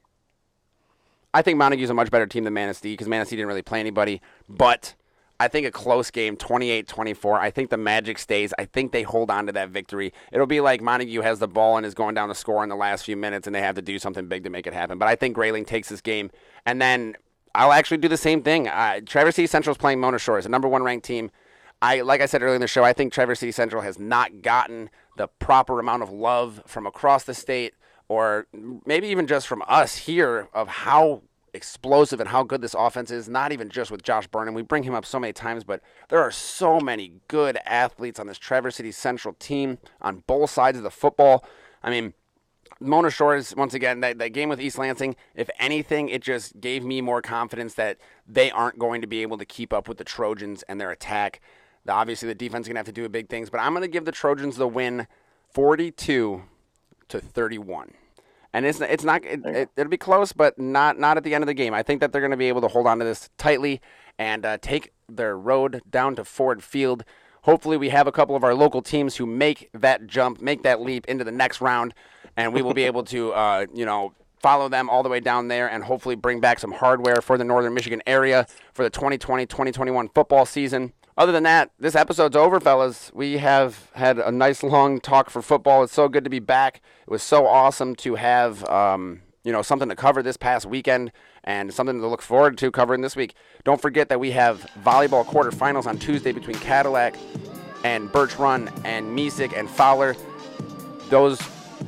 I 1.34 1.42
think 1.42 1.58
Montague's 1.58 1.90
a 1.90 1.94
much 1.94 2.12
better 2.12 2.28
team 2.28 2.44
than 2.44 2.54
Manistee 2.54 2.94
because 2.94 3.08
Manistee 3.08 3.38
didn't 3.38 3.48
really 3.48 3.62
play 3.62 3.80
anybody. 3.80 4.22
But 4.50 4.96
I 5.40 5.48
think 5.48 5.66
a 5.66 5.72
close 5.72 6.12
game, 6.12 6.36
28 6.36 6.88
24. 6.88 7.40
I 7.40 7.52
think 7.52 7.70
the 7.70 7.78
Magic 7.78 8.20
stays. 8.20 8.54
I 8.60 8.66
think 8.66 8.92
they 8.92 9.04
hold 9.04 9.32
on 9.32 9.46
to 9.46 9.54
that 9.54 9.70
victory. 9.70 10.14
It'll 10.34 10.46
be 10.46 10.60
like 10.60 10.82
Montague 10.82 11.22
has 11.22 11.40
the 11.40 11.48
ball 11.48 11.78
and 11.78 11.86
is 11.86 11.94
going 11.94 12.16
down 12.16 12.28
the 12.28 12.36
score 12.36 12.64
in 12.64 12.70
the 12.70 12.76
last 12.76 13.06
few 13.06 13.16
minutes, 13.16 13.48
and 13.48 13.56
they 13.56 13.62
have 13.62 13.76
to 13.76 13.82
do 13.82 13.98
something 13.98 14.28
big 14.28 14.44
to 14.44 14.50
make 14.50 14.68
it 14.68 14.74
happen. 14.74 14.98
But 14.98 15.08
I 15.08 15.16
think 15.16 15.36
Grayling 15.36 15.64
takes 15.64 15.88
this 15.88 16.02
game. 16.02 16.32
And 16.66 16.82
then 16.82 17.16
I'll 17.56 17.72
actually 17.72 17.98
do 17.98 18.10
the 18.10 18.18
same 18.18 18.44
thing. 18.44 18.68
Uh, 18.68 19.00
Traverse 19.06 19.36
City 19.36 19.48
Central 19.48 19.72
is 19.72 19.78
playing 19.78 20.02
Mona 20.02 20.20
Shores, 20.20 20.46
a 20.46 20.50
number 20.50 20.68
one 20.68 20.84
ranked 20.84 21.06
team. 21.06 21.32
I 21.82 22.02
like 22.02 22.22
I 22.22 22.26
said 22.28 22.42
earlier 22.44 22.56
in 22.56 22.62
the 22.62 22.68
show, 22.68 22.84
I 22.84 22.94
think 22.94 23.12
Traverse 23.12 23.40
City 23.40 23.52
Central 23.52 23.82
has 23.82 23.98
not 23.98 24.42
gotten 24.42 24.90
the 25.18 25.28
proper 25.28 25.80
amount 25.80 26.04
of 26.04 26.12
love 26.12 26.62
from 26.68 26.86
across 26.86 27.24
the 27.24 27.34
state, 27.34 27.74
or 28.08 28.48
maybe 28.86 29.08
even 29.08 29.26
just 29.28 29.48
from 29.48 29.64
us 29.68 29.98
here, 29.98 30.48
of 30.54 30.68
how 30.68 31.24
explosive 31.54 32.20
and 32.20 32.30
how 32.30 32.44
good 32.44 32.62
this 32.62 32.76
offense 32.78 33.12
is, 33.12 33.28
not 33.28 33.52
even 33.52 33.70
just 33.70 33.92
with 33.92 34.04
Josh 34.04 34.28
Burnham. 34.28 34.54
We 34.54 34.62
bring 34.62 34.84
him 34.84 34.94
up 34.94 35.06
so 35.06 35.20
many 35.20 35.34
times, 35.34 35.64
but 35.64 35.82
there 36.10 36.22
are 36.22 36.32
so 36.32 36.80
many 36.80 37.14
good 37.28 37.58
athletes 37.66 38.20
on 38.20 38.28
this 38.28 38.38
Traverse 38.38 38.76
City 38.76 38.92
Central 38.92 39.34
team 39.40 39.78
on 40.02 40.24
both 40.28 40.50
sides 40.50 40.78
of 40.78 40.84
the 40.84 40.92
football. 40.92 41.44
I 41.84 41.90
mean, 41.90 42.14
Mona 42.80 43.12
Shores, 43.12 43.56
once 43.56 43.74
again, 43.74 44.00
that, 44.00 44.18
that 44.20 44.30
game 44.30 44.50
with 44.50 44.62
East 44.62 44.78
Lansing, 44.78 45.16
if 45.36 45.50
anything, 45.60 46.10
it 46.10 46.22
just 46.22 46.60
gave 46.62 46.84
me 46.84 47.02
more 47.02 47.22
confidence 47.22 47.74
that 47.76 47.98
they 48.28 48.50
aren't 48.50 48.80
going 48.80 49.02
to 49.02 49.08
be 49.08 49.22
able 49.22 49.38
to 49.38 49.46
keep 49.46 49.74
up 49.74 49.88
with 49.88 49.98
the 49.98 50.04
Trojans 50.04 50.64
and 50.64 50.80
their 50.80 50.92
attack. 50.92 51.42
The, 51.86 51.92
obviously, 51.94 52.28
the 52.28 52.36
defense 52.36 52.66
is 52.66 52.68
going 52.68 52.76
to 52.76 52.80
have 52.80 52.86
to 52.88 52.92
do 52.92 53.08
big 53.10 53.30
things, 53.30 53.50
but 53.50 53.60
I'm 53.60 53.74
going 53.74 53.82
to 53.82 53.88
give 53.88 54.06
the 54.06 54.12
Trojans 54.12 54.58
the 54.58 54.68
win 54.68 55.08
42 55.50 56.44
to 57.10 57.20
31 57.20 57.94
and 58.54 58.66
it's 58.66 58.82
it's 58.82 59.04
not 59.04 59.24
it, 59.24 59.46
it, 59.46 59.70
will 59.76 59.86
be 59.86 59.98
close, 59.98 60.34
but 60.34 60.60
not 60.60 61.00
not 61.00 61.18
at 61.18 61.24
the 61.24 61.34
end 61.34 61.44
of 61.44 61.48
the 61.48 61.54
game. 61.54 61.74
I 61.74 61.84
think 61.84 62.02
that 62.02 62.12
they're 62.12 62.22
going 62.22 62.32
to 62.32 62.38
be 62.38 62.48
able 62.48 62.62
to 62.62 62.68
hold 62.68 62.88
on 62.88 63.00
to 63.00 63.06
this 63.06 63.30
tightly 63.38 63.82
and 64.18 64.46
uh, 64.46 64.58
take 64.62 64.92
their 65.08 65.38
road 65.38 65.82
down 65.90 66.16
to 66.16 66.26
Ford 66.26 66.64
Field. 66.64 67.04
Hopefully, 67.44 67.78
we 67.78 67.90
have 67.90 68.08
a 68.08 68.12
couple 68.12 68.36
of 68.36 68.44
our 68.44 68.54
local 68.54 68.82
teams 68.82 69.16
who 69.16 69.26
make 69.26 69.70
that 69.74 70.06
jump, 70.06 70.42
make 70.42 70.64
that 70.64 70.82
leap 70.82 71.06
into 71.08 71.24
the 71.24 71.32
next 71.32 71.62
round, 71.62 71.94
and 72.38 72.54
we 72.54 72.62
will 72.62 72.74
be 72.74 72.84
able 72.84 73.04
to, 73.06 73.34
uh, 73.34 73.66
you 73.74 73.86
know, 73.86 74.14
follow 74.40 74.70
them 74.70 74.90
all 74.90 75.02
the 75.02 75.10
way 75.10 75.20
down 75.20 75.48
there 75.48 75.68
and 75.68 75.84
hopefully 75.84 76.16
bring 76.16 76.40
back 76.40 76.60
some 76.60 76.72
hardware 76.72 77.22
for 77.22 77.38
the 77.38 77.44
Northern 77.44 77.74
Michigan 77.74 78.02
area 78.06 78.46
for 78.74 78.84
the 78.84 78.92
2020-2021 78.92 80.14
football 80.14 80.46
season 80.46 80.94
other 81.22 81.32
than 81.32 81.44
that, 81.44 81.70
this 81.80 81.96
episode's 81.96 82.36
over, 82.36 82.60
fellas. 82.60 83.12
We 83.14 83.38
have 83.38 83.92
had 83.94 84.18
a 84.18 84.32
nice 84.32 84.64
long 84.64 85.00
talk 85.00 85.30
for 85.30 85.44
football. 85.44 85.84
It's 85.84 85.94
so 85.94 86.10
good 86.10 86.24
to 86.24 86.32
be 86.32 86.40
back. 86.40 86.82
It 87.04 87.12
was 87.12 87.22
so 87.22 87.46
awesome 87.46 87.94
to 87.98 88.16
have, 88.16 88.68
um, 88.68 89.22
you 89.44 89.52
know, 89.52 89.62
something 89.62 89.88
to 89.88 89.96
cover 89.96 90.24
this 90.24 90.36
past 90.36 90.66
weekend 90.66 91.12
and 91.44 91.72
something 91.72 92.02
to 92.02 92.08
look 92.08 92.24
forward 92.24 92.58
to 92.58 92.72
covering 92.72 93.02
this 93.02 93.16
week. 93.16 93.36
Don't 93.64 93.80
forget 93.80 94.10
that 94.10 94.20
we 94.20 94.32
have 94.32 94.66
volleyball 94.84 95.24
quarterfinals 95.24 95.86
on 95.86 96.00
Tuesday 96.00 96.32
between 96.32 96.58
Cadillac 96.58 97.16
and 97.84 98.12
Birch 98.12 98.38
Run 98.38 98.72
and 98.84 99.16
Mesick 99.16 99.56
and 99.56 99.70
Fowler. 99.70 100.16
Those 101.10 101.40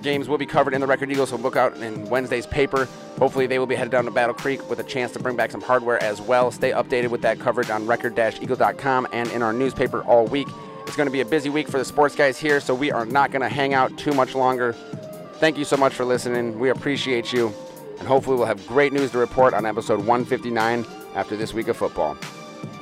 games 0.02 0.28
will 0.28 0.38
be 0.38 0.46
covered 0.46 0.74
in 0.74 0.82
the 0.82 0.88
Record 0.88 1.12
Eagle, 1.12 1.26
so 1.26 1.36
look 1.36 1.56
out 1.56 1.78
in 1.78 2.10
Wednesday's 2.10 2.46
paper. 2.46 2.88
Hopefully, 3.20 3.48
they 3.48 3.60
will 3.60 3.66
be 3.66 3.76
headed 3.76 3.92
down 3.92 4.06
to 4.06 4.12
Battle 4.12 4.34
Creek 4.34 4.70
with 4.70 4.80
a 4.80 4.84
chance 4.84 5.12
to 5.14 5.20
bring 5.20 5.36
back 5.36 5.52
some 5.52 5.62
hardware 5.62 6.02
as 6.02 6.22
well. 6.22 6.52
Stay 6.52 6.72
updated 6.72 7.10
with 7.10 7.22
that 7.22 7.40
coverage 7.40 7.70
on 7.70 7.86
record-eagle.com 7.86 9.08
and 9.14 9.30
in 9.32 9.42
our 9.42 9.54
newspaper 9.54 10.04
all 10.04 10.26
week. 10.26 10.48
It's 10.88 10.96
going 10.96 11.08
to 11.08 11.12
be 11.12 11.22
a 11.22 11.26
busy 11.26 11.50
week 11.50 11.68
for 11.68 11.78
the 11.78 11.86
sports 11.86 12.16
guys 12.16 12.40
here, 12.40 12.60
so 12.60 12.76
we 12.76 12.92
are 12.92 13.06
not 13.06 13.32
going 13.32 13.42
to 13.42 13.50
hang 13.50 13.74
out 13.74 13.98
too 13.98 14.14
much 14.14 14.36
longer. 14.36 14.74
Thank 15.36 15.58
you 15.58 15.66
so 15.66 15.78
much 15.78 15.94
for 15.94 16.06
listening. 16.06 16.60
We 16.60 16.70
appreciate 16.70 17.32
you, 17.32 17.54
and 18.00 18.08
hopefully, 18.08 18.38
we'll 18.38 18.48
have 18.48 18.66
great 18.68 18.94
news 18.94 19.12
to 19.12 19.18
report 19.18 19.54
on 19.54 19.66
episode 19.66 20.00
159 20.00 20.86
after 21.16 21.36
this 21.36 21.54
week 21.54 21.68
of 21.68 21.78
football. 21.78 22.18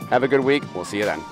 Have 0.10 0.24
a 0.24 0.28
good 0.28 0.42
week. 0.42 0.64
We'll 0.74 0.86
see 0.86 0.98
you 0.98 1.06
then. 1.06 1.24